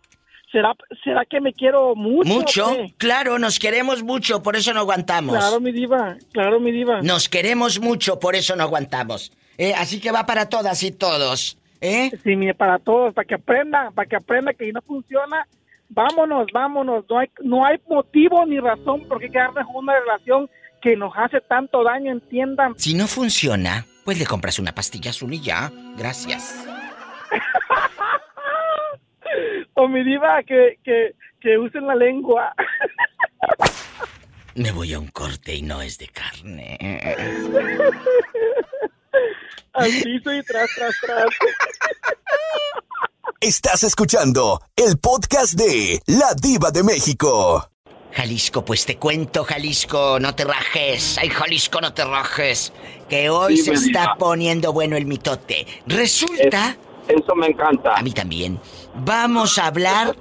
¿Será, 0.52 0.76
¿Será 1.04 1.24
que 1.24 1.40
me 1.40 1.54
quiero 1.54 1.96
mucho? 1.96 2.30
¿Mucho? 2.30 2.76
Claro, 2.98 3.40
nos 3.40 3.58
queremos 3.58 4.04
mucho, 4.04 4.44
por 4.44 4.58
eso 4.58 4.74
no 4.74 4.82
aguantamos. 4.82 5.38
Claro, 5.38 5.62
mi 5.62 5.72
diva, 5.72 6.18
claro, 6.34 6.60
mi 6.60 6.72
diva. 6.72 7.02
Nos 7.02 7.30
queremos 7.30 7.80
mucho, 7.80 8.20
por 8.20 8.36
eso 8.36 8.56
no 8.58 8.64
aguantamos. 8.64 9.32
Eh, 9.62 9.76
así 9.78 10.02
que 10.02 10.12
va 10.12 10.26
para 10.26 10.50
todas 10.50 10.82
y 10.82 10.90
todos. 10.90 11.56
¿Eh? 11.82 12.10
Sí, 12.24 12.36
mire, 12.36 12.56
para 12.56 12.80
todos, 12.80 13.14
para 13.14 13.28
que 13.28 13.36
aprendan, 13.36 13.94
para 13.94 14.10
que 14.10 14.16
aprendan 14.16 14.56
que 14.56 14.66
si 14.66 14.72
no 14.72 14.82
funciona, 14.82 15.48
vámonos, 15.88 16.48
vámonos. 16.52 17.06
No 17.08 17.20
hay, 17.20 17.30
no 17.44 17.64
hay 17.64 17.80
motivo 17.88 18.44
ni 18.48 18.60
razón 18.60 19.08
por 19.08 19.20
qué 19.20 19.30
quedarnos 19.30 19.64
en 19.70 19.76
una 19.76 20.00
relación 20.00 20.50
que 20.82 20.98
nos 20.98 21.14
hace 21.16 21.42
tanto 21.42 21.84
daño, 21.84 22.12
entiendan. 22.12 22.74
Si 22.76 22.96
no 22.96 23.06
funciona, 23.06 23.86
pues 24.04 24.18
le 24.18 24.26
compras 24.26 24.58
una 24.58 24.72
pastilla 24.72 25.12
azul 25.12 25.32
y 25.32 25.42
ya. 25.42 25.72
Gracias. 25.96 26.66
o 29.76 29.88
mi 29.88 30.04
diva, 30.04 30.42
que, 30.42 30.80
que, 30.84 31.14
que 31.40 31.60
usen 31.60 31.86
la 31.86 31.94
lengua. 31.94 32.52
Me 34.56 34.72
voy 34.72 34.94
a 34.94 35.00
un 35.00 35.10
corte 35.10 35.54
y 35.54 35.62
no 35.62 35.84
es 35.84 36.00
de 36.00 36.08
carne. 36.08 36.80
Al 39.74 39.90
piso 39.90 40.34
y 40.34 40.44
tras, 40.44 40.70
tras, 40.76 40.96
tras. 41.02 41.26
Estás 43.40 43.84
escuchando 43.84 44.62
el 44.76 44.98
podcast 44.98 45.54
de 45.54 46.02
La 46.06 46.34
Diva 46.36 46.72
de 46.72 46.84
México. 46.84 47.70
Jalisco, 48.12 48.66
pues 48.66 48.86
te 48.86 48.98
cuento, 48.98 49.46
Jalisco, 49.46 50.20
no 50.20 50.36
te 50.36 50.44
rajes. 50.44 51.18
Ay, 51.18 51.30
Jalisco, 51.30 51.80
no 51.80 51.94
te 51.94 52.04
rajes. 52.04 52.74
Que 53.10 53.30
hoy 53.30 53.58
se 53.58 53.74
está 53.74 54.16
poniendo 54.20 54.74
bueno 54.74 54.98
el 54.98 55.06
mitote. 55.06 55.66
Resulta. 55.88 56.76
eso 57.08 57.36
me 57.36 57.48
encanta. 57.48 57.96
A 57.96 58.02
mí 58.02 58.12
también. 58.12 58.60
Vamos 58.96 59.58
a 59.58 59.68
hablar 59.68 60.16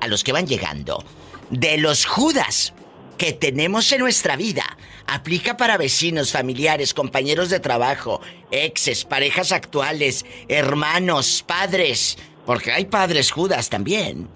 a 0.00 0.08
los 0.08 0.24
que 0.24 0.32
van 0.32 0.46
llegando 0.46 1.04
de 1.50 1.76
los 1.78 2.06
Judas 2.06 2.72
que 3.16 3.32
tenemos 3.32 3.90
en 3.92 4.00
nuestra 4.00 4.36
vida. 4.36 4.64
Aplica 5.06 5.56
para 5.56 5.76
vecinos, 5.76 6.32
familiares, 6.32 6.94
compañeros 6.94 7.50
de 7.50 7.60
trabajo, 7.60 8.20
exes, 8.50 9.04
parejas 9.04 9.52
actuales, 9.52 10.24
hermanos, 10.48 11.44
padres. 11.46 12.18
Porque 12.46 12.72
hay 12.72 12.86
padres 12.86 13.30
Judas 13.30 13.70
también. 13.70 14.28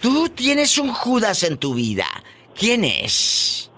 Tú 0.00 0.28
tienes 0.28 0.78
un 0.78 0.92
Judas 0.92 1.42
en 1.42 1.56
tu 1.56 1.74
vida. 1.74 2.06
¿Quién 2.54 2.84
es? 2.84 3.70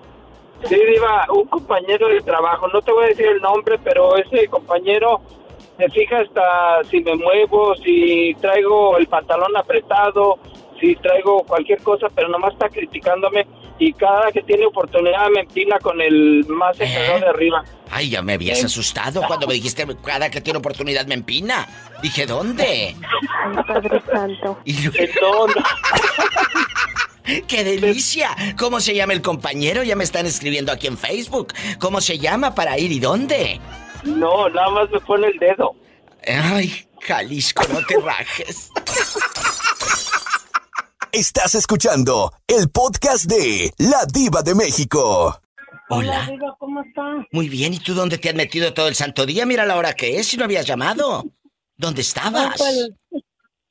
Sí, 0.68 0.74
Diva, 0.74 1.26
un 1.32 1.44
compañero 1.46 2.08
de 2.08 2.20
trabajo. 2.20 2.68
No 2.68 2.82
te 2.82 2.92
voy 2.92 3.04
a 3.04 3.08
decir 3.08 3.26
el 3.26 3.40
nombre, 3.40 3.78
pero 3.82 4.16
ese 4.16 4.48
compañero 4.48 5.20
se 5.76 5.88
fija 5.90 6.18
hasta 6.18 6.82
si 6.90 7.00
me 7.00 7.14
muevo, 7.14 7.74
si 7.76 8.36
traigo 8.40 8.98
el 8.98 9.06
pantalón 9.06 9.56
apretado, 9.56 10.38
si 10.80 10.96
traigo 10.96 11.44
cualquier 11.44 11.80
cosa, 11.82 12.08
pero 12.14 12.28
nomás 12.28 12.52
está 12.52 12.68
criticándome 12.68 13.46
y 13.78 13.92
cada 13.92 14.32
que 14.32 14.42
tiene 14.42 14.66
oportunidad 14.66 15.28
me 15.30 15.40
empina 15.40 15.78
con 15.78 16.00
el 16.00 16.44
más 16.48 16.78
encargado 16.80 17.18
¿Eh? 17.18 17.20
de 17.20 17.28
arriba. 17.28 17.64
Ay, 17.90 18.10
ya 18.10 18.22
me 18.22 18.34
habías 18.34 18.62
asustado 18.64 19.22
cuando 19.26 19.46
me 19.46 19.54
dijiste 19.54 19.86
cada 20.04 20.30
que 20.30 20.40
tiene 20.40 20.58
oportunidad 20.58 21.06
me 21.06 21.14
empina. 21.14 21.66
Dije, 22.02 22.26
¿dónde? 22.26 22.96
Ay, 23.44 23.56
Padre 23.66 24.02
Santo. 24.10 24.58
Y 24.64 24.74
¡Qué 27.46 27.62
delicia! 27.62 28.30
¿Cómo 28.58 28.80
se 28.80 28.94
llama 28.94 29.12
el 29.12 29.20
compañero? 29.20 29.82
Ya 29.82 29.96
me 29.96 30.04
están 30.04 30.24
escribiendo 30.24 30.72
aquí 30.72 30.86
en 30.86 30.96
Facebook. 30.96 31.52
¿Cómo 31.78 32.00
se 32.00 32.18
llama 32.18 32.54
para 32.54 32.78
ir 32.78 32.90
y 32.90 33.00
dónde? 33.00 33.60
No, 34.04 34.48
nada 34.48 34.70
más 34.70 34.90
me 34.90 34.98
pone 35.00 35.26
el 35.28 35.38
dedo. 35.38 35.74
Ay, 36.26 36.86
Jalisco, 37.02 37.62
no 37.70 37.80
te 37.86 38.00
rajes. 38.00 38.70
Estás 41.12 41.54
escuchando 41.54 42.32
el 42.46 42.68
podcast 42.68 43.24
de 43.24 43.72
La 43.78 44.04
Diva 44.12 44.42
de 44.42 44.54
México. 44.54 45.40
Hola. 45.88 46.26
Diva, 46.30 46.54
¿cómo 46.58 46.82
estás? 46.82 47.24
Muy 47.32 47.48
bien, 47.48 47.72
¿y 47.72 47.78
tú 47.78 47.94
dónde 47.94 48.18
te 48.18 48.28
has 48.28 48.34
metido 48.34 48.74
todo 48.74 48.88
el 48.88 48.94
santo 48.94 49.24
día? 49.24 49.46
Mira 49.46 49.64
la 49.64 49.76
hora 49.76 49.94
que 49.94 50.18
es, 50.18 50.26
si 50.26 50.36
no 50.36 50.44
habías 50.44 50.66
llamado. 50.66 51.24
¿Dónde 51.78 52.02
estabas? 52.02 52.56
Pues, 52.58 52.90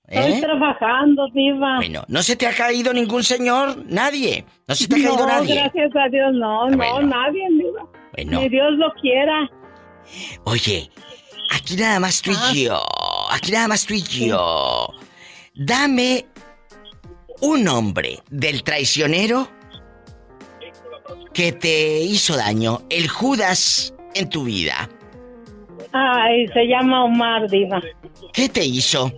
estoy 0.07 0.33
¿Eh? 0.33 0.41
trabajando, 0.41 1.27
Diva. 1.31 1.75
Bueno, 1.75 2.03
¿no 2.07 2.23
se 2.23 2.35
te 2.35 2.47
ha 2.47 2.55
caído 2.55 2.91
ningún 2.91 3.23
señor? 3.23 3.85
Nadie. 3.85 4.43
¿No 4.67 4.73
se 4.73 4.87
te 4.87 4.95
ha 4.95 5.07
caído 5.07 5.27
nadie? 5.27 5.55
gracias 5.55 5.95
a 5.95 6.09
Dios, 6.09 6.33
no, 6.33 6.69
no, 6.69 7.01
nadie, 7.01 7.47
Diva. 7.51 7.87
Bueno. 8.13 8.39
Ni 8.41 8.49
Dios 8.49 8.71
lo 8.77 8.91
quiera. 8.99 9.47
Oye, 10.45 10.89
aquí 11.51 11.75
nada 11.75 11.99
más 11.99 12.19
tú 12.19 12.31
y 12.31 12.35
ah. 12.35 12.53
yo. 12.53 12.81
Aquí 13.29 13.51
nada 13.51 13.67
más 13.67 13.85
tú 13.85 13.93
y 13.93 14.01
yo. 14.01 14.87
Dame 15.53 16.25
un 17.41 17.63
nombre 17.63 18.19
del 18.29 18.63
traicionero 18.63 19.47
que 21.33 21.51
te 21.51 21.99
hizo 21.99 22.35
daño, 22.35 22.81
el 22.89 23.07
Judas 23.07 23.93
en 24.15 24.29
tu 24.29 24.45
vida. 24.45 24.89
Ay, 25.93 26.47
se 26.47 26.67
llama 26.67 27.05
Omar, 27.05 27.49
Diva. 27.49 27.81
¿Qué 28.33 28.49
te 28.49 28.65
hizo? 28.65 29.11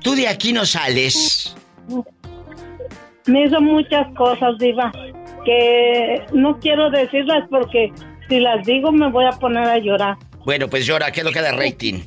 Tú 0.00 0.14
de 0.14 0.28
aquí 0.28 0.52
no 0.52 0.64
sales. 0.64 1.56
Me 3.26 3.44
hizo 3.44 3.60
muchas 3.60 4.06
cosas, 4.14 4.56
Diva, 4.58 4.92
que 5.44 6.22
no 6.32 6.58
quiero 6.58 6.90
decirlas 6.90 7.44
porque 7.50 7.92
si 8.28 8.40
las 8.40 8.64
digo 8.64 8.92
me 8.92 9.10
voy 9.10 9.24
a 9.24 9.32
poner 9.32 9.64
a 9.64 9.78
llorar. 9.78 10.16
Bueno, 10.44 10.68
pues 10.68 10.86
llora, 10.86 11.10
¿qué 11.10 11.20
es 11.20 11.26
lo 11.26 11.32
que 11.32 11.40
da 11.40 11.52
rating? 11.52 12.02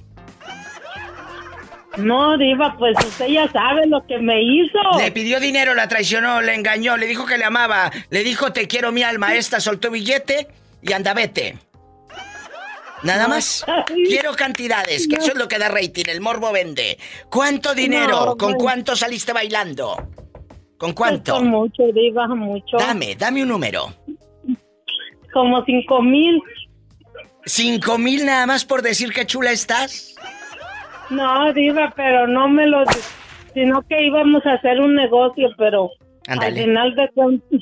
No, 1.97 2.37
Diva, 2.37 2.75
pues 2.77 2.95
usted 3.05 3.27
ya 3.27 3.51
sabe 3.51 3.87
lo 3.87 4.05
que 4.05 4.19
me 4.19 4.41
hizo. 4.41 4.79
Le 4.97 5.11
pidió 5.11 5.39
dinero, 5.39 5.73
la 5.73 5.87
traicionó, 5.87 6.41
le 6.41 6.53
engañó, 6.53 6.95
le 6.95 7.07
dijo 7.07 7.25
que 7.25 7.37
le 7.37 7.45
amaba, 7.45 7.91
le 8.09 8.23
dijo 8.23 8.53
te 8.53 8.67
quiero 8.67 8.91
mi 8.91 9.03
alma, 9.03 9.35
esta 9.35 9.59
soltó 9.59 9.89
billete 9.89 10.47
y 10.81 10.93
anda 10.93 11.13
vete. 11.13 11.57
Nada 13.03 13.27
más. 13.27 13.65
Quiero 14.07 14.33
cantidades, 14.33 15.07
que 15.07 15.17
eso 15.17 15.31
es 15.31 15.35
lo 15.37 15.47
que 15.47 15.59
da 15.59 15.69
rating, 15.69 16.05
el 16.07 16.21
morbo 16.21 16.51
vende. 16.51 16.97
¿Cuánto 17.29 17.75
dinero? 17.75 18.35
¿Con 18.37 18.53
pues. 18.53 18.63
cuánto 18.63 18.95
saliste 18.95 19.33
bailando? 19.33 19.95
¿Con 20.77 20.93
cuánto? 20.93 21.33
con 21.33 21.47
mucho, 21.47 21.83
Diva, 21.93 22.27
mucho. 22.27 22.77
Dame, 22.77 23.15
dame 23.15 23.43
un 23.43 23.49
número. 23.49 23.93
Como 25.33 25.63
cinco 25.65 26.01
mil. 26.01 26.41
¿Cinco 27.45 27.97
mil 27.97 28.25
nada 28.25 28.45
más 28.45 28.65
por 28.65 28.81
decir 28.81 29.11
que 29.11 29.25
chula 29.25 29.51
estás? 29.51 30.15
No, 31.09 31.53
Diva, 31.53 31.93
pero 31.95 32.27
no 32.27 32.47
me 32.49 32.67
lo... 32.67 32.83
Sino 33.53 33.81
que 33.83 34.05
íbamos 34.05 34.45
a 34.45 34.53
hacer 34.53 34.79
un 34.79 34.95
negocio, 34.95 35.49
pero 35.57 35.89
al 36.27 36.53
final 36.53 36.95
de 36.95 37.09
cuentos... 37.13 37.61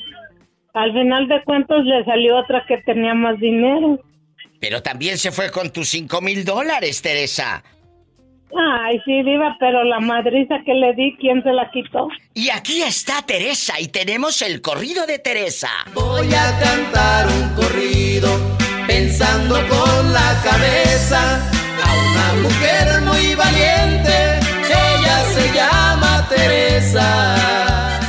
Al 0.73 0.91
final 0.91 1.29
de 1.29 1.41
cuentos 1.45 1.85
le 1.85 2.03
salió 2.03 2.35
otra 2.37 2.65
que 2.67 2.77
tenía 2.79 3.13
más 3.13 3.39
dinero. 3.39 3.97
Pero 4.59 4.81
también 4.81 5.17
se 5.17 5.31
fue 5.31 5.49
con 5.49 5.71
tus 5.71 5.87
cinco 5.87 6.19
mil 6.19 6.43
dólares, 6.43 7.01
Teresa. 7.01 7.63
Ay, 8.57 9.01
sí, 9.05 9.23
Diva, 9.23 9.55
pero 9.59 9.83
la 9.83 9.99
madriza 9.99 10.55
que 10.65 10.73
le 10.73 10.93
di, 10.93 11.15
¿quién 11.17 11.41
se 11.43 11.51
la 11.51 11.69
quitó? 11.71 12.07
Y 12.33 12.49
aquí 12.49 12.81
está 12.81 13.21
Teresa 13.25 13.79
y 13.79 13.87
tenemos 13.87 14.41
el 14.41 14.61
corrido 14.61 15.05
de 15.05 15.19
Teresa. 15.19 15.69
Voy 15.93 16.27
a 16.33 16.59
cantar 16.59 17.27
un 17.27 17.55
corrido 17.55 18.29
pensando 18.87 19.55
con 19.55 20.13
la 20.13 20.41
cabeza 20.43 21.41
a 21.83 21.93
una 21.93 22.33
mujer 22.41 23.01
muy 23.01 23.35
valiente. 23.35 24.39
Ella 24.67 25.25
se 25.33 25.53
llama 25.53 26.27
Teresa. 26.29 27.99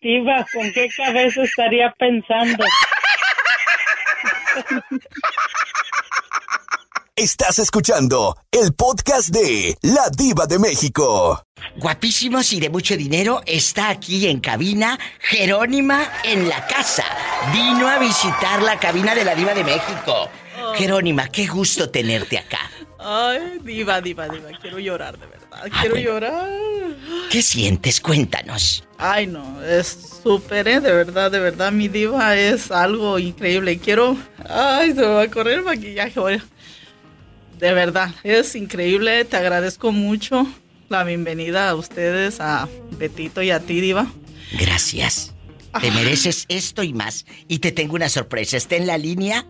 Diva, 0.00 0.46
¿con 0.52 0.72
qué 0.72 0.88
cabeza 0.96 1.42
estaría 1.42 1.92
pensando? 1.98 2.64
Estás 7.16 7.58
escuchando 7.58 8.36
el 8.52 8.74
podcast 8.74 9.30
de 9.30 9.74
La 9.80 10.10
Diva 10.14 10.46
de 10.46 10.58
México. 10.58 11.42
Guapísimos 11.76 12.52
y 12.52 12.60
de 12.60 12.68
mucho 12.68 12.96
dinero 12.96 13.40
está 13.46 13.88
aquí 13.88 14.26
en 14.28 14.40
cabina 14.40 14.98
Jerónima 15.20 16.12
en 16.24 16.48
la 16.48 16.66
casa. 16.66 17.04
Vino 17.52 17.88
a 17.88 17.98
visitar 17.98 18.62
la 18.62 18.78
cabina 18.78 19.14
de 19.14 19.24
la 19.24 19.34
Diva 19.34 19.54
de 19.54 19.64
México. 19.64 20.28
Oh. 20.62 20.74
Jerónima, 20.74 21.28
qué 21.28 21.46
gusto 21.46 21.90
tenerte 21.90 22.38
acá. 22.38 22.70
Ay, 23.08 23.60
diva, 23.62 24.00
diva, 24.00 24.26
diva, 24.28 24.48
quiero 24.60 24.80
llorar 24.80 25.16
de 25.16 25.26
verdad, 25.26 25.60
ah, 25.62 25.80
quiero 25.80 25.94
llorar. 25.94 26.50
¿Qué 27.30 27.40
sientes? 27.40 28.00
Cuéntanos. 28.00 28.82
Ay, 28.98 29.28
no, 29.28 29.62
es 29.62 30.18
súper, 30.24 30.66
¿eh? 30.66 30.80
de 30.80 30.90
verdad, 30.90 31.30
de 31.30 31.38
verdad, 31.38 31.70
mi 31.70 31.86
diva 31.86 32.36
es 32.36 32.72
algo 32.72 33.20
increíble. 33.20 33.78
Quiero, 33.78 34.16
ay, 34.48 34.88
se 34.88 35.02
me 35.02 35.06
va 35.06 35.22
a 35.22 35.30
correr 35.30 35.60
el 35.60 35.64
maquillaje, 35.64 36.20
De 37.60 37.72
verdad, 37.72 38.10
es 38.24 38.56
increíble, 38.56 39.24
te 39.24 39.36
agradezco 39.36 39.92
mucho 39.92 40.44
la 40.88 41.04
bienvenida 41.04 41.70
a 41.70 41.76
ustedes, 41.76 42.40
a 42.40 42.68
Betito 42.98 43.40
y 43.40 43.52
a 43.52 43.60
ti, 43.60 43.80
diva. 43.80 44.08
Gracias. 44.58 45.32
Te 45.80 45.92
mereces 45.92 46.46
esto 46.48 46.82
y 46.82 46.92
más. 46.92 47.24
Y 47.46 47.60
te 47.60 47.70
tengo 47.70 47.94
una 47.94 48.08
sorpresa. 48.08 48.56
Está 48.56 48.76
en 48.76 48.88
la 48.88 48.98
línea 48.98 49.46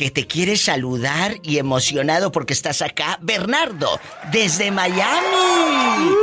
que 0.00 0.10
te 0.10 0.26
quiere 0.26 0.56
saludar 0.56 1.32
y 1.42 1.58
emocionado 1.58 2.32
porque 2.32 2.54
estás 2.54 2.80
acá, 2.80 3.18
Bernardo, 3.20 4.00
desde 4.32 4.70
Miami. 4.70 6.14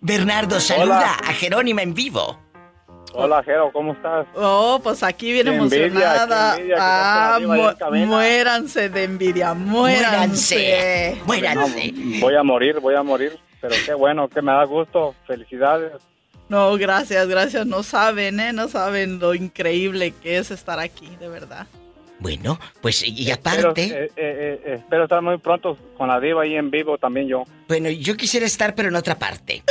Bernardo, 0.00 0.60
saluda 0.60 1.16
a 1.16 1.32
Jerónima 1.32 1.82
en 1.82 1.94
vivo. 1.94 2.38
Hola, 3.12 3.42
Jero, 3.42 3.72
¿cómo 3.72 3.94
estás? 3.94 4.28
Oh, 4.36 4.78
pues 4.80 5.02
aquí 5.02 5.32
bien 5.32 5.48
emocionada. 5.48 6.56
ah, 6.78 7.40
muéranse 8.06 8.88
de 8.88 9.02
envidia, 9.02 9.52
muéranse. 9.52 11.20
Muéranse. 11.26 11.92
voy 12.20 12.36
a 12.36 12.42
morir, 12.44 12.78
voy 12.78 12.94
a 12.94 13.02
morir. 13.02 13.36
Pero 13.60 13.74
qué 13.84 13.94
bueno, 13.94 14.28
que 14.28 14.42
me 14.42 14.52
da 14.52 14.62
gusto. 14.62 15.12
Felicidades. 15.26 15.90
No, 16.48 16.76
gracias, 16.76 17.26
gracias. 17.26 17.66
No 17.66 17.82
saben, 17.82 18.38
¿eh? 18.38 18.52
No 18.52 18.68
saben 18.68 19.18
lo 19.18 19.34
increíble 19.34 20.12
que 20.22 20.38
es 20.38 20.52
estar 20.52 20.78
aquí, 20.78 21.16
de 21.18 21.26
verdad. 21.26 21.66
Bueno, 22.18 22.58
pues 22.80 23.02
y 23.06 23.30
aparte... 23.30 23.84
Eh, 23.84 24.10
eh, 24.16 24.60
eh, 24.64 24.74
espero, 24.76 25.04
estar 25.04 25.20
muy 25.22 25.38
pronto 25.38 25.76
con 25.96 26.08
la 26.08 26.20
diva 26.20 26.42
ahí 26.42 26.56
en 26.56 26.70
vivo 26.70 26.96
también 26.98 27.28
yo. 27.28 27.44
Bueno, 27.68 27.90
yo 27.90 28.16
quisiera 28.16 28.46
estar 28.46 28.74
pero 28.74 28.88
en 28.88 28.96
otra 28.96 29.18
parte. 29.18 29.62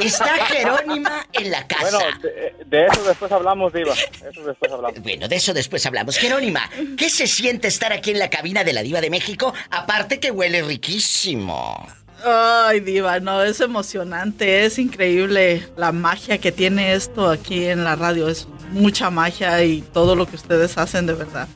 Está 0.00 0.46
Jerónima 0.46 1.26
en 1.32 1.50
la 1.50 1.66
casa. 1.66 1.98
Bueno, 1.98 2.54
de, 2.66 2.86
eso 2.86 3.02
después 3.04 3.30
hablamos, 3.32 3.72
Diva. 3.72 3.92
Eso 3.92 4.44
después 4.44 4.72
hablamos. 4.72 5.00
Bueno, 5.02 5.28
de 5.28 5.36
eso 5.36 5.52
después 5.52 5.84
hablamos. 5.84 6.16
Jerónima, 6.16 6.70
¿qué 6.96 7.10
se 7.10 7.26
siente 7.26 7.68
estar 7.68 7.92
aquí 7.92 8.10
en 8.10 8.18
la 8.18 8.30
cabina 8.30 8.64
de 8.64 8.72
la 8.72 8.82
Diva 8.82 9.00
de 9.00 9.10
México? 9.10 9.52
Aparte 9.70 10.20
que 10.20 10.30
huele 10.30 10.62
riquísimo. 10.62 11.86
Ay, 12.24 12.80
Diva, 12.80 13.20
no, 13.20 13.42
es 13.42 13.60
emocionante, 13.60 14.64
es 14.64 14.78
increíble 14.78 15.66
la 15.76 15.92
magia 15.92 16.38
que 16.38 16.52
tiene 16.52 16.92
esto 16.94 17.28
aquí 17.28 17.64
en 17.64 17.84
la 17.84 17.96
radio. 17.96 18.28
Es 18.28 18.46
mucha 18.72 19.10
magia 19.10 19.62
y 19.64 19.80
todo 19.80 20.14
lo 20.14 20.26
que 20.26 20.36
ustedes 20.36 20.76
hacen 20.78 21.06
de 21.06 21.14
verdad. 21.14 21.48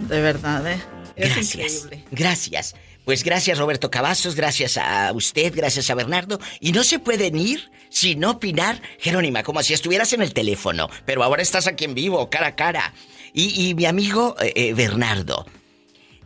De 0.00 0.20
verdad, 0.20 0.66
¿eh? 0.70 0.80
gracias. 1.16 1.88
Gracias. 2.10 2.74
Pues 3.04 3.22
gracias 3.22 3.58
Roberto 3.58 3.90
Cavazos, 3.90 4.34
gracias 4.34 4.78
a 4.78 5.12
usted, 5.12 5.52
gracias 5.54 5.90
a 5.90 5.94
Bernardo. 5.94 6.40
Y 6.58 6.72
no 6.72 6.82
se 6.84 6.98
pueden 6.98 7.36
ir 7.36 7.70
sin 7.90 8.24
opinar, 8.24 8.80
Jerónima, 8.98 9.42
como 9.42 9.62
si 9.62 9.74
estuvieras 9.74 10.12
en 10.14 10.22
el 10.22 10.32
teléfono. 10.32 10.88
Pero 11.04 11.22
ahora 11.22 11.42
estás 11.42 11.66
aquí 11.66 11.84
en 11.84 11.94
vivo, 11.94 12.30
cara 12.30 12.48
a 12.48 12.56
cara. 12.56 12.94
Y, 13.34 13.74
mi 13.74 13.84
amigo 13.84 14.36
eh, 14.40 14.52
eh, 14.54 14.74
Bernardo, 14.74 15.44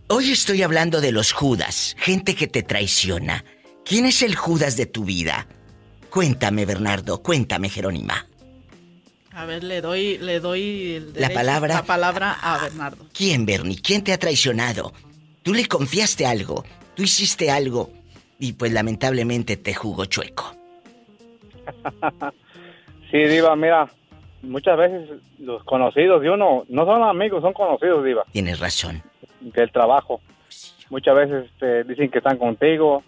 hoy 0.08 0.30
estoy 0.30 0.62
hablando 0.62 1.00
de 1.00 1.10
los 1.10 1.32
Judas, 1.32 1.96
gente 1.98 2.34
que 2.34 2.46
te 2.46 2.62
traiciona. 2.62 3.44
¿Quién 3.88 4.04
es 4.04 4.22
el 4.22 4.36
Judas 4.36 4.76
de 4.76 4.84
tu 4.84 5.06
vida? 5.06 5.46
Cuéntame, 6.10 6.66
Bernardo, 6.66 7.22
cuéntame, 7.22 7.70
Jerónima. 7.70 8.26
A 9.32 9.46
ver, 9.46 9.64
le 9.64 9.80
doy, 9.80 10.18
le 10.18 10.40
doy 10.40 11.10
la 11.14 11.30
palabra, 11.30 11.76
la 11.76 11.82
palabra 11.84 12.36
a 12.42 12.64
Bernardo. 12.64 13.06
¿Quién, 13.14 13.46
Bernie? 13.46 13.80
¿Quién 13.80 14.04
te 14.04 14.12
ha 14.12 14.18
traicionado? 14.18 14.92
Tú 15.42 15.54
le 15.54 15.66
confiaste 15.66 16.26
algo, 16.26 16.64
tú 16.94 17.02
hiciste 17.02 17.50
algo 17.50 17.90
y 18.38 18.52
pues 18.52 18.72
lamentablemente 18.72 19.56
te 19.56 19.72
jugó 19.72 20.04
chueco. 20.04 20.54
sí, 23.10 23.18
Diva, 23.18 23.56
mira, 23.56 23.88
muchas 24.42 24.76
veces 24.76 25.08
los 25.38 25.64
conocidos 25.64 26.20
de 26.20 26.28
uno 26.28 26.64
no 26.68 26.84
son 26.84 27.04
amigos, 27.04 27.40
son 27.40 27.54
conocidos, 27.54 28.04
Diva. 28.04 28.24
Tienes 28.32 28.60
razón. 28.60 29.02
Del 29.40 29.72
trabajo. 29.72 30.20
Muchas 30.90 31.14
veces 31.14 31.50
te 31.58 31.80
este, 31.80 31.90
dicen 31.90 32.10
que 32.10 32.18
están 32.18 32.36
contigo, 32.36 33.02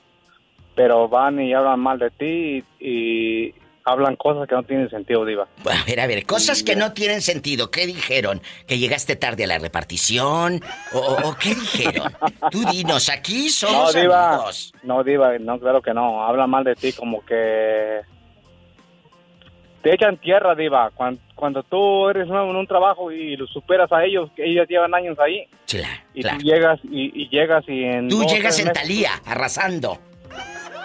pero 0.80 1.10
van 1.10 1.38
y 1.38 1.52
hablan 1.52 1.78
mal 1.78 1.98
de 1.98 2.08
ti 2.08 2.64
y, 2.80 3.54
hablan 3.84 4.16
cosas 4.16 4.48
que 4.48 4.54
no 4.54 4.62
tienen 4.62 4.88
sentido, 4.88 5.26
Diva. 5.26 5.46
A 5.66 5.84
ver, 5.84 6.00
a 6.00 6.06
ver, 6.06 6.24
cosas 6.24 6.62
que 6.62 6.74
no 6.74 6.94
tienen 6.94 7.20
sentido. 7.20 7.70
¿Qué 7.70 7.86
dijeron? 7.86 8.40
¿Que 8.66 8.78
llegaste 8.78 9.14
tarde 9.14 9.44
a 9.44 9.46
la 9.46 9.58
repartición? 9.58 10.62
¿O, 10.94 11.36
qué 11.38 11.50
dijeron? 11.50 12.10
Tú 12.50 12.64
dinos, 12.72 13.10
aquí 13.10 13.50
somos 13.50 13.94
no, 13.94 14.00
diva, 14.00 14.34
amigos. 14.36 14.72
No, 14.82 15.04
Diva, 15.04 15.38
no, 15.38 15.60
claro 15.60 15.82
que 15.82 15.92
no. 15.92 16.24
Hablan 16.24 16.48
mal 16.48 16.64
de 16.64 16.74
ti 16.74 16.94
como 16.94 17.22
que... 17.26 18.00
Te 19.82 19.94
echan 19.94 20.16
tierra, 20.16 20.54
Diva. 20.54 20.90
Cuando, 21.34 21.62
tú 21.64 22.08
eres 22.08 22.26
nuevo 22.26 22.50
en 22.50 22.56
un 22.56 22.66
trabajo 22.66 23.12
y 23.12 23.36
lo 23.36 23.46
superas 23.46 23.92
a 23.92 24.02
ellos, 24.02 24.30
que 24.34 24.50
ellos 24.50 24.66
llevan 24.66 24.94
años 24.94 25.18
ahí. 25.18 25.46
Claro, 25.66 26.02
y 26.14 26.22
tú 26.22 26.38
llegas 26.38 26.80
y, 26.84 27.28
llegas 27.28 27.64
y 27.68 27.84
en... 27.84 28.08
Tú 28.08 28.24
llegas 28.24 28.58
en 28.60 28.72
Talía, 28.72 29.10
arrasando. 29.26 29.98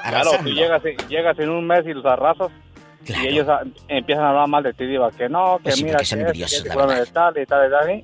Claro, 0.09 0.31
tú 0.43 0.49
llegas, 0.49 0.81
llegas 1.09 1.39
en 1.39 1.49
un 1.49 1.65
mes 1.65 1.85
y 1.85 1.93
los 1.93 2.05
arrasas 2.05 2.51
y 3.07 3.27
ellos 3.27 3.47
empiezan 3.87 4.23
a 4.23 4.29
hablar 4.29 4.47
mal 4.47 4.63
de 4.63 4.73
ti, 4.73 4.85
digo, 4.85 5.09
que 5.11 5.29
no, 5.29 5.57
que 5.57 5.63
pues 5.63 5.83
mira, 5.83 5.97
que 5.97 6.05
son 6.05 6.21
envidiosos, 6.21 6.63
que, 6.63 6.69
de 6.69 7.05
tal 7.07 7.37
y 7.37 7.45
tal 7.45 7.67
y 7.67 7.71
tal. 7.71 8.03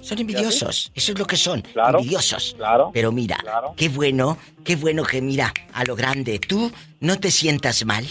Son 0.00 0.18
envidiosos, 0.18 0.92
eso 0.94 1.12
es 1.12 1.18
lo 1.18 1.26
que 1.26 1.36
son, 1.36 1.62
envidiosos. 1.74 2.54
Claro. 2.56 2.90
Pero 2.92 3.12
mira, 3.12 3.38
qué 3.76 3.88
bueno, 3.88 4.38
qué 4.64 4.76
bueno 4.76 5.02
que 5.04 5.20
mira 5.20 5.52
a 5.72 5.84
lo 5.84 5.96
grande. 5.96 6.38
Tú 6.38 6.70
no 7.00 7.18
te 7.18 7.30
sientas 7.30 7.84
mal. 7.84 8.04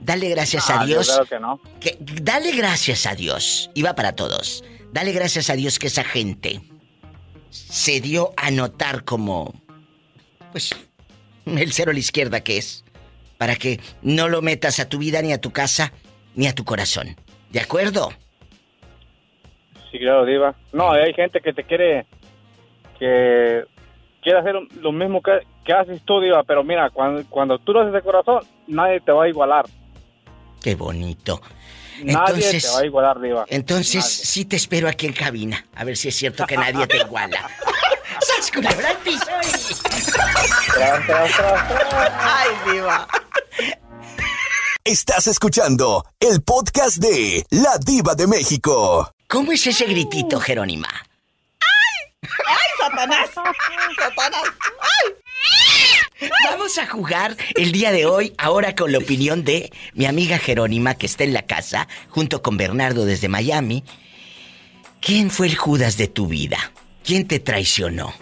Dale 0.00 0.28
gracias 0.28 0.70
a 0.70 0.84
Dios. 0.84 1.16
Yo 1.16 1.24
que 1.24 1.40
no. 1.40 1.60
Que, 1.80 1.96
dale 2.00 2.52
gracias 2.52 3.06
a 3.06 3.14
Dios. 3.14 3.70
Y 3.74 3.82
va 3.82 3.94
para 3.94 4.14
todos. 4.14 4.64
Dale 4.92 5.12
gracias 5.12 5.50
a 5.50 5.54
Dios 5.54 5.78
que 5.78 5.88
esa 5.88 6.04
gente 6.04 6.60
se 7.50 8.00
dio 8.00 8.32
a 8.36 8.50
notar 8.50 9.04
como. 9.04 9.54
Pues. 10.52 10.74
El 11.58 11.72
cero 11.72 11.90
a 11.90 11.94
la 11.94 12.00
izquierda 12.00 12.40
que 12.42 12.58
es 12.58 12.84
para 13.38 13.54
que 13.54 13.80
no 14.02 14.28
lo 14.28 14.42
metas 14.42 14.80
a 14.80 14.88
tu 14.88 14.98
vida, 14.98 15.22
ni 15.22 15.32
a 15.32 15.40
tu 15.40 15.52
casa, 15.52 15.92
ni 16.34 16.48
a 16.48 16.54
tu 16.54 16.64
corazón. 16.64 17.16
¿De 17.50 17.60
acuerdo? 17.60 18.12
Sí, 19.90 19.98
claro, 19.98 20.26
Diva. 20.26 20.54
No, 20.72 20.90
hay 20.90 21.14
gente 21.14 21.40
que 21.40 21.52
te 21.52 21.64
quiere. 21.64 22.04
que 22.98 23.64
quiere 24.22 24.38
hacer 24.40 24.54
lo 24.80 24.92
mismo 24.92 25.22
que, 25.22 25.72
haces 25.72 26.02
tú, 26.04 26.20
Diva, 26.20 26.42
pero 26.42 26.64
mira, 26.64 26.90
cuando, 26.90 27.24
cuando 27.30 27.58
tú 27.58 27.72
lo 27.72 27.82
haces 27.82 27.92
de 27.92 28.02
corazón, 28.02 28.40
nadie 28.66 29.00
te 29.00 29.12
va 29.12 29.24
a 29.24 29.28
igualar. 29.28 29.66
Qué 30.60 30.74
bonito. 30.74 31.40
Nadie 32.02 32.60
te 32.60 32.68
va 32.68 32.80
a 32.80 32.86
igualar, 32.86 33.20
Diva. 33.20 33.44
Entonces, 33.48 34.04
sí 34.04 34.44
te 34.44 34.56
espero 34.56 34.88
aquí 34.88 35.06
en 35.06 35.12
cabina, 35.12 35.64
a 35.74 35.84
ver 35.84 35.96
si 35.96 36.08
es 36.08 36.16
cierto 36.16 36.44
que 36.44 36.56
nadie 36.56 36.86
te 36.86 36.98
iguala. 36.98 37.48
¡Sas 38.20 38.50
culebra 38.50 38.96
piso! 39.04 39.26
¡Ay, 40.80 42.48
Diva! 42.72 43.08
Estás 44.84 45.26
escuchando 45.26 46.04
el 46.20 46.40
podcast 46.42 46.98
de 46.98 47.44
La 47.50 47.78
Diva 47.78 48.14
de 48.14 48.28
México. 48.28 49.12
¿Cómo 49.26 49.50
es 49.50 49.66
ese 49.66 49.86
gritito, 49.86 50.38
Jerónima? 50.38 50.88
¡Ay! 51.60 52.30
¡Ay, 52.46 52.56
Satanás! 52.78 53.30
¡Satanás! 53.34 54.42
¡Ay! 54.80 56.30
Vamos 56.48 56.78
a 56.78 56.86
jugar 56.86 57.36
el 57.56 57.72
día 57.72 57.90
de 57.90 58.06
hoy, 58.06 58.34
ahora 58.38 58.76
con 58.76 58.92
la 58.92 58.98
opinión 58.98 59.42
de 59.44 59.72
mi 59.94 60.06
amiga 60.06 60.38
Jerónima, 60.38 60.94
que 60.94 61.06
está 61.06 61.24
en 61.24 61.32
la 61.32 61.42
casa, 61.42 61.88
junto 62.08 62.40
con 62.40 62.56
Bernardo 62.56 63.04
desde 63.04 63.28
Miami. 63.28 63.82
¿Quién 65.00 65.30
fue 65.30 65.48
el 65.48 65.56
Judas 65.56 65.96
de 65.96 66.06
tu 66.06 66.28
vida? 66.28 66.72
¿Quién 67.04 67.26
te 67.26 67.40
traicionó? 67.40 68.14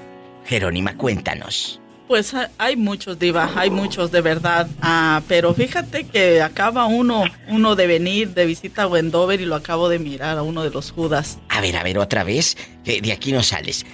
Jerónima, 0.47 0.97
cuéntanos. 0.97 1.81
Pues 2.09 2.33
hay 2.59 2.77
muchos, 2.77 3.19
Diva, 3.19 3.51
hay 3.57 3.69
muchos 3.71 4.13
de 4.13 4.21
verdad. 4.21 4.69
Ah, 4.81 5.23
pero 5.27 5.53
fíjate 5.55 6.07
que 6.07 6.41
acaba 6.41 6.87
uno, 6.87 7.25
uno 7.49 7.75
de 7.75 7.87
venir 7.89 8.31
de 8.31 8.47
visita 8.47 8.83
a 8.83 8.87
Wendover 8.87 9.41
y 9.41 9.45
lo 9.45 9.57
acabo 9.57 9.89
de 9.89 9.99
mirar 9.99 10.39
a 10.39 10.43
uno 10.43 10.63
de 10.63 10.71
los 10.71 10.93
Judas. 10.93 11.39
A 11.49 11.61
ver, 11.61 11.77
a 11.77 11.83
ver, 11.83 11.99
otra 11.99 12.23
vez, 12.23 12.57
que 12.85 13.01
de 13.01 13.13
aquí 13.13 13.33
no 13.33 13.43
sales. 13.43 13.85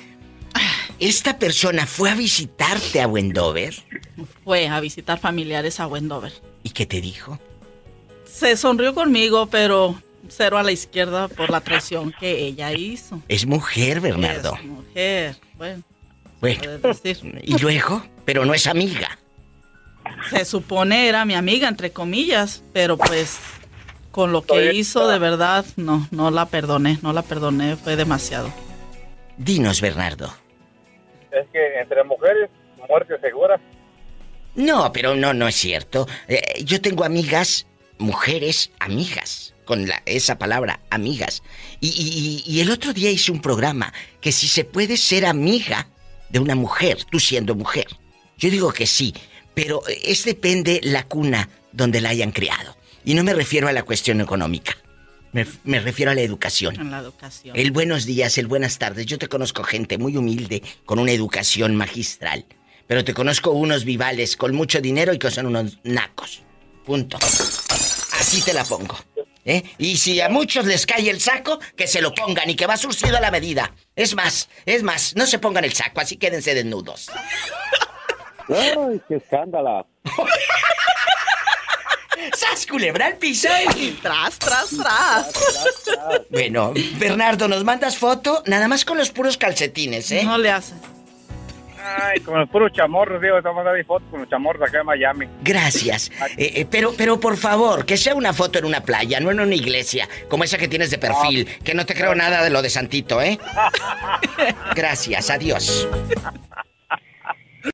¿Esta 0.99 1.39
persona 1.39 1.87
fue 1.87 2.11
a 2.11 2.15
visitarte 2.15 3.01
a 3.01 3.09
Wendover? 3.09 3.75
Fue 4.45 4.69
a 4.69 4.79
visitar 4.81 5.19
familiares 5.19 5.81
a 5.81 5.87
Wendover. 5.87 6.33
¿Y 6.63 6.71
qué 6.71 6.87
te 6.87 7.01
dijo? 7.01 7.41
Se 8.25 8.57
sonrió 8.57 8.95
conmigo, 8.95 9.47
pero 9.47 10.01
cero 10.29 10.59
a 10.59 10.63
la 10.63 10.71
izquierda 10.71 11.29
por 11.29 11.51
la 11.51 11.61
traición 11.61 12.15
que 12.21 12.47
ella 12.47 12.73
hizo. 12.73 13.21
Es 13.29 13.47
mujer, 13.47 14.01
Bernardo. 14.01 14.55
Es 14.55 14.65
mujer, 14.65 15.37
bueno. 15.57 15.83
Bueno, 16.43 16.61
y 17.41 17.57
luego, 17.59 18.05
pero 18.25 18.45
no 18.45 18.53
es 18.53 18.67
amiga. 18.67 19.17
Se 20.29 20.45
supone 20.45 21.09
era 21.09 21.25
mi 21.25 21.35
amiga, 21.35 21.69
entre 21.69 21.93
comillas, 21.93 22.65
pero 22.73 22.99
pues 22.99 23.39
con 24.11 24.33
lo 24.33 24.43
que 24.43 24.75
hizo 24.75 25.07
de 25.07 25.21
verdad, 25.21 25.65
no, 25.77 26.09
no 26.11 26.33
la 26.33 26.47
perdoné, 26.47 26.99
no 27.01 27.13
la 27.13 27.23
perdoné, 27.23 27.77
fue 27.77 27.95
demasiado. 27.95 28.53
Dinos, 29.37 29.81
Bernardo. 29.81 30.35
Es 31.31 31.47
que 31.53 31.81
entre 31.81 32.03
mujeres, 32.03 32.51
muerte 32.89 33.21
segura. 33.21 33.61
No, 34.57 34.91
pero 34.93 35.15
no, 35.15 35.33
no 35.33 35.47
es 35.47 35.55
cierto. 35.55 36.09
Eh, 36.27 36.43
yo 36.65 36.81
tengo 36.81 37.05
amigas, 37.05 37.69
mujeres, 37.99 38.73
amigas, 38.81 39.55
con 39.65 39.87
la, 39.87 40.03
esa 40.07 40.39
palabra, 40.39 40.81
amigas. 40.91 41.45
Y, 41.79 42.43
y 42.45 42.61
el 42.61 42.71
otro 42.73 42.93
día 42.93 43.13
hice 43.13 43.31
un 43.31 43.41
programa 43.41 43.93
que 44.21 44.33
si 44.33 44.49
se 44.49 44.65
puede 44.65 44.97
ser 44.97 45.25
amiga 45.25 45.87
de 46.33 46.39
una 46.39 46.55
mujer, 46.55 47.05
tú 47.05 47.21
siendo 47.21 47.55
mujer. 47.55 47.87
Yo 48.39 48.51
digo 48.51 48.73
que 48.73 48.87
sí, 48.87 49.15
pero 49.55 49.83
es 49.87 50.25
depende 50.25 50.81
la 50.83 51.05
cuna 51.05 51.49
donde 51.73 52.01
la 52.01 52.09
hayan 52.09 52.33
criado. 52.33 52.77
Y 53.05 53.15
no 53.15 53.23
me 53.23 53.35
refiero 53.35 53.69
a 53.69 53.73
la 53.73 53.83
cuestión 53.83 54.21
económica. 54.21 54.77
Me, 55.33 55.81
refiero 55.81 56.11
a 56.11 56.15
la 56.15 56.21
educación. 56.21 56.79
En 56.79 56.91
la 56.91 56.99
educación. 56.99 57.57
El 57.57 57.71
buenos 57.71 58.05
días, 58.05 58.37
el 58.37 58.47
buenas 58.47 58.79
tardes. 58.79 59.07
Yo 59.07 59.19
te 59.19 59.29
conozco 59.29 59.63
gente 59.63 59.97
muy 59.97 60.17
humilde, 60.17 60.63
con 60.85 60.99
una 60.99 61.13
educación 61.13 61.75
magistral. 61.75 62.45
Pero 62.87 63.03
te 63.05 63.15
conozco 63.15 63.53
unos 63.53 63.85
vivales 63.85 64.37
con 64.37 64.55
mucho 64.55 64.81
dinero 64.83 65.15
y 65.15 65.19
que 65.19 65.31
son 65.31 65.47
unos 65.47 65.79
nacos. 65.85 66.43
Punto. 66.85 67.17
Así 68.19 68.43
te 68.43 68.53
la 68.53 68.65
pongo. 68.65 68.97
¿Eh? 69.45 69.65
Y 69.79 69.97
si 69.97 70.21
a 70.21 70.29
muchos 70.29 70.67
les 70.67 70.87
cae 70.87 71.11
el 71.11 71.21
saco, 71.21 71.59
que 71.77 71.87
se 71.89 72.01
lo 72.01 72.15
pongan 72.15 72.49
y 72.49 72.55
que 72.55 72.67
va 72.67 72.77
surcido 72.77 73.17
a 73.17 73.21
la 73.21 73.31
medida. 73.31 73.75
Es 73.97 74.15
más, 74.15 74.49
es 74.67 74.83
más, 74.83 75.17
no 75.17 75.27
se 75.27 75.39
pongan 75.39 75.65
el 75.65 75.73
saco, 75.73 76.01
así 76.01 76.17
quédense 76.17 76.55
desnudos. 76.55 77.11
¡Ay, 78.49 79.01
qué 79.09 79.17
escándalo! 79.17 79.87
¡Sas 82.35 82.67
culebra 82.67 83.07
al 83.07 83.17
piso! 83.17 83.49
Y 83.77 83.93
tras, 84.03 84.39
tras, 84.39 84.71
tras. 84.71 85.33
Bueno, 86.31 86.73
Bernardo, 86.99 87.49
¿nos 87.49 87.65
mandas 87.65 87.99
foto? 87.99 88.45
Nada 88.47 88.69
más 88.69 88.85
con 88.85 88.97
los 88.97 89.11
puros 89.11 89.37
calcetines, 89.37 90.13
¿eh? 90.13 90.23
No 90.23 90.39
le 90.39 90.51
hace. 90.51 90.75
Ay, 91.85 92.21
con 92.21 92.39
los 92.39 92.49
puros 92.49 92.73
chamorros, 92.73 93.21
digo, 93.21 93.39
estamos 93.39 93.65
dando 93.65 93.85
fotos 93.85 94.09
con 94.11 94.21
los 94.21 94.29
chamorros 94.29 94.69
acá 94.69 94.81
en 94.81 94.87
Miami. 94.87 95.27
Gracias. 95.43 96.11
Eh, 96.37 96.53
eh, 96.57 96.67
pero, 96.71 96.93
pero 96.97 97.19
por 97.19 97.37
favor, 97.37 97.85
que 97.85 97.97
sea 97.97 98.15
una 98.15 98.33
foto 98.33 98.59
en 98.59 98.67
una 98.67 98.83
playa, 98.83 99.19
no 99.19 99.31
en 99.31 99.41
una 99.41 99.55
iglesia, 99.55 100.09
como 100.29 100.45
esa 100.45 100.59
que 100.59 100.69
tienes 100.69 100.91
de 100.91 100.99
perfil, 100.99 101.49
que 101.65 101.75
no 101.75 101.85
te 101.85 101.95
creo 101.95 102.15
nada 102.15 102.45
de 102.45 102.51
lo 102.51 102.63
de 102.63 102.71
Santito, 102.71 103.21
¿eh? 103.21 103.39
Gracias, 104.77 105.31
adiós. 105.31 105.89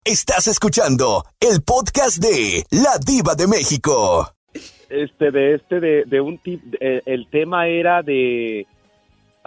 Estás 0.04 0.46
escuchando 0.46 1.24
el 1.40 1.62
podcast 1.62 2.18
de 2.18 2.64
La 2.70 2.98
Diva 3.04 3.34
de 3.34 3.46
México. 3.46 4.32
Este, 4.88 5.30
de 5.30 5.54
este, 5.54 5.80
de, 5.80 6.04
de 6.06 6.20
un 6.20 6.38
tip, 6.38 6.62
el 6.80 7.28
tema 7.30 7.66
era 7.66 8.02
de 8.02 8.66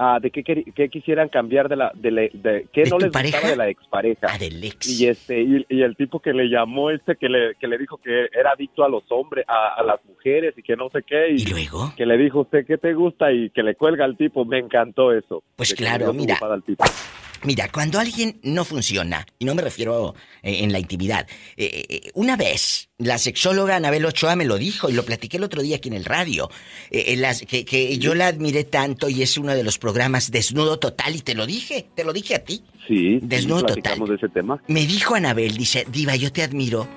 Ah, 0.03 0.17
de 0.19 0.31
qué, 0.31 0.43
qué, 0.43 0.89
quisieran 0.89 1.29
cambiar 1.29 1.69
de 1.69 1.75
la 1.75 1.91
de, 1.93 2.31
de, 2.33 2.65
qué 2.73 2.85
no 2.85 2.97
les 2.97 3.11
gustaba 3.11 3.49
de 3.49 3.55
la 3.55 3.69
expareja. 3.69 4.29
Ah, 4.31 4.37
del 4.39 4.63
ex. 4.63 4.99
y 4.99 5.05
este 5.05 5.39
y, 5.69 5.81
el 5.83 5.95
tipo 5.95 6.19
que 6.19 6.33
le 6.33 6.49
llamó 6.49 6.89
este 6.89 7.15
que 7.17 7.29
le, 7.29 7.53
que 7.59 7.67
le 7.67 7.77
dijo 7.77 7.97
que 7.97 8.27
era 8.33 8.53
adicto 8.53 8.83
a 8.83 8.89
los 8.89 9.03
hombres 9.11 9.45
a, 9.47 9.83
las 9.83 10.03
mujeres 10.05 10.55
y 10.57 10.63
que 10.63 10.75
no 10.75 10.89
sé 10.89 11.03
qué 11.03 11.29
y, 11.29 11.45
luego 11.45 11.93
que 11.95 12.07
le 12.07 12.17
dijo 12.17 12.39
usted 12.39 12.65
qué 12.65 12.79
te 12.79 12.95
gusta 12.95 13.31
y 13.31 13.51
que 13.51 13.61
le 13.61 13.75
cuelga 13.75 14.03
al 14.03 14.17
tipo. 14.17 14.43
Me 14.43 14.57
encantó 14.57 15.13
eso. 15.13 15.43
Pues 15.55 15.75
claro 15.75 16.11
mira 16.13 16.39
Mira, 17.43 17.69
cuando 17.71 17.99
alguien 17.99 18.39
no 18.43 18.65
funciona, 18.65 19.25
y 19.39 19.45
no 19.45 19.55
me 19.55 19.63
refiero 19.63 20.13
eh, 20.43 20.63
en 20.63 20.71
la 20.71 20.79
intimidad, 20.79 21.27
eh, 21.57 21.85
eh, 21.89 22.11
una 22.13 22.35
vez 22.35 22.89
la 22.99 23.17
sexóloga 23.17 23.75
Anabel 23.75 24.05
Ochoa 24.05 24.35
me 24.35 24.45
lo 24.45 24.57
dijo 24.57 24.89
y 24.89 24.93
lo 24.93 25.03
platiqué 25.03 25.37
el 25.37 25.43
otro 25.43 25.63
día 25.63 25.77
aquí 25.77 25.89
en 25.89 25.95
el 25.95 26.05
radio, 26.05 26.49
que, 26.91 27.97
yo 27.97 28.13
la 28.13 28.27
admiré 28.27 28.63
tanto 28.63 29.09
y 29.09 29.23
es 29.23 29.37
uno 29.37 29.55
de 29.55 29.63
los 29.63 29.79
programas 29.79 30.29
Desnudo 30.29 30.77
Total 30.77 31.15
y 31.15 31.21
te 31.21 31.33
lo 31.33 31.47
dije, 31.47 31.87
te 31.95 32.03
lo 32.03 32.13
dije 32.13 32.35
a 32.35 32.43
ti. 32.43 32.63
Sí, 32.87 33.19
Desnudo 33.23 33.63
Total. 33.63 33.99
De 34.07 34.15
ese 34.15 34.29
tema. 34.29 34.61
Me 34.67 34.85
dijo 34.85 35.15
Anabel, 35.15 35.57
dice, 35.57 35.87
Diva, 35.91 36.15
yo 36.15 36.31
te 36.31 36.43
admiro 36.43 36.87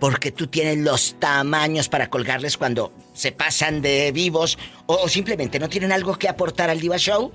porque 0.00 0.32
tú 0.32 0.46
tienes 0.46 0.78
los 0.78 1.16
tamaños 1.18 1.90
para 1.90 2.08
colgarles 2.08 2.56
cuando 2.56 2.92
se 3.12 3.32
pasan 3.32 3.82
de 3.82 4.10
vivos 4.12 4.58
o, 4.86 5.08
simplemente 5.08 5.58
no 5.58 5.68
tienen 5.68 5.92
algo 5.92 6.16
que 6.18 6.28
aportar 6.28 6.70
al 6.70 6.80
Diva 6.80 6.96
Show. 6.96 7.30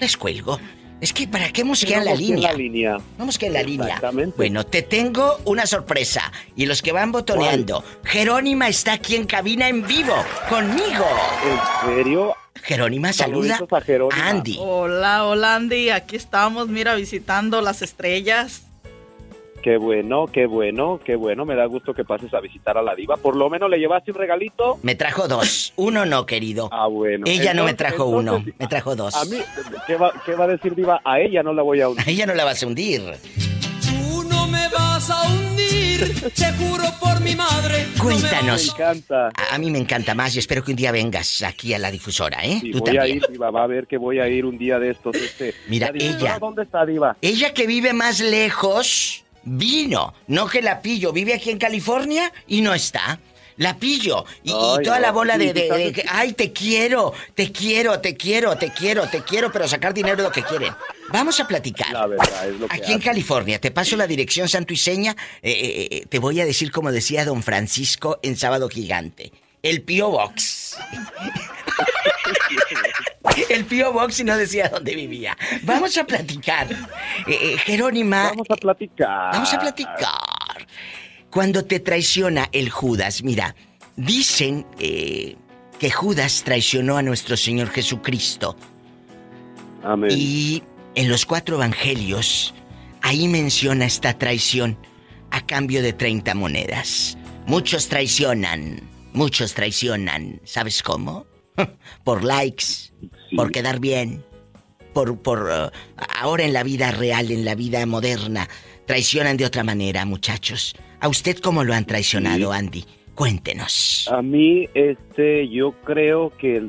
Les 0.00 0.16
cuelgo. 0.16 0.58
Es 1.00 1.14
que 1.14 1.26
¿para 1.26 1.50
qué 1.50 1.64
mosquean 1.64 2.04
la 2.04 2.14
línea? 2.14 2.52
la 2.52 2.58
línea. 2.58 2.98
No 3.16 3.26
mosquean 3.26 3.54
la 3.54 3.62
línea. 3.62 4.00
Bueno, 4.36 4.66
te 4.66 4.82
tengo 4.82 5.38
una 5.46 5.66
sorpresa. 5.66 6.30
Y 6.56 6.66
los 6.66 6.82
que 6.82 6.92
van 6.92 7.10
botoneando, 7.10 7.82
Jerónima 8.04 8.68
está 8.68 8.92
aquí 8.92 9.16
en 9.16 9.26
cabina 9.26 9.68
en 9.68 9.86
vivo, 9.86 10.14
conmigo. 10.48 11.06
¿En 11.44 11.96
serio? 11.96 12.34
Jerónima, 12.62 13.12
saluda. 13.14 13.58
A 14.12 14.28
Andy. 14.28 14.58
Hola, 14.60 15.24
hola 15.24 15.54
Andy. 15.54 15.88
Aquí 15.88 16.16
estamos, 16.16 16.68
mira, 16.68 16.94
visitando 16.94 17.62
las 17.62 17.80
estrellas. 17.80 18.64
Qué 19.62 19.76
bueno, 19.76 20.26
qué 20.26 20.46
bueno, 20.46 20.98
qué 21.04 21.16
bueno. 21.16 21.44
Me 21.44 21.54
da 21.54 21.66
gusto 21.66 21.92
que 21.92 22.02
pases 22.04 22.32
a 22.32 22.40
visitar 22.40 22.78
a 22.78 22.82
la 22.82 22.94
diva. 22.94 23.16
Por 23.18 23.36
lo 23.36 23.50
menos 23.50 23.68
le 23.68 23.78
llevaste 23.78 24.10
un 24.10 24.16
regalito. 24.16 24.78
Me 24.82 24.94
trajo 24.94 25.28
dos. 25.28 25.74
Uno 25.76 26.06
no, 26.06 26.24
querido. 26.24 26.70
Ah, 26.72 26.86
bueno. 26.86 27.24
Ella 27.26 27.52
no 27.52 27.64
me 27.64 27.74
trajo 27.74 28.06
uno, 28.06 28.42
me 28.58 28.66
trajo 28.66 28.96
dos. 28.96 29.14
A 29.14 29.24
mí, 29.26 29.38
¿qué 29.86 29.96
va, 29.96 30.12
¿qué 30.24 30.34
va, 30.34 30.44
a 30.44 30.48
decir 30.48 30.74
diva? 30.74 31.02
A 31.04 31.20
ella 31.20 31.42
no 31.42 31.52
la 31.52 31.62
voy 31.62 31.82
a 31.82 31.88
hundir. 31.88 32.06
A 32.06 32.10
ella 32.10 32.26
no 32.26 32.34
la 32.34 32.44
vas 32.44 32.62
a 32.62 32.66
hundir. 32.66 33.02
Tú 33.82 34.24
no 34.24 34.46
me 34.46 34.66
vas 34.68 35.10
a 35.10 35.28
hundir, 35.28 36.30
te 36.34 36.52
juro 36.54 36.84
por 36.98 37.20
mi 37.20 37.36
madre. 37.36 37.86
Cuéntanos. 38.00 38.66
Me 38.66 38.72
encanta. 38.72 39.30
A, 39.52 39.58
mí 39.58 39.70
me 39.70 39.78
encanta 39.78 40.14
más 40.14 40.34
y 40.36 40.38
espero 40.38 40.64
que 40.64 40.70
un 40.70 40.76
día 40.76 40.90
vengas 40.90 41.42
aquí 41.42 41.74
a 41.74 41.78
la 41.78 41.90
difusora, 41.90 42.42
¿eh? 42.44 42.60
Sí, 42.62 42.72
voy 42.72 42.96
a 42.96 43.06
ir, 43.06 43.22
diva. 43.30 43.50
Va 43.50 43.64
a 43.64 43.66
ver 43.66 43.86
que 43.86 43.98
voy 43.98 44.20
a 44.20 44.28
ir 44.28 44.46
un 44.46 44.56
día 44.56 44.78
de 44.78 44.90
estos. 44.90 45.14
Este. 45.14 45.54
Mira, 45.68 45.90
ella. 45.94 46.38
¿Dónde 46.38 46.62
está, 46.62 46.86
diva? 46.86 47.14
Ella 47.20 47.52
que 47.52 47.66
vive 47.66 47.92
más 47.92 48.20
lejos 48.20 49.24
Vino, 49.42 50.14
no 50.26 50.46
que 50.46 50.62
la 50.62 50.82
pillo, 50.82 51.12
vive 51.12 51.34
aquí 51.34 51.50
en 51.50 51.58
California 51.58 52.32
y 52.46 52.60
no 52.60 52.74
está. 52.74 53.18
La 53.56 53.76
pillo. 53.76 54.24
Y, 54.42 54.50
toda 54.50 54.98
la 55.00 55.12
bola 55.12 55.36
de, 55.36 56.02
ay, 56.08 56.32
te 56.32 56.50
quiero, 56.50 57.12
te 57.34 57.52
quiero, 57.52 58.00
te 58.00 58.16
quiero, 58.16 58.56
te 58.56 58.70
quiero, 58.70 59.06
te 59.06 59.22
quiero, 59.22 59.52
pero 59.52 59.68
sacar 59.68 59.92
dinero 59.92 60.22
lo 60.22 60.32
que 60.32 60.42
quieren. 60.42 60.74
Vamos 61.10 61.40
a 61.40 61.46
platicar. 61.46 61.92
La 61.92 62.06
verdad, 62.06 62.48
es 62.48 62.58
lo 62.58 62.66
que 62.68 62.74
Aquí 62.74 62.92
en 62.92 63.00
California, 63.00 63.60
te 63.60 63.70
paso 63.70 63.96
la 63.96 64.06
dirección 64.06 64.48
santo 64.48 64.72
y 64.72 64.78
seña. 64.78 65.14
Eh, 65.42 65.50
eh, 65.52 65.88
eh, 65.90 66.06
te 66.08 66.18
voy 66.18 66.40
a 66.40 66.46
decir 66.46 66.72
como 66.72 66.90
decía 66.90 67.26
don 67.26 67.42
Francisco 67.42 68.18
en 68.22 68.38
Sábado 68.38 68.66
Gigante. 68.70 69.30
El 69.62 69.82
Pio 69.82 70.08
Box. 70.08 70.78
El 73.50 73.64
Pio 73.64 73.92
Box 73.92 74.20
y 74.20 74.24
no 74.24 74.36
decía 74.36 74.68
dónde 74.68 74.94
vivía. 74.94 75.36
Vamos 75.62 75.96
a 75.98 76.04
platicar. 76.04 76.70
Eh, 77.26 77.38
eh, 77.42 77.58
Jerónima. 77.58 78.30
Vamos 78.30 78.46
a 78.50 78.56
platicar. 78.56 79.32
Vamos 79.32 79.52
a 79.52 79.58
platicar. 79.58 80.66
Cuando 81.30 81.64
te 81.64 81.80
traiciona 81.80 82.48
el 82.52 82.70
Judas, 82.70 83.22
mira, 83.22 83.54
dicen 83.96 84.66
eh, 84.78 85.36
que 85.78 85.90
Judas 85.90 86.42
traicionó 86.44 86.96
a 86.96 87.02
nuestro 87.02 87.36
Señor 87.36 87.68
Jesucristo. 87.70 88.56
Amén. 89.82 90.10
Y 90.12 90.62
en 90.94 91.08
los 91.08 91.24
cuatro 91.24 91.56
evangelios, 91.56 92.54
ahí 93.02 93.28
menciona 93.28 93.84
esta 93.84 94.18
traición 94.18 94.76
a 95.30 95.46
cambio 95.46 95.82
de 95.82 95.92
30 95.92 96.34
monedas. 96.34 97.16
Muchos 97.46 97.88
traicionan, 97.88 98.80
muchos 99.12 99.54
traicionan. 99.54 100.40
¿Sabes 100.44 100.82
cómo? 100.82 101.29
por 102.04 102.24
likes, 102.24 102.92
por 103.36 103.50
quedar 103.50 103.80
bien, 103.80 104.22
por, 104.92 105.18
por 105.20 105.42
uh, 105.44 105.70
ahora 106.20 106.44
en 106.44 106.52
la 106.52 106.62
vida 106.62 106.90
real, 106.90 107.30
en 107.30 107.44
la 107.44 107.54
vida 107.54 107.84
moderna, 107.86 108.48
traicionan 108.86 109.36
de 109.36 109.46
otra 109.46 109.64
manera, 109.64 110.04
muchachos. 110.04 110.74
¿A 111.00 111.08
usted 111.08 111.38
cómo 111.38 111.64
lo 111.64 111.74
han 111.74 111.86
traicionado, 111.86 112.52
Andy? 112.52 112.84
Cuéntenos. 113.14 114.08
A 114.10 114.22
mí, 114.22 114.66
este, 114.74 115.48
yo 115.48 115.72
creo 115.84 116.30
que 116.36 116.66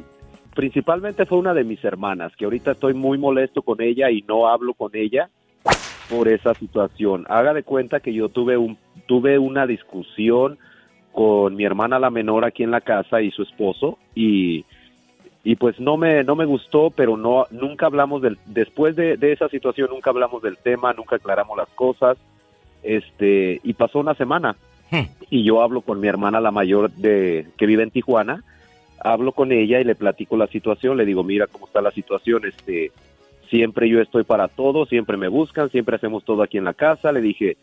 principalmente 0.55 1.26
fue 1.26 1.38
una 1.38 1.53
de 1.53 1.63
mis 1.63 1.84
hermanas, 1.84 2.34
que 2.38 2.45
ahorita 2.45 2.72
estoy 2.72 2.93
muy 2.93 3.18
molesto 3.18 3.61
con 3.61 3.81
ella 3.81 4.11
y 4.11 4.22
no 4.23 4.47
hablo 4.47 4.73
con 4.73 4.95
ella 4.95 5.30
por 6.09 6.27
esa 6.27 6.53
situación. 6.55 7.26
Haga 7.30 7.53
de 7.53 7.63
cuenta 7.63 7.99
que 8.01 8.13
yo 8.13 8.30
tuve 8.30 8.57
un 8.57 8.77
tuve 9.07 9.38
una 9.39 9.65
discusión 9.65 10.57
con 11.11 11.55
mi 11.55 11.65
hermana 11.65 11.99
la 11.99 12.09
menor 12.09 12.45
aquí 12.45 12.63
en 12.63 12.72
la 12.72 12.81
casa 12.81 13.22
y 13.22 13.31
su 13.31 13.43
esposo 13.43 13.97
y 14.15 14.65
y 15.43 15.55
pues 15.55 15.80
no 15.80 15.97
me 15.97 16.23
no 16.23 16.35
me 16.35 16.45
gustó 16.45 16.91
pero 16.91 17.18
no 17.18 17.47
nunca 17.49 17.88
hablamos 17.88 18.22
del 18.22 18.38
después 18.45 18.95
de, 18.95 19.18
esa 19.22 19.49
situación 19.49 19.89
nunca 19.89 20.11
hablamos 20.11 20.43
del 20.43 20.57
tema 20.57 20.93
nunca 20.93 21.15
aclaramos 21.15 21.57
las 21.57 21.69
cosas. 21.69 22.18
Este 22.84 23.59
y 23.63 23.73
pasó 23.73 23.99
una 23.99 24.15
semana. 24.15 24.55
Hmm. 24.91 25.07
y 25.30 25.45
yo 25.45 25.61
hablo 25.61 25.81
con 25.81 26.01
mi 26.01 26.09
hermana 26.09 26.41
la 26.41 26.51
mayor 26.51 26.91
de 26.91 27.47
que 27.57 27.65
vive 27.65 27.84
en 27.84 27.91
Tijuana. 27.91 28.43
Hablo 28.99 29.31
con 29.31 29.51
ella 29.51 29.80
y 29.80 29.84
le 29.84 29.95
platico 29.95 30.35
la 30.35 30.47
situación. 30.47 30.97
Le 30.97 31.05
digo 31.05 31.23
mira 31.23 31.47
cómo 31.47 31.65
está 31.65 31.81
la 31.81 31.91
situación 31.91 32.45
este 32.45 32.91
siempre 33.49 33.89
yo 33.89 33.99
estoy 33.99 34.23
para 34.23 34.47
todo 34.47 34.85
siempre 34.85 35.18
me 35.18 35.27
buscan 35.27 35.69
siempre 35.69 35.97
hacemos 35.97 36.23
todo 36.23 36.41
aquí 36.41 36.57
en 36.57 36.63
la 36.63 36.73
casa 36.73 37.11
le 37.11 37.19
dije 37.19 37.57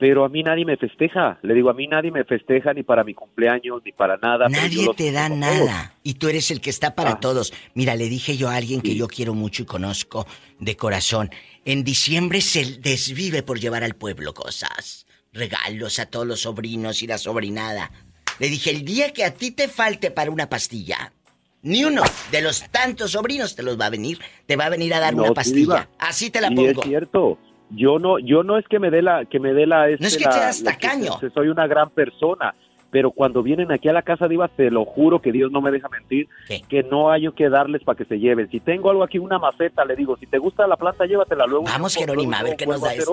pero 0.00 0.24
a 0.24 0.30
mí 0.30 0.42
nadie 0.42 0.64
me 0.64 0.78
festeja. 0.78 1.38
Le 1.42 1.52
digo, 1.52 1.68
a 1.68 1.74
mí 1.74 1.86
nadie 1.86 2.10
me 2.10 2.24
festeja 2.24 2.72
ni 2.72 2.82
para 2.82 3.04
mi 3.04 3.12
cumpleaños, 3.12 3.82
ni 3.84 3.92
para 3.92 4.16
nada. 4.16 4.48
Nadie 4.48 4.88
te 4.96 5.12
da 5.12 5.28
nada. 5.28 5.92
Y 6.02 6.14
tú 6.14 6.28
eres 6.28 6.50
el 6.50 6.62
que 6.62 6.70
está 6.70 6.94
para 6.94 7.12
ah. 7.12 7.20
todos. 7.20 7.52
Mira, 7.74 7.94
le 7.94 8.08
dije 8.08 8.38
yo 8.38 8.48
a 8.48 8.56
alguien 8.56 8.80
que 8.80 8.94
yo 8.94 9.08
quiero 9.08 9.34
mucho 9.34 9.62
y 9.62 9.66
conozco 9.66 10.26
de 10.58 10.74
corazón. 10.74 11.28
En 11.66 11.84
diciembre 11.84 12.40
se 12.40 12.78
desvive 12.78 13.42
por 13.42 13.60
llevar 13.60 13.84
al 13.84 13.94
pueblo 13.94 14.32
cosas. 14.32 15.06
Regalos 15.34 15.98
a 15.98 16.06
todos 16.06 16.26
los 16.26 16.40
sobrinos 16.40 17.02
y 17.02 17.06
la 17.06 17.18
sobrinada. 17.18 17.90
Le 18.38 18.48
dije, 18.48 18.70
el 18.70 18.86
día 18.86 19.12
que 19.12 19.24
a 19.24 19.34
ti 19.34 19.50
te 19.50 19.68
falte 19.68 20.10
para 20.10 20.30
una 20.30 20.48
pastilla, 20.48 21.12
ni 21.60 21.84
uno 21.84 22.02
de 22.32 22.40
los 22.40 22.64
tantos 22.70 23.10
sobrinos 23.10 23.54
te 23.54 23.62
los 23.62 23.78
va 23.78 23.86
a 23.86 23.90
venir, 23.90 24.18
te 24.46 24.56
va 24.56 24.64
a 24.64 24.70
venir 24.70 24.94
a 24.94 25.00
dar 25.00 25.14
una 25.14 25.34
pastilla. 25.34 25.90
Así 25.98 26.30
te 26.30 26.40
la 26.40 26.48
pongo. 26.48 26.70
es 26.70 26.88
cierto 26.88 27.38
yo 27.70 27.98
no 27.98 28.18
yo 28.18 28.42
no 28.42 28.58
es 28.58 28.66
que 28.66 28.78
me 28.78 28.90
dé 28.90 29.02
la 29.02 29.24
que 29.24 29.38
me 29.38 29.52
dé 29.52 29.66
la 29.66 29.86
no 29.86 30.06
es 30.06 30.16
que 30.16 30.24
la, 30.24 30.32
seas 30.32 30.62
tacaño 30.62 31.12
soy 31.34 31.48
una 31.48 31.66
gran 31.66 31.90
persona 31.90 32.54
pero 32.90 33.12
cuando 33.12 33.42
vienen 33.42 33.70
aquí 33.70 33.88
a 33.88 33.92
la 33.92 34.02
casa 34.02 34.26
diva 34.26 34.48
te 34.48 34.70
lo 34.70 34.84
juro 34.84 35.20
que 35.20 35.32
Dios 35.32 35.52
no 35.52 35.60
me 35.60 35.70
deja 35.70 35.88
mentir 35.88 36.28
que 36.68 36.82
no 36.82 37.10
hay 37.10 37.30
que 37.32 37.48
darles 37.48 37.84
para 37.84 37.96
que 37.96 38.04
se 38.04 38.18
lleven. 38.18 38.50
Si 38.50 38.58
tengo 38.58 38.90
algo 38.90 39.04
aquí 39.04 39.18
una 39.18 39.38
maceta 39.38 39.84
le 39.84 39.94
digo 39.94 40.16
si 40.16 40.26
te 40.26 40.38
gusta 40.38 40.66
la 40.66 40.76
planta 40.76 41.06
llévatela 41.06 41.46
luego 41.46 41.64
vamos 41.64 41.94
Jerónima 41.94 42.40
a 42.40 42.42
ver 42.42 42.56
qué 42.56 42.66
nos 42.66 42.80
da 42.80 42.94
este 42.94 43.04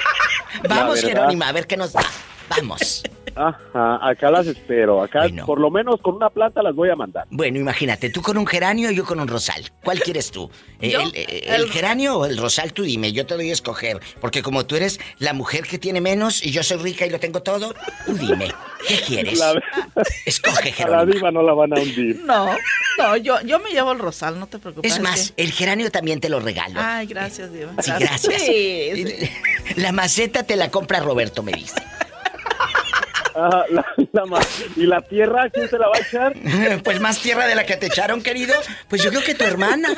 vamos 0.68 1.00
Jerónima 1.00 1.48
a 1.48 1.52
ver 1.52 1.66
qué 1.66 1.76
nos 1.76 1.92
da. 1.92 2.02
Vamos 2.48 3.02
Ajá, 3.36 3.98
acá 4.08 4.30
las 4.30 4.46
espero. 4.46 5.02
Acá, 5.02 5.26
por 5.44 5.60
lo 5.60 5.70
menos 5.70 6.00
con 6.00 6.16
una 6.16 6.30
planta 6.30 6.62
las 6.62 6.74
voy 6.74 6.88
a 6.88 6.96
mandar. 6.96 7.26
Bueno, 7.30 7.58
imagínate, 7.58 8.08
tú 8.08 8.22
con 8.22 8.38
un 8.38 8.46
geranio 8.46 8.90
y 8.90 8.96
yo 8.96 9.04
con 9.04 9.20
un 9.20 9.28
rosal. 9.28 9.62
¿Cuál 9.84 10.00
quieres 10.00 10.30
tú? 10.30 10.50
Eh, 10.80 11.44
el, 11.46 11.70
geranio 11.70 12.18
o 12.18 12.26
el 12.26 12.38
rosal? 12.38 12.72
Tú 12.72 12.82
dime, 12.82 13.12
yo 13.12 13.26
te 13.26 13.34
doy 13.34 13.50
a 13.50 13.52
escoger. 13.52 14.00
Porque 14.20 14.42
como 14.42 14.64
tú 14.64 14.76
eres 14.76 14.98
la 15.18 15.34
mujer 15.34 15.64
que 15.64 15.78
tiene 15.78 16.00
menos 16.00 16.42
y 16.42 16.50
yo 16.50 16.62
soy 16.62 16.78
rica 16.78 17.04
y 17.04 17.10
lo 17.10 17.20
tengo 17.20 17.42
todo, 17.42 17.74
tú 18.06 18.14
dime, 18.14 18.50
¿qué 18.88 18.96
quieres? 19.06 19.42
Escoge, 20.24 20.72
Jerónimo. 20.72 20.96
A 21.02 21.04
la 21.04 21.12
diva 21.12 21.30
no 21.30 21.42
la 21.42 21.52
van 21.52 21.76
a 21.76 21.80
hundir. 21.80 22.20
No, 22.24 22.56
no, 22.96 23.16
yo, 23.18 23.40
yo 23.42 23.58
me 23.58 23.70
llevo 23.70 23.92
el 23.92 23.98
rosal, 23.98 24.40
no 24.40 24.46
te 24.46 24.58
preocupes. 24.58 24.92
Es 24.92 25.00
más, 25.00 25.34
el 25.36 25.52
geranio 25.52 25.90
también 25.90 26.20
te 26.20 26.30
lo 26.30 26.40
regalo. 26.40 26.80
Ay, 26.82 27.06
gracias, 27.06 27.52
diva. 27.52 27.72
Sí, 27.82 27.92
gracias. 27.98 28.42
La 29.76 29.92
maceta 29.92 30.44
te 30.44 30.56
la 30.56 30.70
compra 30.70 31.00
Roberto, 31.00 31.42
me 31.42 31.52
dice. 31.52 31.82
¿Y 34.76 34.86
la 34.86 35.02
tierra 35.02 35.50
quién 35.50 35.68
se 35.68 35.78
la 35.78 35.88
va 35.88 35.96
a 35.96 36.00
echar? 36.00 36.82
pues 36.84 37.00
más 37.00 37.20
tierra 37.20 37.46
de 37.46 37.54
la 37.54 37.64
que 37.64 37.76
te 37.76 37.86
echaron, 37.86 38.22
querido. 38.22 38.54
Pues 38.88 39.02
yo 39.02 39.10
creo 39.10 39.22
que 39.22 39.34
tu 39.34 39.44
hermana. 39.44 39.88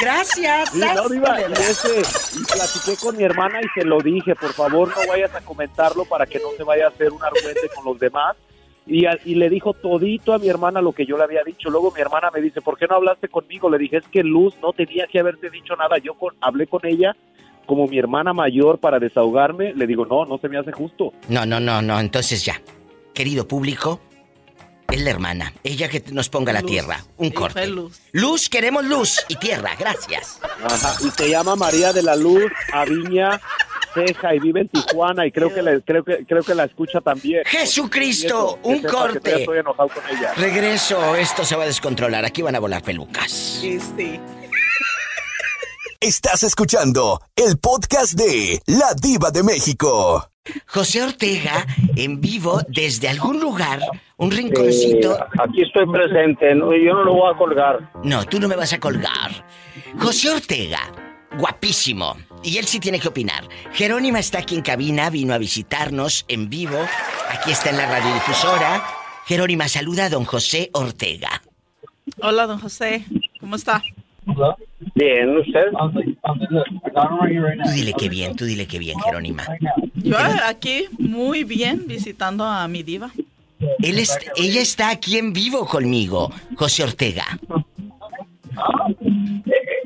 Gracias. 0.00 0.70
Sí, 0.70 0.80
no, 0.80 1.14
iba, 1.14 1.38
ese, 1.40 2.02
platiqué 2.50 2.96
con 3.00 3.16
mi 3.16 3.24
hermana 3.24 3.60
y 3.60 3.68
se 3.78 3.84
lo 3.84 4.00
dije, 4.00 4.34
por 4.34 4.52
favor 4.54 4.88
no 4.88 5.06
vayas 5.06 5.34
a 5.34 5.42
comentarlo 5.42 6.06
para 6.06 6.26
que 6.26 6.38
no 6.38 6.48
se 6.56 6.64
vaya 6.64 6.86
a 6.86 6.88
hacer 6.88 7.12
un 7.12 7.22
argumento 7.22 7.60
con 7.74 7.84
los 7.84 7.98
demás. 7.98 8.36
Y, 8.84 9.04
y, 9.24 9.36
le 9.36 9.48
dijo 9.48 9.74
todito 9.74 10.32
a 10.32 10.38
mi 10.38 10.48
hermana 10.48 10.80
lo 10.80 10.92
que 10.92 11.06
yo 11.06 11.16
le 11.16 11.22
había 11.22 11.44
dicho. 11.44 11.70
Luego 11.70 11.92
mi 11.92 12.00
hermana 12.00 12.30
me 12.34 12.40
dice, 12.40 12.60
¿por 12.60 12.76
qué 12.76 12.86
no 12.88 12.96
hablaste 12.96 13.28
conmigo? 13.28 13.70
Le 13.70 13.78
dije, 13.78 13.98
es 13.98 14.08
que 14.08 14.24
Luz 14.24 14.56
no 14.60 14.72
tenía 14.72 15.06
que 15.06 15.20
haberte 15.20 15.50
dicho 15.50 15.76
nada. 15.76 15.98
Yo 15.98 16.14
con, 16.14 16.34
hablé 16.40 16.66
con 16.66 16.84
ella 16.84 17.14
como 17.66 17.86
mi 17.86 17.98
hermana 17.98 18.32
mayor 18.32 18.78
para 18.78 18.98
desahogarme. 18.98 19.74
Le 19.74 19.86
digo, 19.86 20.06
no, 20.06 20.24
no 20.24 20.38
se 20.38 20.48
me 20.48 20.58
hace 20.58 20.72
justo. 20.72 21.12
No, 21.28 21.46
no, 21.46 21.60
no, 21.60 21.82
no. 21.82 22.00
Entonces 22.00 22.44
ya, 22.44 22.60
querido 23.14 23.46
público, 23.46 24.00
es 24.90 25.00
la 25.00 25.10
hermana. 25.10 25.52
Ella 25.64 25.88
que 25.88 26.02
nos 26.12 26.28
ponga 26.28 26.52
la 26.52 26.62
tierra. 26.62 27.04
Un 27.16 27.30
corte. 27.30 27.66
Luz. 27.66 28.00
luz. 28.12 28.48
queremos 28.48 28.84
luz 28.84 29.24
y 29.28 29.36
tierra. 29.36 29.70
Gracias. 29.78 30.40
Ajá. 30.64 30.94
Y 31.04 31.10
se 31.10 31.30
llama 31.30 31.56
María 31.56 31.92
de 31.92 32.02
la 32.02 32.16
Luz 32.16 32.50
Aviña 32.72 33.40
Ceja 33.94 34.34
y 34.34 34.38
vive 34.38 34.60
en 34.60 34.68
Tijuana 34.68 35.26
y 35.26 35.32
creo 35.32 35.52
que 35.52 35.62
la, 35.62 35.80
creo 35.80 36.04
que 36.04 36.24
creo 36.26 36.42
que 36.42 36.54
la 36.54 36.64
escucha 36.64 37.00
también. 37.00 37.42
Jesucristo, 37.44 38.58
un 38.62 38.82
corte. 38.82 39.40
Estoy 39.40 39.58
enojado 39.58 39.88
con 39.88 40.02
ella. 40.10 40.32
Regreso, 40.36 41.14
esto 41.16 41.44
se 41.44 41.56
va 41.56 41.64
a 41.64 41.66
descontrolar. 41.66 42.24
Aquí 42.24 42.42
van 42.42 42.56
a 42.56 42.60
volar 42.60 42.82
pelucas. 42.82 43.30
Sí, 43.30 43.78
sí. 43.96 44.20
Estás 46.02 46.42
escuchando 46.42 47.20
el 47.36 47.58
podcast 47.58 48.14
de 48.14 48.60
La 48.66 48.92
Diva 49.00 49.30
de 49.30 49.44
México. 49.44 50.28
José 50.66 51.00
Ortega 51.00 51.64
en 51.94 52.20
vivo 52.20 52.60
desde 52.66 53.08
algún 53.08 53.38
lugar, 53.38 53.78
un 54.16 54.32
rinconcito. 54.32 55.16
aquí 55.38 55.62
estoy 55.62 55.86
presente, 55.86 56.56
yo 56.56 56.94
no 56.94 57.04
lo 57.04 57.14
voy 57.14 57.32
a 57.32 57.38
colgar. 57.38 57.92
No, 58.02 58.24
tú 58.24 58.40
no 58.40 58.48
me 58.48 58.56
vas 58.56 58.72
a 58.72 58.80
colgar. 58.80 59.46
José 59.96 60.30
Ortega, 60.30 60.80
guapísimo. 61.38 62.16
Y 62.42 62.58
él 62.58 62.64
sí 62.64 62.80
tiene 62.80 62.98
que 62.98 63.06
opinar. 63.06 63.44
Jerónima 63.72 64.18
está 64.18 64.38
aquí 64.38 64.56
en 64.56 64.62
cabina, 64.62 65.08
vino 65.08 65.34
a 65.34 65.38
visitarnos 65.38 66.24
en 66.26 66.50
vivo. 66.50 66.84
Aquí 67.30 67.52
está 67.52 67.70
en 67.70 67.76
la 67.76 67.86
radiodifusora. 67.86 68.84
Jerónima, 69.26 69.68
saluda 69.68 70.06
a 70.06 70.10
don 70.10 70.24
José 70.24 70.68
Ortega. 70.72 71.42
Hola, 72.20 72.48
don 72.48 72.58
José. 72.58 73.04
¿Cómo 73.38 73.54
está? 73.54 73.84
Bien, 74.94 75.36
¿usted? 75.36 75.66
Tú 77.64 77.70
dile 77.70 77.92
que 77.94 78.08
bien, 78.08 78.36
tú 78.36 78.44
dile 78.44 78.66
que 78.66 78.78
bien, 78.78 78.98
Jerónima. 79.00 79.44
Yo 79.94 80.16
aquí 80.46 80.86
muy 80.98 81.44
bien 81.44 81.86
visitando 81.86 82.44
a 82.44 82.66
mi 82.68 82.82
diva. 82.82 83.10
Él 83.80 83.98
ella 84.36 84.60
está 84.60 84.90
aquí 84.90 85.18
en 85.18 85.32
vivo 85.32 85.66
conmigo, 85.66 86.30
José 86.56 86.84
Ortega. 86.84 87.24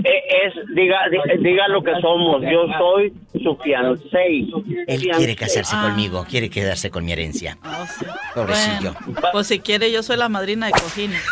Es, 0.04 0.54
diga, 0.74 0.98
diga, 1.40 1.68
lo 1.68 1.82
que 1.82 1.92
somos. 2.00 2.42
Yo 2.42 2.66
soy 2.78 3.12
su 3.42 3.56
fiancé. 3.56 4.46
Él 4.86 5.08
quiere 5.16 5.34
casarse 5.36 5.74
conmigo, 5.76 6.24
quiere 6.28 6.48
quedarse 6.48 6.90
con 6.90 7.04
mi 7.04 7.12
herencia. 7.12 7.58
Ah, 7.62 7.86
Pobrecillo. 8.34 8.94
pues 9.32 9.46
si 9.48 9.60
quiere, 9.60 9.90
yo 9.90 10.02
soy 10.02 10.16
la 10.16 10.28
madrina 10.28 10.66
de 10.66 10.72
cojines. 10.72 11.22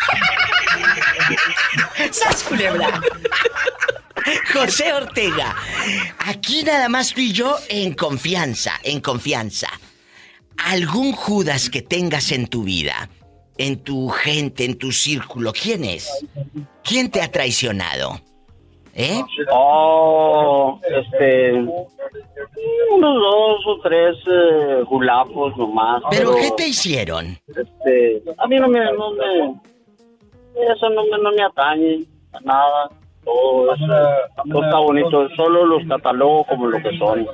¡Sas 2.10 2.44
culebra! 2.44 3.00
José 4.52 4.92
Ortega, 4.92 5.54
aquí 6.18 6.62
nada 6.62 6.88
más 6.88 7.12
tú 7.12 7.20
y 7.20 7.32
yo 7.32 7.56
en 7.68 7.94
confianza, 7.94 8.72
en 8.82 9.00
confianza. 9.00 9.68
¿Algún 10.56 11.12
Judas 11.12 11.68
que 11.68 11.82
tengas 11.82 12.32
en 12.32 12.46
tu 12.46 12.62
vida, 12.62 13.10
en 13.58 13.82
tu 13.82 14.08
gente, 14.08 14.64
en 14.64 14.78
tu 14.78 14.92
círculo, 14.92 15.52
quién 15.52 15.84
es? 15.84 16.08
¿Quién 16.82 17.10
te 17.10 17.20
ha 17.20 17.30
traicionado? 17.30 18.20
¿Eh? 18.94 19.20
Oh, 19.52 20.80
este. 20.88 21.52
Unos 21.52 23.14
dos 23.20 23.66
o 23.66 23.80
tres 23.82 24.16
eh, 24.26 24.84
gulapos 24.88 25.56
nomás. 25.56 26.02
¿Pero, 26.10 26.36
qué 26.36 26.52
te 26.56 26.68
hicieron? 26.68 27.36
Este. 27.48 28.22
A 28.38 28.46
mí 28.46 28.56
no 28.56 28.68
me. 28.68 28.84
No 28.92 29.10
me 29.10 29.73
eso 30.54 30.90
no 30.90 31.04
me, 31.04 31.18
no 31.22 31.32
me 31.32 31.42
atañe. 31.42 32.04
Nada. 32.44 32.90
Todo, 33.24 33.74
está 33.74 34.78
bonito. 34.78 35.28
Solo 35.36 35.64
los 35.66 35.86
catalogo 35.88 36.44
como 36.44 36.66
lo 36.66 36.82
que 36.82 36.96
son. 36.98 37.26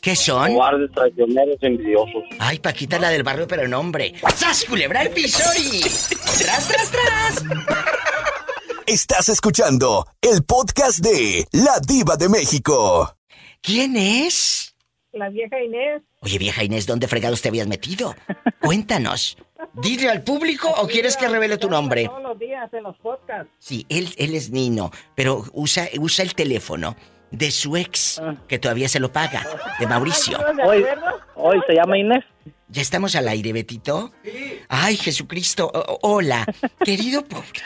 ¿Qué 0.00 0.16
son? 0.16 0.54
Guardes 0.54 0.90
traicioneros 0.92 1.56
envidiosos. 1.60 2.24
Ay, 2.40 2.58
Paquita 2.58 2.98
la 2.98 3.10
del 3.10 3.22
barrio, 3.22 3.46
pero 3.46 3.68
nombre. 3.68 4.14
¡Sas, 4.34 4.64
culebra 4.64 5.02
el 5.02 5.10
pisori! 5.10 5.80
¡Tras, 5.80 6.68
tras, 6.68 6.90
tras! 6.90 7.44
Estás 8.86 9.28
escuchando 9.28 10.06
el 10.20 10.42
podcast 10.44 10.98
de 10.98 11.46
La 11.52 11.78
Diva 11.86 12.16
de 12.16 12.28
México. 12.28 13.16
¿Quién 13.60 13.96
es? 13.96 14.74
La 15.12 15.28
vieja 15.28 15.62
Inés. 15.62 16.02
Oye, 16.20 16.38
vieja 16.38 16.64
Inés, 16.64 16.86
¿dónde 16.86 17.06
fregados 17.06 17.40
te 17.40 17.48
habías 17.48 17.68
metido? 17.68 18.14
Cuéntanos. 18.60 19.36
¿Dile 19.74 20.10
al 20.10 20.22
público 20.22 20.68
o 20.68 20.86
quieres 20.86 21.16
que 21.16 21.28
revele 21.28 21.56
tu 21.56 21.70
nombre? 21.70 22.04
Todos 22.06 22.22
los 22.22 22.38
días 22.38 22.72
en 22.74 22.82
los 22.82 22.96
podcasts. 22.98 23.50
Sí, 23.58 23.86
él, 23.88 24.14
él 24.18 24.34
es 24.34 24.50
Nino, 24.50 24.90
pero 25.14 25.44
usa, 25.52 25.88
usa 25.98 26.24
el 26.24 26.34
teléfono 26.34 26.94
de 27.30 27.50
su 27.50 27.76
ex, 27.76 28.18
ah. 28.18 28.36
que 28.46 28.58
todavía 28.58 28.88
se 28.88 29.00
lo 29.00 29.10
paga, 29.10 29.46
de 29.80 29.86
Mauricio. 29.86 30.38
Hoy, 30.64 30.84
hoy 31.34 31.60
se 31.66 31.74
llama 31.74 31.96
Inés. 31.98 32.24
¿Ya 32.68 32.82
estamos 32.82 33.16
al 33.16 33.28
aire, 33.28 33.52
Betito? 33.52 34.12
Sí. 34.22 34.60
Ay, 34.68 34.96
Jesucristo. 34.96 35.70
hola, 36.02 36.46
querido 36.84 37.24
público. 37.24 37.60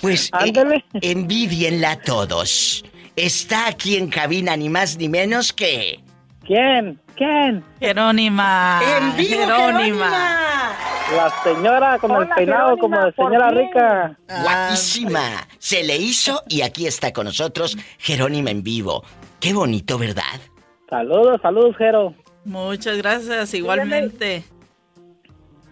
Pues 0.00 0.30
eh, 0.44 0.84
envidienla 1.00 1.92
a 1.92 2.00
todos. 2.00 2.84
Está 3.16 3.68
aquí 3.68 3.96
en 3.96 4.08
cabina 4.08 4.56
ni 4.56 4.68
más 4.68 4.96
ni 4.96 5.08
menos 5.08 5.52
que... 5.52 6.00
¿Quién? 6.44 7.00
¿Quién? 7.20 7.62
Jerónima. 7.78 8.80
¡En 8.82 9.12
Jerónima! 9.12 10.72
La 11.14 11.30
señora 11.44 11.98
con 11.98 12.12
el 12.12 12.26
peinado 12.30 12.78
como 12.78 12.98
de 12.98 13.12
señora 13.12 13.50
rica. 13.50 14.18
Guapísima. 14.26 15.46
Se 15.58 15.84
le 15.84 15.98
hizo 15.98 16.42
y 16.48 16.62
aquí 16.62 16.86
está 16.86 17.12
con 17.12 17.26
nosotros 17.26 17.76
Jerónima 17.98 18.50
en 18.50 18.62
vivo. 18.62 19.04
Qué 19.38 19.52
bonito, 19.52 19.98
¿verdad? 19.98 20.40
Saludos, 20.88 21.38
saludos, 21.42 21.76
Jero. 21.76 22.14
Muchas 22.46 22.96
gracias, 22.96 23.52
igualmente. 23.52 24.42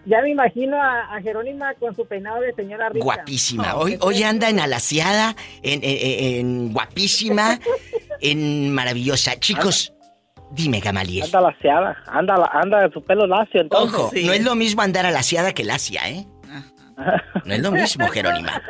Ya 0.05 0.21
me 0.21 0.29
imagino 0.29 0.79
a, 0.79 1.19
Jerónima 1.23 1.73
con 1.79 1.95
su 1.95 2.05
peinado 2.05 2.41
de 2.41 2.53
señora 2.53 2.89
rica. 2.89 3.03
Guapísima. 3.03 3.75
hoy, 3.75 3.97
hoy 4.01 4.21
anda 4.21 4.49
en 4.49 4.59
alaciada, 4.59 5.35
en, 5.63 5.79
en 5.83 6.73
guapísima, 6.73 7.59
en 8.21 8.71
maravillosa. 8.71 9.39
Chicos, 9.39 9.93
Dime, 10.51 10.79
Gamaliel. 10.79 11.25
Anda 11.25 11.41
laseada, 11.41 11.97
anda, 12.07 12.49
anda 12.51 12.89
su 12.91 13.03
pelo 13.03 13.27
lacio 13.27 13.61
entonces. 13.61 13.99
Ojo, 13.99 14.11
no 14.25 14.33
es 14.33 14.43
lo 14.43 14.55
mismo 14.55 14.81
andar 14.81 15.05
alaciada 15.05 15.53
que 15.53 15.63
lacia, 15.63 16.09
¿eh? 16.09 16.27
No 17.45 17.53
es 17.53 17.61
lo 17.61 17.71
mismo, 17.71 18.07
Jerónima. 18.07 18.61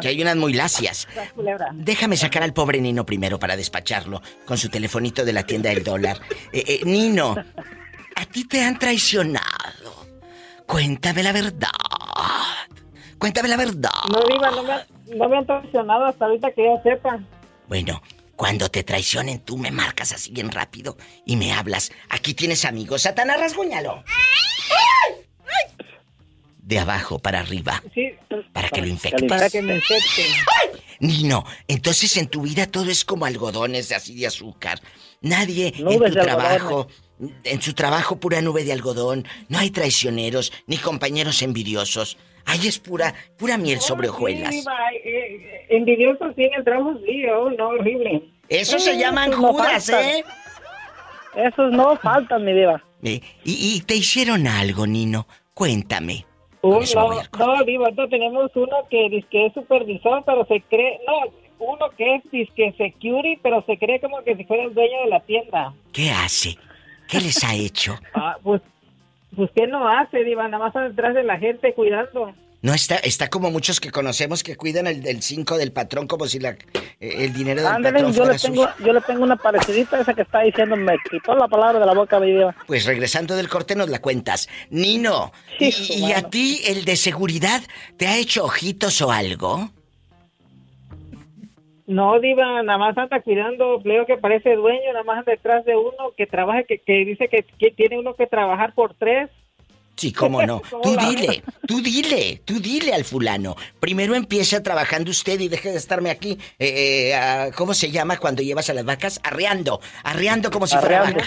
Que 0.00 0.08
hay 0.08 0.22
unas 0.22 0.36
muy 0.36 0.54
lacias. 0.54 1.06
Déjame 1.74 2.16
sacar 2.16 2.42
al 2.42 2.52
pobre 2.52 2.80
Nino 2.80 3.04
primero 3.04 3.38
para 3.38 3.56
despacharlo 3.56 4.22
con 4.46 4.56
su 4.56 4.68
telefonito 4.68 5.24
de 5.24 5.32
la 5.32 5.42
tienda 5.42 5.70
del 5.70 5.84
dólar. 5.84 6.16
Eh, 6.52 6.64
eh, 6.66 6.80
Nino, 6.84 7.36
a 8.16 8.24
ti 8.24 8.46
te 8.46 8.64
han 8.64 8.78
traicionado. 8.78 10.06
Cuéntame 10.66 11.22
la 11.22 11.32
verdad. 11.32 11.68
Cuéntame 13.18 13.48
la 13.48 13.56
verdad. 13.56 13.90
No, 14.10 14.20
Diva, 14.22 14.50
no 14.50 14.62
me, 14.62 15.16
no 15.16 15.28
me 15.28 15.36
han 15.38 15.46
traicionado 15.46 16.06
hasta 16.06 16.24
ahorita 16.24 16.50
que 16.52 16.64
yo 16.64 16.80
sepa. 16.82 17.18
Bueno, 17.68 18.00
cuando 18.36 18.70
te 18.70 18.82
traicionen, 18.82 19.40
tú 19.40 19.56
me 19.56 19.70
marcas 19.70 20.12
así 20.12 20.30
bien 20.30 20.52
rápido 20.52 20.96
y 21.24 21.36
me 21.36 21.52
hablas. 21.52 21.90
Aquí 22.10 22.34
tienes 22.34 22.64
amigos. 22.64 23.02
Satanás, 23.02 23.40
rasguñalo. 23.40 24.04
De 26.58 26.78
abajo 26.78 27.18
para 27.18 27.40
arriba. 27.40 27.82
Sí. 27.94 28.12
Para 28.52 28.68
que 28.68 28.82
lo 28.82 28.88
infectes. 28.88 29.28
Para 29.28 29.48
que 29.48 29.62
me 29.62 29.76
infecte. 29.76 30.26
Nino, 31.00 31.44
entonces 31.68 32.16
en 32.16 32.26
tu 32.26 32.42
vida 32.42 32.66
todo 32.66 32.90
es 32.90 33.04
como 33.04 33.24
algodones 33.24 33.92
así 33.92 34.14
de 34.16 34.26
azúcar. 34.26 34.80
Nadie 35.20 35.72
en 35.76 35.98
tu 35.98 36.10
trabajo, 36.10 36.88
en 37.44 37.62
su 37.62 37.72
trabajo 37.74 38.16
pura 38.16 38.40
nube 38.42 38.64
de 38.64 38.72
algodón. 38.72 39.26
No 39.48 39.58
hay 39.58 39.70
traicioneros 39.70 40.52
ni 40.66 40.76
compañeros 40.76 41.42
envidiosos. 41.42 42.18
Ahí 42.46 42.68
es 42.68 42.78
pura, 42.78 43.12
pura 43.36 43.58
miel 43.58 43.80
sobre 43.80 44.08
hojuelas. 44.08 44.54
Sí, 44.54 44.64
eh, 45.04 45.66
envidiosos 45.68 46.32
sí 46.36 46.48
entramos, 46.56 46.98
sí, 47.04 47.26
oh, 47.26 47.50
no, 47.50 47.68
horrible. 47.68 48.22
Eso 48.48 48.78
se 48.78 48.96
llaman 48.96 49.32
judas, 49.32 49.88
¿eh? 49.88 50.24
Esos 51.34 51.72
no 51.72 51.96
faltan, 51.96 52.44
mi 52.44 52.52
diva. 52.52 52.82
¿Y, 53.02 53.80
te 53.82 53.96
hicieron 53.96 54.46
algo, 54.46 54.86
Nino? 54.86 55.26
Cuéntame. 55.54 56.24
Uh, 56.62 56.80
no, 56.94 57.22
no, 57.38 57.64
diva, 57.64 57.90
no, 57.90 58.08
tenemos 58.08 58.50
uno 58.54 58.76
que 58.90 59.08
dice 59.10 59.26
que 59.30 59.46
es 59.46 59.52
supervisor, 59.52 60.22
pero 60.24 60.46
se 60.46 60.60
cree... 60.62 61.00
No, 61.06 61.32
uno 61.58 61.90
que 61.96 62.16
es 62.16 62.30
disque 62.30 62.74
security, 62.76 63.38
pero 63.42 63.64
se 63.66 63.78
cree 63.78 64.00
como 64.00 64.22
que 64.22 64.36
si 64.36 64.44
fuera 64.44 64.64
el 64.64 64.74
dueño 64.74 65.00
de 65.04 65.08
la 65.08 65.20
tienda. 65.20 65.72
¿Qué 65.92 66.10
hace? 66.10 66.56
¿Qué 67.08 67.20
les 67.20 67.42
ha 67.44 67.54
hecho? 67.54 67.98
ah, 68.14 68.36
pues 68.42 68.60
pues 69.36 69.50
¿qué 69.54 69.66
no 69.66 69.88
hace, 69.88 70.24
Diva? 70.24 70.48
Nada 70.48 70.70
más 70.70 70.74
detrás 70.74 71.14
de 71.14 71.22
la 71.22 71.38
gente 71.38 71.74
cuidando. 71.74 72.34
No 72.62 72.74
está, 72.74 72.96
está 72.96 73.28
como 73.28 73.50
muchos 73.50 73.80
que 73.80 73.90
conocemos 73.90 74.42
que 74.42 74.56
cuidan 74.56 74.86
el 74.86 75.02
del 75.02 75.22
5 75.22 75.58
del 75.58 75.72
patrón 75.72 76.06
como 76.08 76.26
si 76.26 76.40
la, 76.40 76.50
eh, 76.50 76.56
el 77.00 77.32
dinero 77.32 77.62
del 77.62 77.82
patrón 77.82 78.12
yo 78.12 78.24
le 78.24 78.38
tengo, 78.38 78.68
Yo 78.84 78.92
le 78.92 79.00
tengo 79.02 79.22
una 79.22 79.36
parecidita 79.36 80.00
esa 80.00 80.14
que 80.14 80.22
está 80.22 80.40
diciendo, 80.40 80.74
me 80.74 80.96
quitó 81.08 81.34
la 81.36 81.46
palabra 81.46 81.78
de 81.78 81.86
la 81.86 81.94
boca, 81.94 82.18
mi 82.18 82.32
diva. 82.32 82.56
Pues 82.66 82.86
regresando 82.86 83.36
del 83.36 83.48
corte 83.48 83.76
nos 83.76 83.88
la 83.88 84.00
cuentas. 84.00 84.48
Nino, 84.70 85.32
¿y, 85.60 86.12
a 86.12 86.22
ti 86.22 86.62
el 86.66 86.84
de 86.84 86.96
seguridad 86.96 87.62
te 87.98 88.08
ha 88.08 88.16
hecho 88.16 88.44
ojitos 88.44 89.00
o 89.02 89.12
algo? 89.12 89.70
No, 91.86 92.18
Diva, 92.18 92.62
nada 92.62 92.78
más 92.78 92.98
anda 92.98 93.20
cuidando, 93.20 93.80
veo 93.80 94.06
que 94.06 94.16
parece 94.16 94.56
dueño, 94.56 94.92
nada 94.92 95.04
más 95.04 95.24
detrás 95.24 95.64
de 95.64 95.76
uno 95.76 96.12
que 96.16 96.26
trabaja, 96.26 96.64
que, 96.64 96.78
que 96.78 97.04
dice 97.04 97.28
que, 97.28 97.44
que 97.44 97.70
tiene 97.70 97.98
uno 97.98 98.14
que 98.14 98.26
trabajar 98.26 98.74
por 98.74 98.94
tres. 98.94 99.30
Sí, 99.94 100.12
cómo 100.12 100.42
no. 100.42 100.60
Tú 100.82 100.94
dile, 100.96 101.42
tú 101.66 101.80
dile, 101.80 102.42
tú 102.44 102.60
dile 102.60 102.92
al 102.92 103.04
fulano. 103.04 103.56
Primero 103.80 104.14
empieza 104.14 104.62
trabajando 104.62 105.10
usted 105.10 105.40
y 105.40 105.48
deje 105.48 105.70
de 105.70 105.78
estarme 105.78 106.10
aquí. 106.10 106.38
Eh, 106.58 107.12
eh, 107.14 107.50
¿Cómo 107.56 107.72
se 107.72 107.90
llama 107.90 108.18
cuando 108.18 108.42
llevas 108.42 108.68
a 108.68 108.74
las 108.74 108.84
vacas? 108.84 109.20
Arreando. 109.24 109.80
Arreando 110.04 110.50
como 110.50 110.66
si 110.66 110.76
fuera 110.76 111.00
vaca. 111.00 111.24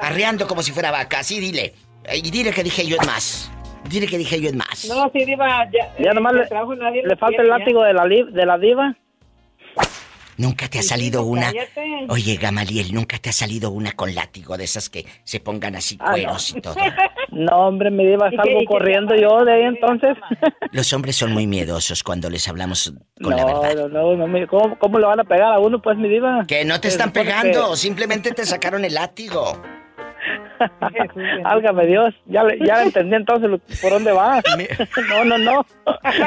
Arreando 0.00 0.46
como 0.46 0.62
si 0.62 0.70
fuera 0.70 0.92
vaca. 0.92 1.24
Sí, 1.24 1.40
dile. 1.40 1.74
Y 2.14 2.30
dile 2.30 2.52
que 2.52 2.62
dije 2.62 2.86
yo 2.86 2.96
en 3.00 3.06
más. 3.06 3.50
Dile 3.88 4.06
que 4.06 4.16
dije 4.16 4.40
yo 4.40 4.48
en 4.48 4.58
más. 4.58 4.86
No, 4.88 5.10
sí, 5.12 5.24
diva. 5.24 5.68
Ya, 5.72 5.92
ya 5.98 6.12
nomás 6.12 6.34
le, 6.34 7.02
le 7.02 7.16
falta 7.16 7.42
el 7.42 7.48
látigo 7.48 7.82
de 7.82 7.94
la, 7.94 8.06
de 8.06 8.46
la 8.46 8.58
diva. 8.58 8.96
Nunca 10.36 10.68
te 10.68 10.78
ha 10.78 10.82
salido 10.82 11.24
una. 11.24 11.52
Oye, 12.08 12.36
Gamaliel, 12.36 12.92
nunca 12.92 13.18
te 13.18 13.30
ha 13.30 13.32
salido 13.32 13.70
una 13.70 13.92
con 13.92 14.14
látigo 14.14 14.56
de 14.56 14.64
esas 14.64 14.90
que 14.90 15.06
se 15.24 15.40
pongan 15.40 15.76
así 15.76 15.96
ah, 16.00 16.12
cueros 16.12 16.54
y 16.56 16.60
todo. 16.60 16.74
No, 17.34 17.66
hombre, 17.66 17.90
me 17.90 18.04
iba 18.04 18.30
salgo 18.30 18.64
corriendo 18.64 19.12
yo 19.16 19.44
de 19.44 19.52
ahí 19.52 19.62
entonces. 19.62 20.16
Los 20.70 20.92
hombres 20.92 21.16
son 21.16 21.32
muy 21.32 21.48
miedosos 21.48 22.04
cuando 22.04 22.30
les 22.30 22.46
hablamos 22.46 22.94
con 23.20 23.34
la 23.34 23.44
verdad. 23.44 23.88
No, 23.88 24.14
no, 24.14 24.28
no, 24.28 24.46
¿cómo, 24.46 24.78
¿cómo 24.78 25.00
le 25.00 25.06
van 25.06 25.18
a 25.18 25.24
pegar 25.24 25.54
a 25.54 25.58
uno, 25.58 25.82
pues, 25.82 25.98
mi 25.98 26.08
diva? 26.08 26.44
Que 26.46 26.64
no 26.64 26.80
te 26.80 26.86
están 26.86 27.12
pegando, 27.12 27.74
simplemente 27.74 28.30
te 28.30 28.46
sacaron 28.46 28.84
el 28.84 28.94
látigo. 28.94 29.60
Álgame 31.44 31.86
Dios, 31.86 32.14
ya, 32.26 32.42
ya 32.64 32.82
entendí 32.82 33.14
entonces 33.16 33.50
por 33.80 33.92
dónde 33.92 34.12
vas. 34.12 34.42
no, 35.08 35.24
no, 35.24 35.38
no. 35.38 35.66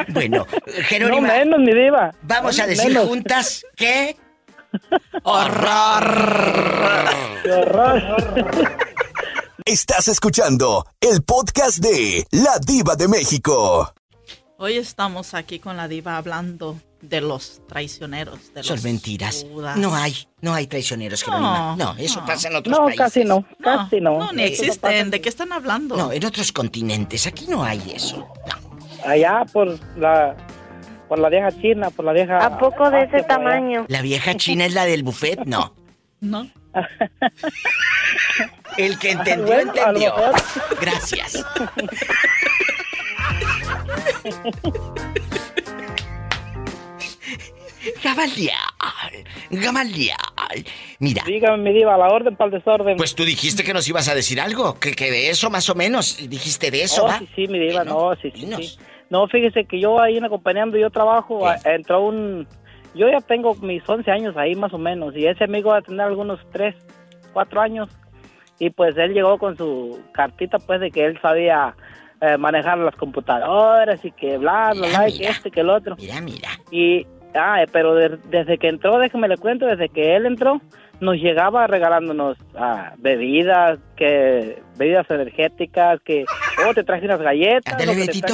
Bueno, 0.08 0.46
Jerónimo. 0.84 1.26
No 1.26 1.32
menos, 1.32 1.60
mi 1.60 1.72
diva. 1.72 2.12
Vamos 2.22 2.58
a 2.60 2.66
decir 2.66 2.96
juntas 2.96 3.64
que... 3.76 4.16
¡Horror! 5.22 6.04
¡Qué 7.42 7.52
horror! 7.52 8.02
Estás 9.64 10.08
escuchando 10.08 10.86
el 11.00 11.22
podcast 11.22 11.78
de 11.78 12.26
La 12.30 12.58
Diva 12.58 12.94
de 12.96 13.08
México. 13.08 13.92
Hoy 14.58 14.76
estamos 14.76 15.34
aquí 15.34 15.58
con 15.58 15.76
la 15.76 15.88
diva 15.88 16.16
hablando 16.16 16.76
de 17.00 17.20
los 17.20 17.60
traicioneros. 17.68 18.52
De 18.54 18.62
Son 18.62 18.82
mentiras. 18.82 19.46
No 19.76 19.94
hay, 19.94 20.14
no 20.40 20.54
hay 20.54 20.66
traicioneros, 20.66 21.26
No, 21.26 21.76
no 21.76 21.94
eso 21.98 22.24
pasa 22.26 22.48
en 22.48 22.56
otros 22.56 22.76
no, 22.76 22.84
países. 22.86 22.98
Casi 22.98 23.24
no, 23.24 23.46
casi 23.62 24.00
no. 24.00 24.18
No, 24.18 24.32
ni 24.32 24.44
existen. 24.44 25.10
¿De 25.10 25.20
qué 25.20 25.28
están 25.28 25.52
hablando? 25.52 25.96
No, 25.96 26.12
en 26.12 26.24
otros 26.24 26.52
continentes. 26.52 27.26
Aquí 27.26 27.46
no 27.48 27.62
hay 27.62 27.92
eso. 27.94 28.26
Allá 29.04 29.44
por 29.52 29.78
la 29.96 30.36
por 31.08 31.18
la 31.18 31.30
vieja 31.30 31.50
china, 31.52 31.90
por 31.90 32.04
la 32.04 32.12
vieja. 32.12 32.44
¿A 32.44 32.58
poco 32.58 32.90
de 32.90 33.04
ese 33.04 33.22
tamaño? 33.22 33.86
¿La 33.88 34.02
vieja 34.02 34.34
china 34.34 34.66
es 34.66 34.74
la 34.74 34.84
del 34.84 35.02
buffet? 35.02 35.46
No. 35.46 35.74
No. 36.20 36.46
El 38.76 38.98
que 38.98 39.12
entendió, 39.12 39.58
entendió. 39.58 40.14
Gracias. 40.80 41.42
Gamaliel, 48.02 48.52
Gamaliel. 49.50 50.16
Mira. 50.98 51.22
Dígame, 51.26 51.58
mi 51.58 51.72
diva, 51.72 51.96
la 51.96 52.08
orden 52.08 52.36
para 52.36 52.50
el 52.50 52.58
desorden. 52.58 52.96
Pues 52.96 53.14
tú 53.14 53.24
dijiste 53.24 53.64
que 53.64 53.72
nos 53.72 53.88
ibas 53.88 54.08
a 54.08 54.14
decir 54.14 54.40
algo, 54.40 54.78
que, 54.78 54.92
que 54.92 55.10
de 55.10 55.30
eso 55.30 55.50
más 55.50 55.68
o 55.70 55.74
menos. 55.74 56.28
Dijiste 56.28 56.70
de 56.70 56.82
eso, 56.82 57.04
oh, 57.04 57.12
Sí, 57.18 57.28
sí, 57.34 57.46
mi 57.48 57.58
diva, 57.58 57.84
no, 57.84 58.14
sí, 58.20 58.32
sí, 58.34 58.48
No, 59.10 59.28
fíjese 59.28 59.64
que 59.64 59.80
yo 59.80 60.00
ahí 60.00 60.16
en 60.16 60.24
acompañando, 60.24 60.76
yo 60.76 60.90
trabajo, 60.90 61.42
entró 61.64 62.02
un... 62.02 62.46
Yo 62.94 63.08
ya 63.08 63.20
tengo 63.20 63.54
mis 63.56 63.86
11 63.86 64.10
años 64.10 64.36
ahí 64.36 64.54
más 64.54 64.72
o 64.72 64.78
menos, 64.78 65.14
y 65.14 65.26
ese 65.26 65.44
amigo 65.44 65.70
va 65.70 65.78
a 65.78 65.82
tener 65.82 66.00
algunos 66.00 66.40
3, 66.52 66.74
4 67.32 67.60
años. 67.60 67.88
Y 68.58 68.70
pues 68.70 68.96
él 68.96 69.12
llegó 69.12 69.38
con 69.38 69.56
su 69.56 70.00
cartita, 70.12 70.58
pues, 70.58 70.80
de 70.80 70.90
que 70.90 71.04
él 71.04 71.18
sabía 71.22 71.76
eh, 72.20 72.36
manejar 72.36 72.78
las 72.78 72.96
computadoras 72.96 74.04
y 74.04 74.10
que 74.10 74.38
bla, 74.38 74.72
bla, 74.74 74.88
bla, 74.88 75.08
y 75.08 75.18
que 75.18 75.28
este, 75.28 75.50
que 75.52 75.60
el 75.60 75.70
otro. 75.70 75.94
Mira, 75.96 76.20
mira. 76.20 76.48
Y, 76.72 77.06
ah, 77.34 77.64
pero 77.72 77.94
desde 77.94 78.58
que 78.58 78.68
entró, 78.68 78.98
déjeme 78.98 79.28
le 79.28 79.36
cuento, 79.36 79.66
desde 79.66 79.88
que 79.88 80.16
él 80.16 80.26
entró, 80.26 80.60
nos 81.00 81.16
llegaba 81.16 81.66
regalándonos 81.66 82.36
ah, 82.56 82.92
bebidas, 82.98 83.78
que 83.96 84.60
bebidas 84.76 85.08
energéticas, 85.10 86.00
que, 86.04 86.24
oh, 86.68 86.74
te 86.74 86.84
traje 86.84 87.04
unas 87.06 87.20
galletas. 87.20 87.80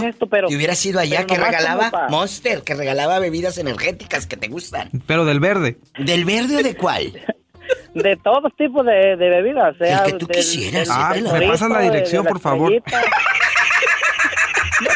esto, 0.03 0.27
pero, 0.27 0.51
y 0.51 0.57
hubiera 0.57 0.75
sido 0.75 1.01
allá 1.01 1.25
que 1.27 1.37
regalaba 1.37 2.09
Monster, 2.09 2.63
que 2.63 2.75
regalaba 2.75 3.19
bebidas 3.19 3.59
energéticas 3.59 4.27
que 4.27 4.37
te 4.37 4.49
gustan. 4.49 4.91
Pero 5.07 5.25
del 5.25 5.41
verde. 5.41 5.79
¿Del 5.99 6.25
verde 6.25 6.59
o 6.59 6.63
de 6.63 6.77
cuál? 6.77 7.13
de 7.95 8.17
todos 8.23 8.55
tipos 8.57 8.85
de, 8.85 9.17
bebidas. 9.17 9.77
Sea, 9.77 10.05
El 10.05 10.13
que 10.13 10.19
tú 10.19 10.27
quisieras. 10.27 10.89
Ah, 10.91 11.15
me 11.17 11.47
pasas 11.47 11.71
la 11.71 11.81
dirección, 11.81 12.25
por 12.25 12.41
favor. 12.41 12.73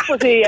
pues 0.06 0.20
sí, 0.22 0.42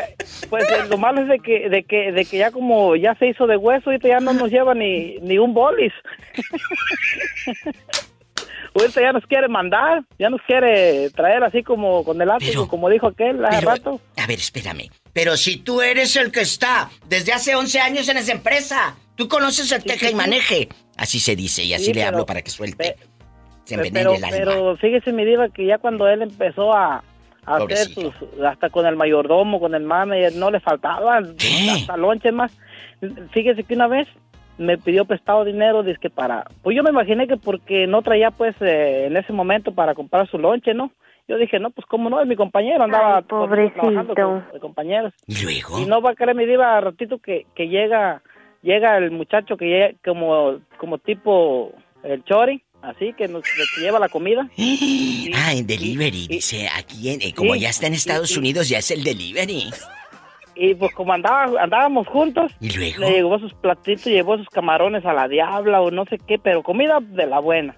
pues 0.49 0.65
eh, 0.71 0.85
lo 0.89 0.99
malo 0.99 1.23
es 1.23 1.29
de 1.29 1.39
que, 1.39 1.69
de 1.69 1.83
que, 1.85 2.13
de 2.13 2.25
que 2.25 2.39
ya 2.39 2.51
como 2.51 2.97
ya 2.97 3.15
se 3.17 3.29
hizo 3.29 3.47
de 3.47 3.57
hueso, 3.57 3.91
ahorita 3.91 4.09
ya 4.09 4.21
no 4.21 4.33
nos 4.33 4.51
lleva 4.51 4.75
ni, 4.75 5.19
ni 5.19 5.39
un 5.39 5.55
bolis. 5.55 5.93
ahorita 8.75 9.01
ya 9.01 9.13
nos 9.13 9.27
quiere 9.27 9.49
mandar, 9.49 10.03
ya 10.19 10.31
nos 10.31 10.41
quiere 10.43 11.11
traer 11.11 11.43
así 11.45 11.63
como 11.63 12.05
con 12.05 12.21
el 12.21 12.29
látigo, 12.29 12.69
como 12.69 12.89
dijo 12.89 13.09
aquel 13.09 13.45
hace 13.45 13.61
rato. 13.61 14.01
A 14.17 14.27
ver, 14.27 14.39
espérame. 14.39 14.91
Pero 15.13 15.37
si 15.37 15.59
tú 15.59 15.83
eres 15.83 16.17
el 16.17 16.31
que 16.31 16.41
está 16.41 16.91
desde 17.09 17.33
hace 17.33 17.55
11 17.55 17.81
años 17.81 18.09
en 18.09 18.17
esa 18.17 18.33
empresa, 18.33 18.97
tú 19.17 19.29
conoces 19.29 19.71
el 19.73 19.83
teja 19.83 20.11
y 20.11 20.15
maneje. 20.15 20.69
Así 20.97 21.19
se 21.19 21.35
dice 21.37 21.65
y 21.65 21.75
así 21.75 21.93
le 21.93 22.05
hablo 22.05 22.27
para 22.27 22.43
que 22.43 22.51
suelte. 22.51 22.97
Se 23.65 23.79
pero, 23.79 24.15
pero 24.31 24.77
fíjese 24.79 25.13
mi 25.13 25.25
diva 25.25 25.49
que 25.49 25.65
ya 25.65 25.79
cuando 25.79 26.09
él 26.09 26.23
empezó 26.23 26.73
a, 26.75 27.05
hacer 27.45 27.89
sus, 27.89 28.15
hasta 28.45 28.71
con 28.71 28.87
el 28.87 28.97
mayordomo, 28.97 29.61
con 29.61 29.75
el 29.75 29.83
manager, 29.83 30.35
no 30.37 30.51
le 30.51 30.61
faltaban 30.61 31.37
hasta 31.73 31.97
lonche 31.97 32.33
más. 32.33 32.57
Fíjese 33.33 33.65
que 33.65 33.75
una 33.75 33.89
vez 33.89 34.09
me 34.59 34.77
pidió 34.77 35.07
prestado 35.07 35.45
dinero, 35.45 35.83
dice 35.83 35.99
que 36.01 36.11
para, 36.11 36.45
pues 36.63 36.77
yo 36.77 36.83
me 36.83 36.91
imaginé 36.91 37.27
que 37.27 37.39
porque 37.39 37.87
no 37.87 38.03
traía 38.03 38.31
pues 38.31 38.55
eh, 38.61 39.07
en 39.07 39.17
ese 39.17 39.33
momento 39.33 39.73
para 39.73 39.95
comprar 39.95 40.29
su 40.29 40.39
lonche, 40.39 40.75
¿no? 40.75 40.93
Yo 41.27 41.39
dije, 41.39 41.59
no, 41.59 41.71
pues 41.71 41.87
cómo 41.87 42.11
no, 42.11 42.21
es 42.21 42.27
mi 42.27 42.37
compañero, 42.37 42.85
andaba 42.85 43.23
trabajando 43.23 44.15
con, 44.15 44.45
compañeros. 44.61 45.15
¿Y 45.27 45.43
luego? 45.45 45.79
Y 45.79 45.87
no 45.87 46.03
va 46.03 46.11
a 46.11 46.15
querer 46.15 46.35
mi 46.35 46.45
diva 46.45 46.81
ratito 46.81 47.19
que, 47.19 47.47
que 47.55 47.69
llega, 47.69 48.21
llega 48.63 48.99
el 48.99 49.13
muchacho 49.13 49.57
que 49.57 49.67
llega 49.67 49.95
como, 50.05 50.59
como 50.77 50.99
tipo 50.99 51.73
el 52.03 52.25
chori, 52.25 52.63
Así 52.83 53.13
que 53.13 53.29
nos 53.29 53.45
lleva 53.79 53.99
la 53.99 54.09
comida. 54.09 54.49
ah, 55.35 55.53
en 55.53 55.67
delivery, 55.67 56.27
dice 56.29 56.69
aquí, 56.75 57.11
en, 57.11 57.21
eh, 57.23 57.35
como 57.35 57.55
ya 57.55 57.71
está 57.71 57.87
en 57.87 57.95
Estados 57.95 58.37
Unidos, 58.37 58.69
ya 58.69 58.79
es 58.79 58.91
el 58.91 59.05
delivery. 59.05 59.71
Y 60.55 60.75
pues 60.75 60.93
como 60.95 61.13
andaba, 61.13 61.61
andábamos 61.63 62.07
juntos, 62.09 62.53
¿Y 62.61 62.71
luego? 62.77 63.01
le 63.01 63.13
llevó 63.13 63.39
sus 63.39 63.55
platitos, 63.55 64.07
llevó 64.07 64.37
sus 64.37 64.49
camarones 64.49 65.05
a 65.05 65.13
la 65.13 65.29
diabla 65.29 65.81
o 65.81 65.91
no 65.91 66.05
sé 66.07 66.19
qué, 66.19 66.39
pero 66.39 66.63
comida 66.63 66.99
de 67.01 67.27
la 67.27 67.39
buena. 67.39 67.77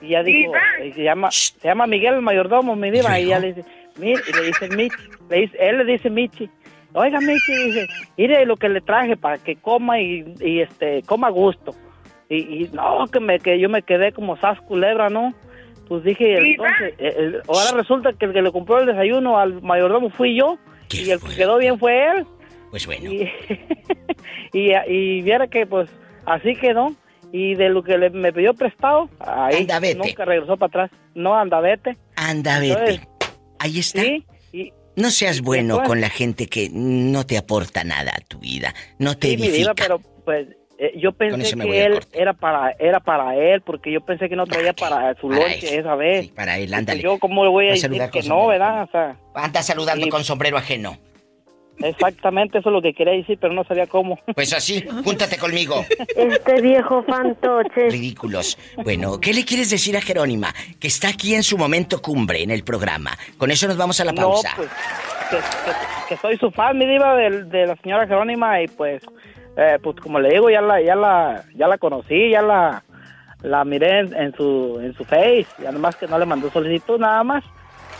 Y 0.00 0.10
ya 0.10 0.22
dijo, 0.22 0.52
se 0.78 1.02
llama, 1.02 1.30
se 1.30 1.68
llama 1.68 1.86
Miguel 1.86 2.14
el 2.14 2.22
mayordomo, 2.22 2.74
mi 2.74 2.90
diva, 2.90 3.18
y, 3.20 3.26
ya 3.26 3.38
le 3.38 3.54
dice, 3.54 3.64
y 4.00 4.32
le 4.32 4.42
dice 4.46 4.68
Michi, 4.68 4.96
le 5.28 5.36
dice, 5.40 5.56
él 5.60 5.78
le 5.78 5.84
dice 5.84 6.08
Michi, 6.08 6.48
oiga 6.94 7.20
Michi, 7.20 7.52
dice, 7.66 7.86
mire 8.16 8.46
lo 8.46 8.56
que 8.56 8.68
le 8.68 8.80
traje 8.80 9.16
para 9.16 9.38
que 9.38 9.56
coma 9.56 10.00
y, 10.00 10.34
y 10.40 10.60
este, 10.60 11.02
coma 11.02 11.28
a 11.28 11.30
gusto. 11.30 11.74
Y, 12.30 12.70
no, 12.72 13.06
que, 13.08 13.18
me, 13.18 13.40
que 13.40 13.58
yo 13.58 13.68
me 13.68 13.82
quedé 13.82 14.12
como 14.12 14.36
sas 14.36 14.60
culebra, 14.60 15.08
¿no? 15.08 15.34
Pues 15.88 16.04
dije, 16.04 16.38
entonces, 16.38 16.94
eh, 16.98 17.40
ahora 17.48 17.72
resulta 17.76 18.12
que 18.12 18.26
el 18.26 18.32
que 18.32 18.42
le 18.42 18.52
compró 18.52 18.78
el 18.78 18.86
desayuno 18.86 19.36
al 19.36 19.60
mayordomo 19.60 20.10
fui 20.10 20.38
yo 20.38 20.56
y 20.92 21.10
el 21.10 21.20
que 21.20 21.34
quedó 21.34 21.58
bien 21.58 21.80
fue 21.80 22.06
él. 22.06 22.24
Pues 22.70 22.86
bueno. 22.86 23.10
Y, 24.52 24.72
y, 24.72 25.22
viera 25.22 25.46
que 25.46 25.64
pues 25.64 25.88
así 26.26 26.56
quedó 26.56 26.92
y 27.32 27.54
de 27.54 27.68
lo 27.68 27.84
que 27.84 27.96
le, 27.96 28.10
me 28.10 28.32
pidió 28.32 28.52
prestado, 28.52 29.08
ahí 29.20 29.66
nunca 29.96 30.24
regresó 30.24 30.56
para 30.56 30.84
atrás. 30.84 31.00
No, 31.14 31.36
anda, 31.36 31.60
vete. 31.60 31.96
Anda, 32.16 32.58
vete. 32.58 33.00
ahí 33.60 33.78
está. 33.78 34.02
no 34.96 35.10
seas 35.10 35.40
bueno 35.40 35.84
con 35.84 36.00
la 36.00 36.08
gente 36.08 36.48
que 36.48 36.68
no 36.72 37.24
te 37.24 37.38
aporta 37.38 37.84
nada 37.84 38.12
a 38.16 38.20
tu 38.22 38.40
vida, 38.40 38.74
no 38.98 39.16
te 39.16 39.34
edifica. 39.34 39.72
pero 39.76 40.00
pues 40.24 40.48
eh, 40.82 40.94
yo 40.96 41.12
pensé 41.12 41.54
que 41.58 41.84
él 41.84 42.00
era 42.14 42.32
para 42.32 42.70
era 42.78 43.00
para 43.00 43.36
él 43.36 43.60
porque 43.60 43.92
yo 43.92 44.00
pensé 44.00 44.30
que 44.30 44.36
no 44.36 44.46
traía 44.46 44.72
para 44.72 45.14
su 45.20 45.28
lonche 45.28 45.78
esa 45.78 45.94
vez. 45.94 46.24
Sí, 46.24 46.32
para 46.34 46.56
él, 46.56 46.72
ándale. 46.72 47.02
Yo 47.02 47.18
cómo 47.18 47.44
le 47.44 47.50
voy 47.50 47.68
a, 47.68 47.72
decir 47.72 47.90
que 48.10 48.22
no, 48.22 48.46
¿verdad? 48.46 48.88
O 48.90 49.38
Anda 49.38 49.62
saludando 49.62 50.08
con 50.08 50.24
sombrero 50.24 50.56
ajeno. 50.56 50.96
Exactamente, 51.80 52.58
eso 52.58 52.70
es 52.70 52.72
lo 52.72 52.80
que 52.80 52.94
quería 52.94 53.12
decir, 53.12 53.36
pero 53.38 53.52
no 53.52 53.62
sabía 53.64 53.86
cómo. 53.86 54.18
Pues 54.34 54.54
así, 54.54 54.82
júntate 55.04 55.36
conmigo. 55.36 55.84
Este 56.16 56.62
viejo 56.62 57.02
fantoche. 57.04 57.90
Ridículos. 57.90 58.56
Bueno, 58.82 59.20
¿qué 59.20 59.34
le 59.34 59.44
quieres 59.44 59.68
decir 59.68 59.98
a 59.98 60.00
Jerónima? 60.00 60.54
Que 60.78 60.88
está 60.88 61.08
aquí 61.08 61.34
en 61.34 61.42
su 61.42 61.58
momento 61.58 62.00
cumbre 62.00 62.42
en 62.42 62.50
el 62.50 62.64
programa. 62.64 63.18
Con 63.36 63.50
eso 63.50 63.66
nos 63.66 63.76
vamos 63.76 64.00
a 64.00 64.04
la 64.06 64.14
pausa. 64.14 64.50
No, 64.50 64.64
pues, 65.30 65.44
que, 66.08 66.16
soy 66.16 66.38
su 66.38 66.50
fan, 66.50 66.78
mi 66.78 66.86
diva, 66.86 67.14
de, 67.16 67.44
de 67.44 67.66
la 67.66 67.76
señora 67.76 68.06
Jerónima 68.06 68.62
y 68.62 68.68
pues, 68.68 69.02
eh, 69.60 69.78
pues 69.82 69.96
como 69.96 70.18
le 70.18 70.30
digo, 70.30 70.48
ya 70.48 70.62
la, 70.62 70.80
ya 70.80 70.94
la, 70.94 71.44
ya 71.54 71.68
la 71.68 71.76
conocí, 71.76 72.30
ya 72.30 72.40
la, 72.40 72.82
la 73.42 73.62
miré 73.66 74.00
en, 74.00 74.34
su, 74.34 74.80
en 74.82 74.94
su 74.94 75.04
face, 75.04 75.46
y 75.58 75.66
además 75.66 75.96
que 75.96 76.06
no 76.06 76.18
le 76.18 76.24
mandó 76.24 76.50
solicitud 76.50 76.98
nada 76.98 77.22
más. 77.22 77.44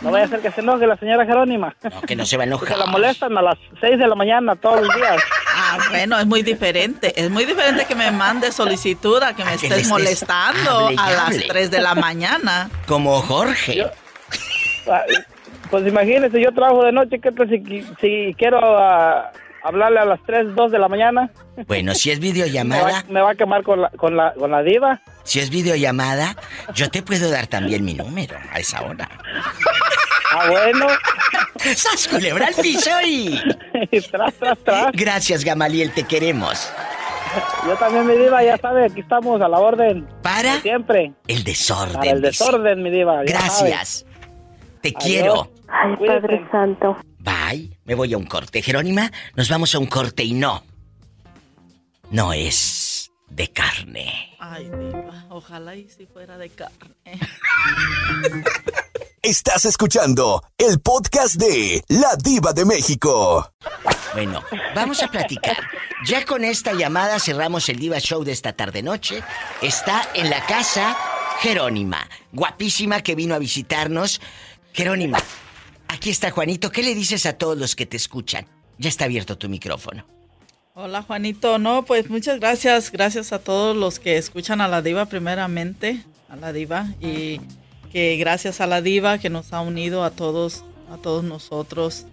No 0.01 0.09
vaya 0.09 0.25
a 0.25 0.29
ser 0.29 0.39
que 0.39 0.49
se 0.49 0.61
enoje 0.61 0.87
la 0.87 0.97
señora 0.97 1.23
Jerónima. 1.27 1.75
No, 1.83 2.01
que 2.01 2.15
no 2.15 2.25
se 2.25 2.35
va 2.35 2.41
a 2.43 2.45
enojar. 2.47 2.69
Que 2.69 2.75
la 2.75 2.87
molestan 2.87 3.37
a 3.37 3.43
las 3.43 3.59
6 3.79 3.99
de 3.99 4.07
la 4.07 4.15
mañana 4.15 4.55
todos 4.55 4.81
los 4.81 4.95
días. 4.95 5.21
Ah, 5.55 5.77
bueno, 5.91 6.17
es 6.17 6.25
muy 6.25 6.41
diferente. 6.41 7.13
Es 7.15 7.29
muy 7.29 7.45
diferente 7.45 7.85
que 7.85 7.93
me 7.93 8.09
mande 8.09 8.51
solicitud 8.51 9.21
a 9.21 9.35
que 9.35 9.45
me 9.45 9.53
estés, 9.53 9.87
molestando 9.87 10.87
a 10.97 11.11
las 11.11 11.37
3 11.47 11.69
de 11.69 11.81
la 11.81 11.93
mañana. 11.93 12.71
Como 12.87 13.21
Jorge. 13.21 13.85
Ah, 14.89 15.03
pues 15.69 15.85
imagínese, 15.85 16.41
yo 16.41 16.51
trabajo 16.51 16.83
de 16.83 16.91
noche, 16.91 17.19
¿qué 17.19 17.31
tal 17.31 17.47
si, 17.47 17.85
si 18.01 18.33
quiero 18.39 18.59
ah, 18.63 19.31
hablarle 19.63 19.99
a 19.99 20.05
las 20.05 20.19
3, 20.25 20.55
2 20.55 20.71
de 20.71 20.79
la 20.79 20.87
mañana? 20.87 21.31
Bueno, 21.67 21.93
si 21.95 22.11
es 22.11 22.19
videollamada... 22.19 23.03
Me 23.09 23.21
va, 23.21 23.31
a 23.31 23.35
quemar 23.35 23.63
con 23.63 23.81
la, 23.81 23.89
con, 23.89 24.15
la, 24.15 24.33
con 24.33 24.51
la 24.51 24.63
diva. 24.63 25.01
Si 25.23 25.39
es 25.39 25.49
videollamada, 25.49 26.35
yo 26.73 26.89
te 26.89 27.01
puedo 27.01 27.29
dar 27.29 27.47
también 27.47 27.83
mi 27.85 27.93
número 27.93 28.37
a 28.51 28.59
esa 28.59 28.81
hora. 28.81 29.09
Ah, 30.33 30.49
bueno. 30.49 30.87
¡Sas 31.75 32.07
culebra 32.07 32.47
al 32.47 32.53
piso 32.55 32.89
y... 33.05 33.39
tras, 34.11 34.33
tras, 34.35 34.57
tras. 34.59 34.91
Gracias, 34.93 35.43
Gamaliel, 35.43 35.91
te 35.91 36.03
queremos. 36.03 36.71
Yo 37.65 37.75
también, 37.75 38.07
mi 38.07 38.17
diva, 38.17 38.43
ya 38.43 38.57
sabe, 38.57 38.85
aquí 38.85 39.01
estamos 39.01 39.41
a 39.41 39.47
la 39.47 39.59
orden. 39.59 40.07
¿Para? 40.21 40.59
Siempre. 40.59 41.13
El 41.27 41.43
desorden. 41.43 41.95
Para 41.95 42.11
el 42.11 42.21
desorden, 42.21 42.81
mi 42.81 42.89
diva. 42.89 43.23
Gracias. 43.23 44.05
Te 44.81 44.93
quiero. 44.93 45.49
Ay, 45.67 45.95
Padre 46.05 46.45
Santo. 46.51 46.97
Bye. 47.23 47.77
Me 47.85 47.95
voy 47.95 48.13
a 48.13 48.17
un 48.17 48.25
corte. 48.25 48.61
Jerónima, 48.61 49.11
nos 49.35 49.49
vamos 49.49 49.73
a 49.75 49.79
un 49.79 49.87
corte 49.87 50.23
y 50.23 50.33
no. 50.33 50.63
No 52.09 52.33
es 52.33 53.11
de 53.29 53.47
carne. 53.49 54.35
Ay, 54.39 54.65
diva. 54.65 55.25
Ojalá 55.29 55.75
y 55.75 55.87
si 55.89 56.05
fuera 56.07 56.37
de 56.37 56.49
carne. 56.49 56.95
Estás 59.21 59.65
escuchando 59.65 60.43
el 60.57 60.79
podcast 60.79 61.35
de 61.35 61.83
La 61.89 62.15
Diva 62.15 62.53
de 62.53 62.65
México. 62.65 63.53
Bueno, 64.13 64.43
vamos 64.75 65.03
a 65.03 65.07
platicar. 65.09 65.57
Ya 66.05 66.25
con 66.25 66.43
esta 66.43 66.73
llamada 66.73 67.19
cerramos 67.19 67.69
el 67.69 67.77
Diva 67.77 67.99
Show 67.99 68.23
de 68.23 68.31
esta 68.31 68.53
tarde 68.53 68.81
noche. 68.81 69.23
Está 69.61 70.09
en 70.15 70.31
la 70.31 70.43
casa 70.47 70.97
Jerónima, 71.41 72.07
guapísima 72.31 73.01
que 73.01 73.15
vino 73.15 73.33
a 73.35 73.39
visitarnos. 73.39 74.21
Jerónima, 74.73 75.19
aquí 75.91 76.09
está 76.09 76.31
Juanito. 76.31 76.71
¿Qué 76.71 76.83
le 76.83 76.95
dices 76.95 77.25
a 77.25 77.37
todos 77.37 77.57
los 77.57 77.75
que 77.75 77.85
te 77.85 77.97
escuchan? 77.97 78.47
Ya 78.77 78.89
está 78.89 79.05
abierto 79.05 79.37
tu 79.37 79.49
micrófono. 79.49 80.05
Hola 80.73 81.01
Juanito, 81.03 81.59
no, 81.59 81.83
pues 81.83 82.09
muchas 82.09 82.39
gracias, 82.39 82.91
gracias 82.91 83.33
a 83.33 83.39
todos 83.39 83.75
los 83.75 83.99
que 83.99 84.17
escuchan 84.17 84.61
a 84.61 84.69
la 84.69 84.81
diva 84.81 85.05
primeramente, 85.05 86.03
a 86.29 86.37
la 86.37 86.53
diva 86.53 86.87
y 87.01 87.41
que 87.91 88.15
gracias 88.15 88.61
a 88.61 88.67
la 88.67 88.81
diva 88.81 89.17
que 89.17 89.29
nos 89.29 89.51
ha 89.51 89.59
unido 89.59 90.05
a 90.05 90.11
todos, 90.11 90.63
a 90.89 90.95
todos 90.97 91.25
nosotros 91.25 92.05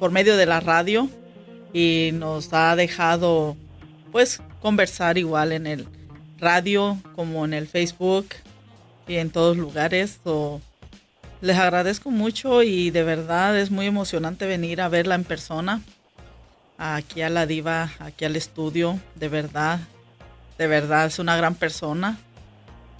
por 0.00 0.10
medio 0.10 0.36
de 0.36 0.46
la 0.46 0.58
radio 0.58 1.08
y 1.72 2.10
nos 2.14 2.52
ha 2.52 2.74
dejado 2.74 3.56
pues 4.10 4.42
conversar 4.60 5.16
igual 5.16 5.52
en 5.52 5.68
el 5.68 5.86
radio 6.38 6.98
como 7.14 7.44
en 7.44 7.54
el 7.54 7.68
Facebook 7.68 8.26
y 9.06 9.16
en 9.16 9.30
todos 9.30 9.56
lugares. 9.56 10.18
Les 11.44 11.58
agradezco 11.58 12.10
mucho 12.10 12.62
y 12.62 12.90
de 12.90 13.02
verdad 13.02 13.58
es 13.58 13.70
muy 13.70 13.86
emocionante 13.86 14.46
venir 14.46 14.80
a 14.80 14.88
verla 14.88 15.14
en 15.14 15.24
persona 15.24 15.82
aquí 16.78 17.20
a 17.20 17.28
la 17.28 17.44
diva, 17.44 17.90
aquí 17.98 18.24
al 18.24 18.34
estudio, 18.34 18.98
de 19.14 19.28
verdad, 19.28 19.80
de 20.56 20.66
verdad 20.66 21.06
es 21.06 21.18
una 21.18 21.36
gran 21.36 21.54
persona. 21.54 22.16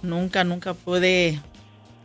Nunca, 0.03 0.43
nunca 0.43 0.75
pude 0.75 1.41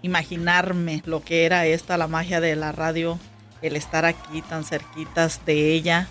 imaginarme 0.01 1.03
lo 1.05 1.23
que 1.23 1.45
era 1.45 1.67
esta, 1.67 1.99
la 1.99 2.09
magia 2.09 2.41
de 2.41 2.57
la 2.57 2.73
radio, 2.73 3.19
el 3.61 3.77
estar 3.77 4.07
aquí 4.07 4.41
tan 4.41 4.65
cerquitas 4.65 5.45
de 5.45 5.75
ella. 5.75 6.09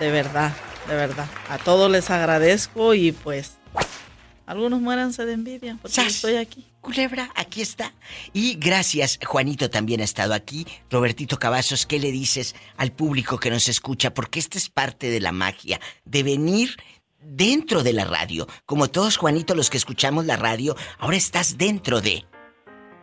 De 0.00 0.10
verdad, 0.10 0.52
de 0.88 0.96
verdad. 0.96 1.26
A 1.48 1.58
todos 1.58 1.88
les 1.88 2.10
agradezco 2.10 2.94
y 2.94 3.12
pues 3.12 3.58
algunos 4.46 4.80
muéranse 4.80 5.24
de 5.24 5.32
envidia 5.32 5.78
porque 5.80 6.00
estoy 6.00 6.36
aquí. 6.36 6.66
Culebra, 6.80 7.30
aquí 7.34 7.62
está. 7.62 7.94
Y 8.32 8.56
gracias, 8.56 9.18
Juanito 9.24 9.70
también 9.70 10.00
ha 10.00 10.04
estado 10.04 10.34
aquí. 10.34 10.66
Robertito 10.90 11.38
Cavazos, 11.38 11.86
¿qué 11.86 11.98
le 11.98 12.12
dices 12.12 12.54
al 12.76 12.92
público 12.92 13.38
que 13.38 13.50
nos 13.50 13.68
escucha? 13.68 14.12
Porque 14.12 14.38
esta 14.38 14.58
es 14.58 14.68
parte 14.68 15.10
de 15.10 15.20
la 15.20 15.32
magia, 15.32 15.80
de 16.04 16.22
venir 16.22 16.76
dentro 17.20 17.82
de 17.82 17.94
la 17.94 18.04
radio. 18.04 18.46
Como 18.66 18.88
todos, 18.88 19.16
Juanito, 19.16 19.54
los 19.54 19.70
que 19.70 19.78
escuchamos 19.78 20.26
la 20.26 20.36
radio, 20.36 20.76
ahora 20.98 21.16
estás 21.16 21.56
dentro 21.56 22.00
de. 22.00 22.24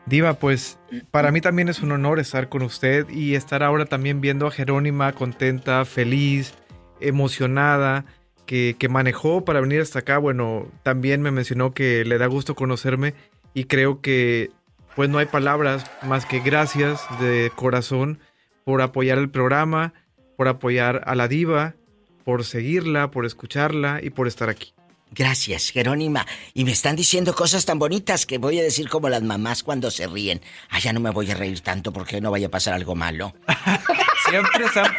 Diva, 0.06 0.34
pues 0.34 0.80
para 1.12 1.32
mí 1.32 1.42
también 1.42 1.70
es 1.70 1.82
un 1.82 1.92
honor 1.92 2.20
estar 2.20 2.50
con 2.50 2.62
usted 2.64 3.10
y 3.10 3.36
estar 3.36 3.64
ahora 3.64 3.86
también 3.86 4.22
viendo 4.22 4.48
a 4.48 4.52
Jerónima 4.52 5.14
contenta, 5.14 5.86
feliz, 5.86 6.54
emocionada, 7.00 8.06
que, 8.46 8.76
que 8.78 8.90
manejó 8.90 9.46
para 9.46 9.62
venir 9.62 9.82
hasta 9.82 10.00
acá. 10.00 10.18
Bueno, 10.18 10.68
también 10.84 11.22
me 11.22 11.32
mencionó 11.32 11.74
que 11.74 12.06
le 12.06 12.18
da 12.18 12.28
gusto 12.28 12.56
conocerme 12.56 13.14
y 13.54 13.66
creo 13.66 14.02
que 14.02 14.50
pues 14.96 15.10
no 15.10 15.20
hay 15.20 15.26
palabras 15.26 15.86
más 16.04 16.26
que 16.26 16.40
gracias 16.40 17.02
de 17.20 17.52
corazón 17.56 18.20
por 18.64 18.82
apoyar 18.82 19.18
el 19.18 19.30
programa, 19.30 19.94
por 20.38 20.48
apoyar 20.48 21.04
a 21.06 21.16
la 21.16 21.28
diva, 21.28 21.76
por 22.24 22.44
seguirla, 22.44 23.12
por 23.12 23.26
escucharla 23.26 24.00
y 24.02 24.10
por 24.10 24.28
estar 24.28 24.50
aquí. 24.50 24.74
Gracias, 25.14 25.72
Jerónima. 25.72 26.26
Y 26.54 26.64
me 26.64 26.72
están 26.72 26.96
diciendo 26.96 27.36
cosas 27.36 27.66
tan 27.66 27.80
bonitas 27.80 28.26
que 28.26 28.38
voy 28.38 28.60
a 28.60 28.64
decir 28.64 28.88
como 28.88 29.10
las 29.10 29.22
mamás 29.22 29.62
cuando 29.62 29.92
se 29.92 30.08
ríen. 30.08 30.42
Ah, 30.70 30.80
ya 30.80 30.94
no 30.94 31.02
me 31.02 31.10
voy 31.10 31.30
a 31.30 31.36
reír 31.36 31.60
tanto 31.60 31.92
porque 31.92 32.22
no 32.22 32.32
vaya 32.32 32.48
a 32.48 32.52
pasar 32.52 32.74
algo 32.74 32.96
malo. 32.96 33.34
Siempre 34.32 34.66
están 34.66 34.92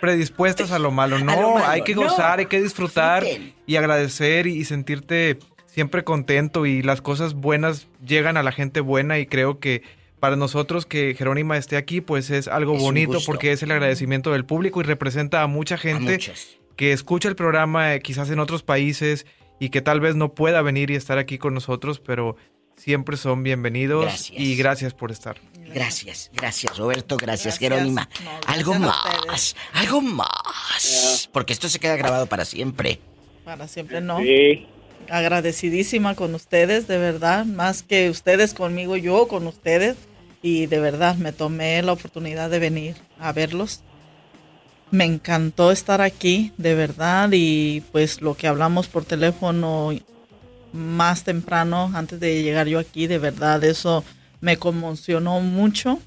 predispuestas 0.00 0.72
a 0.72 0.78
lo 0.78 0.90
malo. 0.90 1.18
No, 1.18 1.58
hay 1.58 1.82
que 1.82 1.94
gozar, 1.94 2.40
hay 2.40 2.46
que 2.46 2.60
disfrutar 2.60 3.24
y 3.66 3.76
agradecer 3.76 4.46
y 4.46 4.64
sentirte 4.64 5.38
siempre 5.66 6.02
contento 6.02 6.66
y 6.66 6.82
las 6.82 7.00
cosas 7.00 7.34
buenas 7.34 7.86
llegan 8.04 8.36
a 8.36 8.42
la 8.42 8.50
gente 8.50 8.80
buena 8.80 9.18
y 9.18 9.26
creo 9.26 9.60
que 9.60 9.82
para 10.18 10.34
nosotros 10.34 10.86
que 10.86 11.14
Jerónima 11.16 11.56
esté 11.56 11.76
aquí 11.76 12.00
pues 12.00 12.30
es 12.30 12.48
algo 12.48 12.76
bonito 12.76 13.18
porque 13.24 13.52
es 13.52 13.62
el 13.62 13.70
agradecimiento 13.70 14.32
del 14.32 14.44
público 14.44 14.80
y 14.80 14.84
representa 14.84 15.42
a 15.42 15.46
mucha 15.46 15.78
gente 15.78 16.18
que 16.74 16.92
escucha 16.92 17.28
el 17.28 17.36
programa 17.36 17.94
eh, 17.94 18.00
quizás 18.00 18.30
en 18.30 18.40
otros 18.40 18.64
países 18.64 19.26
y 19.60 19.68
que 19.68 19.82
tal 19.82 20.00
vez 20.00 20.16
no 20.16 20.34
pueda 20.34 20.62
venir 20.62 20.90
y 20.90 20.94
estar 20.94 21.18
aquí 21.18 21.38
con 21.38 21.54
nosotros, 21.54 22.00
pero 22.00 22.36
siempre 22.78 23.16
son 23.16 23.42
bienvenidos 23.42 24.32
y 24.34 24.56
gracias 24.56 24.94
por 24.94 25.12
estar. 25.12 25.36
Gracias, 25.74 26.30
gracias 26.32 26.78
Roberto, 26.78 27.16
gracias, 27.18 27.58
Jerónima. 27.58 28.08
algo 28.46 28.74
más, 28.74 29.54
algo 29.74 30.00
más, 30.00 31.28
porque 31.32 31.52
esto 31.52 31.68
se 31.68 31.78
queda 31.78 31.96
grabado 31.96 32.26
para 32.26 32.44
siempre. 32.46 33.00
Para 33.44 33.68
siempre 33.68 34.00
no. 34.00 34.18
Sí 34.18 34.66
agradecidísima 35.10 36.14
con 36.14 36.34
ustedes, 36.34 36.86
de 36.86 36.98
verdad, 36.98 37.44
más 37.44 37.82
que 37.82 38.10
ustedes 38.10 38.54
conmigo, 38.54 38.96
yo 38.96 39.28
con 39.28 39.46
ustedes. 39.46 39.96
Y 40.40 40.66
de 40.66 40.78
verdad 40.78 41.16
me 41.16 41.32
tomé 41.32 41.82
la 41.82 41.92
oportunidad 41.92 42.48
de 42.48 42.60
venir 42.60 42.96
a 43.18 43.32
verlos. 43.32 43.80
Me 44.90 45.04
encantó 45.04 45.72
estar 45.72 46.00
aquí, 46.00 46.52
de 46.56 46.74
verdad, 46.74 47.30
y 47.32 47.82
pues 47.92 48.22
lo 48.22 48.34
que 48.36 48.46
hablamos 48.46 48.86
por 48.86 49.04
teléfono 49.04 49.92
más 50.78 51.24
temprano, 51.24 51.90
antes 51.94 52.20
de 52.20 52.42
llegar 52.42 52.66
yo 52.66 52.78
aquí, 52.78 53.06
de 53.06 53.18
verdad, 53.18 53.62
eso 53.64 54.04
me 54.40 54.56
conmocionó 54.56 55.40
mucho. 55.40 55.98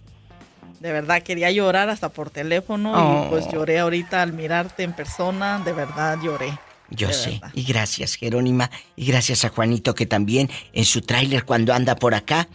De 0.80 0.92
verdad 0.92 1.22
quería 1.22 1.52
llorar 1.52 1.90
hasta 1.90 2.10
por 2.10 2.32
teléfono 2.32 2.90
y 2.92 3.30
pues 3.30 3.46
oh. 3.48 3.52
lloré 3.52 3.80
ahorita 3.80 4.24
al 4.24 4.34
mirarte 4.34 4.82
en 4.82 4.94
persona, 4.94 5.62
de 5.64 5.74
verdad 5.74 6.18
lloré. 6.24 6.58
Yo 6.90 7.14
sé. 7.14 7.40
Y 7.54 7.64
gracias, 7.64 8.16
Jerónima. 8.16 8.70
Y 8.96 9.06
gracias 9.06 9.46
a 9.46 9.50
Juanito 9.50 9.96
que 9.96 10.06
también 10.06 10.50
en 10.74 10.86
su 10.86 11.02
tráiler 11.02 11.46
cuando 11.46 11.74
anda 11.74 11.96
por 11.96 12.16
acá 12.16 12.50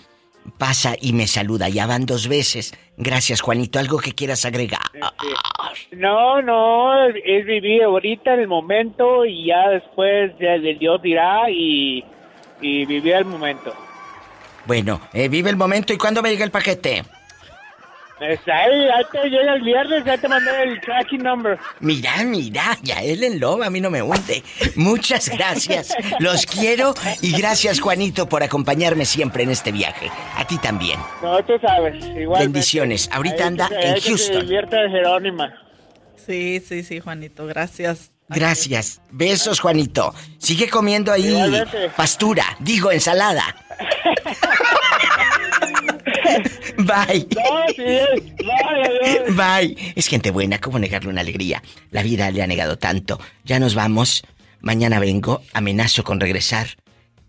pasa 0.59 0.95
y 1.01 1.13
me 1.13 1.27
saluda. 1.27 1.69
Ya 1.69 1.87
van 1.87 2.07
dos 2.07 2.29
veces. 2.29 2.75
Gracias, 2.97 3.41
Juanito. 3.41 3.79
¿Algo 3.79 3.99
que 3.99 4.13
quieras 4.13 4.45
agregar? 4.45 4.81
Este, 4.95 5.97
no, 5.97 6.41
no. 6.43 7.07
Es 7.09 7.47
vivir 7.47 7.83
ahorita 7.83 8.35
en 8.35 8.41
el 8.41 8.49
momento 8.49 9.25
y 9.25 9.47
ya 9.47 9.69
después 9.71 10.33
ya 10.41 10.59
Dios 10.59 11.03
dirá 11.03 11.51
y, 11.51 12.05
y 12.61 12.85
vivir 12.87 13.15
el 13.15 13.25
momento. 13.25 13.75
Bueno, 14.67 15.01
eh, 15.13 15.29
vive 15.29 15.51
el 15.51 15.57
momento. 15.57 15.93
¿Y 15.93 15.99
cuándo 15.99 16.23
me 16.23 16.31
llega 16.31 16.45
el 16.45 16.51
paquete? 16.51 17.05
Está 18.21 18.57
ahí, 18.65 18.89
ahí 18.89 19.05
te 19.13 19.29
llega 19.29 19.55
el 19.55 19.63
viernes, 19.63 20.05
ya 20.07 20.17
te 20.17 20.27
mandé 20.27 20.51
el 20.63 20.81
tracking 20.81 21.23
number. 21.23 21.59
Mira, 21.81 22.25
mira, 22.25 22.79
ya 22.83 23.03
él 23.03 23.23
en 23.23 23.39
lobo, 23.39 23.63
a 23.63 23.69
mí 23.69 23.79
no 23.81 23.91
me 23.91 24.01
hunde. 24.01 24.43
Muchas 24.75 25.29
gracias, 25.29 25.95
los 26.19 26.47
quiero 26.47 26.95
y 27.21 27.33
gracias 27.37 27.79
Juanito 27.79 28.27
por 28.27 28.43
acompañarme 28.43 29.05
siempre 29.05 29.43
en 29.43 29.51
este 29.51 29.71
viaje. 29.71 30.11
A 30.35 30.47
ti 30.47 30.57
también. 30.57 30.99
No, 31.23 31.45
tú 31.45 31.59
sabes, 31.61 32.03
igual. 32.17 32.43
Bendiciones, 32.43 33.11
ahorita 33.13 33.47
anda 33.47 33.69
en 33.71 34.01
Houston. 34.01 34.49
Que 34.49 34.89
Jerónima. 34.91 35.55
Sí, 36.17 36.63
sí, 36.67 36.83
sí, 36.85 37.01
Juanito, 37.01 37.47
gracias. 37.47 38.13
Gracias. 38.29 39.01
Besos, 39.11 39.61
Juanito. 39.61 40.13
Sigue 40.39 40.69
comiendo 40.69 41.13
ahí 41.13 41.63
pastura, 41.97 42.45
digo, 42.61 42.91
ensalada. 42.91 43.55
Bye. 46.79 47.27
Bye. 49.35 49.77
Es 49.95 50.07
gente 50.09 50.31
buena, 50.31 50.59
¿cómo 50.59 50.79
negarle 50.79 51.11
una 51.11 51.21
alegría? 51.21 51.63
La 51.91 52.03
vida 52.03 52.31
le 52.31 52.43
ha 52.43 52.47
negado 52.47 52.79
tanto. 52.79 53.21
Ya 53.45 53.59
nos 53.59 53.75
vamos. 53.75 54.25
Mañana 54.61 54.99
vengo, 54.99 55.43
amenazo 55.53 56.05
con 56.05 56.21
regresar. 56.21 56.69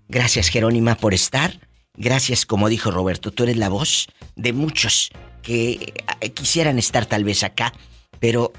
Gracias, 0.08 0.50
Jerónima, 0.50 0.96
por 0.96 1.14
estar. 1.14 1.60
Gracias, 1.96 2.46
como 2.46 2.70
dijo 2.70 2.92
Roberto, 2.92 3.32
tú 3.32 3.44
eres 3.44 3.58
la 3.58 3.70
voz 3.70 4.08
de 4.36 4.54
muchos 4.54 5.12
que 5.42 5.94
eh, 6.22 6.30
quisieran 6.32 6.78
estar 6.78 7.06
tal 7.06 7.24
vez 7.24 7.44
acá, 7.44 7.74
pero 8.20 8.54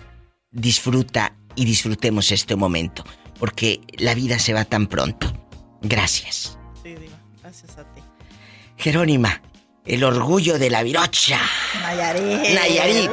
disfruta 0.51 1.35
y 1.55 1.65
disfrutemos 1.65 2.33
este 2.33 2.57
momento, 2.57 3.05
porque 3.39 3.81
la 3.97 4.15
vida 4.15 4.39
se 4.39 4.53
va 4.53 4.65
tan 4.65 4.87
pronto. 4.87 5.33
Gracias. 5.83 6.59
Sí, 6.83 6.95
Diva, 6.95 7.19
gracias 7.43 7.79
a 7.79 7.85
ti. 7.95 8.01
Jerónima, 8.77 9.43
el 9.89 10.05
orgullo 10.05 10.59
de 10.59 10.69
la 10.71 10.83
virocha. 10.83 11.41
Nayarit. 11.83 12.55
Nayarit. 12.55 13.11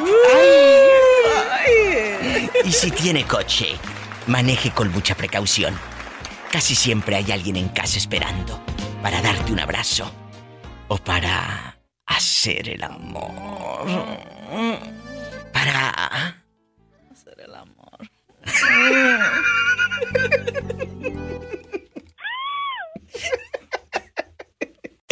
Y 2.65 2.71
si 2.71 2.91
tiene 2.91 3.25
coche, 3.25 3.75
maneje 4.27 4.71
con 4.71 4.91
mucha 4.91 5.15
precaución. 5.15 5.73
Casi 6.51 6.75
siempre 6.75 7.15
hay 7.15 7.31
alguien 7.31 7.55
en 7.55 7.69
casa 7.69 7.97
esperando 7.97 8.61
para 9.01 9.21
darte 9.21 9.53
un 9.53 9.59
abrazo 9.59 10.11
o 10.89 10.97
para 10.97 11.79
hacer 12.05 12.69
el 12.69 12.83
amor. 12.83 13.31
Para 15.53 15.89
hacer 17.09 17.39
el 17.39 17.55
amor. 17.55 17.99